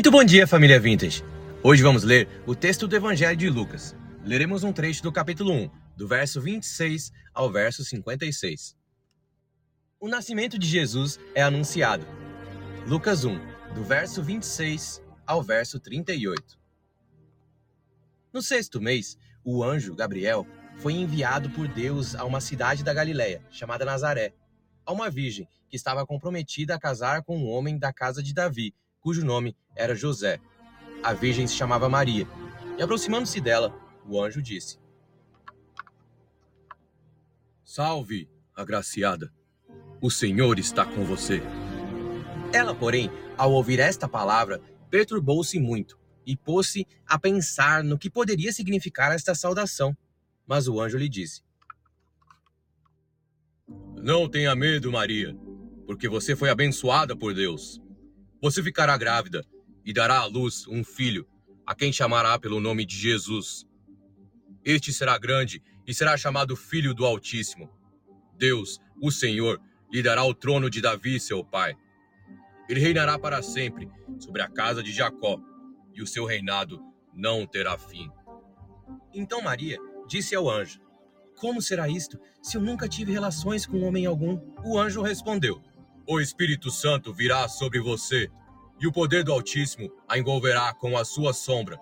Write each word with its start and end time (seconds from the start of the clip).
Muito 0.00 0.10
bom 0.10 0.24
dia, 0.24 0.46
família 0.46 0.80
Vintage. 0.80 1.22
Hoje 1.62 1.82
vamos 1.82 2.04
ler 2.04 2.26
o 2.46 2.54
texto 2.54 2.88
do 2.88 2.96
Evangelho 2.96 3.36
de 3.36 3.50
Lucas. 3.50 3.94
Leremos 4.24 4.64
um 4.64 4.72
trecho 4.72 5.02
do 5.02 5.12
capítulo 5.12 5.52
1, 5.52 5.70
do 5.94 6.08
verso 6.08 6.40
26 6.40 7.12
ao 7.34 7.52
verso 7.52 7.84
56. 7.84 8.74
O 10.00 10.08
nascimento 10.08 10.58
de 10.58 10.66
Jesus 10.66 11.20
é 11.34 11.42
anunciado. 11.42 12.06
Lucas 12.86 13.26
1, 13.26 13.38
do 13.74 13.84
verso 13.84 14.22
26 14.22 15.02
ao 15.26 15.42
verso 15.42 15.78
38. 15.78 16.58
No 18.32 18.40
sexto 18.40 18.80
mês, 18.80 19.18
o 19.44 19.62
anjo 19.62 19.94
Gabriel 19.94 20.46
foi 20.76 20.94
enviado 20.94 21.50
por 21.50 21.68
Deus 21.68 22.14
a 22.14 22.24
uma 22.24 22.40
cidade 22.40 22.82
da 22.82 22.94
Galiléia, 22.94 23.42
chamada 23.50 23.84
Nazaré, 23.84 24.32
a 24.86 24.92
uma 24.92 25.10
virgem 25.10 25.46
que 25.68 25.76
estava 25.76 26.06
comprometida 26.06 26.74
a 26.74 26.80
casar 26.80 27.22
com 27.22 27.36
um 27.36 27.50
homem 27.50 27.78
da 27.78 27.92
casa 27.92 28.22
de 28.22 28.32
Davi, 28.32 28.74
cujo 29.00 29.24
nome 29.24 29.56
era 29.74 29.94
José. 29.94 30.40
A 31.02 31.12
virgem 31.12 31.46
se 31.46 31.54
chamava 31.54 31.88
Maria. 31.88 32.26
E 32.78 32.82
aproximando-se 32.82 33.40
dela, 33.40 33.74
o 34.06 34.22
anjo 34.22 34.42
disse: 34.42 34.78
Salve, 37.64 38.28
agraciada. 38.54 39.32
O 40.00 40.10
Senhor 40.10 40.58
está 40.58 40.84
com 40.84 41.04
você. 41.04 41.42
Ela, 42.52 42.74
porém, 42.74 43.10
ao 43.36 43.52
ouvir 43.52 43.78
esta 43.78 44.08
palavra, 44.08 44.60
perturbou-se 44.90 45.58
muito 45.58 45.98
e 46.26 46.36
pôs-se 46.36 46.86
a 47.06 47.18
pensar 47.18 47.82
no 47.84 47.98
que 47.98 48.10
poderia 48.10 48.52
significar 48.52 49.12
esta 49.12 49.34
saudação. 49.34 49.96
Mas 50.46 50.68
o 50.68 50.80
anjo 50.80 50.98
lhe 50.98 51.08
disse: 51.08 51.42
Não 53.96 54.28
tenha 54.28 54.54
medo, 54.54 54.90
Maria, 54.90 55.36
porque 55.86 56.08
você 56.08 56.34
foi 56.34 56.50
abençoada 56.50 57.14
por 57.16 57.34
Deus. 57.34 57.80
Você 58.42 58.62
ficará 58.62 58.96
grávida 58.96 59.44
e 59.84 59.92
dará 59.92 60.20
à 60.20 60.24
luz 60.24 60.66
um 60.66 60.82
filho, 60.82 61.28
a 61.66 61.74
quem 61.74 61.92
chamará 61.92 62.38
pelo 62.38 62.58
nome 62.58 62.86
de 62.86 62.96
Jesus. 62.96 63.66
Este 64.64 64.92
será 64.92 65.18
grande 65.18 65.62
e 65.86 65.92
será 65.92 66.16
chamado 66.16 66.56
Filho 66.56 66.94
do 66.94 67.04
Altíssimo. 67.04 67.70
Deus, 68.36 68.80
o 69.00 69.10
Senhor, 69.10 69.60
lhe 69.92 70.02
dará 70.02 70.24
o 70.24 70.32
trono 70.32 70.70
de 70.70 70.80
Davi, 70.80 71.20
seu 71.20 71.44
pai. 71.44 71.74
Ele 72.68 72.80
reinará 72.80 73.18
para 73.18 73.42
sempre 73.42 73.90
sobre 74.18 74.40
a 74.40 74.48
casa 74.48 74.82
de 74.82 74.92
Jacó, 74.92 75.38
e 75.92 76.02
o 76.02 76.06
seu 76.06 76.24
reinado 76.24 76.80
não 77.12 77.46
terá 77.46 77.76
fim. 77.76 78.08
Então 79.12 79.42
Maria 79.42 79.76
disse 80.08 80.34
ao 80.34 80.48
anjo: 80.48 80.80
Como 81.36 81.60
será 81.60 81.88
isto, 81.88 82.18
se 82.42 82.56
eu 82.56 82.62
nunca 82.62 82.88
tive 82.88 83.12
relações 83.12 83.66
com 83.66 83.82
homem 83.82 84.06
algum? 84.06 84.40
O 84.64 84.78
anjo 84.78 85.02
respondeu: 85.02 85.60
o 86.12 86.20
Espírito 86.20 86.72
Santo 86.72 87.14
virá 87.14 87.46
sobre 87.46 87.78
você, 87.78 88.28
e 88.80 88.86
o 88.88 88.90
poder 88.90 89.22
do 89.22 89.32
Altíssimo 89.32 89.88
a 90.08 90.18
envolverá 90.18 90.74
com 90.74 90.98
a 90.98 91.04
sua 91.04 91.32
sombra. 91.32 91.78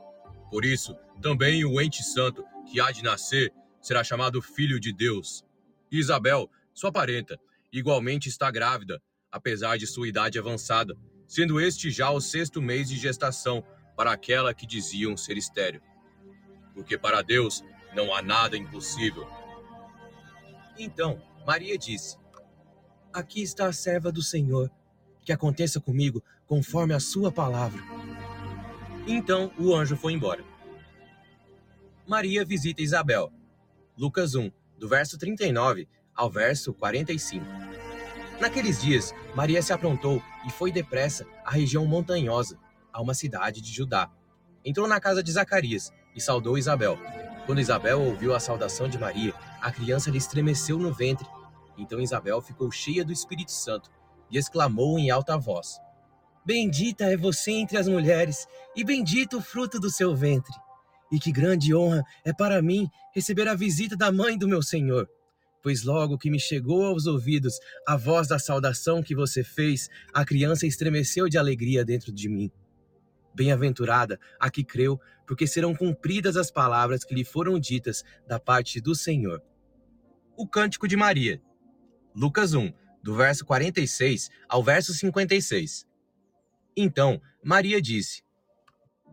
Por 0.50 0.66
isso, 0.66 0.94
também 1.22 1.64
o 1.64 1.80
ente 1.80 2.02
santo 2.02 2.44
que 2.70 2.78
há 2.78 2.90
de 2.90 3.02
nascer 3.02 3.50
será 3.80 4.04
chamado 4.04 4.42
Filho 4.42 4.78
de 4.78 4.92
Deus. 4.92 5.42
E 5.90 5.98
Isabel, 5.98 6.50
sua 6.74 6.92
parenta, 6.92 7.40
igualmente 7.72 8.28
está 8.28 8.50
grávida, 8.50 9.00
apesar 9.32 9.78
de 9.78 9.86
sua 9.86 10.06
idade 10.06 10.38
avançada, 10.38 10.94
sendo 11.26 11.58
este 11.58 11.90
já 11.90 12.10
o 12.10 12.20
sexto 12.20 12.60
mês 12.60 12.90
de 12.90 12.98
gestação 12.98 13.64
para 13.96 14.12
aquela 14.12 14.52
que 14.52 14.66
diziam 14.66 15.16
ser 15.16 15.38
estéril. 15.38 15.80
Porque 16.74 16.98
para 16.98 17.22
Deus 17.22 17.64
não 17.94 18.14
há 18.14 18.20
nada 18.20 18.58
impossível. 18.58 19.26
Então, 20.78 21.18
Maria 21.46 21.78
disse: 21.78 22.18
Aqui 23.12 23.42
está 23.42 23.66
a 23.66 23.72
serva 23.72 24.12
do 24.12 24.22
Senhor, 24.22 24.70
que 25.24 25.32
aconteça 25.32 25.80
comigo 25.80 26.22
conforme 26.46 26.94
a 26.94 27.00
sua 27.00 27.32
palavra. 27.32 27.82
Então 29.06 29.50
o 29.58 29.74
anjo 29.74 29.96
foi 29.96 30.12
embora. 30.12 30.44
Maria 32.06 32.44
visita 32.44 32.82
Isabel. 32.82 33.32
Lucas 33.96 34.34
1, 34.34 34.50
do 34.78 34.88
verso 34.88 35.18
39 35.18 35.88
ao 36.14 36.30
verso 36.30 36.72
45. 36.74 37.44
Naqueles 38.40 38.80
dias, 38.80 39.14
Maria 39.34 39.62
se 39.62 39.72
aprontou 39.72 40.22
e 40.46 40.50
foi 40.50 40.70
depressa 40.70 41.26
à 41.44 41.50
região 41.50 41.84
montanhosa, 41.86 42.58
a 42.92 43.00
uma 43.00 43.14
cidade 43.14 43.60
de 43.60 43.72
Judá. 43.72 44.10
Entrou 44.64 44.86
na 44.86 45.00
casa 45.00 45.22
de 45.22 45.32
Zacarias 45.32 45.92
e 46.14 46.20
saudou 46.20 46.58
Isabel. 46.58 46.98
Quando 47.46 47.60
Isabel 47.60 48.00
ouviu 48.00 48.34
a 48.34 48.40
saudação 48.40 48.88
de 48.88 48.98
Maria, 48.98 49.34
a 49.60 49.72
criança 49.72 50.10
lhe 50.10 50.18
estremeceu 50.18 50.78
no 50.78 50.92
ventre 50.92 51.26
então 51.78 52.00
Isabel 52.00 52.40
ficou 52.40 52.70
cheia 52.70 53.04
do 53.04 53.12
Espírito 53.12 53.52
Santo 53.52 53.90
e 54.30 54.36
exclamou 54.36 54.98
em 54.98 55.10
alta 55.10 55.36
voz: 55.38 55.78
Bendita 56.44 57.04
é 57.04 57.16
você 57.16 57.52
entre 57.52 57.76
as 57.76 57.86
mulheres, 57.86 58.46
e 58.74 58.82
bendito 58.82 59.38
o 59.38 59.42
fruto 59.42 59.78
do 59.78 59.90
seu 59.90 60.14
ventre. 60.16 60.54
E 61.10 61.18
que 61.18 61.32
grande 61.32 61.74
honra 61.74 62.02
é 62.24 62.32
para 62.32 62.60
mim 62.60 62.88
receber 63.14 63.48
a 63.48 63.54
visita 63.54 63.96
da 63.96 64.10
mãe 64.10 64.36
do 64.36 64.48
meu 64.48 64.62
Senhor. 64.62 65.08
Pois 65.62 65.82
logo 65.82 66.18
que 66.18 66.30
me 66.30 66.38
chegou 66.38 66.86
aos 66.86 67.06
ouvidos 67.06 67.58
a 67.86 67.96
voz 67.96 68.28
da 68.28 68.38
saudação 68.38 69.02
que 69.02 69.14
você 69.14 69.42
fez, 69.42 69.88
a 70.14 70.24
criança 70.24 70.66
estremeceu 70.66 71.28
de 71.28 71.36
alegria 71.36 71.84
dentro 71.84 72.12
de 72.12 72.28
mim. 72.28 72.50
Bem-aventurada 73.34 74.18
a 74.40 74.50
que 74.50 74.64
creu, 74.64 74.98
porque 75.26 75.46
serão 75.46 75.74
cumpridas 75.74 76.36
as 76.36 76.50
palavras 76.50 77.04
que 77.04 77.14
lhe 77.14 77.24
foram 77.24 77.58
ditas 77.58 78.02
da 78.26 78.40
parte 78.40 78.80
do 78.80 78.94
Senhor. 78.94 79.42
O 80.36 80.46
Cântico 80.46 80.88
de 80.88 80.96
Maria. 80.96 81.40
Lucas 82.14 82.54
1, 82.54 82.72
do 83.02 83.14
verso 83.14 83.44
46 83.44 84.30
ao 84.48 84.62
verso 84.62 84.92
56. 84.92 85.86
Então 86.76 87.20
Maria 87.42 87.80
disse: 87.80 88.22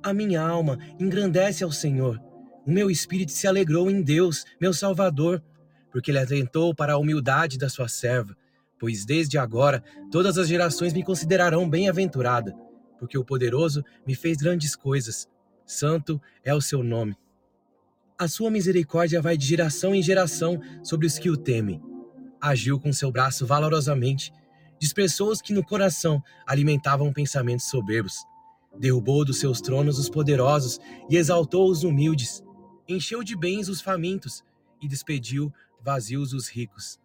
A 0.03 0.13
minha 0.13 0.41
alma 0.41 0.77
engrandece 0.99 1.63
ao 1.63 1.71
Senhor. 1.71 2.19
O 2.65 2.71
meu 2.71 2.89
espírito 2.89 3.31
se 3.31 3.47
alegrou 3.47 3.89
em 3.89 4.01
Deus, 4.01 4.43
meu 4.59 4.73
Salvador, 4.73 5.43
porque 5.91 6.11
ele 6.11 6.19
atentou 6.19 6.73
para 6.73 6.93
a 6.93 6.97
humildade 6.97 7.57
da 7.57 7.69
sua 7.69 7.87
serva. 7.87 8.35
Pois 8.79 9.05
desde 9.05 9.37
agora 9.37 9.83
todas 10.11 10.37
as 10.37 10.47
gerações 10.47 10.91
me 10.91 11.03
considerarão 11.03 11.69
bem-aventurada, 11.69 12.53
porque 12.99 13.17
o 13.17 13.23
poderoso 13.23 13.83
me 14.05 14.15
fez 14.15 14.37
grandes 14.37 14.75
coisas. 14.75 15.27
Santo 15.65 16.21
é 16.43 16.53
o 16.53 16.61
seu 16.61 16.83
nome. 16.83 17.15
A 18.17 18.27
sua 18.27 18.51
misericórdia 18.51 19.21
vai 19.21 19.37
de 19.37 19.45
geração 19.45 19.93
em 19.95 20.01
geração 20.01 20.59
sobre 20.83 21.07
os 21.07 21.17
que 21.17 21.29
o 21.29 21.37
temem 21.37 21.81
agiu 22.41 22.79
com 22.79 22.91
seu 22.93 23.11
braço 23.11 23.45
valorosamente, 23.45 24.31
dispersou 24.79 25.29
os 25.29 25.41
que 25.41 25.53
no 25.53 25.63
coração 25.63 26.21
alimentavam 26.45 27.11
pensamentos 27.11 27.67
soberbos, 27.67 28.25
derrubou 28.77 29.23
dos 29.23 29.39
seus 29.39 29.61
tronos 29.61 29.97
os 29.97 30.09
poderosos 30.09 30.79
e 31.09 31.17
exaltou 31.17 31.69
os 31.69 31.83
humildes, 31.83 32.43
encheu 32.87 33.23
de 33.23 33.35
bens 33.35 33.69
os 33.69 33.81
famintos 33.81 34.43
e 34.81 34.87
despediu 34.87 35.51
vazios 35.81 36.33
os 36.33 36.47
ricos. 36.47 36.99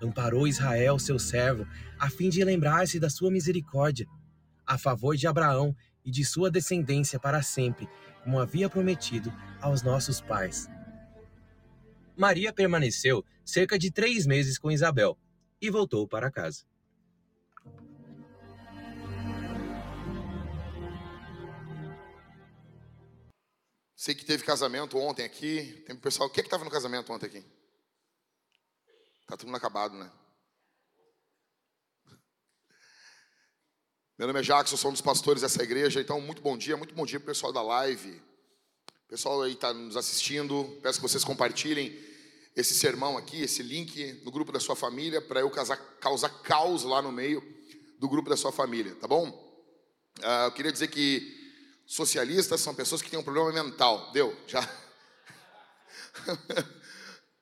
Amparou 0.00 0.46
Israel, 0.46 0.98
seu 0.98 1.18
servo, 1.18 1.66
a 1.98 2.10
fim 2.10 2.28
de 2.28 2.44
lembrar-se 2.44 3.00
da 3.00 3.08
sua 3.08 3.30
misericórdia, 3.30 4.06
a 4.66 4.76
favor 4.76 5.16
de 5.16 5.26
Abraão 5.26 5.74
e 6.04 6.10
de 6.10 6.24
sua 6.24 6.50
descendência 6.50 7.18
para 7.18 7.42
sempre, 7.42 7.88
como 8.22 8.38
havia 8.38 8.68
prometido 8.68 9.32
aos 9.60 9.82
nossos 9.82 10.20
pais. 10.20 10.68
Maria 12.16 12.52
permaneceu 12.52 13.24
cerca 13.44 13.78
de 13.78 13.90
três 13.90 14.26
meses 14.26 14.58
com 14.58 14.70
Isabel 14.70 15.18
e 15.60 15.70
voltou 15.70 16.08
para 16.08 16.30
casa. 16.30 16.64
Sei 23.94 24.14
que 24.14 24.24
teve 24.24 24.44
casamento 24.44 24.96
ontem 24.98 25.24
aqui. 25.24 25.82
Tem 25.86 25.96
pessoal. 25.96 26.28
O 26.28 26.32
que 26.32 26.40
é 26.40 26.44
estava 26.44 26.64
no 26.64 26.70
casamento 26.70 27.12
ontem 27.12 27.26
aqui? 27.26 27.44
Tá 29.26 29.36
tudo 29.36 29.54
acabado, 29.56 29.96
né? 29.96 30.10
Meu 34.18 34.26
nome 34.28 34.40
é 34.40 34.42
Jackson, 34.42 34.76
sou 34.76 34.90
um 34.90 34.92
dos 34.92 35.02
pastores 35.02 35.42
dessa 35.42 35.62
igreja. 35.62 36.00
Então, 36.00 36.20
muito 36.20 36.40
bom 36.40 36.56
dia, 36.56 36.76
muito 36.76 36.94
bom 36.94 37.04
dia 37.04 37.18
para 37.18 37.24
o 37.24 37.34
pessoal 37.34 37.52
da 37.52 37.60
live. 37.60 38.22
Pessoal 39.08 39.42
aí 39.42 39.52
está 39.52 39.72
nos 39.72 39.96
assistindo. 39.96 40.64
Peço 40.82 40.98
que 40.98 41.08
vocês 41.08 41.22
compartilhem 41.22 41.96
esse 42.56 42.74
sermão 42.74 43.16
aqui, 43.16 43.40
esse 43.42 43.62
link 43.62 44.20
no 44.24 44.32
grupo 44.32 44.50
da 44.50 44.58
sua 44.58 44.74
família, 44.74 45.20
para 45.20 45.40
eu 45.40 45.48
causar, 45.48 45.76
causar 46.00 46.28
caos 46.42 46.82
lá 46.82 47.00
no 47.00 47.12
meio 47.12 47.40
do 48.00 48.08
grupo 48.08 48.28
da 48.28 48.36
sua 48.36 48.50
família, 48.50 48.96
tá 48.96 49.06
bom? 49.06 49.28
Uh, 50.18 50.46
eu 50.46 50.52
queria 50.52 50.72
dizer 50.72 50.88
que 50.88 51.22
socialistas 51.86 52.60
são 52.60 52.74
pessoas 52.74 53.00
que 53.00 53.08
têm 53.08 53.18
um 53.18 53.22
problema 53.22 53.52
mental. 53.62 54.10
Deu? 54.10 54.36
Já? 54.46 54.68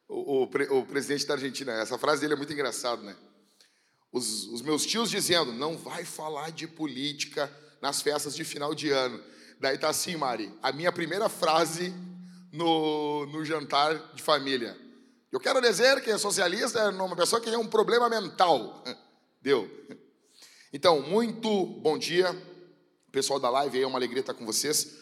o, 0.06 0.42
o, 0.42 0.78
o, 0.78 0.86
presidente 0.86 1.24
da 1.26 1.34
Argentina, 1.34 1.72
essa 1.72 1.96
frase 1.96 2.20
dele 2.20 2.34
é 2.34 2.36
muito 2.36 2.52
engraçada, 2.52 3.00
né? 3.00 3.16
Os, 4.12 4.44
os 4.48 4.60
meus 4.60 4.84
tios 4.84 5.08
dizendo: 5.08 5.50
não 5.50 5.78
vai 5.78 6.04
falar 6.04 6.50
de 6.50 6.68
política, 6.68 7.50
nas 7.80 8.02
festas 8.02 8.34
de 8.34 8.44
final 8.44 8.74
de 8.74 8.90
ano. 8.90 9.22
Daí 9.64 9.78
tá 9.78 9.88
assim, 9.88 10.14
Mari, 10.14 10.52
a 10.62 10.72
minha 10.72 10.92
primeira 10.92 11.26
frase 11.26 11.90
no, 12.52 13.24
no 13.24 13.42
jantar 13.46 14.12
de 14.12 14.22
família. 14.22 14.78
Eu 15.32 15.40
quero 15.40 15.58
dizer 15.58 16.02
que 16.02 16.18
socialista 16.18 16.80
é 16.80 16.88
uma 16.90 17.16
pessoa 17.16 17.40
que 17.40 17.48
tem 17.48 17.58
um 17.58 17.66
problema 17.66 18.06
mental. 18.10 18.84
Deu. 19.40 19.66
Então, 20.70 21.00
muito 21.00 21.64
bom 21.80 21.96
dia, 21.96 22.30
pessoal 23.10 23.40
da 23.40 23.48
live, 23.48 23.80
é 23.80 23.86
uma 23.86 23.98
alegria 23.98 24.20
estar 24.20 24.34
com 24.34 24.44
vocês. 24.44 24.98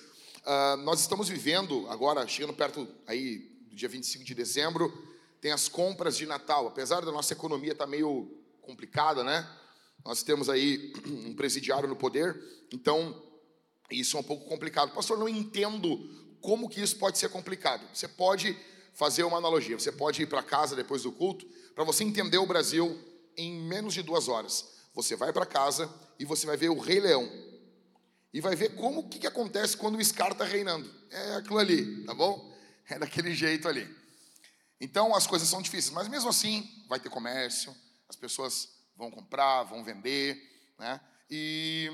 Uh, 0.46 0.76
nós 0.84 1.00
estamos 1.00 1.28
vivendo 1.28 1.84
agora, 1.88 2.24
chegando 2.28 2.54
perto 2.54 2.86
aí 3.04 3.38
do 3.68 3.74
dia 3.74 3.88
25 3.88 4.22
de 4.22 4.32
dezembro, 4.32 4.96
tem 5.40 5.50
as 5.50 5.68
compras 5.68 6.16
de 6.16 6.24
Natal. 6.24 6.68
Apesar 6.68 7.04
da 7.04 7.10
nossa 7.10 7.32
economia 7.32 7.72
estar 7.72 7.88
meio 7.88 8.30
complicada, 8.60 9.24
né? 9.24 9.44
Nós 10.04 10.22
temos 10.22 10.48
aí 10.48 10.92
um 11.04 11.34
presidiário 11.34 11.88
no 11.88 11.96
poder, 11.96 12.40
então 12.72 13.31
isso 13.92 14.16
é 14.16 14.20
um 14.20 14.24
pouco 14.24 14.48
complicado. 14.48 14.92
Pastor, 14.92 15.18
não 15.18 15.28
entendo 15.28 15.98
como 16.40 16.68
que 16.68 16.80
isso 16.80 16.96
pode 16.96 17.18
ser 17.18 17.28
complicado. 17.28 17.86
Você 17.92 18.08
pode 18.08 18.56
fazer 18.94 19.24
uma 19.24 19.38
analogia. 19.38 19.78
Você 19.78 19.92
pode 19.92 20.22
ir 20.22 20.26
para 20.26 20.42
casa 20.42 20.76
depois 20.76 21.02
do 21.02 21.12
culto 21.12 21.46
para 21.74 21.84
você 21.84 22.04
entender 22.04 22.38
o 22.38 22.46
Brasil 22.46 22.98
em 23.36 23.60
menos 23.62 23.94
de 23.94 24.02
duas 24.02 24.28
horas. 24.28 24.68
Você 24.94 25.16
vai 25.16 25.32
para 25.32 25.46
casa 25.46 25.92
e 26.18 26.24
você 26.24 26.46
vai 26.46 26.56
ver 26.56 26.68
o 26.68 26.78
Rei 26.78 27.00
Leão. 27.00 27.30
E 28.32 28.40
vai 28.40 28.56
ver 28.56 28.74
como 28.76 29.00
o 29.00 29.08
que, 29.08 29.18
que 29.18 29.26
acontece 29.26 29.76
quando 29.76 29.96
o 29.96 30.04
Scar 30.04 30.32
está 30.32 30.44
reinando. 30.44 30.90
É 31.10 31.36
aquilo 31.36 31.58
ali, 31.58 32.04
tá 32.04 32.14
bom? 32.14 32.52
É 32.88 32.98
daquele 32.98 33.34
jeito 33.34 33.68
ali. 33.68 33.88
Então 34.80 35.14
as 35.14 35.26
coisas 35.26 35.48
são 35.48 35.62
difíceis, 35.62 35.94
mas 35.94 36.08
mesmo 36.08 36.28
assim 36.28 36.68
vai 36.88 36.98
ter 36.98 37.08
comércio, 37.08 37.74
as 38.08 38.16
pessoas 38.16 38.68
vão 38.96 39.10
comprar, 39.10 39.62
vão 39.62 39.84
vender, 39.84 40.36
né? 40.78 41.00
E, 41.30 41.90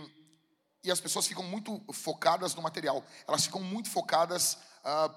e 0.82 0.90
as 0.90 1.00
pessoas 1.00 1.26
ficam 1.26 1.42
muito 1.44 1.82
focadas 1.92 2.54
no 2.54 2.62
material. 2.62 3.04
Elas 3.26 3.44
ficam 3.44 3.62
muito 3.62 3.90
focadas 3.90 4.58
ah, 4.84 5.12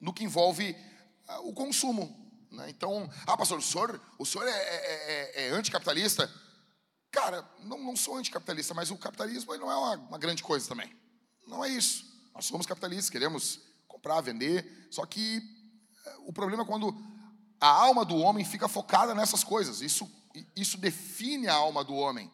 no 0.00 0.12
que 0.12 0.24
envolve 0.24 0.76
ah, 1.26 1.40
o 1.40 1.52
consumo. 1.52 2.16
Né? 2.50 2.70
Então, 2.70 3.08
ah, 3.26 3.36
pastor, 3.36 3.58
o 3.58 3.62
senhor, 3.62 4.00
o 4.18 4.26
senhor 4.26 4.46
é, 4.46 4.50
é, 4.50 5.32
é, 5.44 5.48
é 5.48 5.50
anticapitalista? 5.50 6.30
Cara, 7.10 7.48
não, 7.60 7.78
não 7.78 7.96
sou 7.96 8.16
anticapitalista, 8.16 8.74
mas 8.74 8.90
o 8.90 8.96
capitalismo 8.96 9.56
não 9.56 9.70
é 9.70 9.76
uma, 9.76 9.96
uma 9.96 10.18
grande 10.18 10.42
coisa 10.42 10.68
também. 10.68 10.94
Não 11.46 11.64
é 11.64 11.68
isso. 11.68 12.04
Nós 12.34 12.44
somos 12.44 12.66
capitalistas, 12.66 13.10
queremos 13.10 13.60
comprar, 13.88 14.20
vender, 14.20 14.88
só 14.90 15.04
que 15.04 15.42
eh, 16.06 16.16
o 16.26 16.32
problema 16.32 16.62
é 16.62 16.66
quando 16.66 16.94
a 17.60 17.66
alma 17.66 18.04
do 18.04 18.16
homem 18.16 18.44
fica 18.44 18.68
focada 18.68 19.14
nessas 19.14 19.42
coisas. 19.42 19.80
Isso, 19.80 20.08
isso 20.54 20.78
define 20.78 21.48
a 21.48 21.54
alma 21.54 21.82
do 21.82 21.94
homem, 21.94 22.30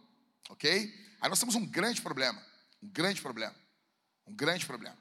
ok? 0.51 0.93
Aí 1.21 1.29
nós 1.29 1.39
temos 1.39 1.55
um 1.55 1.67
grande 1.67 2.03
problema, 2.03 2.43
um 2.83 2.89
grande 2.89 3.21
problema, 3.21 3.55
um 4.27 4.35
grande 4.35 4.67
problema. 4.67 4.97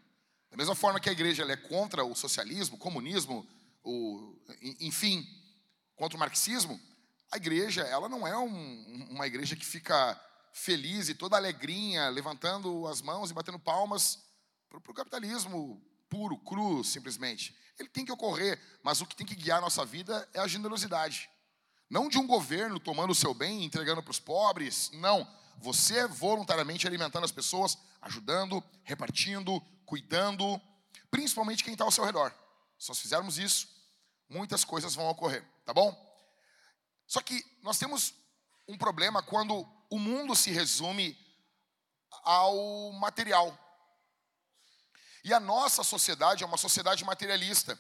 Da 0.50 0.58
mesma 0.58 0.76
forma 0.76 1.00
que 1.00 1.10
a 1.10 1.12
igreja 1.12 1.44
é 1.44 1.56
contra 1.56 2.04
o 2.04 2.16
socialismo, 2.16 2.76
o 2.76 2.80
comunismo, 2.80 3.48
o, 3.84 4.38
enfim, 4.80 5.28
contra 5.96 6.16
o 6.16 6.20
marxismo, 6.20 6.80
a 7.32 7.38
igreja 7.38 7.82
ela 7.82 8.08
não 8.08 8.26
é 8.26 8.38
um, 8.38 9.08
uma 9.10 9.28
igreja 9.28 9.56
que 9.56 9.66
fica 9.66 10.20
feliz 10.54 11.10
e 11.10 11.16
toda 11.16 11.36
alegrinha, 11.36 12.08
levantando 12.10 12.88
as 12.88 13.02
mãos 13.02 13.30
e 13.30 13.34
batendo 13.34 13.60
palmas 13.60 14.24
para 14.70 14.92
o 14.92 14.96
capitalismo 14.96 15.82
puro, 16.10 16.38
cru, 16.38 16.84
simplesmente. 16.84 17.54
Ele 17.78 17.90
tem 17.90 18.06
que 18.06 18.12
ocorrer, 18.12 18.60
mas 18.82 19.02
o 19.02 19.06
que 19.06 19.16
tem 19.16 19.28
que 19.28 19.36
guiar 19.36 19.58
a 19.58 19.62
nossa 19.62 19.86
vida 19.86 20.28
é 20.34 20.40
a 20.40 20.48
generosidade. 20.48 21.30
Não 21.90 22.08
de 22.08 22.18
um 22.18 22.26
governo 22.26 22.80
tomando 22.80 23.12
o 23.12 23.16
seu 23.16 23.34
bem 23.34 23.62
e 23.62 23.66
entregando 23.66 24.02
para 24.02 24.12
os 24.12 24.20
pobres, 24.20 24.90
não. 24.94 25.28
Você 25.58 26.08
voluntariamente 26.08 26.88
alimentando 26.88 27.26
as 27.26 27.32
pessoas, 27.32 27.78
ajudando, 28.02 28.64
repartindo, 28.84 29.60
cuidando, 29.86 30.62
principalmente 31.10 31.64
quem 31.64 31.74
está 31.74 31.86
ao 31.86 31.92
seu 31.92 32.04
redor. 32.04 32.34
Se 32.78 32.90
nós 32.90 33.00
fizermos 33.00 33.38
isso, 33.38 33.68
muitas 34.30 34.64
coisas 34.64 34.96
vão 34.96 35.08
ocorrer, 35.08 35.44
tá 35.66 35.74
bom? 35.74 35.94
Só 37.08 37.22
que 37.22 37.44
nós 37.62 37.78
temos 37.78 38.14
um 38.68 38.78
problema 38.78 39.22
quando 39.22 39.68
o 39.90 40.00
mundo 40.00 40.36
se 40.36 40.52
resume 40.52 41.18
ao 42.24 42.92
material. 42.94 43.58
E 45.24 45.34
a 45.34 45.40
nossa 45.40 45.84
sociedade 45.84 46.44
é 46.44 46.48
uma 46.48 46.58
sociedade 46.58 47.04
materialista. 47.04 47.78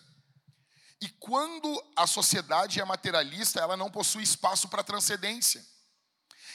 E 1.01 1.09
quando 1.09 1.83
a 1.95 2.07
sociedade 2.07 2.79
é 2.79 2.85
materialista, 2.85 3.59
ela 3.59 3.75
não 3.75 3.91
possui 3.91 4.23
espaço 4.23 4.67
para 4.67 4.83
transcendência. 4.83 5.63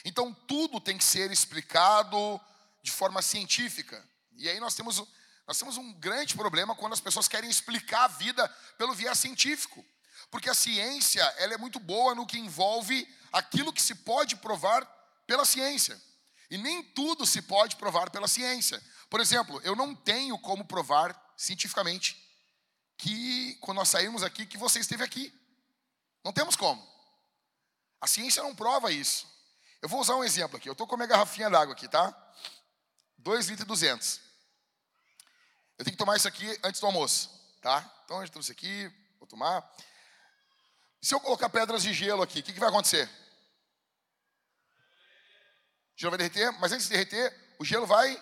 Então 0.03 0.33
tudo 0.33 0.79
tem 0.79 0.97
que 0.97 1.03
ser 1.03 1.31
explicado 1.31 2.39
de 2.81 2.91
forma 2.91 3.21
científica. 3.21 4.03
E 4.37 4.49
aí 4.49 4.59
nós 4.59 4.73
temos, 4.75 5.03
nós 5.47 5.57
temos 5.57 5.77
um 5.77 5.93
grande 5.93 6.35
problema 6.35 6.75
quando 6.75 6.93
as 6.93 6.99
pessoas 6.99 7.27
querem 7.27 7.49
explicar 7.49 8.05
a 8.05 8.07
vida 8.07 8.47
pelo 8.77 8.93
viés 8.93 9.17
científico. 9.17 9.85
Porque 10.29 10.49
a 10.49 10.55
ciência 10.55 11.21
ela 11.37 11.53
é 11.53 11.57
muito 11.57 11.79
boa 11.79 12.15
no 12.15 12.25
que 12.25 12.37
envolve 12.37 13.07
aquilo 13.31 13.73
que 13.73 13.81
se 13.81 13.95
pode 13.95 14.35
provar 14.37 14.85
pela 15.27 15.45
ciência. 15.45 16.01
E 16.49 16.57
nem 16.57 16.83
tudo 16.83 17.25
se 17.25 17.41
pode 17.41 17.75
provar 17.75 18.09
pela 18.09 18.27
ciência. 18.27 18.81
Por 19.09 19.19
exemplo, 19.19 19.61
eu 19.63 19.75
não 19.75 19.95
tenho 19.95 20.37
como 20.39 20.65
provar 20.65 21.15
cientificamente 21.37 22.21
que 22.97 23.55
quando 23.61 23.77
nós 23.77 23.89
saímos 23.89 24.21
aqui 24.23 24.45
que 24.45 24.57
você 24.57 24.79
esteve 24.79 25.03
aqui. 25.03 25.33
Não 26.23 26.31
temos 26.31 26.55
como. 26.55 26.85
A 27.99 28.07
ciência 28.07 28.43
não 28.43 28.55
prova 28.55 28.91
isso. 28.91 29.27
Eu 29.81 29.89
vou 29.89 29.99
usar 29.99 30.15
um 30.15 30.23
exemplo 30.23 30.57
aqui. 30.57 30.69
Eu 30.69 30.73
estou 30.73 30.85
com 30.85 30.95
a 30.95 30.97
minha 30.97 31.07
garrafinha 31.07 31.49
d'água 31.49 31.73
aqui, 31.73 31.87
tá? 31.87 32.15
2 33.17 33.47
litros 33.47 33.65
e 33.65 33.67
200. 33.67 34.21
Eu 35.77 35.85
tenho 35.85 35.95
que 35.95 35.97
tomar 35.97 36.15
isso 36.17 36.27
aqui 36.27 36.59
antes 36.63 36.79
do 36.79 36.85
almoço, 36.85 37.29
tá? 37.61 37.89
Então, 38.05 38.21
eu 38.21 38.29
trouxe 38.29 38.51
aqui, 38.51 38.91
vou 39.17 39.27
tomar. 39.27 39.67
Se 41.01 41.15
eu 41.15 41.19
colocar 41.19 41.49
pedras 41.49 41.81
de 41.81 41.93
gelo 41.93 42.21
aqui, 42.21 42.39
o 42.39 42.43
que, 42.43 42.53
que 42.53 42.59
vai 42.59 42.69
acontecer? 42.69 43.09
O 45.97 46.01
gelo 46.01 46.11
vai 46.11 46.17
derreter, 46.19 46.51
mas 46.59 46.71
antes 46.71 46.87
de 46.87 46.91
derreter, 46.91 47.55
o 47.57 47.65
gelo 47.65 47.87
vai 47.87 48.21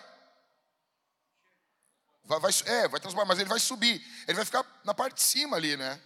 Vai, 2.30 2.38
vai, 2.38 2.52
é, 2.66 2.86
vai 2.86 3.00
transformar, 3.00 3.24
mas 3.24 3.40
ele 3.40 3.48
vai 3.48 3.58
subir. 3.58 4.00
Ele 4.28 4.36
vai 4.36 4.44
ficar 4.44 4.64
na 4.84 4.94
parte 4.94 5.16
de 5.16 5.22
cima 5.22 5.56
ali, 5.56 5.76
né? 5.76 6.00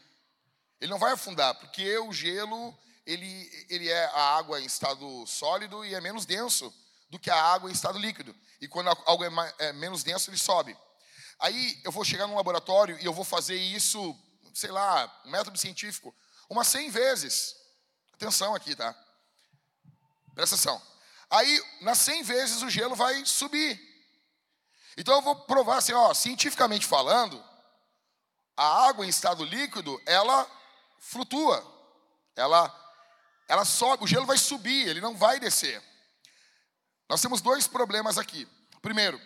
Ele 0.81 0.91
não 0.91 0.99
vai 0.99 1.13
afundar, 1.13 1.55
porque 1.57 1.99
o 1.99 2.15
gelo, 2.15 2.75
ele, 3.07 3.67
ele 3.69 3.89
é 3.89 4.07
a 4.07 4.37
água 4.37 4.61
em 4.61 4.65
estado 4.65 5.27
sólido 5.27 5.85
e 5.85 5.95
é 5.95 6.01
menos 6.01 6.25
denso 6.25 6.73
do 7.11 7.19
que 7.19 7.31
a 7.31 7.41
água 7.41 7.71
em 7.71 7.73
estado 7.73 7.99
líquido. 7.99 8.35
E 8.61 8.69
quando 8.69 8.89
algo 9.05 9.25
é, 9.25 9.31
mais, 9.31 9.55
é 9.59 9.73
menos 9.73 10.03
denso, 10.03 10.31
ele 10.31 10.39
sobe. 10.39 10.77
Aí 11.39 11.81
eu 11.85 11.93
vou 11.93 12.05
chegar 12.05 12.27
no 12.27 12.35
laboratório 12.35 12.99
e 13.01 13.05
eu 13.05 13.13
vou 13.13 13.25
fazer 13.25 13.57
isso, 13.57 14.19
sei 14.55 14.71
lá, 14.71 15.23
um 15.25 15.31
método 15.31 15.59
científico, 15.59 16.15
umas 16.49 16.67
100 16.69 16.91
vezes. 16.91 17.55
Atenção 18.15 18.55
aqui, 18.55 18.75
tá? 18.75 18.95
Presta 20.35 20.55
atenção. 20.55 20.81
Aí, 21.31 21.63
nas 21.81 21.99
100 21.99 22.23
vezes, 22.23 22.63
o 22.63 22.71
gelo 22.71 22.95
vai 22.95 23.25
subir. 23.27 23.81
Então 24.97 25.15
eu 25.17 25.23
vou 25.23 25.35
provar 25.35 25.79
assim, 25.79 25.93
ó, 25.93 26.15
cientificamente 26.15 26.87
falando, 26.87 27.43
a 28.57 28.87
água 28.87 29.05
em 29.05 29.09
estado 29.09 29.45
líquido, 29.45 30.01
ela 30.07 30.49
flutua. 31.01 31.63
Ela 32.37 32.84
ela 33.49 33.65
sobe, 33.65 34.05
o 34.05 34.07
gelo 34.07 34.27
vai 34.27 34.39
subir, 34.39 34.89
ele 34.89 35.01
não 35.01 35.17
vai 35.17 35.39
descer. 35.39 35.83
Nós 37.09 37.21
temos 37.21 37.41
dois 37.41 37.67
problemas 37.67 38.17
aqui. 38.19 38.49
Primeiro, 38.81 39.21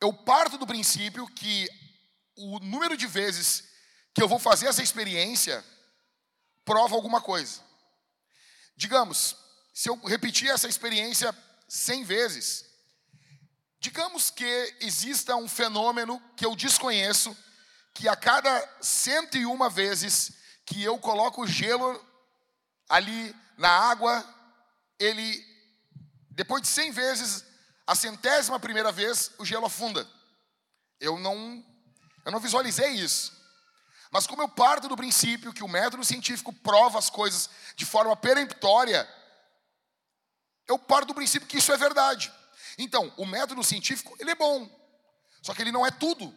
eu 0.00 0.12
parto 0.12 0.58
do 0.58 0.66
princípio 0.66 1.26
que 1.28 1.68
o 2.36 2.58
número 2.60 2.96
de 2.96 3.06
vezes 3.06 3.64
que 4.14 4.22
eu 4.22 4.28
vou 4.28 4.38
fazer 4.38 4.66
essa 4.66 4.82
experiência 4.82 5.64
prova 6.64 6.94
alguma 6.94 7.20
coisa. 7.20 7.62
Digamos, 8.76 9.36
se 9.72 9.88
eu 9.88 9.96
repetir 10.04 10.50
essa 10.50 10.68
experiência 10.68 11.34
100 11.68 12.04
vezes, 12.04 12.64
digamos 13.80 14.30
que 14.30 14.76
exista 14.80 15.36
um 15.36 15.48
fenômeno 15.48 16.20
que 16.36 16.44
eu 16.44 16.54
desconheço, 16.54 17.36
que 17.94 18.08
a 18.08 18.16
cada 18.16 18.78
101 18.80 19.70
vezes 19.70 20.32
que 20.66 20.82
eu 20.82 20.98
coloco 20.98 21.46
gelo 21.46 22.13
ali 22.88 23.34
na 23.56 23.68
água, 23.68 24.24
ele 24.98 25.54
depois 26.34 26.62
de 26.62 26.68
100 26.68 26.90
vezes, 26.90 27.44
a 27.86 27.94
centésima 27.94 28.58
primeira 28.58 28.90
vez, 28.90 29.30
o 29.38 29.44
gelo 29.44 29.66
afunda. 29.66 30.06
Eu 31.00 31.18
não, 31.18 31.64
eu 32.24 32.32
não 32.32 32.40
visualizei 32.40 32.90
isso. 32.90 33.32
Mas 34.10 34.26
como 34.26 34.42
eu 34.42 34.48
parto 34.48 34.88
do 34.88 34.96
princípio 34.96 35.52
que 35.52 35.62
o 35.62 35.68
método 35.68 36.04
científico 36.04 36.52
prova 36.52 36.98
as 36.98 37.08
coisas 37.08 37.48
de 37.76 37.84
forma 37.84 38.16
peremptória, 38.16 39.08
eu 40.66 40.78
parto 40.78 41.08
do 41.08 41.14
princípio 41.14 41.48
que 41.48 41.58
isso 41.58 41.72
é 41.72 41.76
verdade. 41.76 42.32
Então, 42.78 43.12
o 43.16 43.26
método 43.26 43.62
científico, 43.62 44.16
ele 44.18 44.30
é 44.30 44.34
bom. 44.34 44.68
Só 45.42 45.54
que 45.54 45.62
ele 45.62 45.72
não 45.72 45.86
é 45.86 45.90
tudo. 45.90 46.34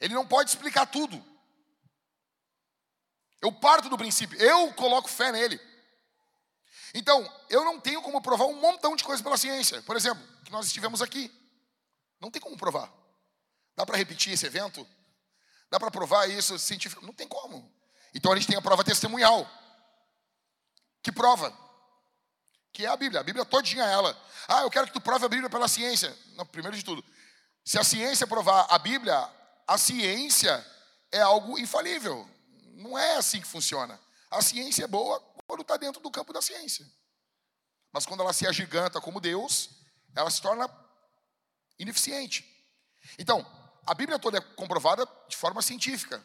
Ele 0.00 0.14
não 0.14 0.26
pode 0.26 0.50
explicar 0.50 0.86
tudo. 0.86 1.24
Eu 3.40 3.52
parto 3.52 3.88
do 3.88 3.96
princípio, 3.96 4.38
eu 4.40 4.72
coloco 4.74 5.08
fé 5.08 5.30
nele. 5.30 5.60
Então, 6.94 7.30
eu 7.48 7.64
não 7.64 7.80
tenho 7.80 8.02
como 8.02 8.20
provar 8.20 8.46
um 8.46 8.60
montão 8.60 8.96
de 8.96 9.04
coisas 9.04 9.22
pela 9.22 9.36
ciência. 9.36 9.82
Por 9.82 9.96
exemplo, 9.96 10.22
que 10.44 10.50
nós 10.50 10.66
estivemos 10.66 11.02
aqui. 11.02 11.30
Não 12.20 12.30
tem 12.30 12.40
como 12.40 12.56
provar. 12.56 12.92
Dá 13.76 13.86
para 13.86 13.96
repetir 13.96 14.32
esse 14.32 14.46
evento? 14.46 14.86
Dá 15.70 15.78
para 15.78 15.90
provar 15.90 16.28
isso 16.28 16.58
científico? 16.58 17.04
Não 17.04 17.12
tem 17.12 17.28
como. 17.28 17.70
Então 18.14 18.32
a 18.32 18.36
gente 18.36 18.48
tem 18.48 18.56
a 18.56 18.62
prova 18.62 18.82
testemunhal. 18.82 19.48
Que 21.02 21.12
prova? 21.12 21.56
Que 22.72 22.86
é 22.86 22.88
a 22.88 22.96
Bíblia. 22.96 23.20
A 23.20 23.24
Bíblia 23.24 23.44
todinha 23.44 23.84
é 23.84 23.92
ela. 23.92 24.20
Ah, 24.48 24.62
eu 24.62 24.70
quero 24.70 24.86
que 24.86 24.92
tu 24.92 25.00
prove 25.00 25.24
a 25.24 25.28
Bíblia 25.28 25.50
pela 25.50 25.68
ciência. 25.68 26.16
Não, 26.34 26.46
primeiro 26.46 26.76
de 26.76 26.84
tudo. 26.84 27.04
Se 27.64 27.78
a 27.78 27.84
ciência 27.84 28.26
provar 28.26 28.66
a 28.70 28.78
Bíblia, 28.78 29.28
a 29.66 29.76
ciência 29.76 30.66
é 31.12 31.20
algo 31.20 31.58
infalível. 31.58 32.28
Não 32.78 32.96
é 32.96 33.16
assim 33.16 33.40
que 33.40 33.46
funciona. 33.46 34.00
A 34.30 34.40
ciência 34.40 34.84
é 34.84 34.86
boa 34.86 35.20
quando 35.48 35.62
está 35.62 35.76
dentro 35.76 36.00
do 36.00 36.10
campo 36.12 36.32
da 36.32 36.40
ciência. 36.40 36.86
Mas 37.92 38.06
quando 38.06 38.20
ela 38.20 38.32
se 38.32 38.46
agiganta 38.46 39.00
como 39.00 39.20
Deus, 39.20 39.70
ela 40.14 40.30
se 40.30 40.40
torna 40.40 40.70
ineficiente. 41.76 42.46
Então, 43.18 43.44
a 43.84 43.92
Bíblia 43.94 44.16
toda 44.16 44.38
é 44.38 44.40
comprovada 44.40 45.04
de 45.28 45.36
forma 45.36 45.60
científica. 45.60 46.24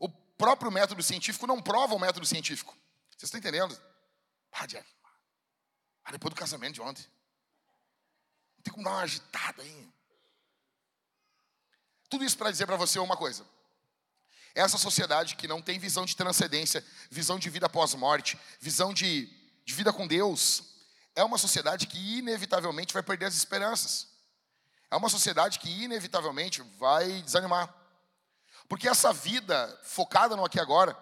O 0.00 0.08
próprio 0.08 0.72
método 0.72 1.04
científico 1.04 1.46
não 1.46 1.62
prova 1.62 1.94
o 1.94 2.00
método 2.00 2.26
científico. 2.26 2.76
Vocês 3.10 3.24
estão 3.24 3.38
entendendo? 3.38 3.80
Ah, 4.50 4.66
Diego. 4.66 4.88
Ah, 6.04 6.10
depois 6.10 6.34
do 6.34 6.38
casamento 6.38 6.74
de 6.74 6.80
ontem. 6.80 7.06
Não 8.56 8.62
tem 8.64 8.72
como 8.72 8.84
dar 8.84 8.90
uma 8.90 9.02
agitada 9.02 9.62
aí. 9.62 9.88
Tudo 12.08 12.24
isso 12.24 12.36
para 12.36 12.50
dizer 12.50 12.66
para 12.66 12.76
você 12.76 12.98
uma 12.98 13.16
coisa. 13.16 13.46
Essa 14.54 14.78
sociedade 14.78 15.36
que 15.36 15.46
não 15.46 15.62
tem 15.62 15.78
visão 15.78 16.04
de 16.04 16.16
transcendência, 16.16 16.84
visão 17.10 17.38
de 17.38 17.48
vida 17.48 17.68
pós-morte, 17.68 18.38
visão 18.60 18.92
de, 18.92 19.26
de 19.64 19.74
vida 19.74 19.92
com 19.92 20.06
Deus, 20.06 20.64
é 21.14 21.22
uma 21.22 21.38
sociedade 21.38 21.86
que 21.86 22.18
inevitavelmente 22.18 22.92
vai 22.92 23.02
perder 23.02 23.26
as 23.26 23.34
esperanças. 23.34 24.08
É 24.90 24.96
uma 24.96 25.08
sociedade 25.08 25.58
que 25.58 25.70
inevitavelmente 25.84 26.62
vai 26.78 27.22
desanimar. 27.22 27.72
Porque 28.68 28.88
essa 28.88 29.12
vida 29.12 29.80
focada 29.84 30.36
no 30.36 30.44
aqui 30.44 30.58
e 30.58 30.60
agora. 30.60 30.96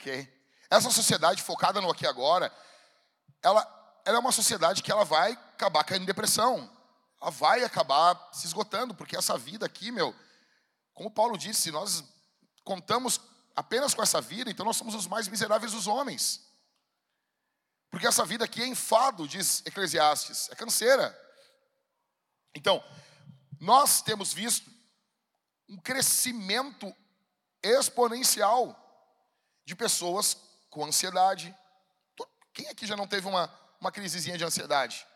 Ok? 0.00 0.40
Essa 0.70 0.90
sociedade 0.90 1.42
focada 1.42 1.78
no 1.80 1.90
aqui 1.90 2.04
e 2.04 2.08
agora, 2.08 2.50
ela, 3.42 4.02
ela 4.04 4.16
é 4.16 4.20
uma 4.20 4.32
sociedade 4.32 4.82
que 4.82 4.90
ela 4.90 5.04
vai 5.04 5.32
acabar 5.32 5.84
caindo 5.84 6.02
em 6.02 6.06
depressão. 6.06 6.70
Ela 7.20 7.30
vai 7.30 7.64
acabar 7.64 8.30
se 8.32 8.46
esgotando, 8.46 8.94
porque 8.94 9.16
essa 9.16 9.36
vida 9.36 9.66
aqui, 9.66 9.90
meu, 9.90 10.14
como 10.94 11.10
Paulo 11.10 11.36
disse, 11.36 11.70
nós 11.70 12.04
contamos 12.64 13.20
apenas 13.54 13.94
com 13.94 14.02
essa 14.02 14.20
vida, 14.20 14.50
então 14.50 14.64
nós 14.64 14.76
somos 14.76 14.94
os 14.94 15.06
mais 15.06 15.28
miseráveis 15.28 15.72
dos 15.72 15.86
homens. 15.86 16.40
Porque 17.90 18.06
essa 18.06 18.24
vida 18.24 18.44
aqui 18.44 18.62
é 18.62 18.66
enfado, 18.66 19.26
diz 19.26 19.62
Eclesiastes, 19.66 20.48
é 20.50 20.54
canseira. 20.54 21.16
Então, 22.54 22.82
nós 23.60 24.00
temos 24.00 24.32
visto 24.32 24.70
um 25.68 25.76
crescimento 25.76 26.94
exponencial 27.62 28.76
de 29.64 29.76
pessoas 29.76 30.36
com 30.70 30.84
ansiedade. 30.84 31.54
Quem 32.52 32.68
aqui 32.68 32.86
já 32.86 32.96
não 32.96 33.06
teve 33.06 33.26
uma, 33.26 33.52
uma 33.80 33.92
crisezinha 33.92 34.36
de 34.36 34.44
ansiedade? 34.44 35.06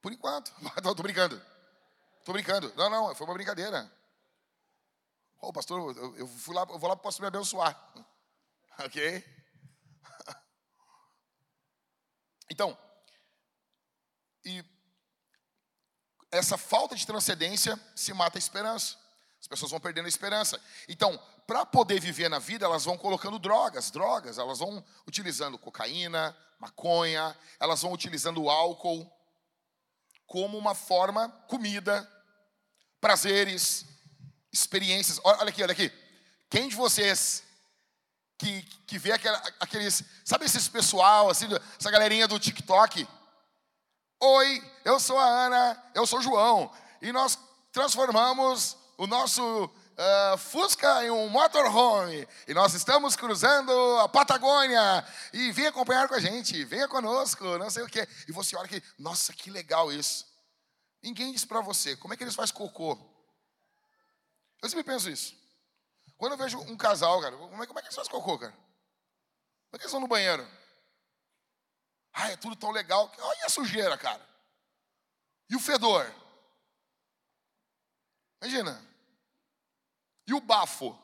Por 0.00 0.12
enquanto. 0.12 0.52
Estou 0.76 0.94
brincando. 0.94 1.42
Estou 2.18 2.32
brincando. 2.32 2.72
Não, 2.76 2.90
não, 2.90 3.14
foi 3.14 3.26
uma 3.26 3.34
brincadeira. 3.34 3.90
Ô, 5.40 5.48
oh, 5.48 5.52
pastor, 5.52 5.96
eu, 5.96 6.16
eu, 6.16 6.26
fui 6.26 6.54
lá, 6.54 6.62
eu 6.62 6.78
vou 6.78 6.88
lá 6.88 6.96
para 6.96 7.00
o 7.00 7.04
pastor 7.04 7.22
me 7.22 7.28
abençoar. 7.28 7.76
ok? 8.78 9.24
Então, 12.48 12.78
e 14.44 14.64
essa 16.30 16.56
falta 16.56 16.94
de 16.94 17.04
transcendência 17.04 17.76
se 17.96 18.14
mata 18.14 18.38
a 18.38 18.40
esperança. 18.40 18.96
As 19.46 19.48
pessoas 19.48 19.70
vão 19.70 19.78
perdendo 19.78 20.06
a 20.06 20.08
esperança. 20.08 20.60
Então, 20.88 21.16
para 21.46 21.64
poder 21.64 22.00
viver 22.00 22.28
na 22.28 22.40
vida, 22.40 22.66
elas 22.66 22.84
vão 22.84 22.98
colocando 22.98 23.38
drogas, 23.38 23.92
drogas, 23.92 24.38
elas 24.38 24.58
vão 24.58 24.84
utilizando 25.06 25.56
cocaína, 25.56 26.36
maconha, 26.58 27.36
elas 27.60 27.80
vão 27.80 27.92
utilizando 27.92 28.50
álcool 28.50 29.08
como 30.26 30.58
uma 30.58 30.74
forma, 30.74 31.28
comida, 31.46 32.10
prazeres, 33.00 33.86
experiências. 34.52 35.20
Olha 35.22 35.50
aqui, 35.50 35.62
olha 35.62 35.70
aqui. 35.70 35.92
Quem 36.50 36.68
de 36.68 36.74
vocês 36.74 37.44
que, 38.36 38.62
que 38.84 38.98
vê 38.98 39.12
aquela, 39.12 39.40
aqueles. 39.60 40.02
Sabe 40.24 40.44
esses 40.44 40.66
pessoal, 40.66 41.30
assim, 41.30 41.46
essa 41.78 41.90
galerinha 41.92 42.26
do 42.26 42.40
TikTok? 42.40 43.06
Oi, 44.18 44.72
eu 44.84 44.98
sou 44.98 45.16
a 45.20 45.24
Ana, 45.24 45.84
eu 45.94 46.04
sou 46.04 46.18
o 46.18 46.22
João. 46.22 46.68
E 47.00 47.12
nós 47.12 47.38
transformamos 47.70 48.76
o 48.96 49.06
nosso 49.06 49.64
uh, 49.64 50.38
Fusca 50.38 51.04
em 51.04 51.10
um 51.10 51.28
motorhome. 51.28 52.26
E 52.46 52.54
nós 52.54 52.74
estamos 52.74 53.16
cruzando 53.16 53.72
a 53.98 54.08
Patagônia. 54.08 54.80
E 55.32 55.52
vem 55.52 55.66
acompanhar 55.66 56.08
com 56.08 56.14
a 56.14 56.20
gente, 56.20 56.64
venha 56.64 56.88
conosco, 56.88 57.58
não 57.58 57.70
sei 57.70 57.82
o 57.82 57.88
quê. 57.88 58.06
E 58.28 58.32
você 58.32 58.56
olha 58.56 58.68
que, 58.68 58.82
nossa, 58.98 59.32
que 59.32 59.50
legal 59.50 59.92
isso. 59.92 60.26
Ninguém 61.02 61.32
diz 61.32 61.44
para 61.44 61.60
você, 61.60 61.96
como 61.96 62.14
é 62.14 62.16
que 62.16 62.24
eles 62.24 62.34
fazem 62.34 62.54
cocô? 62.54 62.98
Eu 64.62 64.68
sempre 64.68 64.84
penso 64.84 65.10
isso. 65.10 65.36
Quando 66.16 66.32
eu 66.32 66.38
vejo 66.38 66.58
um 66.58 66.76
casal, 66.76 67.20
cara, 67.20 67.36
como 67.36 67.62
é, 67.62 67.66
como 67.66 67.78
é 67.78 67.82
que 67.82 67.88
eles 67.88 67.96
fazem 67.96 68.10
cocô, 68.10 68.38
cara? 68.38 68.52
Como 68.52 69.74
é 69.74 69.78
que 69.78 69.84
eles 69.84 69.92
vão 69.92 70.00
no 70.00 70.08
banheiro? 70.08 70.46
Ah, 72.12 72.30
é 72.30 72.36
tudo 72.36 72.56
tão 72.56 72.70
legal. 72.70 73.12
Olha 73.18 73.44
a 73.44 73.50
sujeira, 73.50 73.96
cara. 73.98 74.26
E 75.50 75.54
o 75.54 75.60
fedor? 75.60 76.10
Imagina. 78.46 78.80
E 80.24 80.32
o 80.32 80.40
bafo? 80.40 80.96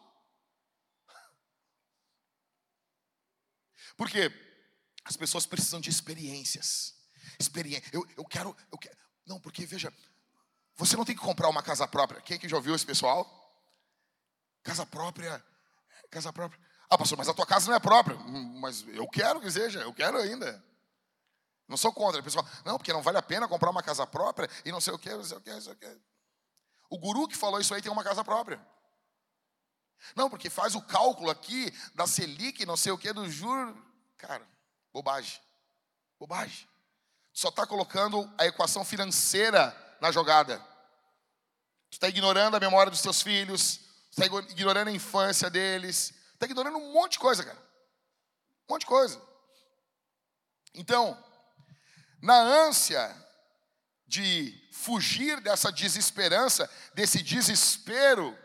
Porque 3.97 4.31
as 5.05 5.17
pessoas 5.17 5.45
precisam 5.45 5.81
de 5.81 5.91
experiências. 5.91 6.95
Experiência. 7.39 7.91
Eu, 7.93 8.07
eu 8.17 8.25
quero, 8.25 8.57
eu 8.71 8.79
quero. 8.79 8.97
Não, 9.27 9.41
porque 9.41 9.65
veja, 9.65 9.93
você 10.77 10.97
não 10.97 11.05
tem 11.05 11.15
que 11.15 11.23
comprar 11.23 11.49
uma 11.49 11.63
casa 11.63 11.87
própria. 11.87 12.21
Quem 12.21 12.37
é 12.37 12.39
que 12.39 12.49
já 12.49 12.57
ouviu 12.57 12.75
esse 12.75 12.85
pessoal? 12.85 13.27
Casa 14.63 14.85
própria, 14.85 15.45
casa 16.11 16.33
própria. 16.33 16.61
Ah, 16.91 16.99
pastor, 16.99 17.17
mas 17.17 17.29
a 17.29 17.35
tua 17.35 17.47
casa 17.47 17.69
não 17.69 17.77
é 17.77 17.81
própria. 17.81 18.17
Hum, 18.17 18.59
mas 18.61 18.87
eu 18.89 19.09
quero 19.09 19.41
que 19.41 19.51
seja, 19.51 19.81
eu 19.81 19.95
quero 19.95 20.19
ainda. 20.19 20.63
Não 21.69 21.77
sou 21.77 21.93
contra. 21.93 22.23
pessoal, 22.23 22.47
não, 22.65 22.77
porque 22.77 22.93
não 22.93 23.03
vale 23.03 23.19
a 23.19 23.23
pena 23.23 23.49
comprar 23.49 23.71
uma 23.71 23.83
casa 23.83 24.07
própria 24.07 24.49
e 24.65 24.73
não 24.73 24.81
sei 24.81 24.93
o 24.93 24.99
que, 24.99 25.11
não 25.11 25.25
sei 25.25 25.39
o 25.39 25.41
que, 25.41 25.51
não 25.51 25.61
sei 25.61 25.73
o 25.73 25.77
que. 25.77 26.12
O 26.93 26.99
guru 26.99 27.27
que 27.27 27.35
falou 27.35 27.59
isso 27.59 27.73
aí 27.73 27.81
tem 27.81 27.91
uma 27.91 28.05
casa 28.05 28.23
própria. 28.23 28.61
Não, 30.15 30.29
porque 30.29 30.51
faz 30.51 30.75
o 30.75 30.83
cálculo 30.83 31.31
aqui 31.31 31.73
da 31.95 32.07
Selic, 32.07 32.67
não 32.67 32.77
sei 32.77 32.93
o 32.93 32.99
que, 32.99 33.11
do 33.15 33.31
juro. 33.31 33.75
Cara, 34.19 34.47
bobagem. 34.93 35.41
Bobagem. 36.19 36.69
Só 37.33 37.49
está 37.49 37.67
colocando 37.67 38.31
a 38.37 38.45
equação 38.45 38.85
financeira 38.85 39.75
na 40.03 40.13
jogada. 40.13 40.59
Tu 41.89 41.95
está 41.95 42.11
ignorando 42.11 42.59
a 42.59 42.61
memória 42.61 42.91
dos 42.91 43.01
teus 43.01 43.23
filhos, 43.23 43.81
está 44.11 44.27
ignorando 44.51 44.89
a 44.89 44.93
infância 44.93 45.49
deles, 45.49 46.13
está 46.35 46.45
ignorando 46.45 46.77
um 46.77 46.93
monte 46.93 47.13
de 47.13 47.21
coisa, 47.21 47.43
cara. 47.43 47.59
Um 48.69 48.75
monte 48.75 48.81
de 48.83 48.87
coisa. 48.87 49.19
Então, 50.75 51.17
na 52.21 52.37
ânsia 52.37 53.17
de 54.13 54.69
fugir 54.71 55.41
dessa 55.41 55.73
desesperança, 55.73 56.71
desse 56.93 57.23
desespero, 57.23 58.39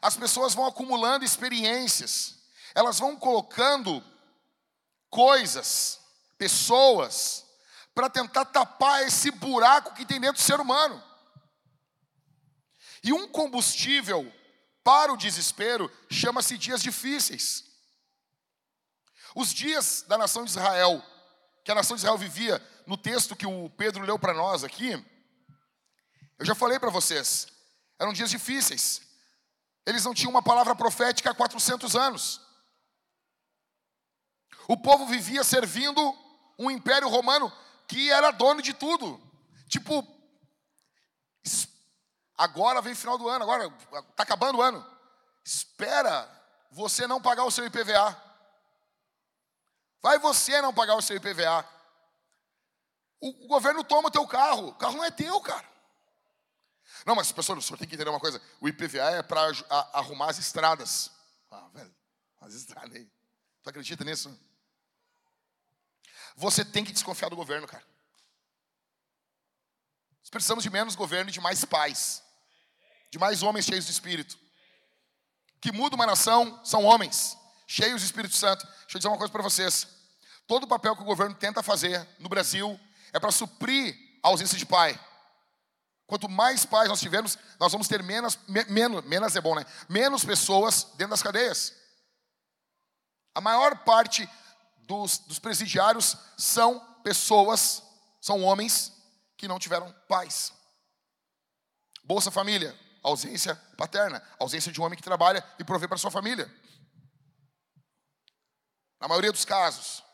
as 0.00 0.16
pessoas 0.16 0.54
vão 0.54 0.64
acumulando 0.64 1.22
experiências, 1.22 2.38
elas 2.74 2.98
vão 2.98 3.14
colocando 3.14 4.02
coisas, 5.10 6.00
pessoas, 6.38 7.44
para 7.94 8.08
tentar 8.08 8.46
tapar 8.46 9.02
esse 9.02 9.30
buraco 9.30 9.94
que 9.94 10.06
tem 10.06 10.18
dentro 10.18 10.40
do 10.40 10.46
ser 10.46 10.58
humano. 10.58 11.04
E 13.04 13.12
um 13.12 13.28
combustível 13.28 14.32
para 14.82 15.12
o 15.12 15.16
desespero 15.16 15.92
chama-se 16.10 16.56
dias 16.56 16.80
difíceis. 16.80 17.66
Os 19.34 19.52
dias 19.52 20.06
da 20.08 20.16
nação 20.16 20.42
de 20.42 20.50
Israel, 20.52 21.04
que 21.64 21.70
a 21.70 21.74
nação 21.74 21.96
de 21.96 22.00
Israel 22.00 22.18
vivia 22.18 22.60
no 22.86 22.96
texto 22.96 23.36
que 23.36 23.46
o 23.46 23.70
Pedro 23.70 24.04
leu 24.04 24.18
para 24.18 24.34
nós 24.34 24.64
aqui, 24.64 24.92
eu 26.38 26.46
já 26.46 26.54
falei 26.54 26.78
para 26.78 26.90
vocês, 26.90 27.46
eram 27.98 28.12
dias 28.12 28.30
difíceis. 28.30 29.02
Eles 29.86 30.04
não 30.04 30.14
tinham 30.14 30.30
uma 30.30 30.42
palavra 30.42 30.74
profética 30.74 31.30
há 31.30 31.34
400 31.34 31.96
anos. 31.96 32.40
O 34.68 34.76
povo 34.76 35.06
vivia 35.06 35.42
servindo 35.42 36.00
um 36.58 36.70
império 36.70 37.08
romano 37.08 37.52
que 37.88 38.10
era 38.10 38.30
dono 38.30 38.62
de 38.62 38.72
tudo. 38.72 39.20
Tipo, 39.68 40.06
Agora 42.40 42.80
vem 42.80 42.94
final 42.94 43.18
do 43.18 43.28
ano, 43.28 43.44
agora 43.44 43.70
está 44.08 44.22
acabando 44.22 44.56
o 44.56 44.62
ano. 44.62 44.82
Espera 45.44 46.26
você 46.70 47.06
não 47.06 47.20
pagar 47.20 47.44
o 47.44 47.50
seu 47.50 47.66
IPVA. 47.66 48.16
Vai 50.02 50.18
você 50.18 50.60
não 50.62 50.72
pagar 50.72 50.96
o 50.96 51.02
seu 51.02 51.16
IPVA. 51.16 51.68
O, 53.20 53.44
o 53.44 53.48
governo 53.48 53.84
toma 53.84 54.08
o 54.08 54.10
teu 54.10 54.26
carro. 54.26 54.68
O 54.68 54.74
carro 54.74 54.96
não 54.96 55.04
é 55.04 55.10
teu, 55.10 55.40
cara. 55.40 55.68
Não, 57.04 57.14
mas 57.14 57.30
professor, 57.30 57.56
o 57.56 57.62
senhor 57.62 57.78
tem 57.78 57.86
que 57.86 57.94
entender 57.94 58.10
uma 58.10 58.20
coisa. 58.20 58.40
O 58.60 58.68
IPVA 58.68 59.10
é 59.10 59.22
para 59.22 59.40
arrumar 59.92 60.30
as 60.30 60.38
estradas. 60.38 61.10
Ah, 61.50 61.68
velho, 61.72 61.94
as 62.40 62.54
estradas 62.54 62.94
aí. 62.94 63.10
Tu 63.62 63.70
acredita 63.70 64.04
nisso? 64.04 64.38
Você 66.36 66.64
tem 66.64 66.84
que 66.84 66.92
desconfiar 66.92 67.28
do 67.28 67.36
governo, 67.36 67.66
cara. 67.66 67.84
Nós 70.20 70.30
precisamos 70.30 70.64
de 70.64 70.70
menos 70.70 70.94
governo 70.94 71.28
e 71.28 71.32
de 71.32 71.40
mais 71.40 71.64
paz. 71.64 72.22
De 73.10 73.18
mais 73.18 73.42
homens 73.42 73.66
cheios 73.66 73.84
de 73.84 73.92
espírito. 73.92 74.38
Que 75.60 75.72
muda 75.72 75.96
uma 75.96 76.06
nação 76.06 76.64
são 76.64 76.84
homens 76.84 77.36
cheios 77.70 78.00
de 78.00 78.06
Espírito 78.06 78.34
Santo. 78.34 78.66
Deixa 78.66 78.96
eu 78.96 78.98
dizer 78.98 79.08
uma 79.08 79.16
coisa 79.16 79.32
para 79.32 79.42
vocês. 79.42 79.86
Todo 80.44 80.64
o 80.64 80.66
papel 80.66 80.96
que 80.96 81.02
o 81.02 81.04
governo 81.04 81.36
tenta 81.36 81.62
fazer 81.62 82.04
no 82.18 82.28
Brasil 82.28 82.78
é 83.12 83.20
para 83.20 83.30
suprir 83.30 83.96
a 84.24 84.28
ausência 84.28 84.58
de 84.58 84.66
pai. 84.66 84.98
Quanto 86.04 86.28
mais 86.28 86.66
pais 86.66 86.88
nós 86.88 86.98
tivermos, 86.98 87.38
nós 87.60 87.70
vamos 87.70 87.86
ter 87.86 88.02
menos, 88.02 88.36
menos, 88.48 89.04
menos 89.04 89.36
é 89.36 89.40
bom, 89.40 89.54
né? 89.54 89.64
Menos 89.88 90.24
pessoas 90.24 90.82
dentro 90.96 91.10
das 91.10 91.22
cadeias. 91.22 91.72
A 93.32 93.40
maior 93.40 93.78
parte 93.84 94.28
dos, 94.78 95.18
dos 95.18 95.38
presidiários 95.38 96.16
são 96.36 96.80
pessoas, 97.04 97.84
são 98.20 98.42
homens 98.42 98.92
que 99.36 99.46
não 99.46 99.60
tiveram 99.60 99.94
pais. 100.08 100.52
Bolsa 102.02 102.32
Família, 102.32 102.76
ausência 103.00 103.54
paterna, 103.76 104.20
ausência 104.40 104.72
de 104.72 104.80
um 104.80 104.84
homem 104.84 104.96
que 104.96 105.04
trabalha 105.04 105.44
e 105.56 105.62
provê 105.62 105.86
para 105.86 105.96
sua 105.96 106.10
família. 106.10 106.52
Na 109.00 109.08
maioria 109.08 109.32
dos 109.32 109.44
casos. 109.44 110.04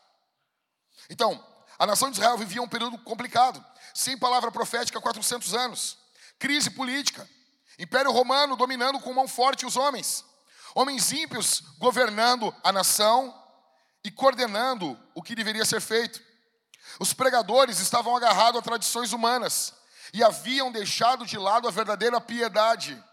Então, 1.09 1.43
a 1.77 1.85
nação 1.85 2.09
de 2.09 2.17
Israel 2.17 2.37
vivia 2.37 2.61
um 2.61 2.67
período 2.67 2.97
complicado, 2.99 3.63
sem 3.93 4.17
palavra 4.17 4.51
profética 4.51 4.97
há 4.97 5.01
400 5.01 5.53
anos, 5.53 5.97
crise 6.39 6.71
política, 6.71 7.27
Império 7.77 8.11
Romano 8.11 8.55
dominando 8.55 8.99
com 8.99 9.13
mão 9.13 9.27
forte 9.27 9.65
os 9.65 9.75
homens, 9.75 10.25
homens 10.73 11.11
ímpios 11.11 11.61
governando 11.77 12.55
a 12.63 12.71
nação 12.71 13.33
e 14.03 14.09
coordenando 14.09 14.97
o 15.13 15.21
que 15.21 15.35
deveria 15.35 15.65
ser 15.65 15.81
feito. 15.81 16.21
Os 16.99 17.13
pregadores 17.13 17.79
estavam 17.79 18.15
agarrados 18.15 18.59
a 18.59 18.63
tradições 18.63 19.13
humanas 19.13 19.73
e 20.13 20.23
haviam 20.23 20.71
deixado 20.71 21.25
de 21.25 21.37
lado 21.37 21.67
a 21.67 21.71
verdadeira 21.71 22.19
piedade. 22.19 23.03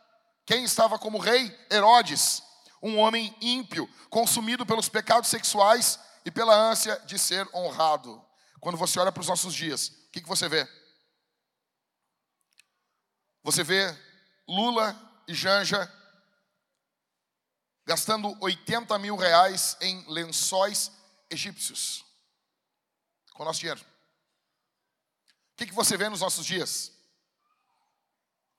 Quem 0.46 0.64
estava 0.64 0.98
como 0.98 1.18
rei? 1.18 1.54
Herodes, 1.70 2.42
um 2.84 2.98
homem 2.98 3.34
ímpio, 3.40 3.88
consumido 4.10 4.66
pelos 4.66 4.90
pecados 4.90 5.30
sexuais 5.30 5.98
e 6.22 6.30
pela 6.30 6.54
ânsia 6.54 7.00
de 7.06 7.18
ser 7.18 7.48
honrado. 7.54 8.22
Quando 8.60 8.76
você 8.76 9.00
olha 9.00 9.10
para 9.10 9.22
os 9.22 9.28
nossos 9.28 9.54
dias, 9.54 9.88
o 9.88 10.10
que, 10.12 10.20
que 10.20 10.28
você 10.28 10.50
vê? 10.50 10.68
Você 13.42 13.64
vê 13.64 13.96
Lula 14.46 14.94
e 15.26 15.34
Janja 15.34 15.90
gastando 17.86 18.36
80 18.42 18.98
mil 18.98 19.16
reais 19.16 19.78
em 19.80 20.04
lençóis 20.06 20.92
egípcios 21.30 22.04
com 23.32 23.42
o 23.42 23.46
nosso 23.46 23.60
dinheiro. 23.60 23.80
O 23.80 25.56
que, 25.56 25.66
que 25.66 25.74
você 25.74 25.96
vê 25.96 26.08
nos 26.10 26.20
nossos 26.20 26.44
dias? 26.44 26.92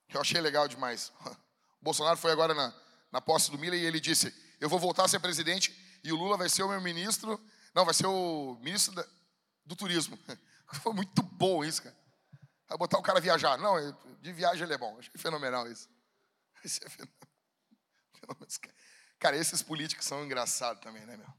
Eu 0.10 0.22
achei 0.22 0.42
legal 0.42 0.68
demais. 0.68 1.12
O 1.26 1.36
Bolsonaro 1.82 2.18
foi 2.18 2.32
agora 2.32 2.54
na, 2.54 2.74
na 3.16 3.22
posse 3.22 3.50
do 3.50 3.58
Miller 3.58 3.80
e 3.80 3.86
ele 3.86 4.02
disse: 4.02 4.34
Eu 4.60 4.68
vou 4.68 4.78
voltar 4.78 5.06
a 5.06 5.08
ser 5.08 5.22
presidente 5.22 5.74
e 6.04 6.12
o 6.12 6.18
Lula 6.18 6.36
vai 6.36 6.50
ser 6.50 6.64
o 6.64 6.68
meu 6.68 6.82
ministro. 6.82 7.42
Não, 7.74 7.86
vai 7.86 7.94
ser 7.94 8.08
o 8.08 8.58
ministro 8.62 8.94
da, 8.94 9.06
do 9.66 9.74
turismo. 9.74 10.20
Foi 10.84 10.94
muito 10.94 11.24
bom 11.24 11.64
isso, 11.64 11.82
cara. 11.82 11.96
Vai 12.68 12.78
botar 12.78 12.98
o 12.98 13.02
cara 13.02 13.22
viajar. 13.22 13.58
Não, 13.58 13.78
de 14.22 14.34
viagem 14.34 14.64
ele 14.64 14.74
é 14.74 14.78
bom. 14.78 14.98
Achei 15.00 15.14
fenomenal 15.16 15.66
isso. 15.72 15.88
Isso 16.62 16.82
é 16.84 16.90
fenomenal. 16.90 17.30
Cara, 19.20 19.38
esses 19.38 19.62
políticos 19.62 20.06
são 20.06 20.26
engraçados 20.26 20.82
também, 20.82 21.06
né, 21.06 21.16
meu? 21.16 21.32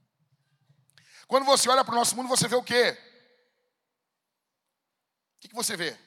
Quando 1.26 1.44
você 1.44 1.68
olha 1.68 1.84
para 1.84 1.92
o 1.92 1.98
nosso 1.98 2.14
mundo, 2.14 2.28
você 2.28 2.46
vê 2.46 2.54
o 2.54 2.62
quê? 2.62 2.96
O 5.36 5.40
que, 5.40 5.48
que 5.48 5.54
você 5.54 5.76
vê? 5.76 5.98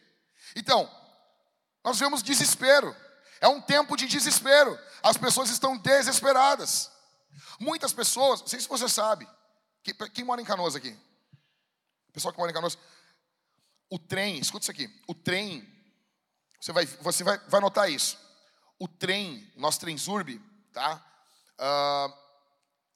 Então, 0.55 0.89
nós 1.83 1.99
vemos 1.99 2.23
desespero. 2.23 2.95
É 3.41 3.47
um 3.47 3.61
tempo 3.61 3.95
de 3.95 4.07
desespero. 4.07 4.77
As 5.01 5.17
pessoas 5.17 5.49
estão 5.49 5.77
desesperadas. 5.77 6.91
Muitas 7.59 7.93
pessoas, 7.93 8.41
não 8.41 8.47
sei 8.47 8.59
se 8.59 8.67
você 8.67 8.87
sabe, 8.87 9.27
quem 10.13 10.23
mora 10.23 10.41
em 10.41 10.45
Canoas 10.45 10.75
aqui? 10.75 10.97
Pessoal 12.11 12.33
que 12.33 12.39
mora 12.39 12.51
em 12.51 12.53
Canoas. 12.53 12.77
O 13.89 13.97
trem, 13.97 14.39
escuta 14.39 14.63
isso 14.63 14.71
aqui. 14.71 14.89
O 15.07 15.13
trem, 15.13 15.67
você 16.59 16.71
vai, 16.71 16.85
você 16.85 17.23
vai, 17.23 17.37
vai 17.47 17.61
notar 17.61 17.89
isso. 17.89 18.17
O 18.77 18.87
trem, 18.87 19.51
nosso 19.55 19.79
trem 19.79 19.97
Zurb, 19.97 20.39
tá? 20.71 21.03
Uh, 21.59 22.13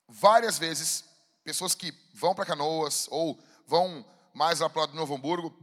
várias 0.08 0.58
vezes, 0.58 1.04
pessoas 1.44 1.76
que 1.76 1.94
vão 2.14 2.36
para 2.36 2.46
Canoas 2.46 3.08
ou 3.10 3.42
vão 3.66 4.06
mais 4.34 4.60
lá 4.60 4.70
para 4.70 4.80
o 4.80 4.82
lado 4.82 4.92
de 4.92 4.98
Novo 4.98 5.16
Hamburgo, 5.16 5.56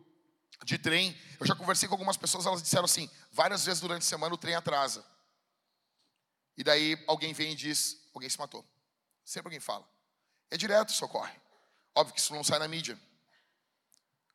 de 0.65 0.79
trem. 0.79 1.17
Eu 1.39 1.47
já 1.47 1.55
conversei 1.55 1.89
com 1.89 1.95
algumas 1.95 2.17
pessoas, 2.17 2.47
elas 2.47 2.63
disseram 2.63 2.85
assim: 2.85 3.11
várias 3.33 3.65
vezes 3.65 3.81
durante 3.81 4.03
a 4.03 4.07
semana 4.07 4.35
o 4.35 4.39
trem 4.39 4.55
atrasa. 4.55 5.05
E 6.57 6.65
daí 6.65 7.03
alguém 7.07 7.33
vem 7.33 7.53
e 7.53 7.57
diz: 7.57 7.97
alguém 8.15 8.29
se 8.29 8.39
matou. 8.39 8.65
Sempre 9.25 9.49
alguém 9.49 9.61
fala. 9.61 9.89
É 10.51 10.57
direto 10.57 10.91
isso 10.91 11.05
ocorre. 11.05 11.35
Óbvio 11.95 12.15
que 12.15 12.21
isso 12.21 12.35
não 12.35 12.45
sai 12.45 12.59
na 12.59 12.69
mídia. 12.69 12.99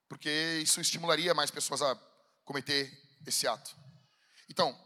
Porque 0.07 0.59
isso 0.61 0.79
estimularia 0.79 1.33
mais 1.33 1.51
pessoas 1.51 1.81
a 1.81 1.95
cometer 2.43 2.91
esse 3.25 3.47
ato. 3.47 3.75
Então, 4.49 4.77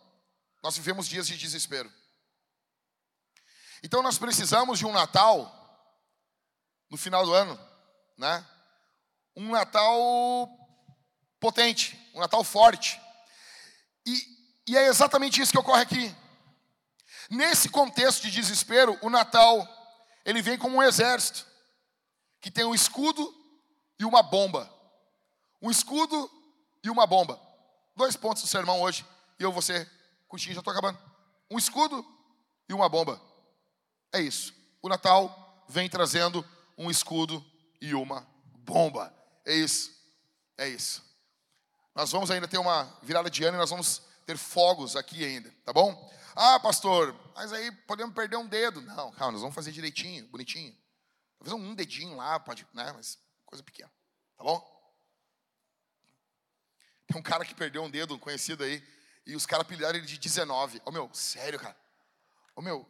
nós 0.63 0.75
vivemos 0.75 1.07
dias 1.07 1.27
de 1.27 1.37
desespero. 1.37 1.91
Então 3.81 4.03
nós 4.03 4.17
precisamos 4.17 4.79
de 4.79 4.85
um 4.85 4.91
Natal 4.91 5.55
no 6.89 6.97
final 6.97 7.25
do 7.25 7.33
ano, 7.33 7.57
né? 8.17 8.45
Um 9.35 9.51
Natal 9.51 10.49
potente, 11.39 11.97
um 12.13 12.19
Natal 12.19 12.43
forte. 12.43 12.99
E, 14.05 14.23
e 14.67 14.77
é 14.77 14.87
exatamente 14.87 15.41
isso 15.41 15.51
que 15.51 15.59
ocorre 15.59 15.81
aqui. 15.81 16.15
Nesse 17.29 17.69
contexto 17.69 18.23
de 18.23 18.31
desespero, 18.31 18.97
o 19.01 19.09
Natal, 19.09 19.67
ele 20.25 20.41
vem 20.41 20.57
como 20.57 20.77
um 20.77 20.83
exército, 20.83 21.45
que 22.41 22.49
tem 22.49 22.65
um 22.65 22.73
escudo 22.73 23.33
e 23.99 24.05
uma 24.05 24.23
bomba. 24.23 24.71
Um 25.61 25.69
escudo 25.69 26.29
e 26.83 26.89
uma 26.89 27.05
bomba. 27.05 27.39
Dois 27.95 28.15
pontos 28.15 28.43
do 28.43 28.47
sermão 28.47 28.81
hoje, 28.81 29.05
e 29.39 29.43
eu 29.43 29.51
vou 29.51 29.61
ser 29.61 29.89
curtinho, 30.27 30.55
já 30.55 30.61
estou 30.61 30.71
acabando. 30.71 30.99
Um 31.51 31.57
escudo 31.57 32.05
e 32.67 32.73
uma 32.73 32.87
bomba. 32.87 33.21
É 34.13 34.21
isso. 34.21 34.53
O 34.81 34.89
Natal 34.89 35.65
vem 35.67 35.89
trazendo 35.89 36.45
um 36.77 36.89
escudo 36.89 37.45
e 37.81 37.93
uma 37.93 38.25
bomba. 38.59 39.13
É 39.45 39.53
isso. 39.53 39.91
É 40.57 40.67
isso. 40.67 41.08
Nós 41.95 42.11
vamos 42.11 42.31
ainda 42.31 42.47
ter 42.47 42.57
uma 42.57 42.83
virada 43.01 43.29
de 43.29 43.43
ano 43.43 43.57
e 43.57 43.59
nós 43.59 43.69
vamos 43.69 44.01
ter 44.25 44.37
fogos 44.37 44.95
aqui 44.95 45.25
ainda, 45.25 45.51
tá 45.65 45.73
bom? 45.73 46.09
Ah, 46.35 46.59
pastor, 46.59 47.15
mas 47.35 47.51
aí 47.51 47.71
podemos 47.71 48.13
perder 48.13 48.37
um 48.37 48.47
dedo. 48.47 48.81
Não, 48.81 49.11
calma, 49.11 49.33
nós 49.33 49.41
vamos 49.41 49.55
fazer 49.55 49.71
direitinho, 49.71 50.27
bonitinho. 50.27 50.77
Talvez 51.39 51.53
um 51.53 51.73
dedinho 51.73 52.15
lá, 52.15 52.39
pode, 52.39 52.67
né? 52.73 52.91
Mas 52.93 53.17
coisa 53.45 53.63
pequena, 53.63 53.91
tá 54.37 54.43
bom? 54.43 54.79
Tem 57.07 57.17
um 57.19 57.23
cara 57.23 57.43
que 57.43 57.55
perdeu 57.55 57.81
um 57.81 57.89
dedo, 57.89 58.13
um 58.13 58.19
conhecido 58.19 58.63
aí, 58.63 58.87
e 59.25 59.35
os 59.35 59.47
caras 59.47 59.65
apelidaram 59.65 59.97
ele 59.97 60.05
de 60.05 60.17
19. 60.17 60.77
Ô 60.77 60.81
oh, 60.85 60.91
meu, 60.91 61.09
sério, 61.13 61.59
cara. 61.59 61.75
Ô 62.55 62.59
oh, 62.59 62.61
meu. 62.61 62.87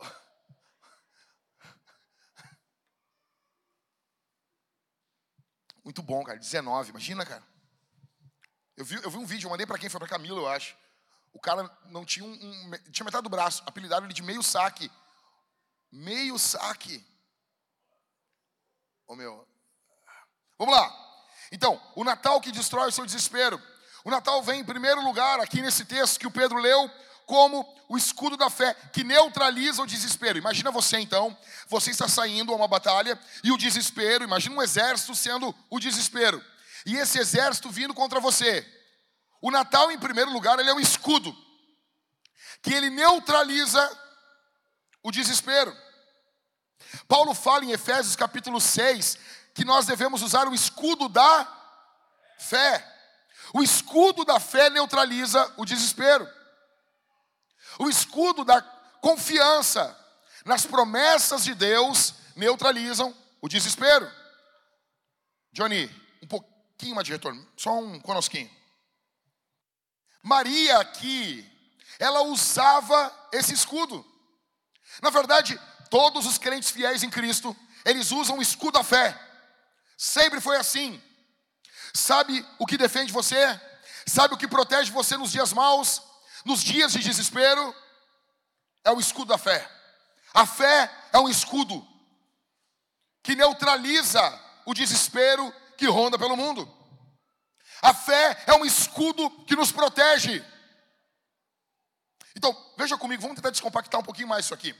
Muito 5.84 6.02
bom, 6.02 6.24
cara. 6.24 6.38
19, 6.38 6.90
imagina, 6.90 7.24
cara. 7.24 7.55
Eu 8.76 8.84
vi, 8.84 9.00
eu 9.02 9.10
vi 9.10 9.16
um 9.16 9.24
vídeo, 9.24 9.46
eu 9.46 9.50
mandei 9.50 9.66
para 9.66 9.78
quem? 9.78 9.88
Foi 9.88 9.98
para 9.98 10.08
Camilo, 10.08 10.40
eu 10.40 10.48
acho. 10.48 10.76
O 11.32 11.40
cara 11.40 11.70
não 11.86 12.04
tinha 12.04 12.24
um, 12.24 12.32
um, 12.32 12.70
tinha 12.90 13.04
metade 13.04 13.22
do 13.22 13.30
braço, 13.30 13.62
apelidaram 13.66 14.04
ele 14.04 14.12
de 14.12 14.22
meio 14.22 14.42
saque. 14.42 14.90
Meio 15.90 16.38
saque. 16.38 17.04
Ô 19.06 19.12
oh, 19.12 19.16
meu. 19.16 19.48
Vamos 20.58 20.74
lá. 20.74 20.92
Então, 21.50 21.80
o 21.94 22.04
Natal 22.04 22.40
que 22.40 22.52
destrói 22.52 22.88
o 22.88 22.92
seu 22.92 23.06
desespero. 23.06 23.60
O 24.04 24.10
Natal 24.10 24.42
vem 24.42 24.60
em 24.60 24.64
primeiro 24.64 25.00
lugar 25.02 25.40
aqui 25.40 25.62
nesse 25.62 25.84
texto 25.84 26.18
que 26.18 26.26
o 26.26 26.30
Pedro 26.30 26.58
leu 26.58 26.90
como 27.24 27.66
o 27.88 27.96
escudo 27.96 28.36
da 28.36 28.48
fé 28.50 28.74
que 28.92 29.02
neutraliza 29.02 29.82
o 29.82 29.86
desespero. 29.86 30.38
Imagina 30.38 30.70
você 30.70 30.98
então, 30.98 31.36
você 31.66 31.90
está 31.90 32.08
saindo 32.08 32.52
a 32.52 32.56
uma 32.56 32.68
batalha 32.68 33.18
e 33.42 33.50
o 33.50 33.58
desespero, 33.58 34.24
imagina 34.24 34.54
um 34.54 34.62
exército 34.62 35.14
sendo 35.14 35.54
o 35.70 35.80
desespero 35.80 36.42
e 36.86 36.96
esse 36.96 37.18
exército 37.18 37.68
vindo 37.68 37.92
contra 37.92 38.20
você. 38.20 38.64
O 39.42 39.50
Natal, 39.50 39.90
em 39.90 39.98
primeiro 39.98 40.30
lugar, 40.30 40.58
ele 40.58 40.70
é 40.70 40.74
um 40.74 40.80
escudo. 40.80 41.36
que 42.62 42.72
ele 42.72 42.90
neutraliza 42.90 44.00
o 45.02 45.10
desespero. 45.12 45.76
Paulo 47.06 47.34
fala 47.34 47.64
em 47.64 47.70
Efésios 47.70 48.16
capítulo 48.16 48.60
6 48.60 49.18
que 49.54 49.64
nós 49.64 49.86
devemos 49.86 50.22
usar 50.22 50.48
o 50.48 50.54
escudo 50.54 51.08
da 51.08 51.46
fé. 52.38 52.84
O 53.52 53.62
escudo 53.62 54.24
da 54.24 54.40
fé 54.40 54.70
neutraliza 54.70 55.54
o 55.56 55.64
desespero. 55.64 56.28
O 57.78 57.88
escudo 57.88 58.44
da 58.44 58.60
confiança 59.00 59.96
nas 60.44 60.66
promessas 60.66 61.44
de 61.44 61.54
Deus 61.54 62.14
neutralizam 62.34 63.14
o 63.40 63.48
desespero. 63.48 64.10
Johnny, 65.52 65.88
um 66.22 66.26
pouquinho 66.76 66.94
mais 66.94 67.06
de 67.06 67.12
retorno, 67.12 67.46
só 67.56 67.78
um 67.78 67.98
conosquinho. 68.00 68.50
Maria 70.22 70.78
aqui, 70.78 71.50
ela 71.98 72.22
usava 72.22 73.28
esse 73.32 73.54
escudo. 73.54 74.04
Na 75.00 75.08
verdade, 75.08 75.58
todos 75.90 76.26
os 76.26 76.36
crentes 76.36 76.70
fiéis 76.70 77.02
em 77.02 77.08
Cristo, 77.08 77.56
eles 77.84 78.10
usam 78.10 78.38
o 78.38 78.42
escudo 78.42 78.72
da 78.72 78.84
fé. 78.84 79.18
Sempre 79.96 80.38
foi 80.40 80.58
assim. 80.58 81.02
Sabe 81.94 82.46
o 82.58 82.66
que 82.66 82.76
defende 82.76 83.10
você? 83.10 83.58
Sabe 84.06 84.34
o 84.34 84.36
que 84.36 84.46
protege 84.46 84.90
você 84.92 85.16
nos 85.16 85.32
dias 85.32 85.54
maus? 85.54 86.02
Nos 86.44 86.62
dias 86.62 86.92
de 86.92 86.98
desespero? 86.98 87.74
É 88.84 88.90
o 88.90 89.00
escudo 89.00 89.28
da 89.28 89.38
fé. 89.38 89.66
A 90.34 90.44
fé 90.44 90.92
é 91.12 91.18
um 91.18 91.28
escudo 91.28 91.86
que 93.22 93.34
neutraliza 93.34 94.20
o 94.66 94.74
desespero 94.74 95.52
que 95.76 95.86
ronda 95.86 96.18
pelo 96.18 96.36
mundo. 96.36 96.72
A 97.82 97.94
fé 97.94 98.42
é 98.46 98.54
um 98.54 98.64
escudo 98.64 99.30
que 99.44 99.54
nos 99.54 99.70
protege. 99.70 100.44
Então, 102.34 102.54
veja 102.76 102.96
comigo, 102.96 103.22
vamos 103.22 103.36
tentar 103.36 103.50
descompactar 103.50 104.00
um 104.00 104.04
pouquinho 104.04 104.28
mais 104.28 104.44
isso 104.44 104.54
aqui. 104.54 104.74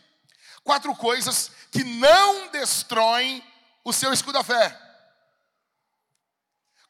Quatro 0.63 0.95
coisas 0.97 1.51
que 1.71 1.85
não 1.85 2.49
destroem 2.49 3.43
o 3.85 3.93
seu 3.93 4.13
escudo 4.13 4.35
da 4.35 4.45
fé. 4.45 4.77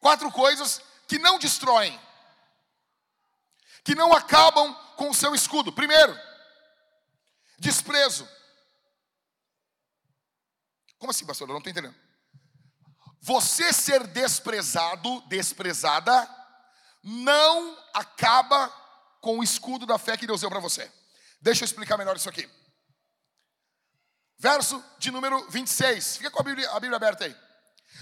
Quatro 0.00 0.30
coisas 0.32 0.80
que 1.06 1.18
não 1.18 1.38
destroem, 1.38 1.98
que 3.84 3.94
não 3.94 4.12
acabam 4.12 4.74
com 4.96 5.10
o 5.10 5.14
seu 5.14 5.34
escudo. 5.34 5.72
Primeiro, 5.72 6.18
desprezo. 7.58 8.28
Como 10.98 11.10
assim, 11.10 11.26
pastor? 11.26 11.48
Eu 11.48 11.52
não 11.52 11.58
estou 11.58 11.70
entendendo. 11.70 12.05
Você 13.26 13.72
ser 13.72 14.06
desprezado, 14.06 15.20
desprezada, 15.22 16.30
não 17.02 17.76
acaba 17.92 18.68
com 19.20 19.40
o 19.40 19.42
escudo 19.42 19.84
da 19.84 19.98
fé 19.98 20.16
que 20.16 20.28
Deus 20.28 20.42
deu 20.42 20.48
para 20.48 20.60
você. 20.60 20.88
Deixa 21.40 21.64
eu 21.64 21.66
explicar 21.66 21.98
melhor 21.98 22.14
isso 22.14 22.28
aqui. 22.28 22.48
Verso 24.38 24.80
de 25.00 25.10
número 25.10 25.44
26. 25.50 26.18
Fica 26.18 26.30
com 26.30 26.40
a 26.40 26.44
Bíblia, 26.44 26.70
a 26.70 26.78
Bíblia 26.78 26.94
aberta 26.94 27.24
aí. 27.24 27.36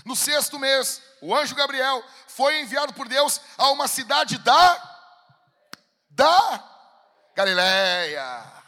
No 0.05 0.15
sexto 0.15 0.59
mês, 0.59 1.01
o 1.23 1.35
anjo 1.35 1.55
Gabriel 1.55 2.05
foi 2.29 2.61
enviado 2.61 2.93
por 2.93 3.09
Deus 3.09 3.41
a 3.57 3.71
uma 3.71 3.89
cidade 3.89 4.37
da 4.37 4.91
da 6.11 7.33
Galileia. 7.35 8.63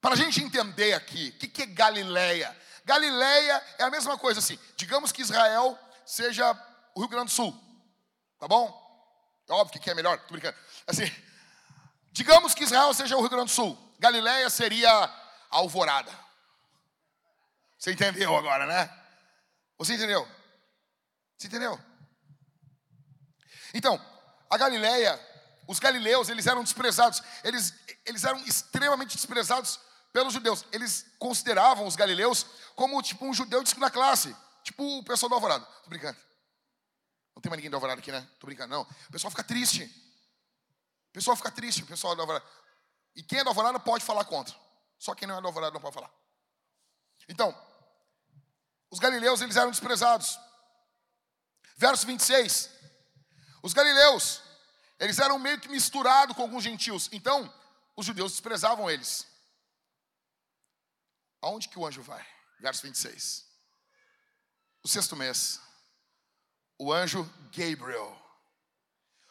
Para 0.00 0.14
a 0.14 0.16
gente 0.16 0.40
entender 0.40 0.92
aqui, 0.92 1.30
o 1.34 1.38
que, 1.40 1.48
que 1.48 1.62
é 1.62 1.66
Galileia? 1.66 2.56
Galileia 2.84 3.62
é 3.78 3.84
a 3.84 3.90
mesma 3.90 4.18
coisa 4.18 4.40
assim. 4.40 4.58
Digamos 4.76 5.10
que 5.10 5.22
Israel 5.22 5.78
seja 6.04 6.50
o 6.94 7.00
Rio 7.00 7.08
Grande 7.08 7.26
do 7.26 7.30
Sul, 7.30 7.52
tá 8.38 8.46
bom? 8.46 8.82
É 9.48 9.52
óbvio 9.52 9.80
que 9.80 9.90
é 9.90 9.94
melhor, 9.94 10.18
tô 10.20 10.32
brincando. 10.32 10.56
Assim, 10.86 11.10
digamos 12.12 12.54
que 12.54 12.64
Israel 12.64 12.92
seja 12.92 13.16
o 13.16 13.20
Rio 13.20 13.30
Grande 13.30 13.46
do 13.46 13.54
Sul. 13.54 13.78
Galileia 13.98 14.48
seria 14.50 14.90
a 14.90 15.24
Alvorada. 15.50 16.12
Você 17.78 17.92
entendeu 17.92 18.36
agora, 18.36 18.66
né? 18.66 18.90
Você 19.78 19.94
entendeu? 19.94 20.26
Você 21.36 21.46
entendeu? 21.46 21.78
Então, 23.72 24.00
a 24.48 24.56
Galileia, 24.56 25.18
os 25.66 25.78
galileus, 25.78 26.28
eles 26.28 26.46
eram 26.46 26.62
desprezados. 26.62 27.22
Eles, 27.42 27.74
eles 28.04 28.24
eram 28.24 28.38
extremamente 28.44 29.16
desprezados 29.16 29.80
pelos 30.14 30.32
judeus. 30.32 30.64
Eles 30.70 31.04
consideravam 31.18 31.86
os 31.86 31.96
galileus 31.96 32.46
como 32.76 33.02
tipo 33.02 33.26
um 33.26 33.34
judeu 33.34 33.62
de 33.64 33.68
segunda 33.68 33.90
classe. 33.90 34.34
Tipo 34.62 35.00
o 35.00 35.04
pessoal 35.04 35.28
do 35.28 35.34
Alvorada. 35.34 35.66
Tô 35.82 35.90
brincando. 35.90 36.16
Não 37.34 37.42
tem 37.42 37.50
mais 37.50 37.58
ninguém 37.58 37.70
do 37.70 37.76
Alvorada 37.76 38.00
aqui, 38.00 38.12
né? 38.12 38.26
Tô 38.38 38.46
brincando, 38.46 38.70
não. 38.70 38.82
O 38.82 39.12
pessoal 39.12 39.30
fica 39.32 39.42
triste. 39.42 39.82
O 41.10 41.12
pessoal 41.12 41.36
fica 41.36 41.50
triste, 41.50 41.82
o 41.82 41.86
pessoal 41.86 42.14
do 42.14 42.22
Alvorada. 42.22 42.46
E 43.16 43.24
quem 43.24 43.40
é 43.40 43.44
do 43.44 43.48
Alvorada 43.48 43.78
pode 43.80 44.04
falar 44.04 44.24
contra. 44.24 44.54
Só 44.98 45.16
quem 45.16 45.26
não 45.26 45.36
é 45.36 45.40
do 45.40 45.48
Alvorada 45.48 45.74
não 45.74 45.80
pode 45.80 45.94
falar. 45.94 46.10
Então, 47.28 47.52
os 48.90 49.00
galileus, 49.00 49.40
eles 49.40 49.56
eram 49.56 49.72
desprezados. 49.72 50.38
Verso 51.76 52.06
26. 52.06 52.70
Os 53.64 53.72
galileus, 53.72 54.40
eles 55.00 55.18
eram 55.18 55.40
meio 55.40 55.58
que 55.58 55.68
misturados 55.68 56.36
com 56.36 56.42
alguns 56.42 56.62
gentios. 56.62 57.08
Então, 57.10 57.52
os 57.96 58.06
judeus 58.06 58.30
desprezavam 58.30 58.88
eles. 58.88 59.33
Aonde 61.44 61.68
que 61.68 61.78
o 61.78 61.86
anjo 61.86 62.02
vai? 62.02 62.26
Verso 62.60 62.82
26. 62.82 63.44
O 64.82 64.88
sexto 64.88 65.14
mês, 65.16 65.60
o 66.78 66.92
anjo 66.92 67.24
Gabriel 67.56 68.20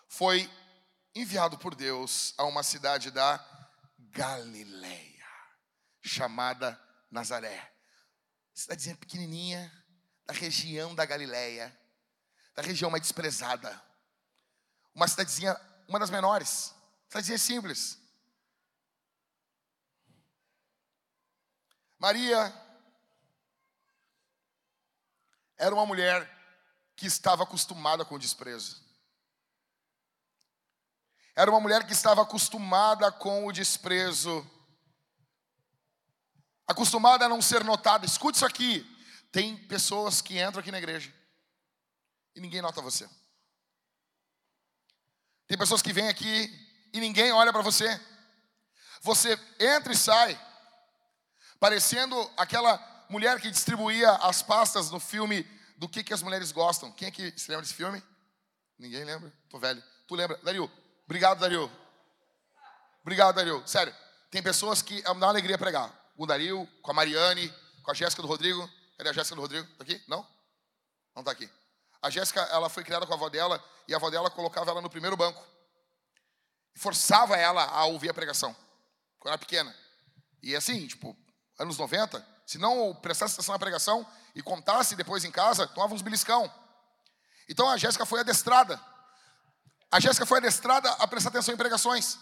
foi 0.07 0.49
enviado 1.15 1.57
por 1.57 1.75
Deus 1.75 2.33
a 2.37 2.43
uma 2.43 2.63
cidade 2.63 3.11
da 3.11 3.43
Galileia, 3.99 5.27
chamada 6.01 6.79
Nazaré 7.11 7.73
cidadezinha 8.53 8.95
pequenininha, 8.95 9.71
da 10.25 10.33
região 10.33 10.93
da 10.93 11.05
Galileia, 11.05 11.75
da 12.55 12.61
região 12.61 12.91
mais 12.91 13.01
desprezada. 13.01 13.81
Uma 14.93 15.07
cidadezinha, 15.07 15.59
uma 15.87 15.99
das 15.99 16.09
menores, 16.09 16.73
cidadezinha 17.07 17.37
simples. 17.37 17.97
Maria 22.03 22.53
era 25.55 25.73
uma 25.73 25.85
mulher 25.85 26.29
que 26.97 27.07
estava 27.07 27.43
acostumada 27.43 28.03
com 28.03 28.15
o 28.15 28.19
desprezo. 28.19 28.83
Era 31.33 31.49
uma 31.49 31.61
mulher 31.61 31.87
que 31.87 31.93
estava 31.93 32.21
acostumada 32.21 33.09
com 33.09 33.47
o 33.47 33.53
desprezo 33.53 34.45
acostumada 36.67 37.23
a 37.23 37.29
não 37.29 37.41
ser 37.41 37.63
notada. 37.63 38.05
Escute 38.05 38.35
isso 38.35 38.45
aqui. 38.45 38.85
Tem 39.31 39.55
pessoas 39.67 40.21
que 40.21 40.41
entram 40.41 40.59
aqui 40.59 40.71
na 40.71 40.79
igreja 40.79 41.09
e 42.35 42.41
ninguém 42.41 42.61
nota 42.61 42.81
você. 42.81 43.09
Tem 45.47 45.57
pessoas 45.57 45.81
que 45.81 45.93
vêm 45.93 46.09
aqui 46.09 46.51
e 46.91 46.99
ninguém 46.99 47.31
olha 47.31 47.53
para 47.53 47.61
você. 47.61 47.87
Você 48.99 49.39
entra 49.57 49.93
e 49.93 49.97
sai, 49.97 50.37
parecendo 51.63 52.29
aquela 52.35 52.77
mulher 53.07 53.39
que 53.39 53.49
distribuía 53.49 54.11
as 54.15 54.41
pastas 54.41 54.91
no 54.91 54.99
filme 54.99 55.43
do 55.77 55.87
que, 55.87 56.03
que 56.03 56.13
as 56.13 56.21
mulheres 56.21 56.51
gostam. 56.51 56.91
Quem 56.91 57.07
é 57.07 57.11
que 57.11 57.31
se 57.39 57.49
lembra 57.49 57.61
desse 57.61 57.73
filme? 57.73 58.03
Ninguém 58.77 59.05
lembra? 59.05 59.31
Tô 59.47 59.57
velho. 59.57 59.81
Tu 60.05 60.13
lembra? 60.13 60.37
Dario. 60.43 60.69
Obrigado, 61.05 61.39
Dario. 61.39 61.71
Obrigado, 63.01 63.35
Dario. 63.35 63.65
Sério. 63.65 63.95
Tem 64.29 64.43
pessoas 64.43 64.81
que 64.81 65.01
dá 65.03 65.13
uma 65.13 65.25
alegria 65.25 65.57
pregar 65.57 65.89
com 66.17 66.23
o 66.23 66.25
Dario, 66.25 66.67
com 66.81 66.91
a 66.91 66.93
Mariane, 66.93 67.47
com 67.81 67.91
a 67.91 67.93
Jéssica 67.93 68.21
do 68.21 68.27
Rodrigo. 68.27 68.69
Cadê 68.97 69.11
a 69.11 69.13
Jéssica 69.13 69.37
do 69.37 69.41
Rodrigo? 69.41 69.65
Está 69.71 69.85
aqui? 69.85 70.03
Não? 70.05 70.27
Não 71.15 71.21
está 71.21 71.31
aqui. 71.31 71.49
A 72.01 72.09
Jéssica, 72.09 72.41
ela 72.41 72.67
foi 72.67 72.83
criada 72.83 73.07
com 73.07 73.13
a 73.13 73.15
avó 73.15 73.29
dela 73.29 73.63
e 73.87 73.93
a 73.93 73.95
avó 73.95 74.09
dela 74.09 74.29
colocava 74.29 74.69
ela 74.69 74.81
no 74.81 74.89
primeiro 74.89 75.15
banco. 75.15 75.41
Forçava 76.75 77.37
ela 77.37 77.63
a 77.63 77.85
ouvir 77.85 78.09
a 78.09 78.13
pregação, 78.13 78.53
quando 79.17 79.31
era 79.31 79.37
pequena. 79.37 79.73
E 80.41 80.57
assim, 80.57 80.85
tipo, 80.87 81.17
anos 81.59 81.77
90, 81.77 82.25
se 82.45 82.57
não 82.57 82.93
prestasse 82.95 83.33
atenção 83.33 83.53
na 83.53 83.59
pregação 83.59 84.05
e 84.35 84.41
contasse 84.41 84.95
depois 84.95 85.23
em 85.23 85.31
casa, 85.31 85.67
tomava 85.67 85.93
uns 85.93 86.01
beliscão. 86.01 86.51
Então 87.47 87.69
a 87.69 87.77
Jéssica 87.77 88.05
foi 88.05 88.19
adestrada. 88.19 88.79
A 89.91 89.99
Jéssica 89.99 90.25
foi 90.25 90.39
adestrada 90.39 90.89
a 90.93 91.07
prestar 91.07 91.29
atenção 91.29 91.53
em 91.53 91.57
pregações. 91.57 92.17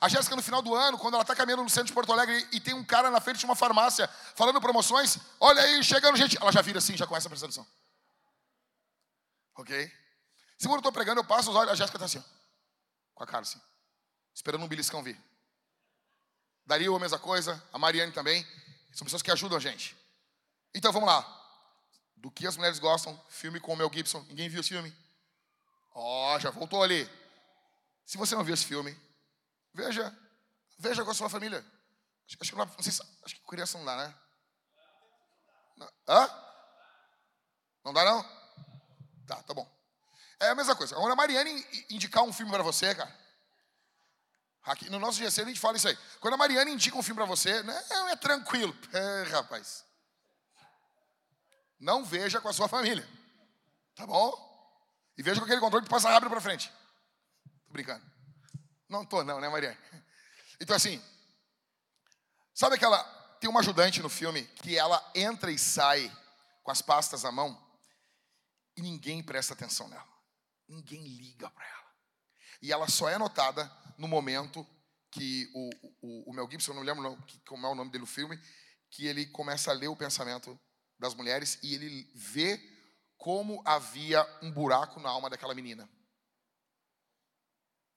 A 0.00 0.08
Jéssica, 0.08 0.34
no 0.36 0.42
final 0.42 0.60
do 0.60 0.74
ano, 0.74 0.98
quando 0.98 1.14
ela 1.14 1.22
está 1.22 1.34
caminhando 1.34 1.62
no 1.62 1.70
centro 1.70 1.86
de 1.86 1.92
Porto 1.92 2.12
Alegre 2.12 2.46
e 2.52 2.60
tem 2.60 2.74
um 2.74 2.84
cara 2.84 3.10
na 3.10 3.20
frente 3.20 3.38
de 3.38 3.44
uma 3.44 3.54
farmácia 3.54 4.08
falando 4.34 4.60
promoções, 4.60 5.18
olha 5.40 5.62
aí, 5.62 5.82
chegando 5.82 6.16
gente. 6.16 6.36
Ela 6.40 6.52
já 6.52 6.60
vira 6.60 6.78
assim, 6.78 6.96
já 6.96 7.06
começa 7.06 7.28
a 7.28 7.30
prestar 7.30 7.46
atenção. 7.46 7.66
Ok? 9.56 9.92
Se 10.58 10.68
eu 10.68 10.76
estou 10.76 10.92
pregando, 10.92 11.20
eu 11.20 11.24
passo 11.24 11.50
os 11.50 11.56
olhos, 11.56 11.72
a 11.72 11.74
Jéssica 11.74 11.96
está 11.96 12.06
assim, 12.06 12.18
ó, 12.18 12.22
com 13.14 13.24
a 13.24 13.26
cara 13.26 13.42
assim, 13.42 13.60
esperando 14.34 14.64
um 14.64 14.68
beliscão 14.68 15.02
vir. 15.02 15.18
Daria 16.66 16.90
a 16.90 16.98
mesma 16.98 17.18
coisa, 17.18 17.62
a 17.72 17.78
Mariane 17.78 18.12
também. 18.12 18.46
São 18.94 19.04
pessoas 19.04 19.22
que 19.22 19.30
ajudam 19.30 19.58
a 19.58 19.60
gente. 19.60 19.96
Então 20.74 20.92
vamos 20.92 21.08
lá. 21.08 21.40
Do 22.16 22.30
que 22.30 22.46
as 22.46 22.56
mulheres 22.56 22.78
gostam, 22.78 23.20
filme 23.28 23.60
com 23.60 23.74
o 23.74 23.76
Mel 23.76 23.90
Gibson. 23.92 24.24
Ninguém 24.28 24.48
viu 24.48 24.60
esse 24.60 24.70
filme? 24.70 24.94
Ó, 25.94 26.34
oh, 26.34 26.40
já 26.40 26.50
voltou 26.50 26.82
ali. 26.82 27.08
Se 28.06 28.16
você 28.16 28.34
não 28.34 28.44
viu 28.44 28.54
esse 28.54 28.64
filme, 28.64 28.98
Veja, 29.74 30.16
veja 30.78 31.04
com 31.04 31.10
a 31.10 31.14
sua 31.14 31.28
família. 31.28 31.58
Acho, 32.26 32.38
acho 32.40 32.52
que 32.52 32.56
não, 32.56 32.64
não 32.64 32.82
sei 32.82 32.92
se, 32.92 33.02
acho 33.24 33.34
que 33.34 33.42
criança 33.42 33.76
não 33.76 33.84
dá, 33.84 33.96
né? 33.96 34.14
Não. 35.76 35.92
Hã? 36.08 36.30
Não 37.84 37.92
dá 37.92 38.04
não? 38.04 38.22
Tá, 39.26 39.42
tá 39.42 39.52
bom. 39.52 39.68
É 40.38 40.50
a 40.50 40.54
mesma 40.54 40.76
coisa. 40.76 40.94
Agora 40.94 41.12
a 41.12 41.16
Mariane 41.16 41.66
indicar 41.90 42.22
um 42.22 42.32
filme 42.32 42.52
para 42.52 42.62
você, 42.62 42.94
cara. 42.94 43.12
Aqui, 44.64 44.88
no 44.88 44.98
nosso 44.98 45.18
GC 45.18 45.42
a 45.42 45.44
gente 45.44 45.60
fala 45.60 45.76
isso 45.76 45.88
aí. 45.88 45.98
Quando 46.20 46.34
a 46.34 46.38
Mariana 46.38 46.70
indica 46.70 46.96
um 46.96 47.02
filme 47.02 47.18
para 47.18 47.26
você, 47.26 47.62
né, 47.62 47.84
é 48.10 48.16
tranquilo. 48.16 48.74
É, 48.92 49.22
rapaz. 49.24 49.84
Não 51.78 52.04
veja 52.04 52.40
com 52.40 52.48
a 52.48 52.52
sua 52.52 52.66
família. 52.66 53.06
Tá 53.94 54.06
bom? 54.06 54.32
E 55.18 55.22
veja 55.22 55.38
com 55.38 55.44
aquele 55.44 55.60
controle 55.60 55.84
que 55.84 55.90
passa 55.90 56.08
rápido 56.08 56.30
para 56.30 56.40
frente. 56.40 56.72
Tô 57.66 57.72
brincando. 57.72 58.04
Não 58.88 59.04
tô 59.04 59.22
não, 59.22 59.40
né, 59.40 59.48
Mariana? 59.48 59.76
Então 60.60 60.74
assim, 60.74 61.02
sabe 62.54 62.76
aquela 62.76 63.02
tem 63.40 63.50
uma 63.50 63.60
ajudante 63.60 64.00
no 64.00 64.08
filme 64.08 64.44
que 64.62 64.78
ela 64.78 65.10
entra 65.14 65.50
e 65.50 65.58
sai 65.58 66.10
com 66.62 66.70
as 66.70 66.80
pastas 66.80 67.22
na 67.22 67.30
mão 67.30 67.62
e 68.74 68.80
ninguém 68.80 69.22
presta 69.22 69.52
atenção 69.52 69.88
nela. 69.88 70.08
Ninguém 70.66 71.02
liga 71.02 71.50
para 71.50 71.66
ela. 71.66 71.83
E 72.64 72.72
ela 72.72 72.88
só 72.88 73.10
é 73.10 73.18
notada 73.18 73.70
no 73.98 74.08
momento 74.08 74.66
que 75.10 75.52
o, 75.54 75.70
o, 76.00 76.30
o 76.30 76.32
Mel 76.32 76.50
Gibson, 76.50 76.72
não 76.72 76.80
lembro 76.80 77.14
como 77.46 77.66
é 77.66 77.68
o 77.68 77.74
nome 77.74 77.90
dele 77.90 78.00
no 78.00 78.06
filme, 78.06 78.40
que 78.88 79.06
ele 79.06 79.26
começa 79.26 79.70
a 79.70 79.74
ler 79.74 79.88
o 79.88 79.94
pensamento 79.94 80.58
das 80.98 81.14
mulheres 81.14 81.58
e 81.62 81.74
ele 81.74 82.10
vê 82.14 82.58
como 83.18 83.62
havia 83.66 84.26
um 84.40 84.50
buraco 84.50 84.98
na 84.98 85.10
alma 85.10 85.28
daquela 85.28 85.54
menina. 85.54 85.86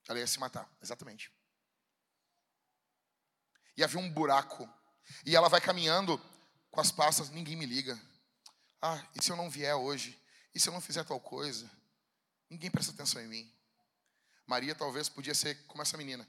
Ela 0.06 0.20
ia 0.20 0.28
se 0.28 0.38
matar, 0.38 0.70
exatamente. 0.82 1.32
E 3.78 3.86
havia 3.86 4.02
um 4.02 4.12
buraco. 4.12 4.70
E 5.26 5.34
ela 5.34 5.48
vai 5.48 5.62
caminhando 5.62 6.18
com 6.70 6.82
as 6.82 6.92
pastas, 6.92 7.30
ninguém 7.30 7.56
me 7.56 7.66
liga. 7.66 7.98
Ah, 8.82 9.02
e 9.16 9.24
se 9.24 9.32
eu 9.32 9.38
não 9.38 9.50
vier 9.50 9.76
hoje? 9.76 10.22
E 10.54 10.60
se 10.60 10.68
eu 10.68 10.74
não 10.74 10.82
fizer 10.82 11.06
tal 11.06 11.22
coisa? 11.22 11.72
Ninguém 12.50 12.70
presta 12.70 12.92
atenção 12.92 13.22
em 13.22 13.30
mim. 13.30 13.57
Maria 14.48 14.74
talvez 14.74 15.10
podia 15.10 15.36
ser 15.36 15.56
como 15.68 15.82
essa 15.82 15.98
menina. 15.98 16.28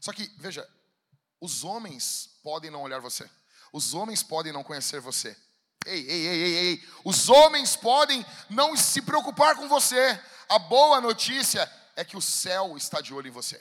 Só 0.00 0.12
que, 0.12 0.26
veja, 0.38 0.68
os 1.40 1.64
homens 1.64 2.38
podem 2.42 2.70
não 2.70 2.82
olhar 2.82 3.00
você. 3.00 3.28
Os 3.72 3.94
homens 3.94 4.22
podem 4.22 4.52
não 4.52 4.62
conhecer 4.62 5.00
você. 5.00 5.36
Ei, 5.86 6.08
ei, 6.08 6.26
ei, 6.26 6.42
ei, 6.42 6.56
ei. 6.56 6.88
Os 7.04 7.28
homens 7.28 7.74
podem 7.74 8.24
não 8.50 8.76
se 8.76 9.00
preocupar 9.00 9.56
com 9.56 9.68
você. 9.68 10.20
A 10.48 10.58
boa 10.58 11.00
notícia 11.00 11.70
é 11.96 12.04
que 12.04 12.16
o 12.16 12.22
céu 12.22 12.76
está 12.76 13.00
de 13.00 13.14
olho 13.14 13.28
em 13.28 13.32
você. 13.32 13.60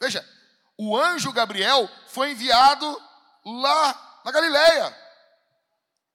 Veja, 0.00 0.26
o 0.78 0.96
anjo 0.96 1.32
Gabriel 1.32 1.88
foi 2.08 2.32
enviado 2.32 3.02
lá 3.44 4.20
na 4.24 4.32
Galileia, 4.32 4.96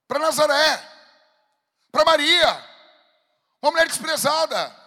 para 0.08 0.19
Nazaré, 0.19 0.91
para 1.91 2.06
Maria, 2.06 2.65
uma 3.62 3.72
mulher 3.72 3.88
desprezada. 3.88 4.79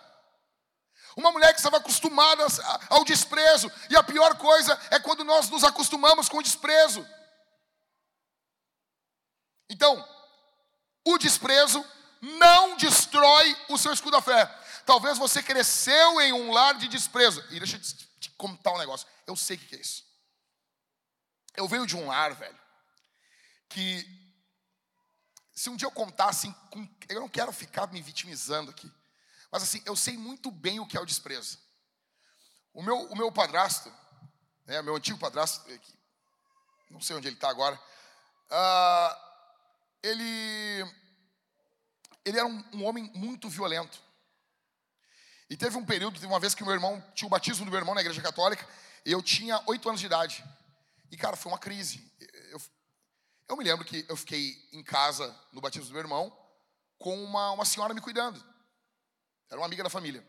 Uma 1.16 1.31
mulher 1.33 1.53
que 1.53 1.59
estava 1.59 1.77
acostumada 1.77 2.44
ao 2.88 3.05
desprezo. 3.05 3.70
E 3.90 3.96
a 3.96 4.03
pior 4.03 4.37
coisa 4.37 4.79
é 4.90 4.98
quando 4.98 5.25
nós 5.25 5.48
nos 5.51 5.64
acostumamos 5.64 6.29
com 6.29 6.38
o 6.38 6.42
desprezo. 6.42 7.07
Então, 9.68 10.07
o 11.05 11.18
desprezo 11.18 11.85
não 12.20 12.77
destrói 12.77 13.57
o 13.68 13.79
seu 13.79 13.92
escudo 13.92 14.16
da 14.16 14.22
fé. 14.22 14.46
Talvez 14.85 15.18
você 15.18 15.42
cresceu 15.42 16.20
em 16.20 16.33
um 16.33 16.53
lar 16.53 16.75
de 16.75 16.88
desprezo. 16.88 17.44
E 17.51 17.59
deixa 17.59 17.77
eu 17.77 17.81
te 18.18 18.31
contar 18.31 18.72
um 18.72 18.79
negócio. 18.79 19.07
Eu 19.27 19.37
sei 19.37 19.57
o 19.57 19.61
que 19.61 19.77
é 19.77 19.81
isso. 19.81 20.05
Eu 21.55 21.68
venho 21.68 21.87
de 21.87 21.96
um 21.96 22.07
lar, 22.07 22.35
velho, 22.35 22.59
que 23.68 24.07
se 25.55 25.68
um 25.68 25.77
dia 25.77 25.87
eu 25.87 25.92
contasse, 25.92 26.53
eu 27.09 27.20
não 27.20 27.29
quero 27.29 27.53
ficar 27.53 27.87
me 27.88 28.01
vitimizando 28.01 28.70
aqui. 28.70 28.90
Mas 29.52 29.62
assim, 29.64 29.82
eu 29.84 29.94
sei 29.94 30.16
muito 30.16 30.50
bem 30.50 30.80
o 30.80 30.86
que 30.86 30.96
é 30.96 31.00
o 31.00 31.04
desprezo. 31.04 31.58
O 32.72 32.82
meu, 32.82 32.96
o 33.10 33.14
meu 33.14 33.30
padrasto, 33.30 33.92
né, 34.64 34.80
meu 34.80 34.96
antigo 34.96 35.18
padrasto, 35.18 35.70
é 35.70 35.78
não 36.90 37.02
sei 37.02 37.14
onde 37.14 37.28
ele 37.28 37.36
está 37.36 37.50
agora, 37.50 37.78
uh, 38.50 39.16
ele, 40.02 40.90
ele 42.24 42.38
era 42.38 42.46
um, 42.46 42.64
um, 42.72 42.84
homem 42.84 43.10
muito 43.14 43.50
violento. 43.50 44.00
E 45.50 45.56
teve 45.56 45.76
um 45.76 45.84
período, 45.84 46.14
teve 46.14 46.26
uma 46.26 46.40
vez 46.40 46.54
que 46.54 46.64
meu 46.64 46.72
irmão, 46.72 47.02
tinha 47.14 47.26
o 47.26 47.30
batismo 47.30 47.66
do 47.66 47.70
meu 47.70 47.78
irmão 47.78 47.94
na 47.94 48.00
igreja 48.00 48.22
católica, 48.22 48.66
e 49.04 49.12
eu 49.12 49.22
tinha 49.22 49.62
oito 49.66 49.86
anos 49.86 50.00
de 50.00 50.06
idade. 50.06 50.42
E 51.10 51.16
cara, 51.16 51.36
foi 51.36 51.52
uma 51.52 51.58
crise. 51.58 52.10
Eu, 52.50 52.62
eu 53.50 53.56
me 53.58 53.64
lembro 53.64 53.84
que 53.84 54.06
eu 54.08 54.16
fiquei 54.16 54.66
em 54.72 54.82
casa 54.82 55.38
no 55.52 55.60
batismo 55.60 55.88
do 55.88 55.92
meu 55.92 56.00
irmão, 56.00 56.34
com 56.98 57.22
uma, 57.22 57.50
uma 57.50 57.66
senhora 57.66 57.92
me 57.92 58.00
cuidando. 58.00 58.51
Era 59.52 59.60
uma 59.60 59.66
amiga 59.66 59.82
da 59.82 59.90
família. 59.90 60.26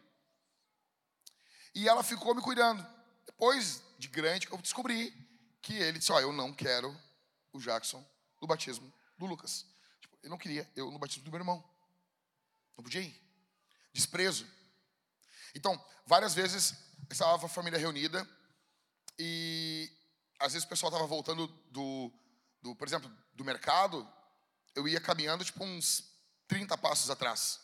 E 1.74 1.88
ela 1.88 2.04
ficou 2.04 2.36
me 2.36 2.42
cuidando. 2.42 2.86
Depois 3.26 3.82
de 3.98 4.10
grande, 4.10 4.50
eu 4.52 4.58
descobri 4.58 5.12
que 5.62 5.74
ele 5.76 5.98
disse: 5.98 6.12
Ó, 6.12 6.18
oh, 6.18 6.20
eu 6.20 6.34
não 6.34 6.54
quero 6.54 6.94
o 7.54 7.58
Jackson 7.58 8.06
no 8.42 8.46
batismo 8.46 8.94
do 9.18 9.26
Lucas. 9.26 9.66
Tipo, 10.02 10.18
ele 10.22 10.30
não 10.30 10.38
queria 10.38 10.70
eu 10.76 10.92
no 10.92 11.00
batismo 11.00 11.24
do 11.24 11.32
meu 11.32 11.40
irmão. 11.40 11.64
Não 12.76 12.84
podia 12.84 13.00
ir. 13.00 13.18
Desprezo. 13.94 14.46
Então, 15.56 15.82
várias 16.06 16.34
vezes 16.34 16.76
estava 17.10 17.46
a 17.46 17.50
família 17.50 17.80
reunida 17.80 18.28
e 19.18 19.90
às 20.38 20.52
vezes 20.52 20.66
o 20.66 20.70
pessoal 20.70 20.90
estava 20.90 21.08
voltando 21.08 21.48
do, 21.72 22.12
do, 22.62 22.76
por 22.76 22.86
exemplo, 22.86 23.10
do 23.34 23.46
mercado, 23.46 24.06
eu 24.76 24.86
ia 24.86 25.00
caminhando 25.00 25.46
tipo 25.46 25.64
uns 25.64 26.12
30 26.46 26.78
passos 26.78 27.10
atrás 27.10 27.63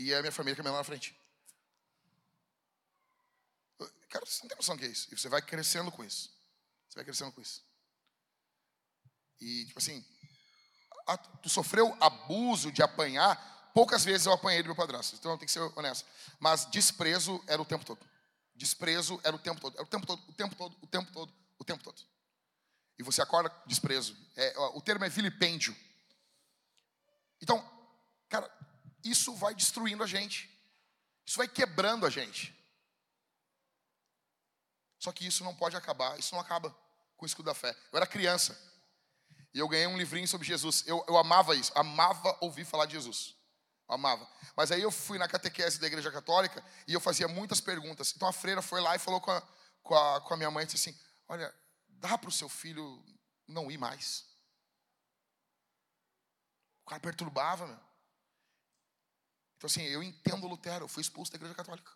e 0.00 0.14
a 0.14 0.20
minha 0.22 0.32
família 0.32 0.56
caminhando 0.56 0.78
na 0.78 0.84
frente. 0.84 1.14
Cara, 4.08 4.24
você 4.24 4.42
não 4.42 4.48
tem 4.48 4.56
noção 4.56 4.74
do 4.74 4.80
que 4.80 4.86
é 4.86 4.88
isso. 4.88 5.08
E 5.12 5.18
você 5.18 5.28
vai 5.28 5.42
crescendo 5.42 5.92
com 5.92 6.02
isso. 6.02 6.30
Você 6.88 6.94
vai 6.96 7.04
crescendo 7.04 7.30
com 7.32 7.40
isso. 7.42 7.62
E, 9.38 9.66
tipo 9.66 9.78
assim, 9.78 10.02
tu 11.42 11.50
sofreu 11.50 11.94
abuso 12.00 12.72
de 12.72 12.82
apanhar. 12.82 13.70
Poucas 13.74 14.02
vezes 14.02 14.26
eu 14.26 14.32
apanhei 14.32 14.62
do 14.62 14.66
meu 14.66 14.74
padrasto. 14.74 15.16
Então 15.16 15.36
tem 15.36 15.44
que 15.44 15.52
ser 15.52 15.60
honesto. 15.60 16.08
Mas 16.38 16.64
desprezo 16.70 17.42
era 17.46 17.60
o 17.60 17.64
tempo 17.66 17.84
todo. 17.84 18.00
Desprezo 18.54 19.20
era 19.22 19.36
o 19.36 19.38
tempo 19.38 19.60
todo. 19.60 19.74
Era 19.74 19.84
o 19.84 19.86
tempo 19.86 20.06
todo, 20.06 20.22
o 20.26 20.32
tempo 20.32 20.54
todo, 20.56 20.76
o 20.80 20.86
tempo 20.86 21.12
todo, 21.12 21.34
o 21.58 21.64
tempo 21.64 21.84
todo. 21.84 22.02
E 22.98 23.02
você 23.02 23.20
acorda 23.20 23.54
desprezo. 23.66 24.16
É, 24.34 24.58
o 24.74 24.80
termo 24.80 25.04
é 25.04 25.10
vilipêndio. 25.10 25.76
Então, 27.40 27.62
cara, 28.30 28.50
isso 29.04 29.34
vai 29.34 29.54
destruindo 29.54 30.02
a 30.02 30.06
gente. 30.06 30.50
Isso 31.26 31.36
vai 31.36 31.48
quebrando 31.48 32.06
a 32.06 32.10
gente. 32.10 32.56
Só 34.98 35.12
que 35.12 35.26
isso 35.26 35.42
não 35.42 35.54
pode 35.54 35.76
acabar, 35.76 36.18
isso 36.18 36.34
não 36.34 36.40
acaba 36.40 36.70
com 37.16 37.24
o 37.24 37.26
escudo 37.26 37.46
da 37.46 37.54
fé. 37.54 37.70
Eu 37.90 37.96
era 37.96 38.06
criança 38.06 38.58
e 39.54 39.58
eu 39.58 39.68
ganhei 39.68 39.86
um 39.86 39.96
livrinho 39.96 40.28
sobre 40.28 40.46
Jesus. 40.46 40.84
Eu, 40.86 41.04
eu 41.08 41.16
amava 41.16 41.56
isso, 41.56 41.72
amava 41.74 42.36
ouvir 42.40 42.64
falar 42.64 42.86
de 42.86 42.92
Jesus. 42.92 43.34
amava. 43.88 44.28
Mas 44.56 44.70
aí 44.70 44.82
eu 44.82 44.90
fui 44.90 45.18
na 45.18 45.26
catequese 45.26 45.80
da 45.80 45.86
igreja 45.86 46.10
católica 46.10 46.62
e 46.86 46.92
eu 46.92 47.00
fazia 47.00 47.26
muitas 47.26 47.60
perguntas. 47.60 48.12
Então 48.14 48.28
a 48.28 48.32
freira 48.32 48.60
foi 48.60 48.80
lá 48.80 48.94
e 48.94 48.98
falou 48.98 49.20
com 49.20 49.30
a, 49.30 49.42
com 49.82 49.94
a, 49.94 50.20
com 50.20 50.34
a 50.34 50.36
minha 50.36 50.50
mãe, 50.50 50.66
disse 50.66 50.90
assim, 50.90 50.98
olha, 51.28 51.54
dá 51.88 52.18
para 52.18 52.28
o 52.28 52.32
seu 52.32 52.48
filho 52.48 53.02
não 53.46 53.70
ir 53.70 53.78
mais. 53.78 54.26
O 56.82 56.90
cara 56.90 57.00
perturbava, 57.00 57.66
meu. 57.66 57.89
Então, 59.60 59.68
assim, 59.68 59.82
eu 59.82 60.02
entendo 60.02 60.48
Lutero, 60.48 60.84
eu 60.84 60.88
fui 60.88 61.02
expulso 61.02 61.30
da 61.30 61.36
igreja 61.36 61.54
católica. 61.54 61.92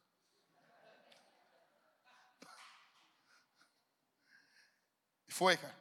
E 5.26 5.32
foi, 5.32 5.56
cara. 5.56 5.74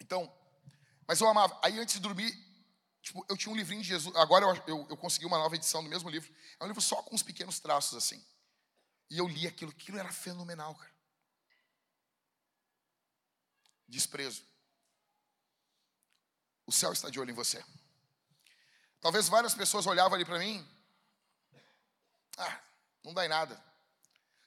Então, 0.00 0.34
mas 1.06 1.20
eu 1.20 1.28
amava. 1.28 1.60
Aí 1.62 1.78
antes 1.78 1.96
de 1.96 2.00
dormir, 2.00 2.32
tipo, 3.02 3.26
eu 3.28 3.36
tinha 3.36 3.52
um 3.52 3.56
livrinho 3.56 3.82
de 3.82 3.88
Jesus. 3.88 4.16
Agora 4.16 4.46
eu, 4.46 4.54
eu, 4.66 4.86
eu, 4.88 4.96
consegui 4.96 5.26
uma 5.26 5.36
nova 5.36 5.54
edição 5.54 5.84
do 5.84 5.90
mesmo 5.90 6.08
livro. 6.08 6.34
É 6.58 6.64
um 6.64 6.66
livro 6.66 6.80
só 6.80 7.02
com 7.02 7.14
uns 7.14 7.22
pequenos 7.22 7.60
traços 7.60 7.98
assim. 7.98 8.24
E 9.10 9.18
eu 9.18 9.28
li 9.28 9.46
aquilo. 9.46 9.72
Aquilo 9.72 9.98
era 9.98 10.10
fenomenal, 10.10 10.74
cara. 10.76 10.96
Desprezo. 13.86 14.42
O 16.64 16.72
céu 16.72 16.90
está 16.90 17.10
de 17.10 17.20
olho 17.20 17.32
em 17.32 17.34
você. 17.34 17.62
Talvez 18.98 19.28
várias 19.28 19.54
pessoas 19.54 19.86
olhavam 19.86 20.14
ali 20.14 20.24
para 20.24 20.38
mim 20.38 20.75
ah, 22.36 22.60
não 23.04 23.14
dá 23.14 23.24
em 23.24 23.28
nada. 23.28 23.62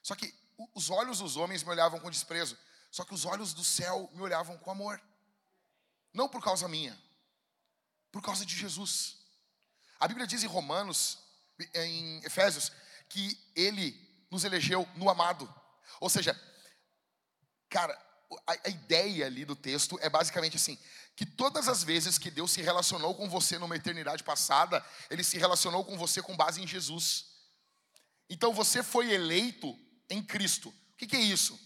Só 0.02 0.16
que 0.16 0.34
os 0.76 0.90
olhos 0.90 1.20
dos 1.20 1.38
homens 1.38 1.64
me 1.64 1.70
olhavam 1.70 2.00
com 2.00 2.10
desprezo. 2.10 2.58
Só 2.92 3.04
que 3.04 3.14
os 3.14 3.26
olhos 3.26 3.54
do 3.54 3.64
céu 3.64 4.10
me 4.14 4.22
olhavam 4.22 4.58
com 4.58 4.72
amor. 4.72 5.02
Não 6.14 6.28
por 6.28 6.44
causa 6.44 6.68
minha, 6.68 6.98
por 8.12 8.22
causa 8.22 8.46
de 8.46 8.56
Jesus. 8.56 9.18
A 10.00 10.08
Bíblia 10.08 10.26
diz 10.26 10.44
em 10.44 10.48
Romanos, 10.48 11.20
em 11.74 12.24
Efésios, 12.26 12.72
que 13.08 13.38
ele 13.56 14.26
nos 14.32 14.44
elegeu 14.44 14.88
no 14.96 15.10
amado. 15.10 15.54
Ou 16.00 16.10
seja, 16.10 16.40
cara, 17.70 17.94
a, 18.48 18.54
a 18.66 18.70
ideia 18.70 19.26
ali 19.26 19.46
do 19.46 19.56
texto 19.56 20.00
é 20.02 20.10
basicamente 20.10 20.58
assim: 20.58 20.78
que 21.16 21.26
todas 21.26 21.68
as 21.68 21.84
vezes 21.84 22.18
que 22.18 22.32
Deus 22.32 22.52
se 22.52 22.62
relacionou 22.62 23.14
com 23.14 23.30
você 23.30 23.58
numa 23.58 23.76
eternidade 23.76 24.24
passada, 24.24 24.84
Ele 25.10 25.24
se 25.24 25.38
relacionou 25.38 25.84
com 25.84 25.98
você 25.98 26.22
com 26.22 26.36
base 26.36 26.62
em 26.62 26.68
Jesus. 26.68 27.29
Então 28.30 28.54
você 28.54 28.84
foi 28.84 29.12
eleito 29.12 29.78
em 30.10 30.22
Cristo. 30.22 30.70
O 30.70 30.98
que, 30.98 31.08
que 31.08 31.16
é 31.16 31.22
isso? 31.22 31.60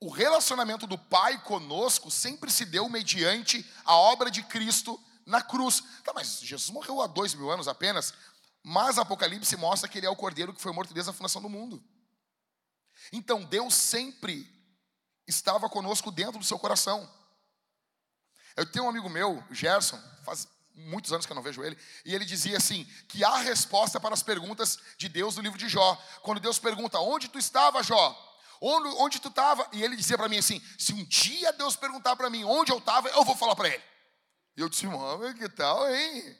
O 0.00 0.10
relacionamento 0.10 0.86
do 0.86 0.98
Pai 0.98 1.40
conosco 1.44 2.10
sempre 2.10 2.50
se 2.50 2.64
deu 2.64 2.88
mediante 2.88 3.64
a 3.84 3.94
obra 3.94 4.30
de 4.30 4.42
Cristo 4.42 5.00
na 5.24 5.40
cruz. 5.40 5.82
Tá, 6.02 6.12
mas 6.12 6.40
Jesus 6.40 6.70
morreu 6.70 7.00
há 7.00 7.06
dois 7.06 7.34
mil 7.34 7.50
anos 7.50 7.68
apenas. 7.68 8.12
Mas 8.64 8.98
Apocalipse 8.98 9.56
mostra 9.56 9.88
que 9.88 9.98
ele 9.98 10.06
é 10.06 10.10
o 10.10 10.16
cordeiro 10.16 10.52
que 10.52 10.60
foi 10.60 10.72
morto 10.72 10.92
desde 10.92 11.10
a 11.10 11.14
fundação 11.14 11.40
do 11.40 11.48
mundo. 11.48 11.82
Então 13.12 13.44
Deus 13.44 13.74
sempre 13.74 14.50
estava 15.26 15.68
conosco 15.68 16.10
dentro 16.10 16.38
do 16.38 16.44
seu 16.44 16.58
coração. 16.58 17.08
Eu 18.56 18.70
tenho 18.70 18.84
um 18.84 18.88
amigo 18.88 19.08
meu, 19.08 19.42
Gerson, 19.50 20.00
faz 20.24 20.46
muitos 20.74 21.12
anos 21.12 21.26
que 21.26 21.32
eu 21.32 21.34
não 21.36 21.42
vejo 21.42 21.62
ele, 21.62 21.76
e 22.04 22.14
ele 22.14 22.24
dizia 22.24 22.56
assim: 22.56 22.84
que 23.08 23.24
há 23.24 23.36
resposta 23.38 24.00
para 24.00 24.14
as 24.14 24.22
perguntas 24.22 24.78
de 24.96 25.08
Deus 25.08 25.36
no 25.36 25.42
livro 25.42 25.58
de 25.58 25.68
Jó. 25.68 26.00
Quando 26.22 26.40
Deus 26.40 26.58
pergunta: 26.58 26.98
Onde 26.98 27.28
tu 27.28 27.38
estava, 27.38 27.82
Jó? 27.82 28.30
Onde, 28.60 28.88
onde 28.98 29.20
tu 29.20 29.28
estava? 29.28 29.68
E 29.72 29.82
ele 29.82 29.96
dizia 29.96 30.16
para 30.16 30.28
mim 30.28 30.38
assim: 30.38 30.60
Se 30.78 30.92
um 30.92 31.04
dia 31.04 31.52
Deus 31.52 31.76
perguntar 31.76 32.16
para 32.16 32.30
mim 32.30 32.44
onde 32.44 32.72
eu 32.72 32.78
estava, 32.78 33.08
eu 33.08 33.24
vou 33.24 33.36
falar 33.36 33.56
para 33.56 33.68
ele. 33.68 33.82
E 34.56 34.60
eu 34.60 34.68
disse: 34.68 34.86
Mano, 34.86 35.34
que 35.34 35.48
tal, 35.48 35.88
hein? 35.92 36.38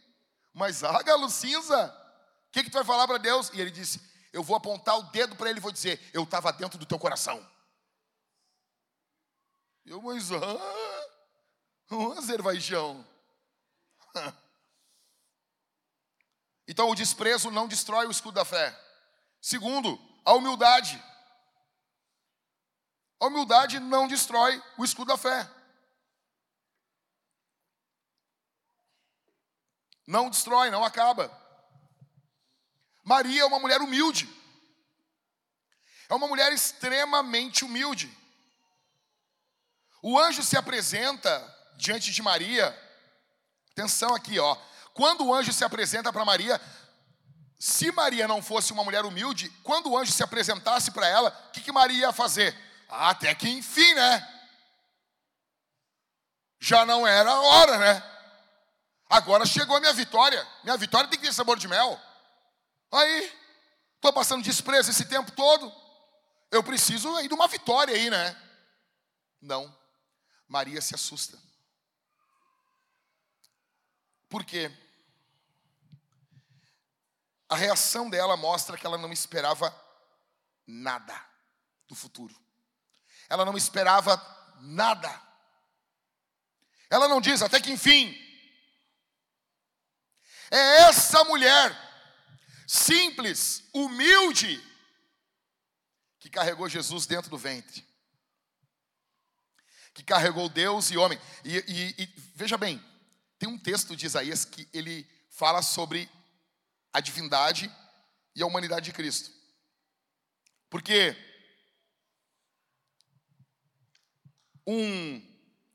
Mas 0.55 0.85
ah, 0.85 1.03
galo 1.03 1.31
cinza, 1.31 1.87
o 2.49 2.53
que, 2.53 2.63
que 2.63 2.71
tu 2.71 2.75
vai 2.75 2.85
falar 2.85 3.07
para 3.07 3.19
Deus? 3.19 3.51
E 3.53 3.61
ele 3.61 3.71
disse: 3.71 4.01
Eu 4.33 4.43
vou 4.43 4.57
apontar 4.57 4.99
o 4.99 5.05
dedo 5.05 5.37
para 5.37 5.51
ele 5.51 5.59
e 5.59 5.63
vou 5.63 5.73
dizer: 5.73 6.01
Eu 6.13 6.25
estava 6.25 6.53
dentro 6.53 6.79
do 6.79 6.87
teu 6.87 6.99
coração. 6.99 7.47
Eu, 9.85 10.01
mas 10.01 10.31
ah. 10.31 10.93
Um 11.93 12.13
Azerbaijão. 12.13 13.07
Então, 16.69 16.89
o 16.89 16.95
desprezo 16.95 17.51
não 17.51 17.67
destrói 17.67 18.07
o 18.07 18.11
escudo 18.11 18.37
da 18.37 18.45
fé. 18.45 18.75
Segundo, 19.41 20.01
a 20.25 20.33
humildade. 20.33 21.03
A 23.21 23.27
humildade 23.27 23.79
não 23.81 24.07
destrói 24.07 24.63
o 24.79 24.85
escudo 24.85 25.09
da 25.09 25.19
fé. 25.19 25.51
Não 30.07 30.31
destrói, 30.31 30.71
não 30.71 30.85
acaba. 30.85 31.31
Maria 33.05 33.43
é 33.43 33.45
uma 33.45 33.59
mulher 33.59 33.81
humilde. 33.81 34.29
É 36.09 36.15
uma 36.15 36.29
mulher 36.29 36.53
extremamente 36.53 37.65
humilde. 37.65 38.11
O 40.03 40.19
anjo 40.19 40.43
se 40.43 40.57
apresenta 40.57 41.31
diante 41.77 42.13
de 42.13 42.23
Maria. 42.23 42.71
Atenção 43.73 44.15
aqui, 44.15 44.39
ó. 44.39 44.57
Quando 44.95 45.27
o 45.27 45.35
anjo 45.35 45.53
se 45.53 45.65
apresenta 45.65 46.13
para 46.13 46.25
Maria, 46.25 46.61
se 47.59 47.91
Maria 47.93 48.29
não 48.29 48.43
fosse 48.43 48.73
uma 48.73 48.85
mulher 48.85 49.05
humilde, 49.05 49.49
quando 49.63 49.91
o 49.91 49.97
anjo 49.97 50.13
se 50.13 50.23
apresentasse 50.23 50.91
para 50.91 51.07
ela, 51.07 51.31
o 51.49 51.53
que, 51.53 51.61
que 51.61 51.73
Maria 51.73 52.07
ia 52.07 52.13
fazer? 52.13 52.57
Até 52.89 53.35
que 53.35 53.49
enfim, 53.49 53.95
né? 53.95 54.29
Já 56.61 56.85
não 56.85 57.07
era 57.07 57.31
a 57.31 57.41
hora, 57.41 57.79
né? 57.79 58.03
Agora 59.09 59.47
chegou 59.47 59.77
a 59.77 59.81
minha 59.81 59.93
vitória. 59.93 60.47
Minha 60.63 60.77
vitória 60.77 61.09
tem 61.09 61.19
que 61.19 61.27
ter 61.27 61.33
sabor 61.33 61.59
de 61.59 61.69
mel. 61.69 62.01
Aí, 62.93 63.33
estou 63.97 64.13
passando 64.13 64.43
desprezo 64.43 64.91
esse 64.91 65.05
tempo 65.07 65.33
todo. 65.33 65.73
Eu 66.51 66.63
preciso 66.63 67.15
aí 67.17 67.29
de 67.29 67.35
uma 67.35 67.49
vitória 67.49 67.95
aí, 67.95 68.11
né? 68.11 68.37
Não. 69.41 69.75
Maria 70.47 70.81
se 70.81 70.95
assusta. 70.95 71.39
Por 74.33 74.47
quê? 74.47 74.73
A 77.51 77.55
reação 77.55 78.09
dela 78.09 78.35
mostra 78.35 78.79
que 78.79 78.87
ela 78.87 78.97
não 78.97 79.13
esperava 79.13 79.71
nada 80.67 81.15
do 81.87 81.95
futuro. 81.95 82.35
Ela 83.29 83.45
não 83.45 83.59
esperava 83.59 84.17
nada. 84.63 85.23
Ela 86.89 87.09
não 87.09 87.21
diz 87.21 87.43
até 87.43 87.61
que 87.61 87.73
enfim. 87.73 88.19
É 90.51 90.85
essa 90.85 91.23
mulher 91.25 91.71
simples, 92.67 93.69
humilde, 93.75 94.65
que 96.21 96.31
carregou 96.31 96.71
Jesus 96.71 97.05
dentro 97.05 97.31
do 97.31 97.37
ventre. 97.37 97.87
Que 99.93 100.03
carregou 100.03 100.49
Deus 100.49 100.91
e 100.91 100.97
homem. 100.97 101.21
E, 101.45 101.59
e, 101.69 102.03
e 102.03 102.07
veja 102.35 102.57
bem, 102.57 102.83
tem 103.43 103.49
um 103.49 103.59
texto 103.59 103.97
de 103.97 104.07
Isaías 104.07 104.45
que 104.45 104.69
ele 104.73 105.05
fala 105.29 105.63
sobre 105.63 106.09
a 106.93 107.01
divindade 107.01 107.69
e 108.37 108.41
a 108.41 108.47
humanidade 108.47 108.85
de 108.85 108.93
Cristo. 108.93 109.33
Porque 110.71 111.17
um 114.65 115.21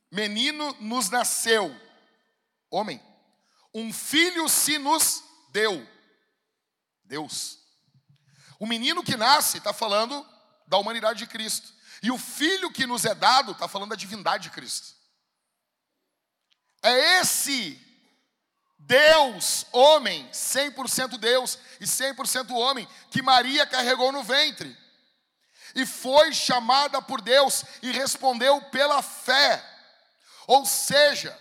menino 0.09 0.73
nos 0.79 1.09
nasceu, 1.09 1.77
homem, 2.71 3.03
um 3.73 3.91
filho 3.91 4.47
se 4.47 4.77
nos 4.77 5.21
deu, 5.51 5.85
Deus. 7.03 7.59
O 8.61 8.65
menino 8.65 9.03
que 9.03 9.17
nasce 9.17 9.57
está 9.57 9.73
falando 9.73 10.25
da 10.67 10.77
humanidade 10.77 11.19
de 11.19 11.27
Cristo, 11.27 11.73
e 12.01 12.11
o 12.11 12.17
filho 12.17 12.71
que 12.71 12.87
nos 12.87 13.03
é 13.03 13.13
dado 13.13 13.51
está 13.51 13.67
falando 13.67 13.89
da 13.89 13.97
divindade 13.97 14.43
de 14.43 14.51
Cristo. 14.51 14.96
É 16.81 17.19
esse 17.19 17.79
Deus, 18.79 19.65
homem, 19.73 20.29
100% 20.31 21.17
Deus 21.17 21.59
e 21.81 21.85
100% 21.85 22.51
homem, 22.51 22.87
que 23.11 23.21
Maria 23.21 23.65
carregou 23.65 24.11
no 24.11 24.23
ventre. 24.23 24.75
E 25.75 25.85
foi 25.85 26.33
chamada 26.33 27.01
por 27.01 27.21
Deus 27.21 27.63
e 27.81 27.91
respondeu 27.91 28.61
pela 28.71 29.01
fé. 29.01 29.63
Ou 30.47 30.65
seja, 30.65 31.37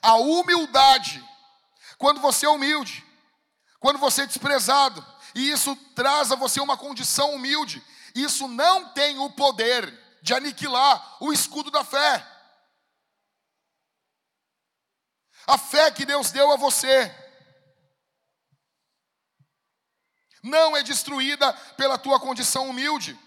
a 0.00 0.14
humildade. 0.14 1.22
Quando 1.98 2.20
você 2.20 2.46
é 2.46 2.48
humilde, 2.48 3.04
quando 3.80 3.98
você 3.98 4.22
é 4.22 4.26
desprezado, 4.26 5.04
e 5.34 5.50
isso 5.50 5.74
traz 5.94 6.30
a 6.30 6.36
você 6.36 6.60
uma 6.60 6.76
condição 6.76 7.34
humilde, 7.34 7.82
isso 8.14 8.46
não 8.48 8.90
tem 8.90 9.18
o 9.18 9.30
poder 9.30 9.92
de 10.22 10.34
aniquilar 10.34 11.16
o 11.20 11.32
escudo 11.32 11.70
da 11.70 11.84
fé. 11.84 12.24
A 15.46 15.56
fé 15.56 15.90
que 15.90 16.04
Deus 16.04 16.30
deu 16.30 16.50
a 16.50 16.56
você 16.56 17.14
não 20.42 20.76
é 20.76 20.82
destruída 20.82 21.52
pela 21.76 21.98
tua 21.98 22.20
condição 22.20 22.68
humilde. 22.68 23.18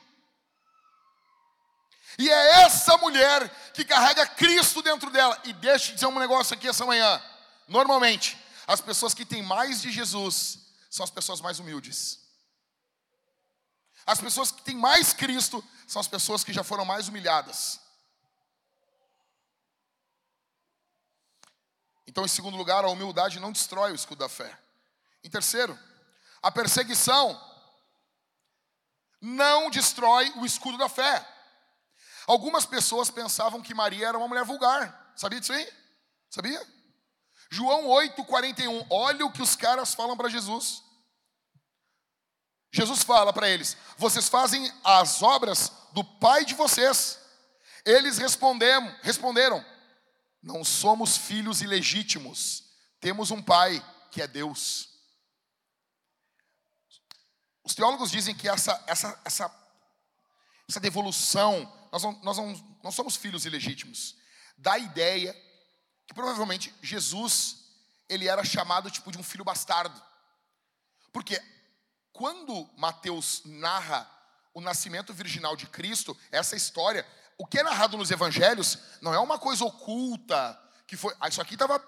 E 2.18 2.30
é 2.30 2.62
essa 2.64 2.98
mulher 2.98 3.50
que 3.74 3.86
carrega 3.86 4.28
Cristo 4.28 4.82
dentro 4.82 5.10
dela. 5.10 5.40
E 5.46 5.54
deixa 5.54 5.92
eu 5.92 5.96
dizer 5.96 6.06
um 6.08 6.20
negócio 6.20 6.54
aqui 6.54 6.68
essa 6.68 6.86
manhã. 6.86 7.22
Normalmente, 7.68 8.38
as 8.68 8.82
pessoas 8.82 9.14
que 9.14 9.26
têm 9.26 9.42
mais 9.42 9.82
de 9.82 9.92
Jesus 9.92 10.60
são 10.90 11.04
as 11.04 11.10
pessoas 11.10 11.40
mais 11.40 11.60
humildes. 11.60 12.20
As 14.06 14.20
pessoas 14.20 14.52
que 14.52 14.62
têm 14.64 14.76
mais 14.76 15.14
Cristo 15.14 15.64
são 15.88 16.00
as 16.00 16.08
pessoas 16.08 16.44
que 16.44 16.52
já 16.52 16.64
foram 16.64 16.84
mais 16.84 17.08
humilhadas. 17.08 17.80
Então, 22.10 22.26
em 22.26 22.28
segundo 22.28 22.58
lugar, 22.58 22.84
a 22.84 22.90
humildade 22.90 23.40
não 23.40 23.52
destrói 23.52 23.92
o 23.92 23.96
escudo 23.96 24.18
da 24.18 24.28
fé. 24.28 24.58
Em 25.24 25.30
terceiro, 25.30 25.78
a 26.42 26.52
perseguição 26.52 27.40
não 29.22 29.70
destrói 29.70 30.28
o 30.38 30.44
escudo 30.44 30.76
da 30.76 30.90
fé. 30.90 31.24
Algumas 32.26 32.66
pessoas 32.66 33.12
pensavam 33.12 33.62
que 33.62 33.76
Maria 33.76 34.08
era 34.08 34.18
uma 34.18 34.28
mulher 34.28 34.44
vulgar. 34.44 35.14
Sabia 35.16 35.40
disso 35.40 35.54
aí? 35.54 35.72
Sabia? 36.32 36.60
João 37.52 37.86
8, 37.86 38.26
41. 38.26 38.88
Olha 38.90 39.28
o 39.28 39.32
que 39.32 39.44
os 39.44 39.56
caras 39.56 39.94
falam 39.94 40.18
para 40.18 40.30
Jesus. 40.30 40.84
Jesus 42.72 43.04
fala 43.04 43.32
para 43.32 43.48
eles: 43.48 43.78
Vocês 43.98 44.28
fazem 44.28 44.74
as 44.84 45.22
obras 45.22 45.72
do 45.94 46.04
pai 46.04 46.44
de 46.44 46.56
vocês. 46.56 47.20
Eles 47.86 48.18
responderam, 48.18 48.96
responderam: 49.04 49.64
não 50.42 50.64
somos 50.64 51.18
filhos 51.18 51.62
ilegítimos, 51.62 52.64
temos 53.00 53.32
um 53.32 53.42
pai 53.42 53.84
que 54.12 54.22
é 54.22 54.28
Deus. 54.28 54.90
Os 57.64 57.76
teólogos 57.76 58.10
dizem 58.10 58.34
que 58.34 58.48
essa, 58.48 58.84
essa, 58.88 59.22
essa, 59.24 59.70
essa 60.68 60.80
devolução, 60.80 61.72
nós, 61.92 62.04
não, 62.04 62.12
nós 62.24 62.38
não, 62.38 62.80
não 62.84 62.92
somos 62.92 63.16
filhos 63.16 63.46
ilegítimos, 63.46 64.16
dá 64.58 64.74
a 64.74 64.80
ideia 64.80 65.34
que 66.08 66.14
provavelmente 66.14 66.74
Jesus, 66.82 67.58
ele 68.08 68.28
era 68.28 68.44
chamado 68.44 68.90
tipo 68.90 69.12
de 69.12 69.18
um 69.18 69.24
filho 69.24 69.44
bastardo. 69.44 70.02
Porque 71.14 71.40
quando 72.12 72.68
Mateus 72.76 73.44
narra 73.46 74.10
o 74.54 74.60
nascimento 74.60 75.14
virginal 75.14 75.56
de 75.56 75.68
Cristo, 75.68 76.18
essa 76.32 76.56
história, 76.56 77.06
o 77.40 77.48
que 77.48 77.58
é 77.58 77.64
narrado 77.64 77.98
nos 77.98 78.12
evangelhos 78.12 78.78
não 79.02 79.14
é 79.14 79.20
uma 79.20 79.40
coisa 79.40 79.64
oculta, 79.64 80.62
que 80.86 80.98
foi, 80.98 81.16
ah, 81.22 81.30
isso 81.30 81.42
aqui 81.42 81.54
estava 81.54 81.80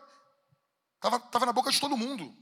tava, 0.98 1.20
tava 1.20 1.46
na 1.46 1.52
boca 1.52 1.70
de 1.70 1.80
todo 1.80 1.98
mundo. 1.98 2.34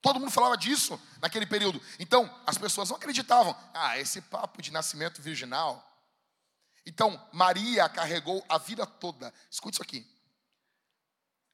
Todo 0.00 0.20
mundo 0.20 0.30
falava 0.30 0.56
disso 0.56 1.00
naquele 1.20 1.46
período. 1.46 1.82
Então, 1.98 2.32
as 2.46 2.56
pessoas 2.56 2.90
não 2.90 2.96
acreditavam. 2.96 3.56
Ah, 3.74 3.98
esse 3.98 4.20
papo 4.20 4.62
de 4.62 4.70
nascimento 4.70 5.20
virginal. 5.20 5.84
Então, 6.86 7.20
Maria 7.32 7.88
carregou 7.88 8.44
a 8.48 8.56
vida 8.56 8.86
toda. 8.86 9.34
Escute 9.50 9.74
isso 9.74 9.82
aqui. 9.82 10.06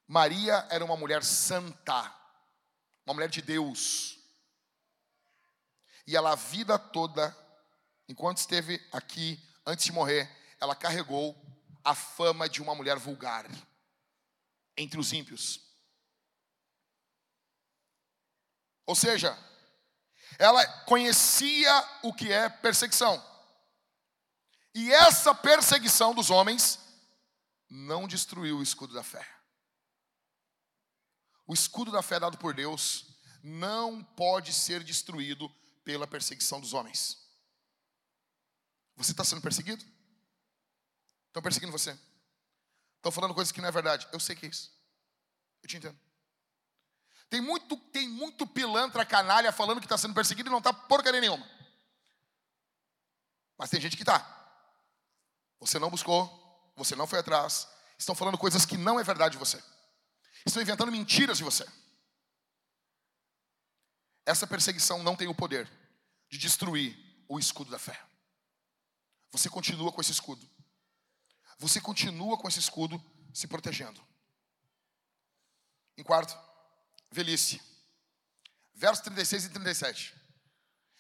Maria 0.07 0.67
era 0.69 0.85
uma 0.85 0.99
mulher 0.99 1.25
santa, 1.25 2.15
uma 3.07 3.15
mulher 3.15 3.31
de 3.31 3.41
Deus. 3.41 4.19
E 6.07 6.15
ela 6.15 6.33
a 6.33 6.37
vida 6.37 6.79
toda, 6.79 7.35
enquanto 8.07 8.37
esteve 8.37 8.87
aqui, 8.93 9.43
antes 9.65 9.87
de 9.87 9.93
morrer, 9.93 10.42
ela 10.63 10.77
carregou 10.77 11.37
a 11.83 11.93
fama 11.93 12.49
de 12.49 12.63
uma 12.63 12.73
mulher 12.73 12.97
vulgar 12.97 13.45
entre 14.77 15.01
os 15.01 15.13
ímpios. 15.13 15.61
Ou 18.87 18.95
seja, 18.95 19.37
ela 20.39 20.65
conhecia 20.85 21.73
o 22.05 22.15
que 22.15 22.31
é 22.31 22.49
perseguição. 22.49 23.21
E 24.73 24.93
essa 24.93 25.35
perseguição 25.35 26.15
dos 26.15 26.31
homens 26.31 26.79
não 27.69 28.07
destruiu 28.07 28.59
o 28.59 28.63
escudo 28.63 28.95
da 28.95 29.03
fé. 29.03 29.29
O 31.45 31.53
escudo 31.53 31.91
da 31.91 32.03
fé 32.03 32.21
dado 32.21 32.39
por 32.39 32.55
Deus 32.55 33.19
não 33.43 34.01
pode 34.01 34.53
ser 34.53 34.85
destruído 34.85 35.49
pela 35.83 36.07
perseguição 36.07 36.61
dos 36.61 36.73
homens. 36.73 37.19
Você 38.95 39.11
está 39.11 39.25
sendo 39.25 39.43
perseguido? 39.43 39.85
Estão 41.33 41.43
perseguindo 41.43 41.73
você? 41.73 41.99
Estão 42.97 43.11
falando 43.11 43.35
coisas 43.35 43.51
que 43.51 43.61
não 43.63 43.69
é 43.69 43.73
verdade. 43.73 44.07
Eu 44.13 44.21
sei 44.21 44.37
que 44.37 44.45
é 44.45 44.51
isso. 44.51 44.71
Eu 45.63 45.69
te 45.69 45.79
entendo. 45.79 45.99
Tem 47.31 47.41
muito, 47.41 47.75
tem 47.91 48.07
muito 48.07 48.47
pilantra 48.47 49.07
canalha 49.07 49.51
falando 49.51 49.81
que 49.81 49.87
está 49.87 49.97
sendo 49.97 50.13
perseguido 50.13 50.51
e 50.51 50.53
não 50.53 50.59
está 50.59 50.75
porcaria 50.75 51.23
nenhuma. 51.23 51.51
Mas 53.57 53.71
tem 53.71 53.81
gente 53.81 53.97
que 53.97 54.03
está. 54.03 54.21
Você 55.59 55.79
não 55.79 55.89
buscou, 55.89 56.73
você 56.77 56.95
não 56.95 57.07
foi 57.07 57.21
atrás. 57.21 57.67
Estão 57.99 58.15
falando 58.15 58.37
coisas 58.37 58.67
que 58.67 58.77
não 58.77 59.01
é 59.01 59.03
verdade 59.03 59.33
de 59.33 59.39
você. 59.39 59.63
Estão 60.45 60.61
inventando 60.61 60.93
mentiras 60.93 61.39
de 61.39 61.45
você. 61.45 61.67
Essa 64.27 64.47
perseguição 64.47 65.03
não 65.03 65.17
tem 65.17 65.29
o 65.29 65.35
poder 65.35 65.67
de 66.29 66.37
destruir 66.37 66.95
o 67.27 67.39
escudo 67.39 67.71
da 67.71 67.79
fé. 67.79 67.99
Você 69.31 69.49
continua 69.49 69.91
com 69.91 70.03
esse 70.03 70.13
escudo. 70.13 70.47
Você 71.63 71.81
continua 71.81 72.37
com 72.37 72.49
esse 72.49 72.59
escudo 72.59 73.01
se 73.33 73.47
protegendo. 73.47 74.05
Em 75.97 76.03
quarto, 76.03 76.37
velhice. 77.09 77.63
Versos 78.75 79.05
36 79.05 79.45
e 79.45 79.49
37. 79.51 80.13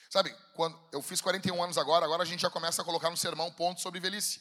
Sabe, 0.08 0.32
quando 0.54 0.78
eu 0.92 1.02
fiz 1.02 1.20
41 1.20 1.60
anos 1.60 1.76
agora, 1.76 2.04
agora 2.04 2.22
a 2.22 2.26
gente 2.26 2.42
já 2.42 2.50
começa 2.50 2.80
a 2.80 2.84
colocar 2.84 3.10
no 3.10 3.16
sermão 3.16 3.50
ponto 3.50 3.80
sobre 3.80 3.98
velhice. 3.98 4.40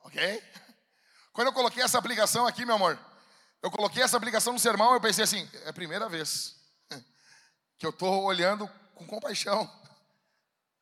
Ok? 0.00 0.42
Quando 1.32 1.46
eu 1.46 1.52
coloquei 1.52 1.84
essa 1.84 1.96
aplicação 1.96 2.44
aqui, 2.44 2.66
meu 2.66 2.74
amor, 2.74 2.98
eu 3.62 3.70
coloquei 3.70 4.02
essa 4.02 4.16
aplicação 4.16 4.52
no 4.52 4.58
sermão, 4.58 4.94
eu 4.94 5.00
pensei 5.00 5.22
assim, 5.22 5.48
é 5.64 5.68
a 5.68 5.72
primeira 5.72 6.08
vez 6.08 6.56
que 7.78 7.86
eu 7.86 7.90
estou 7.90 8.24
olhando 8.24 8.66
com 8.96 9.06
compaixão. 9.06 9.70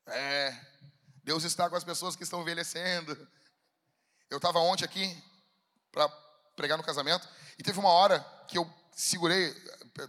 É, 0.06 0.58
Deus 1.22 1.44
está 1.44 1.68
com 1.68 1.76
as 1.76 1.84
pessoas 1.84 2.16
que 2.16 2.22
estão 2.22 2.40
envelhecendo. 2.40 3.14
Eu 4.32 4.38
estava 4.38 4.58
ontem 4.60 4.82
aqui 4.82 5.22
para 5.90 6.08
pregar 6.56 6.78
no 6.78 6.82
casamento 6.82 7.28
e 7.58 7.62
teve 7.62 7.78
uma 7.78 7.90
hora 7.90 8.18
que 8.48 8.56
eu 8.56 8.64
segurei, 8.90 9.50
a 9.98 10.08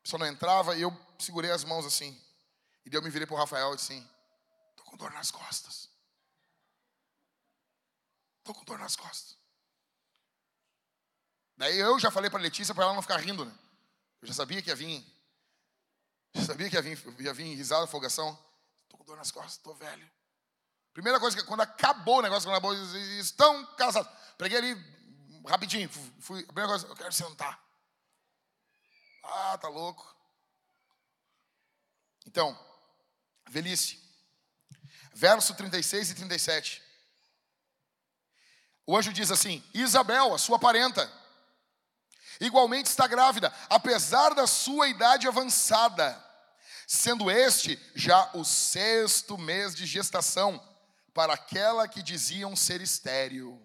pessoa 0.00 0.20
não 0.20 0.26
entrava 0.28 0.76
e 0.76 0.82
eu 0.82 0.96
segurei 1.18 1.50
as 1.50 1.64
mãos 1.64 1.84
assim. 1.84 2.16
E 2.84 2.90
daí 2.90 2.98
eu 2.98 3.02
me 3.02 3.10
virei 3.10 3.26
para 3.26 3.34
o 3.34 3.36
Rafael 3.38 3.72
e 3.72 3.76
disse 3.76 3.92
assim: 3.92 4.08
estou 4.70 4.86
com 4.86 4.96
dor 4.96 5.10
nas 5.10 5.32
costas. 5.32 5.90
Estou 8.38 8.54
com 8.54 8.64
dor 8.64 8.78
nas 8.78 8.94
costas. 8.94 9.36
Daí 11.56 11.76
eu 11.76 11.98
já 11.98 12.08
falei 12.12 12.30
para 12.30 12.38
Letícia 12.38 12.72
para 12.72 12.84
ela 12.84 12.94
não 12.94 13.02
ficar 13.02 13.16
rindo, 13.16 13.44
né? 13.44 13.58
Eu 14.22 14.28
já 14.28 14.34
sabia 14.34 14.62
que 14.62 14.70
ia 14.70 14.76
vir. 14.76 15.04
Já 16.34 16.44
sabia 16.44 16.70
que 16.70 16.76
ia 16.76 16.82
vir, 16.82 17.20
ia 17.20 17.34
vir 17.34 17.56
risada, 17.56 17.88
folgação. 17.88 18.30
Estou 18.84 18.96
com 18.96 19.04
dor 19.04 19.16
nas 19.16 19.32
costas, 19.32 19.56
estou 19.56 19.74
velho. 19.74 20.08
Primeira 20.92 21.20
coisa 21.20 21.36
que 21.36 21.44
quando 21.44 21.60
acabou 21.60 22.18
o 22.18 22.22
negócio, 22.22 22.48
quando 22.48 22.56
acabou, 22.56 22.74
estão 23.18 23.64
casados. 23.76 24.10
Preguei 24.36 24.58
ali 24.58 25.00
rapidinho. 25.46 25.88
Fui, 26.18 26.42
a 26.42 26.46
primeira 26.46 26.68
coisa, 26.68 26.86
eu 26.86 26.96
quero 26.96 27.12
sentar. 27.12 27.62
Ah, 29.22 29.58
tá 29.58 29.68
louco. 29.68 30.16
Então, 32.26 32.58
velhice. 33.48 34.00
Verso 35.14 35.54
36 35.54 36.10
e 36.10 36.14
37. 36.14 36.82
O 38.86 38.96
anjo 38.96 39.12
diz 39.12 39.30
assim: 39.30 39.62
Isabel, 39.72 40.34
a 40.34 40.38
sua 40.38 40.58
parenta, 40.58 41.10
igualmente 42.40 42.88
está 42.88 43.06
grávida, 43.06 43.54
apesar 43.68 44.34
da 44.34 44.46
sua 44.46 44.88
idade 44.88 45.28
avançada, 45.28 46.20
sendo 46.86 47.30
este 47.30 47.78
já 47.94 48.30
o 48.34 48.44
sexto 48.44 49.38
mês 49.38 49.74
de 49.74 49.86
gestação 49.86 50.69
para 51.14 51.34
aquela 51.34 51.88
que 51.88 52.02
diziam 52.02 52.54
ser 52.54 52.80
estéril. 52.80 53.60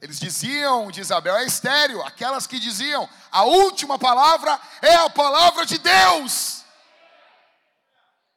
Eles 0.00 0.18
diziam 0.18 0.90
de 0.90 1.00
Isabel 1.00 1.36
é 1.36 1.44
estéril, 1.44 2.02
aquelas 2.02 2.46
que 2.46 2.58
diziam 2.58 3.08
a 3.30 3.44
última 3.44 3.98
palavra 3.98 4.60
é 4.82 4.94
a 4.96 5.08
palavra 5.08 5.64
de 5.64 5.78
Deus. 5.78 6.64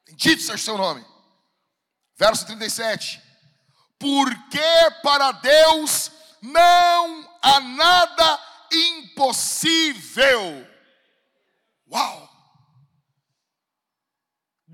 Bendito 0.06 0.42
seja 0.42 0.56
o 0.56 0.58
seu 0.58 0.78
nome. 0.78 1.06
Verso 2.18 2.46
37. 2.46 3.22
Porque 4.00 4.60
para 5.04 5.32
Deus 5.34 6.12
não 6.42 7.38
há 7.42 7.60
nada 7.60 8.40
impossível. 8.72 10.66
Uau! 11.92 12.27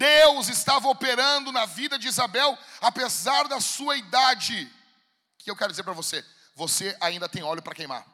Deus 0.04 0.50
estava 0.50 0.90
operando 0.90 1.50
na 1.50 1.66
vida 1.66 1.98
de 1.98 2.10
Isabel, 2.10 2.58
apesar 2.82 3.48
da 3.48 3.62
sua 3.62 3.96
idade. 3.96 4.70
Que 5.38 5.50
eu 5.50 5.56
quero 5.56 5.72
dizer 5.72 5.84
para 5.84 5.94
você, 5.94 6.26
você 6.54 6.98
ainda 7.00 7.30
tem 7.30 7.42
óleo 7.42 7.62
para 7.62 7.74
queimar. 7.74 8.06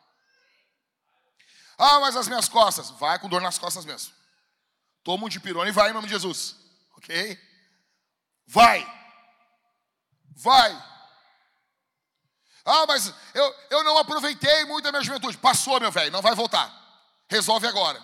Ah, 1.80 2.00
mas 2.00 2.16
as 2.16 2.28
minhas 2.28 2.48
costas, 2.48 2.92
vai 2.92 3.18
com 3.18 3.28
dor 3.28 3.42
nas 3.42 3.58
costas 3.58 3.86
mesmo. 3.86 4.14
Toma 5.04 5.26
um 5.26 5.30
de 5.30 5.40
pirona 5.40 5.68
e 5.68 5.74
vai 5.74 5.90
em 5.90 5.94
nome 5.94 6.08
de 6.08 6.14
Jesus, 6.14 6.56
ok? 6.96 7.40
Vai, 8.46 8.86
vai. 10.36 10.72
Ah, 12.66 12.86
mas 12.88 13.12
eu, 13.34 13.56
eu 13.72 13.84
não 13.84 13.98
aproveitei 13.98 14.64
muito 14.66 14.84
da 14.84 14.92
minha 14.92 15.04
juventude. 15.04 15.40
Passou, 15.40 15.80
meu 15.80 15.92
velho, 15.92 16.12
não 16.12 16.22
vai 16.22 16.36
voltar. 16.36 16.72
Resolve 17.28 17.66
agora. 17.66 18.00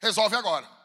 Resolve 0.00 0.34
agora. 0.34 0.77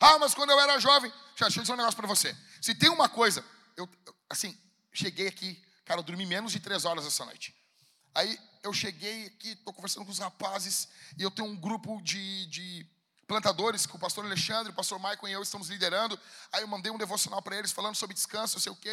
Ah, 0.00 0.18
mas 0.18 0.34
quando 0.34 0.50
eu 0.50 0.60
era 0.60 0.78
jovem. 0.78 1.12
Deixa 1.38 1.58
eu 1.58 1.62
dizer 1.62 1.72
um 1.72 1.76
negócio 1.76 1.96
para 1.96 2.06
você. 2.06 2.36
Se 2.60 2.74
tem 2.74 2.90
uma 2.90 3.08
coisa, 3.08 3.44
eu, 3.76 3.88
assim, 4.28 4.56
cheguei 4.92 5.28
aqui, 5.28 5.62
cara, 5.84 6.00
eu 6.00 6.04
dormi 6.04 6.26
menos 6.26 6.52
de 6.52 6.60
três 6.60 6.84
horas 6.84 7.06
essa 7.06 7.24
noite. 7.24 7.54
Aí 8.14 8.38
eu 8.62 8.72
cheguei 8.72 9.26
aqui, 9.26 9.50
estou 9.50 9.72
conversando 9.72 10.04
com 10.04 10.10
os 10.10 10.18
rapazes, 10.18 10.88
e 11.16 11.22
eu 11.22 11.30
tenho 11.30 11.48
um 11.48 11.56
grupo 11.56 12.00
de, 12.02 12.46
de 12.46 12.86
plantadores 13.26 13.86
que 13.86 13.94
o 13.94 13.98
pastor 13.98 14.24
Alexandre, 14.24 14.72
o 14.72 14.74
pastor 14.74 14.98
Michael 14.98 15.28
e 15.28 15.32
eu 15.32 15.42
estamos 15.42 15.68
liderando. 15.68 16.18
Aí 16.52 16.62
eu 16.62 16.68
mandei 16.68 16.90
um 16.90 16.98
devocional 16.98 17.42
para 17.42 17.56
eles 17.56 17.70
falando 17.70 17.94
sobre 17.94 18.14
descanso, 18.14 18.56
não 18.56 18.62
sei 18.62 18.72
o 18.72 18.76
quê, 18.76 18.90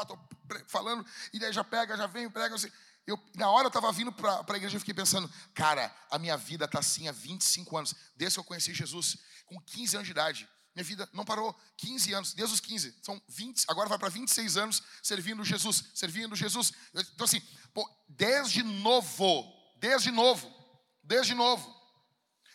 estou 0.00 0.18
falando, 0.66 1.06
e 1.32 1.38
daí 1.38 1.52
já 1.52 1.62
pega, 1.62 1.96
já 1.96 2.06
vem, 2.06 2.28
prega. 2.28 2.54
Assim. 2.54 2.70
Eu, 3.06 3.16
na 3.36 3.48
hora 3.50 3.66
eu 3.66 3.68
estava 3.68 3.92
vindo 3.92 4.10
para 4.10 4.44
a 4.48 4.56
igreja 4.56 4.76
e 4.76 4.80
fiquei 4.80 4.94
pensando, 4.94 5.30
cara, 5.54 5.94
a 6.10 6.18
minha 6.18 6.36
vida 6.36 6.64
está 6.64 6.80
assim 6.80 7.06
há 7.06 7.12
25 7.12 7.76
anos, 7.76 7.94
desde 8.16 8.36
que 8.36 8.40
eu 8.40 8.44
conheci 8.44 8.74
Jesus, 8.74 9.18
com 9.46 9.60
15 9.60 9.96
anos 9.96 10.06
de 10.06 10.12
idade. 10.12 10.48
Minha 10.74 10.84
vida 10.84 11.08
não 11.14 11.24
parou, 11.24 11.58
15 11.78 12.12
anos, 12.12 12.34
desde 12.34 12.54
os 12.54 12.60
15, 12.60 12.98
são 13.02 13.20
20, 13.28 13.64
agora 13.68 13.88
vai 13.88 13.98
para 13.98 14.10
26 14.10 14.58
anos 14.58 14.82
servindo 15.02 15.42
Jesus, 15.42 15.84
servindo 15.94 16.36
Jesus. 16.36 16.70
Então 16.94 17.24
assim, 17.24 17.40
pô, 17.72 17.88
desde 18.06 18.62
novo, 18.62 19.42
desde 19.76 20.10
novo, 20.10 20.54
desde 21.02 21.34
novo. 21.34 21.74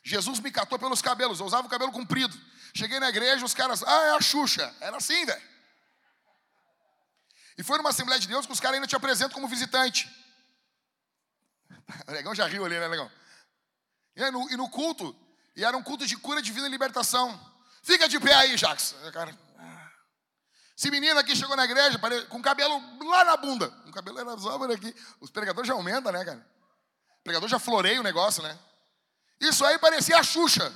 Jesus 0.03 0.39
me 0.39 0.51
catou 0.51 0.77
pelos 0.77 1.01
cabelos, 1.01 1.39
eu 1.39 1.47
usava 1.47 1.65
o 1.65 1.69
cabelo 1.69 1.91
comprido. 1.91 2.39
Cheguei 2.75 2.99
na 2.99 3.09
igreja, 3.09 3.43
os 3.43 3.53
caras, 3.55 3.81
ah, 3.83 4.03
é 4.03 4.11
a 4.11 4.21
Xuxa. 4.21 4.71
Era 4.79 4.97
assim, 4.97 5.25
velho. 5.25 5.41
E 7.57 7.63
foi 7.63 7.77
numa 7.77 7.89
Assembleia 7.89 8.19
de 8.19 8.27
Deus 8.27 8.45
que 8.45 8.51
os 8.51 8.59
caras 8.59 8.75
ainda 8.75 8.87
te 8.87 8.95
apresentam 8.95 9.33
como 9.33 9.47
visitante. 9.47 10.09
O 12.07 12.11
negão 12.11 12.33
já 12.33 12.47
riu 12.47 12.63
ali, 12.63 12.79
né, 12.79 12.87
negão? 12.87 13.11
E 14.15 14.31
no, 14.31 14.49
e 14.49 14.55
no 14.55 14.69
culto, 14.69 15.13
E 15.55 15.65
era 15.65 15.75
um 15.75 15.83
culto 15.83 16.05
de 16.05 16.17
cura 16.17 16.41
divina 16.41 16.67
e 16.67 16.69
libertação. 16.69 17.39
Fica 17.83 18.07
de 18.07 18.19
pé 18.19 18.33
aí, 18.33 18.55
Jackson. 18.55 18.95
Cara, 19.11 19.37
ah. 19.57 19.91
esse 20.77 20.89
menino 20.89 21.19
aqui 21.19 21.35
chegou 21.35 21.55
na 21.55 21.65
igreja 21.65 21.99
com 22.29 22.41
cabelo 22.41 22.81
lá 23.03 23.25
na 23.25 23.37
bunda. 23.37 23.67
O 23.87 23.91
cabelo 23.91 24.19
era 24.19 24.37
só 24.37 24.57
por 24.57 24.71
aqui. 24.71 24.95
Os 25.19 25.29
pregadores 25.29 25.67
já 25.67 25.73
aumentam, 25.73 26.11
né, 26.11 26.23
cara? 26.23 26.45
O 27.19 27.23
pregador 27.23 27.49
já 27.49 27.59
floreia 27.59 27.99
o 27.99 28.03
negócio, 28.03 28.41
né? 28.41 28.57
Isso 29.39 29.65
aí 29.65 29.77
parecia 29.79 30.17
a 30.17 30.23
Xuxa. 30.23 30.71